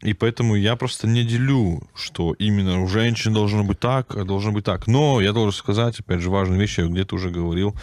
И 0.02 0.14
поэтому 0.14 0.56
я 0.56 0.74
просто 0.74 1.06
не 1.06 1.24
делю, 1.24 1.80
что 1.94 2.32
именно 2.34 2.82
у 2.82 2.88
женщин 2.88 3.32
должно 3.32 3.62
быть 3.62 3.78
так, 3.78 4.16
а 4.16 4.24
должно 4.24 4.50
быть 4.50 4.64
так. 4.64 4.88
Но 4.88 5.20
я 5.20 5.32
должен 5.32 5.52
сказать, 5.56 6.00
опять 6.00 6.20
же, 6.20 6.28
важную 6.28 6.60
вещь, 6.60 6.78
я 6.78 6.86
где-то 6.86 7.14
уже 7.14 7.30
говорил, 7.30 7.76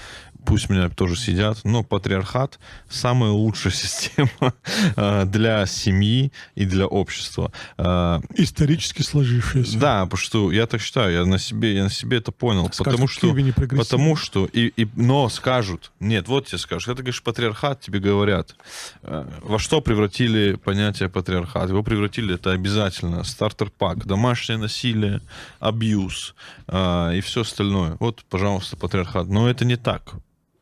пусть 0.45 0.69
меня 0.69 0.89
тоже 0.89 1.15
сидят, 1.15 1.59
но 1.63 1.83
патриархат 1.83 2.59
самая 2.89 3.31
лучшая 3.31 3.73
система 3.73 4.53
э, 4.95 5.25
для 5.25 5.65
семьи 5.65 6.31
и 6.55 6.65
для 6.65 6.87
общества. 6.87 7.51
Э, 7.77 8.19
Исторически 8.35 9.01
сложившееся. 9.01 9.77
Да, 9.77 10.05
потому 10.05 10.17
что 10.17 10.51
я 10.51 10.65
так 10.67 10.81
считаю, 10.81 11.13
я 11.13 11.25
на 11.25 11.39
себе, 11.39 11.75
я 11.75 11.83
на 11.83 11.89
себе 11.89 12.17
это 12.17 12.31
понял. 12.31 12.65
Скажут, 12.71 12.85
потому 12.85 13.07
что. 13.07 13.35
Потому 13.77 14.15
что, 14.15 14.45
и, 14.45 14.71
и, 14.75 14.87
но 14.95 15.29
скажут, 15.29 15.91
нет, 15.99 16.27
вот 16.27 16.47
тебе 16.47 16.57
скажут, 16.57 16.85
когда 16.85 16.97
ты 16.97 17.03
говоришь 17.03 17.23
патриархат, 17.23 17.81
тебе 17.81 17.99
говорят, 17.99 18.55
э, 19.03 19.25
во 19.41 19.59
что 19.59 19.81
превратили 19.81 20.55
понятие 20.55 21.09
патриархат? 21.09 21.69
Его 21.69 21.83
превратили, 21.83 22.35
это 22.35 22.51
обязательно, 22.51 23.23
стартер-пак, 23.23 24.05
домашнее 24.05 24.57
насилие, 24.57 25.21
абьюз 25.59 26.35
и 26.67 27.21
все 27.23 27.41
остальное. 27.41 27.97
Вот, 27.99 28.23
пожалуйста, 28.29 28.77
патриархат. 28.77 29.27
Но 29.27 29.49
это 29.49 29.65
не 29.65 29.75
так. 29.75 30.13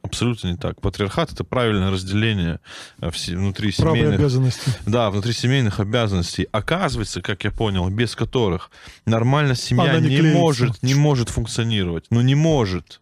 Абсолютно 0.07 0.47
не 0.47 0.57
так. 0.57 0.81
Патриархат 0.81 1.31
это 1.34 1.43
правильное 1.43 1.91
разделение 1.91 2.59
э, 3.01 3.09
внутри 3.27 3.71
семейных 3.71 4.15
обязанности. 4.15 4.71
да, 4.85 5.11
внутри 5.11 5.34
семейных 5.34 5.79
обязанностей. 5.79 6.47
Оказывается, 6.51 7.21
как 7.21 7.43
я 7.43 7.51
понял, 7.51 7.89
без 7.89 8.15
которых 8.15 8.71
нормально 9.05 9.55
семья 9.55 9.91
Она 9.91 9.99
не 9.99 10.09
не, 10.09 10.17
клеится. 10.17 10.39
может, 10.39 10.84
не 10.84 10.95
может 10.95 11.29
функционировать. 11.29 12.05
Ну, 12.09 12.21
не 12.21 12.35
может. 12.35 13.01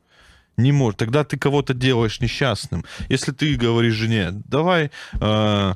Не 0.58 0.72
может. 0.72 1.00
Тогда 1.00 1.24
ты 1.24 1.38
кого-то 1.38 1.74
делаешь 1.74 2.20
несчастным. 2.22 2.86
Если 3.10 3.32
ты 3.32 3.56
говоришь 3.56 3.94
жене, 3.94 4.32
давай, 4.32 4.90
э, 5.14 5.74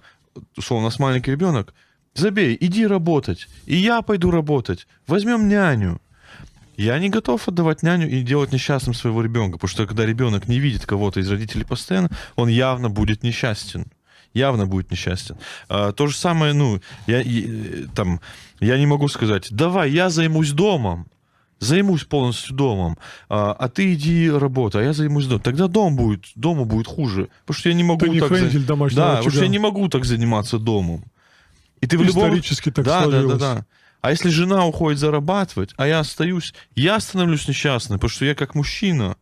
условно, 0.58 0.88
у 0.88 0.90
нас 0.90 1.00
маленький 1.00 1.32
ребенок, 1.32 1.74
забей, 2.16 2.58
иди 2.60 2.88
работать. 2.88 3.48
И 3.66 3.76
я 3.76 4.02
пойду 4.02 4.32
работать. 4.32 4.88
Возьмем 5.08 5.48
няню. 5.48 6.02
Я 6.80 6.98
не 6.98 7.10
готов 7.10 7.46
отдавать 7.46 7.84
няню 7.84 8.10
и 8.10 8.22
делать 8.22 8.54
несчастным 8.54 8.94
своего 8.94 9.22
ребенка, 9.22 9.58
потому 9.58 9.68
что 9.68 9.86
когда 9.86 10.06
ребенок 10.06 10.48
не 10.48 10.60
видит 10.60 10.86
кого-то 10.86 11.20
из 11.20 11.30
родителей 11.30 11.66
постоянно, 11.66 12.10
он 12.38 12.48
явно 12.48 12.90
будет 12.90 13.22
несчастен. 13.22 13.88
Явно 14.34 14.66
будет 14.66 14.90
несчастен. 14.90 15.36
А, 15.68 15.92
то 15.92 16.08
же 16.08 16.16
самое, 16.16 16.54
ну, 16.54 16.80
я, 17.06 17.20
и, 17.20 17.86
там, 17.96 18.22
я 18.62 18.78
не 18.78 18.86
могу 18.86 19.10
сказать, 19.10 19.50
давай, 19.52 19.92
я 19.92 20.10
займусь 20.10 20.52
домом, 20.54 21.08
займусь 21.60 22.06
полностью 22.06 22.56
домом, 22.56 22.98
а, 23.28 23.52
а 23.52 23.68
ты 23.68 23.94
иди 23.94 24.30
работай, 24.32 24.82
а 24.82 24.86
я 24.86 24.94
займусь 24.94 25.26
домом. 25.26 25.42
Тогда 25.42 25.68
дом 25.68 25.98
будет, 25.98 26.28
дому 26.36 26.64
будет 26.64 26.88
хуже, 26.88 27.28
потому 27.46 27.60
что 27.60 27.68
я 27.68 27.76
не 27.76 27.84
могу 27.84 28.06
Ты 28.06 28.10
не 28.10 28.22
так... 28.22 28.30
за- 28.30 28.36
хранитель 28.36 28.64
домашнего 28.64 29.02
Да, 29.02 29.10
потому 29.16 29.32
что 29.32 29.40
очага. 29.40 29.46
я 29.46 29.52
не 29.52 29.60
могу 29.60 29.90
так 29.90 30.06
заниматься 30.06 30.58
домом. 30.58 31.04
И 31.82 31.88
ты 31.88 31.98
в 31.98 32.04
любом... 32.04 32.28
Исторически 32.28 32.72
так 32.72 32.86
да, 32.86 33.00
да, 33.00 33.06
да, 33.06 33.12
сложилось. 33.12 33.42
да. 33.42 33.66
А 34.02 34.12
если 34.12 34.30
жена 34.30 34.66
уходит 34.66 35.00
зарабатывать, 35.00 35.72
а 35.78 35.88
я 35.88 36.00
остаюсь, 36.00 36.54
я 36.76 37.00
становлюсь 37.00 37.48
несчастным, 37.48 38.00
потому 38.00 38.10
что 38.10 38.26
я 38.26 38.36
как 38.36 38.56
мужчина 38.56 39.18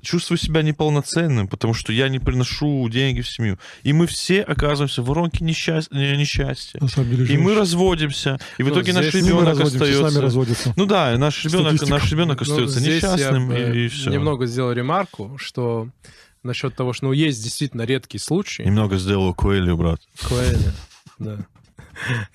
чувствую 0.00 0.38
себя 0.38 0.62
неполноценным, 0.62 1.48
потому 1.48 1.74
что 1.74 1.92
я 1.92 2.08
не 2.08 2.18
приношу 2.18 2.88
деньги 2.88 3.20
в 3.20 3.28
семью. 3.28 3.58
И 3.82 3.92
мы 3.92 4.06
все 4.06 4.40
оказываемся 4.40 5.02
в 5.02 5.06
воронке 5.06 5.44
несчастья. 5.44 5.94
несчастья. 5.94 6.80
На 6.80 6.88
самом 6.88 7.10
деле, 7.10 7.34
И 7.34 7.36
мы 7.36 7.54
разводимся, 7.54 8.38
и 8.56 8.62
в 8.62 8.68
Ну, 8.68 8.72
итоге 8.72 8.94
наш 8.94 9.12
ребенок 9.12 9.60
остается... 9.60 10.72
Ну 10.76 10.86
да, 10.86 11.12
и 11.12 11.18
наш 11.18 11.44
ребенок, 11.44 11.74
Статистика. 11.76 11.90
наш 11.90 12.10
ребенок 12.10 12.40
Ну, 12.40 12.42
остается 12.50 12.80
здесь 12.80 13.02
несчастным, 13.02 13.50
я, 13.50 13.58
э, 13.58 13.76
и, 13.76 13.88
все. 13.88 14.10
Немного 14.10 14.46
сделал 14.46 14.72
ремарку, 14.72 15.36
что 15.38 15.88
насчет 16.42 16.74
того, 16.74 16.92
что 16.92 17.06
ну, 17.06 17.12
есть 17.12 17.42
действительно 17.42 17.82
редкие 17.82 18.20
случаи. 18.20 18.62
Немного 18.62 18.96
сделал 18.96 19.34
Коэлью, 19.34 19.76
брат. 19.76 20.00
Коэля, 20.20 20.72
да. 21.18 21.38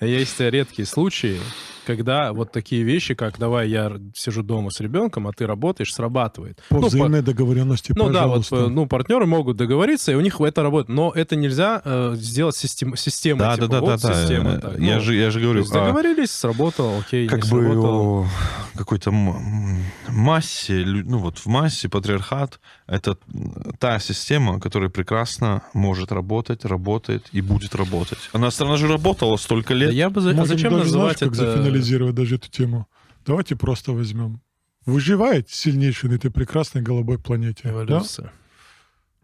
Есть 0.00 0.38
редкие 0.38 0.86
случаи, 0.86 1.40
когда 1.88 2.32
вот 2.34 2.52
такие 2.52 2.82
вещи, 2.82 3.14
как 3.14 3.38
давай 3.38 3.68
я 3.70 3.90
сижу 4.14 4.42
дома 4.42 4.70
с 4.70 4.78
ребенком, 4.80 5.26
а 5.26 5.32
ты 5.32 5.46
работаешь, 5.46 5.92
срабатывает. 5.94 6.62
По 6.68 6.74
Ну, 6.76 6.80
по- 6.82 6.86
взаимной 6.88 7.22
договоренности, 7.22 7.92
Ну 7.96 8.10
да, 8.10 8.26
вот 8.26 8.46
пожалуйста. 8.48 8.68
ну, 8.68 8.86
партнеры 8.86 9.24
могут 9.26 9.56
договориться, 9.56 10.12
и 10.12 10.14
у 10.14 10.20
них 10.20 10.38
это 10.40 10.62
работает. 10.62 10.90
Но 10.90 11.10
это 11.14 11.34
нельзя 11.34 11.80
э, 11.84 12.12
сделать 12.16 12.56
систем, 12.56 12.94
системой. 12.96 13.40
Да, 13.40 13.54
типа, 13.54 13.66
да, 13.68 13.72
да, 13.74 13.80
вот 13.80 14.00
да, 14.02 14.08
да. 14.08 14.14
система 14.14 14.50
э, 14.50 14.58
так. 14.60 14.78
Я 14.78 14.94
Ну, 14.96 15.00
же, 15.00 15.14
я 15.14 15.30
же 15.30 15.38
то 15.40 15.44
говорю, 15.46 15.64
а, 15.64 15.72
договорились, 15.72 16.30
сработало, 16.30 16.98
окей, 16.98 17.26
как 17.26 17.44
не 17.44 17.50
бы 17.50 17.62
сработало. 17.62 18.20
о 18.74 18.78
какой-то 18.78 19.10
массе, 20.08 20.84
ну 20.84 21.18
вот 21.18 21.38
в 21.38 21.46
массе 21.46 21.88
патриархат 21.88 22.60
это 22.88 23.16
та 23.78 23.98
система, 24.00 24.58
которая 24.60 24.88
прекрасно 24.90 25.62
может 25.74 26.10
работать, 26.10 26.64
работает 26.64 27.28
и 27.32 27.40
будет 27.42 27.74
работать. 27.74 28.18
Она 28.32 28.50
страна 28.50 28.76
же 28.76 28.88
работала 28.88 29.36
столько 29.36 29.68
Да 29.74 29.74
лет. 29.80 29.92
я 29.92 30.10
бы 30.10 30.20
за- 30.20 30.30
а 30.30 30.46
зачем 30.46 30.72
даже, 30.72 30.88
знаешь, 30.88 30.92
называть 31.10 31.18
как 31.18 31.28
это... 31.28 31.36
зафинализировать 31.52 32.14
даже 32.14 32.36
эту 32.36 32.48
тему? 32.50 32.86
Давайте 33.26 33.54
просто 33.56 33.92
возьмем. 33.92 34.40
Выживает 34.86 35.50
сильнейший 35.50 36.08
на 36.10 36.14
этой 36.14 36.30
прекрасной 36.30 36.80
голубой 36.82 37.18
планете. 37.18 37.60
да? 37.64 37.70
Эволюция. 37.70 38.32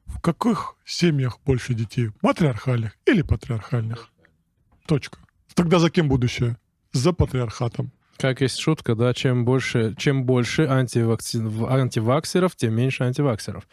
В 0.07 0.21
каких 0.21 0.75
семьях 0.85 1.39
больше 1.47 1.73
детей? 1.73 2.11
Матриархальных 2.21 2.93
или 3.07 3.23
патриархальных? 3.23 4.11
Точка. 4.87 5.19
Тогда 5.55 5.79
за 5.79 5.89
кем 5.89 6.09
будущее? 6.09 6.59
За 6.93 7.13
патриархатом. 7.15 7.91
Как 8.17 8.41
есть 8.41 8.59
шутка, 8.59 8.95
да, 8.95 9.13
чем 9.13 9.45
больше, 9.45 9.95
чем 9.99 10.25
больше 10.25 10.63
антивакци... 10.63 11.39
антиваксеров, 11.69 12.55
тем 12.57 12.75
меньше 12.75 13.05
антиваксеров. 13.05 13.65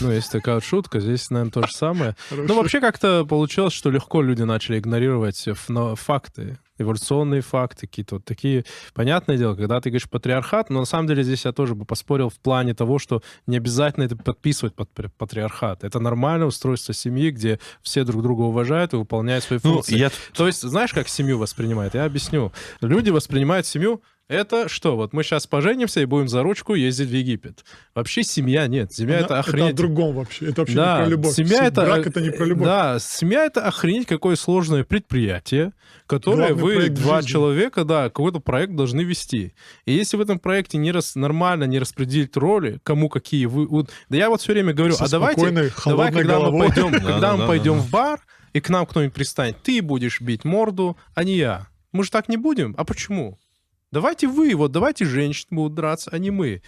Ну, 0.00 0.12
есть 0.12 0.30
такая 0.30 0.56
вот 0.56 0.64
шутка, 0.64 1.00
здесь, 1.00 1.30
наверное, 1.30 1.52
то 1.52 1.66
же 1.66 1.72
самое. 1.72 2.14
Ну, 2.30 2.54
вообще 2.54 2.80
как-то 2.80 3.24
получилось, 3.24 3.72
что 3.72 3.90
легко 3.90 4.20
люди 4.22 4.42
начали 4.42 4.78
игнорировать 4.78 5.48
факты, 5.96 6.58
эволюционные 6.78 7.40
факты, 7.40 7.86
какие-то 7.86 8.16
вот 8.16 8.24
такие. 8.24 8.64
Понятное 8.94 9.36
дело, 9.36 9.54
когда 9.54 9.80
ты 9.80 9.90
говоришь 9.90 10.08
патриархат, 10.08 10.70
но 10.70 10.80
на 10.80 10.86
самом 10.86 11.06
деле 11.08 11.22
здесь 11.22 11.44
я 11.44 11.52
тоже 11.52 11.74
бы 11.74 11.84
поспорил 11.84 12.28
в 12.28 12.38
плане 12.38 12.74
того, 12.74 12.98
что 12.98 13.22
не 13.46 13.56
обязательно 13.56 14.04
это 14.04 14.16
подписывать 14.16 14.74
под 14.74 14.88
патри- 14.90 15.10
патриархат. 15.18 15.84
Это 15.84 16.00
нормальное 16.00 16.46
устройство 16.46 16.94
семьи, 16.94 17.30
где 17.30 17.58
все 17.82 18.04
друг 18.04 18.22
друга 18.22 18.42
уважают 18.42 18.92
и 18.92 18.96
выполняют 18.96 19.44
свои 19.44 19.58
Ну, 19.62 19.74
функции. 19.74 19.96
я 19.96 20.10
То 20.34 20.46
есть, 20.46 20.62
знаешь, 20.62 20.92
как 20.92 21.08
семью 21.08 21.38
воспринимают? 21.38 21.94
Я 21.94 22.04
объясню. 22.04 22.52
Люди 22.80 23.10
воспринимают 23.10 23.66
семью 23.66 24.02
это 24.28 24.68
что? 24.68 24.96
Вот 24.96 25.12
мы 25.12 25.22
сейчас 25.22 25.46
поженимся 25.46 26.00
и 26.00 26.04
будем 26.04 26.28
за 26.28 26.42
ручку 26.42 26.74
ездить 26.74 27.08
в 27.08 27.14
Египет. 27.14 27.64
Вообще 27.94 28.22
семья 28.22 28.66
нет. 28.66 28.92
Семья 28.92 29.16
Она- 29.18 29.24
это 29.24 29.36
о 29.36 29.40
охренеть. 29.40 29.74
другом 29.74 30.14
вообще. 30.14 30.46
Это 30.50 30.60
вообще 30.60 30.74
да, 30.74 30.96
не 30.98 31.02
про 31.04 31.10
любовь. 31.10 31.34
семья 31.34 31.64
это... 31.64 31.80
Брак 31.82 32.06
это 32.06 32.20
не 32.20 32.30
про 32.30 32.44
любовь. 32.44 32.66
Да, 32.66 32.98
семья 33.00 33.44
это 33.46 33.66
охренеть 33.66 34.06
какое 34.06 34.36
сложное 34.36 34.84
предприятие, 34.84 35.72
которое 36.06 36.54
Главный 36.54 36.62
вы, 36.88 36.88
два 36.90 37.16
жизни. 37.22 37.32
человека, 37.32 37.84
да, 37.84 38.04
какой-то 38.04 38.40
проект 38.40 38.74
должны 38.74 39.00
вести. 39.00 39.54
И 39.86 39.92
если 39.94 40.16
в 40.16 40.20
этом 40.20 40.38
проекте 40.38 40.78
не 40.78 40.92
рас... 40.92 41.14
нормально 41.14 41.64
не 41.64 41.78
распределить 41.78 42.36
роли, 42.36 42.80
кому 42.82 43.08
какие 43.08 43.46
вы... 43.46 43.66
вот- 43.66 43.90
Да 44.10 44.16
я 44.18 44.28
вот 44.28 44.40
все 44.42 44.52
время 44.52 44.74
говорю, 44.74 44.94
Со 44.94 45.04
а 45.04 45.08
давайте... 45.08 45.70
Давай, 45.86 46.12
когда 46.12 46.34
мы 46.38 46.44
головой. 46.50 46.68
пойдем, 46.68 46.90
Да, 46.92 46.98
когда 46.98 47.20
да, 47.20 47.36
мы 47.36 47.46
пойдем 47.46 47.78
в 47.78 47.90
бар, 47.90 48.20
и 48.52 48.60
к 48.60 48.68
нам 48.70 48.86
кто-нибудь 48.86 49.14
пристанет, 49.14 49.56
ты 49.62 49.80
будешь 49.82 50.20
бить 50.20 50.44
морду, 50.44 50.96
а 51.14 51.24
не 51.24 51.36
я. 51.36 51.66
Мы 51.92 52.04
же 52.04 52.10
так 52.10 52.28
не 52.28 52.36
будем. 52.36 52.74
А 52.78 52.84
почему? 52.84 53.38
Давайте 53.90 54.26
вы, 54.26 54.54
вот 54.54 54.72
давайте 54.72 55.04
женщины 55.04 55.48
будут 55.50 55.74
драться, 55.74 56.10
а 56.12 56.18
не 56.18 56.30
мы. 56.30 56.62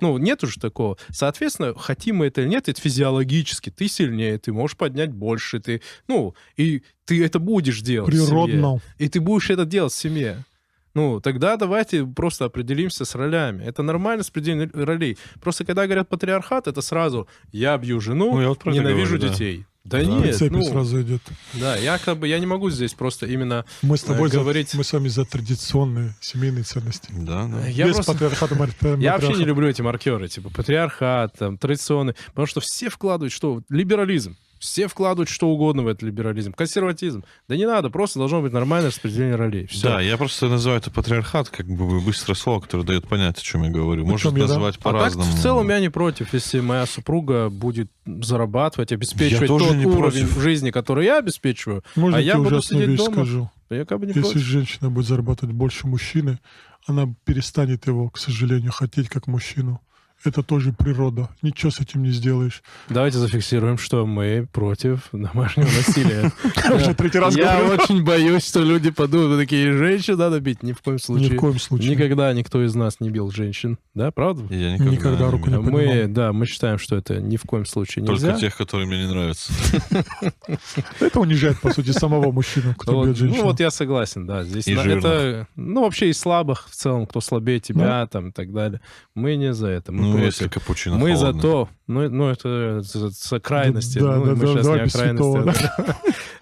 Ну, 0.00 0.18
нет 0.18 0.42
уж 0.42 0.56
такого. 0.56 0.98
Соответственно, 1.10 1.74
хотим 1.74 2.16
мы 2.16 2.26
это 2.26 2.40
или 2.42 2.48
нет, 2.48 2.68
это 2.68 2.80
физиологически. 2.80 3.70
Ты 3.70 3.88
сильнее, 3.88 4.38
ты 4.38 4.52
можешь 4.52 4.76
поднять 4.76 5.12
больше, 5.12 5.60
ты, 5.60 5.82
ну, 6.08 6.34
и 6.56 6.82
ты 7.04 7.24
это 7.24 7.38
будешь 7.38 7.80
делать. 7.80 8.10
Природно. 8.10 8.80
И 8.98 9.08
ты 9.08 9.20
будешь 9.20 9.50
это 9.50 9.64
делать 9.64 9.92
в 9.92 9.96
семье. 9.96 10.44
Ну, 10.94 11.20
тогда 11.20 11.56
давайте 11.56 12.04
просто 12.06 12.44
определимся 12.44 13.04
с 13.04 13.14
ролями. 13.14 13.64
Это 13.64 13.82
нормально 13.82 14.20
распределение 14.20 14.70
ролей. 14.72 15.18
Просто 15.40 15.64
когда 15.64 15.86
говорят 15.86 16.08
патриархат, 16.08 16.68
это 16.68 16.80
сразу 16.82 17.28
я 17.50 17.76
бью 17.78 18.00
жену, 18.00 18.32
Ну, 18.32 18.40
я 18.40 18.48
вот 18.48 18.64
ненавижу 18.64 19.16
говорю, 19.16 19.32
детей. 19.32 19.58
Да, 19.58 19.64
Да. 19.84 20.02
нет, 20.02 20.36
Цепи 20.36 20.54
ну, 20.54 20.64
сразу 20.64 21.02
идет. 21.02 21.20
да, 21.52 21.76
я 21.76 21.98
как 21.98 22.18
бы, 22.18 22.26
я 22.26 22.38
не 22.38 22.46
могу 22.46 22.70
здесь 22.70 22.94
просто 22.94 23.26
именно... 23.26 23.66
Мы 23.82 23.98
с 23.98 24.02
тобой 24.02 24.28
э, 24.28 24.32
за- 24.32 24.38
говорить- 24.38 24.74
мы 24.74 24.82
с 24.82 24.92
вами 24.92 25.08
за 25.08 25.26
традиционные 25.26 26.14
семейные 26.20 26.64
ценности. 26.64 27.10
Да, 27.12 27.46
да. 27.46 27.66
Я 27.66 27.86
Без 27.86 27.96
просто... 27.96 28.12
патриархата, 28.12 28.54
мар- 28.54 28.70
Я 28.98 29.18
вообще 29.18 29.34
не 29.34 29.44
люблю 29.44 29.68
эти 29.68 29.82
маркеры, 29.82 30.26
типа 30.28 30.48
патриархат, 30.48 31.34
там, 31.38 31.58
традиционный, 31.58 32.14
потому 32.28 32.46
что 32.46 32.60
все 32.60 32.88
вкладывают, 32.88 33.32
что 33.32 33.62
либерализм. 33.68 34.36
Все 34.64 34.88
вкладывают 34.88 35.28
что 35.28 35.48
угодно 35.48 35.82
в 35.82 35.88
этот 35.88 36.02
либерализм. 36.04 36.54
Консерватизм. 36.54 37.22
Да 37.48 37.56
не 37.56 37.66
надо, 37.66 37.90
просто 37.90 38.18
должно 38.18 38.40
быть 38.40 38.50
нормальное 38.52 38.88
распределение 38.90 39.36
ролей. 39.36 39.66
Все. 39.66 39.82
Да, 39.82 40.00
я 40.00 40.16
просто 40.16 40.48
называю 40.48 40.80
это 40.80 40.90
патриархат, 40.90 41.50
как 41.50 41.66
бы 41.66 42.00
быстрое 42.00 42.34
слово, 42.34 42.60
которое 42.60 42.84
дает 42.84 43.06
понять, 43.06 43.38
о 43.38 43.42
чем 43.42 43.64
я 43.64 43.70
говорю. 43.70 44.06
Может 44.06 44.22
чем 44.32 44.36
я, 44.36 44.44
да. 44.46 44.54
назвать 44.54 44.76
А 44.76 44.78
так, 44.78 44.82
по-разному. 44.84 45.30
в 45.30 45.38
целом, 45.42 45.68
я 45.68 45.80
не 45.80 45.90
против, 45.90 46.32
если 46.32 46.60
моя 46.60 46.86
супруга 46.86 47.50
будет 47.50 47.90
зарабатывать, 48.06 48.90
обеспечивать 48.92 49.48
тоже 49.48 49.66
тот 49.68 49.76
не 49.76 49.84
уровень 49.86 50.26
против. 50.26 50.42
жизни, 50.42 50.70
который 50.70 51.04
я 51.04 51.18
обеспечиваю, 51.18 51.84
Можно 51.94 52.16
а 52.18 52.20
я 52.22 52.38
буду 52.38 52.62
сидеть 52.62 52.88
вещь 52.88 52.98
дома. 52.98 53.12
скажу? 53.12 53.50
я 53.68 53.84
как 53.84 53.98
бы 54.00 54.06
не 54.06 54.12
Если 54.12 54.22
против. 54.22 54.40
женщина 54.40 54.88
будет 54.90 55.06
зарабатывать 55.06 55.54
больше 55.54 55.86
мужчины, 55.86 56.38
она 56.86 57.06
перестанет 57.24 57.86
его, 57.86 58.08
к 58.08 58.16
сожалению, 58.18 58.72
хотеть 58.72 59.08
как 59.10 59.26
мужчину. 59.26 59.80
Это 60.24 60.42
тоже 60.42 60.72
природа. 60.72 61.28
Ничего 61.42 61.70
с 61.70 61.80
этим 61.80 62.02
не 62.02 62.10
сделаешь. 62.10 62.62
Давайте 62.88 63.18
зафиксируем, 63.18 63.76
что 63.76 64.06
мы 64.06 64.48
против 64.52 65.08
домашнего 65.12 65.66
насилия. 65.66 66.32
Уже 66.74 66.94
третий 66.94 67.18
раз 67.18 67.36
Я 67.36 67.62
очень 67.62 68.02
боюсь, 68.02 68.46
что 68.46 68.60
люди 68.62 68.90
подумают, 68.90 69.32
«Ну, 69.32 69.38
такие 69.38 69.72
женщин 69.76 70.16
надо 70.16 70.40
бить. 70.40 70.62
Ни 70.62 70.72
в 70.72 70.80
коем 70.80 70.96
Ни 70.96 71.00
в 71.00 71.04
случае. 71.04 71.38
коем 71.38 71.58
случае. 71.58 71.90
Никогда 71.90 72.32
никто 72.32 72.64
из 72.64 72.74
нас 72.74 73.00
не 73.00 73.10
бил 73.10 73.30
женщин. 73.30 73.78
Да, 73.94 74.10
правда? 74.10 74.52
Я 74.54 74.78
никогда, 74.78 75.30
руку 75.30 75.50
не. 75.50 75.58
Мы, 75.58 76.06
да, 76.08 76.32
мы 76.32 76.46
считаем, 76.46 76.78
что 76.78 76.96
это 76.96 77.20
ни 77.20 77.36
в 77.36 77.42
коем 77.42 77.66
случае 77.66 78.06
Только 78.06 78.22
нельзя. 78.24 78.38
тех, 78.38 78.56
которые 78.56 78.86
мне 78.86 79.04
не 79.06 79.08
нравятся. 79.08 79.52
Это 81.00 81.20
унижает, 81.20 81.60
по 81.60 81.72
сути, 81.72 81.90
самого 81.90 82.32
мужчину, 82.32 82.74
кто 82.74 83.04
бьет 83.04 83.16
женщину. 83.16 83.42
ну 83.42 83.48
вот 83.50 83.60
я 83.60 83.70
согласен, 83.70 84.26
да. 84.26 84.44
Здесь 84.44 84.66
это, 84.68 85.46
ну 85.56 85.82
вообще 85.82 86.08
и 86.08 86.12
слабых 86.12 86.68
в 86.70 86.74
целом, 86.74 87.06
кто 87.06 87.20
слабее 87.20 87.60
тебя, 87.60 88.06
там 88.06 88.28
и 88.28 88.32
так 88.32 88.52
далее. 88.52 88.80
Мы 89.14 89.36
не 89.36 89.52
за 89.52 89.68
это. 89.68 89.92
Мы 89.92 90.13
Ну, 90.14 90.22
против. 90.22 90.32
если 90.40 90.48
капучино 90.48 90.96
Мы 90.96 91.16
за 91.16 91.26
холодный. 91.26 91.42
то, 91.42 91.68
ну, 91.86 92.08
ну 92.10 92.28
это 92.28 92.82
с, 92.82 93.38
крайности, 93.40 93.98
Да, 93.98 94.16
ну, 94.16 94.24
да, 94.26 94.30
мы 94.32 94.36
да, 94.36 94.46
сейчас 94.46 94.66
не 94.66 94.72
о 94.72 94.88
крайности. 94.88 95.94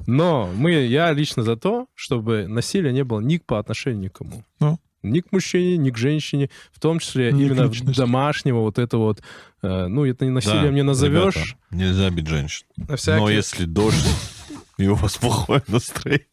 Но 0.06 0.50
мы, 0.54 0.72
я 0.72 1.12
лично 1.12 1.42
за 1.42 1.56
то, 1.56 1.86
чтобы 1.94 2.46
насилия 2.48 2.92
не 2.92 3.04
было 3.04 3.20
ни 3.20 3.38
по 3.38 3.58
отношению 3.58 4.10
к 4.10 4.18
кому. 4.18 4.44
Ну. 4.60 4.78
Ни 5.02 5.18
к 5.20 5.32
мужчине, 5.32 5.76
ни 5.78 5.90
к 5.90 5.96
женщине, 5.98 6.48
в 6.72 6.78
том 6.78 7.00
числе 7.00 7.32
Ни 7.32 7.48
к 7.48 7.50
именно 7.52 7.68
домашнего 7.94 8.60
вот 8.60 8.78
это 8.78 8.98
вот, 8.98 9.20
э, 9.62 9.86
ну 9.88 10.04
это 10.04 10.24
не 10.24 10.30
Да, 10.30 10.34
насилием 10.36 10.74
не 10.76 10.82
назовешь. 10.84 11.34
ребята, 11.34 11.56
нельзя 11.72 12.10
бить 12.10 12.28
женщин. 12.28 12.66
всякие- 12.96 13.20
Но 13.20 13.28
если 13.28 13.64
дождь, 13.64 14.06
и 14.78 14.86
у 14.86 14.94
вас 14.94 15.16
плохое 15.16 15.62
настроение. 15.66 16.26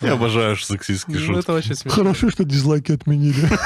Я 0.00 0.12
обожаю 0.12 0.56
сексистские 0.56 1.18
Ну, 1.20 1.42
шутки. 1.42 1.88
Хорошо, 1.88 2.30
что 2.30 2.44
дизлайки 2.44 2.92
отменили. 2.92 3.48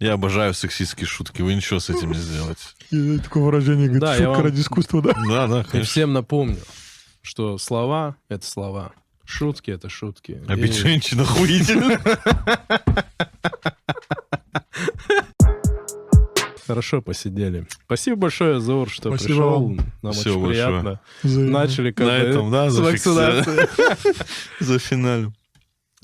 Я 0.00 0.14
обожаю 0.14 0.54
сексистские 0.54 1.06
шутки. 1.06 1.40
Вы 1.42 1.54
ничего 1.54 1.78
с 1.80 1.88
этим 1.90 2.12
не 2.12 2.18
сделаете. 2.18 2.60
И 2.90 3.18
такое 3.18 3.42
выражение, 3.44 3.86
говорит, 3.86 4.00
Да, 4.02 4.12
я 4.12 4.18
шутка 4.24 4.30
вам- 4.32 4.44
ради 4.44 4.60
искусства, 4.60 5.02
да? 5.02 5.12
Да, 5.28 5.46
да, 5.46 5.60
И 5.60 5.64
конечно. 5.64 5.90
всем 5.90 6.12
напомню, 6.12 6.58
что 7.22 7.58
слова— 7.58 8.16
это 8.28 8.44
слова. 8.46 8.92
Шутки— 9.24 9.70
это 9.72 9.88
шутки. 9.88 10.42
А 10.48 10.56
бить 10.56 10.76
И- 10.76 10.80
женщин 10.80 11.20
охуительно. 11.20 11.98
Хорошо 16.66 17.02
посидели. 17.02 17.66
Спасибо 17.84 18.16
большое, 18.16 18.58
Заур, 18.58 18.88
что 18.88 19.10
Спасибо 19.10 19.28
пришел. 19.28 19.50
вам. 19.50 19.76
Нам 20.02 20.12
Спасибо 20.14 20.32
очень 20.32 20.42
большое. 20.46 20.66
приятно. 20.70 21.00
Взаимно. 21.22 21.52
Начали 21.52 21.90
как 21.92 22.06
На 22.06 22.16
этом, 22.16 22.50
да, 22.50 22.70
с 22.70 22.78
вакцинации. 22.78 23.68
За 24.60 24.78
финалем. 24.78 25.34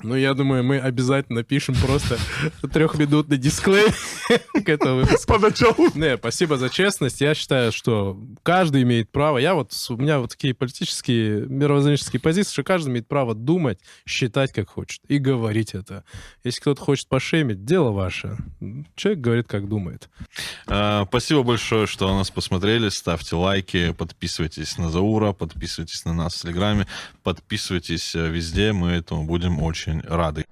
Ну, 0.03 0.15
я 0.15 0.33
думаю, 0.33 0.63
мы 0.63 0.79
обязательно 0.79 1.43
пишем 1.43 1.75
просто 1.75 2.17
трехминутный 2.73 3.37
дисклей 3.37 3.87
к 4.53 4.69
этому 4.69 5.01
выпуску. 5.01 5.33
Поначалу. 5.33 5.89
Не, 5.93 6.17
спасибо 6.17 6.57
за 6.57 6.69
честность. 6.69 7.21
Я 7.21 7.35
считаю, 7.35 7.71
что 7.71 8.19
каждый 8.43 8.83
имеет 8.83 9.09
право. 9.11 9.37
Я 9.37 9.53
вот, 9.53 9.73
у 9.89 9.97
меня 9.97 10.19
вот 10.19 10.31
такие 10.31 10.53
политические, 10.53 11.45
мировоззренческие 11.47 12.19
позиции, 12.19 12.53
что 12.53 12.63
каждый 12.63 12.89
имеет 12.89 13.07
право 13.07 13.35
думать, 13.35 13.79
считать 14.05 14.51
как 14.51 14.69
хочет 14.69 15.01
и 15.07 15.17
говорить 15.17 15.73
это. 15.73 16.03
Если 16.43 16.61
кто-то 16.61 16.81
хочет 16.81 17.07
пошемить, 17.07 17.65
дело 17.65 17.91
ваше. 17.91 18.37
Человек 18.95 19.21
говорит, 19.21 19.47
как 19.47 19.67
думает. 19.67 20.09
А, 20.67 21.05
Спасибо 21.07 21.43
большое, 21.43 21.87
что 21.87 22.15
нас 22.17 22.31
посмотрели. 22.31 22.89
Ставьте 22.89 23.35
лайки, 23.35 23.91
подписывайтесь 23.91 24.77
на 24.77 24.89
Заура, 24.89 25.33
подписывайтесь 25.33 26.05
на 26.05 26.13
нас 26.13 26.35
в 26.35 26.41
Телеграме, 26.41 26.87
подписывайтесь 27.23 28.15
э, 28.15 28.29
везде. 28.29 28.73
Мы 28.73 28.91
этому 28.91 29.23
будем 29.25 29.61
очень 29.61 30.01
рады. 30.01 30.45